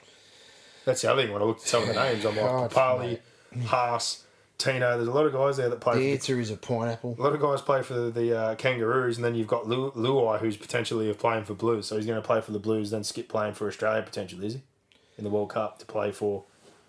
That's 0.88 1.02
the 1.04 1.12
other 1.12 1.22
thing. 1.24 1.32
When 1.34 1.42
I 1.42 1.46
looked 1.46 1.62
at 1.62 1.68
some 1.68 1.84
of 1.84 1.90
the 1.90 1.94
names, 1.94 2.26
I'm 2.26 2.36
like, 2.36 2.72
Papali'i, 2.72 3.20
Haas, 3.66 4.24
Tino, 4.58 4.96
there's 4.98 5.08
a 5.08 5.12
lot 5.12 5.26
of 5.28 5.34
guys 5.34 5.58
there 5.58 5.70
that 5.70 5.80
play 5.80 5.94
The 5.94 6.00
for 6.00 6.04
the 6.04 6.12
answer 6.14 6.40
is 6.40 6.50
a 6.50 6.58
pineapple. 6.58 7.16
a 7.20 7.22
lot 7.22 7.34
of 7.34 7.40
guys 7.40 7.62
play 7.62 7.84
for 7.84 8.10
the 8.10 8.36
uh, 8.38 8.56
Kangaroos, 8.56 9.18
and 9.18 9.24
then 9.26 9.36
you've 9.36 9.48
got 9.48 9.68
Lu- 9.68 9.92
Luai, 9.92 10.40
who's 10.40 10.58
potentially 10.58 11.14
playing 11.14 11.44
for 11.44 11.54
Blues. 11.54 11.86
So 11.86 11.96
he's 11.98 12.06
going 12.08 12.20
to 12.20 12.26
play 12.26 12.42
for 12.42 12.52
the 12.52 12.60
Blues, 12.60 12.90
then 12.90 13.04
skip 13.04 13.30
playing 13.30 13.54
for 13.54 13.68
Australia 13.68 14.02
potentially, 14.02 14.48
is 14.48 14.54
he? 14.56 14.62
In 15.18 15.24
the 15.24 15.30
World 15.30 15.50
Cup 15.50 15.78
to 15.80 15.86
play 15.86 16.12
for 16.12 16.44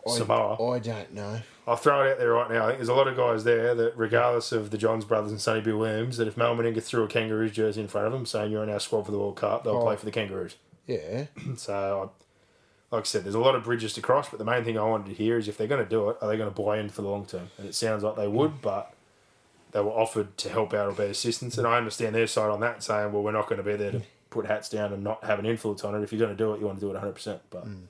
Samoa. 0.06 0.54
I 0.74 0.78
don't 0.78 1.12
know. 1.12 1.40
I'll 1.66 1.76
throw 1.76 2.02
it 2.06 2.12
out 2.12 2.18
there 2.18 2.32
right 2.32 2.50
now. 2.50 2.64
I 2.64 2.66
think 2.68 2.78
there's 2.78 2.88
a 2.88 2.94
lot 2.94 3.08
of 3.08 3.16
guys 3.16 3.44
there 3.44 3.74
that, 3.74 3.92
regardless 3.96 4.52
of 4.52 4.70
the 4.70 4.78
Johns 4.78 5.04
brothers 5.04 5.30
and 5.32 5.40
Sonny 5.40 5.60
Bill 5.60 5.76
Williams, 5.76 6.16
that 6.16 6.26
if 6.28 6.36
didn't 6.36 6.74
get 6.74 6.84
through 6.84 7.04
a 7.04 7.08
Kangaroos 7.08 7.52
jersey 7.52 7.80
in 7.82 7.88
front 7.88 8.06
of 8.06 8.12
them 8.14 8.24
saying 8.24 8.50
you're 8.50 8.62
in 8.62 8.70
our 8.70 8.80
squad 8.80 9.04
for 9.04 9.12
the 9.12 9.18
World 9.18 9.36
Cup, 9.36 9.64
they'll 9.64 9.76
Oh. 9.76 9.82
play 9.82 9.96
for 9.96 10.06
the 10.06 10.10
Kangaroos. 10.10 10.56
Yeah. 10.86 11.26
So, 11.56 12.10
I, 12.14 12.22
like 12.90 13.02
I 13.02 13.04
said, 13.04 13.24
there's 13.24 13.34
a 13.34 13.40
lot 13.40 13.54
of 13.54 13.64
bridges 13.64 13.92
to 13.94 14.00
cross, 14.00 14.28
but 14.30 14.38
the 14.38 14.44
main 14.44 14.64
thing 14.64 14.78
I 14.78 14.84
wanted 14.84 15.08
to 15.08 15.14
hear 15.14 15.38
is 15.38 15.46
if 15.48 15.58
they're 15.58 15.66
going 15.66 15.84
to 15.84 15.88
do 15.88 16.08
it, 16.10 16.16
are 16.20 16.28
they 16.28 16.36
going 16.36 16.52
to 16.52 16.62
buy 16.62 16.78
in 16.78 16.88
for 16.88 17.02
the 17.02 17.08
long 17.08 17.26
term? 17.26 17.50
And 17.58 17.68
it 17.68 17.74
sounds 17.74 18.02
like 18.02 18.16
they 18.16 18.28
would, 18.28 18.62
but 18.62 18.94
they 19.72 19.80
were 19.80 19.90
offered 19.90 20.36
to 20.38 20.48
help 20.48 20.72
out 20.72 20.88
or 20.88 20.92
be 20.92 21.04
assistance. 21.04 21.58
And 21.58 21.66
I 21.66 21.76
understand 21.76 22.14
their 22.14 22.26
side 22.26 22.50
on 22.50 22.60
that, 22.60 22.82
saying, 22.82 23.12
well, 23.12 23.22
we're 23.22 23.32
not 23.32 23.48
going 23.48 23.58
to 23.58 23.62
be 23.62 23.76
there 23.76 23.92
to 23.92 24.02
put 24.30 24.46
hats 24.46 24.68
down 24.68 24.92
and 24.92 25.04
not 25.04 25.22
have 25.24 25.38
an 25.38 25.46
influence 25.46 25.84
on 25.84 25.94
it. 25.94 26.02
If 26.02 26.12
you're 26.12 26.18
going 26.18 26.36
to 26.36 26.36
do 26.36 26.54
it, 26.54 26.60
you 26.60 26.66
want 26.66 26.80
to 26.80 26.86
do 26.86 26.90
it 26.90 27.00
100%. 27.00 27.40
But 27.50 27.66
mm. 27.66 27.82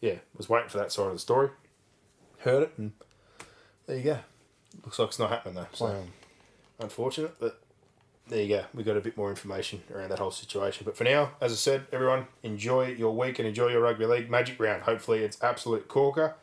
yeah, 0.00 0.16
was 0.36 0.48
waiting 0.48 0.68
for 0.68 0.78
that 0.78 0.90
side 0.90 1.06
of 1.06 1.12
the 1.12 1.18
story. 1.18 1.50
Heard 2.38 2.64
it, 2.64 2.72
and 2.76 2.92
there 3.86 3.96
you 3.96 4.02
go. 4.02 4.18
Looks 4.84 4.98
like 4.98 5.08
it's 5.08 5.18
not 5.18 5.30
happening 5.30 5.54
though. 5.54 5.66
So 5.72 6.04
unfortunate, 6.80 7.36
but 7.38 7.60
there 8.28 8.42
you 8.42 8.48
go. 8.48 8.64
We 8.72 8.82
got 8.82 8.96
a 8.96 9.00
bit 9.00 9.16
more 9.16 9.30
information 9.30 9.82
around 9.94 10.10
that 10.10 10.18
whole 10.18 10.30
situation. 10.30 10.84
But 10.84 10.96
for 10.96 11.04
now, 11.04 11.32
as 11.40 11.52
I 11.52 11.56
said, 11.56 11.86
everyone 11.92 12.26
enjoy 12.42 12.88
your 12.92 13.14
week 13.14 13.38
and 13.38 13.46
enjoy 13.46 13.68
your 13.68 13.82
rugby 13.82 14.06
league 14.06 14.30
magic 14.30 14.58
round. 14.58 14.82
Hopefully, 14.82 15.22
it's 15.22 15.42
absolute 15.42 15.88
corker. 15.88 16.34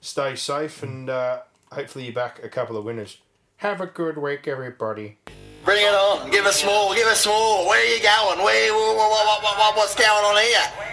Stay 0.00 0.34
safe 0.34 0.82
and 0.82 1.08
uh, 1.08 1.40
hopefully 1.70 2.06
you 2.06 2.12
back 2.12 2.42
a 2.42 2.48
couple 2.48 2.76
of 2.76 2.84
winners. 2.84 3.18
Have 3.58 3.80
a 3.80 3.86
good 3.86 4.18
week, 4.18 4.48
everybody. 4.48 5.18
Bring 5.64 5.86
it 5.86 5.94
on. 5.94 6.28
Give 6.30 6.44
us 6.44 6.64
more. 6.64 6.92
Give 6.94 7.06
us 7.06 7.24
more. 7.24 7.68
Where 7.68 7.80
are 7.80 7.96
you 7.96 8.02
going? 8.02 8.44
Where? 8.44 8.72
What, 8.74 8.96
what, 8.96 9.42
what, 9.42 9.58
what, 9.58 9.76
what's 9.76 9.94
going 9.94 10.08
on 10.10 10.42
here? 10.42 10.88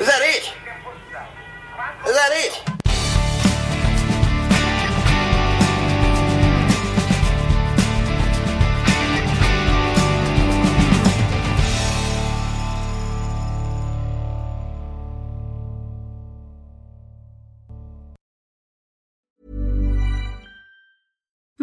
Is 0.00 0.06
that 0.08 0.22
it? 0.22 0.52
Is 2.08 2.14
that 2.16 2.30
it? 2.32 2.77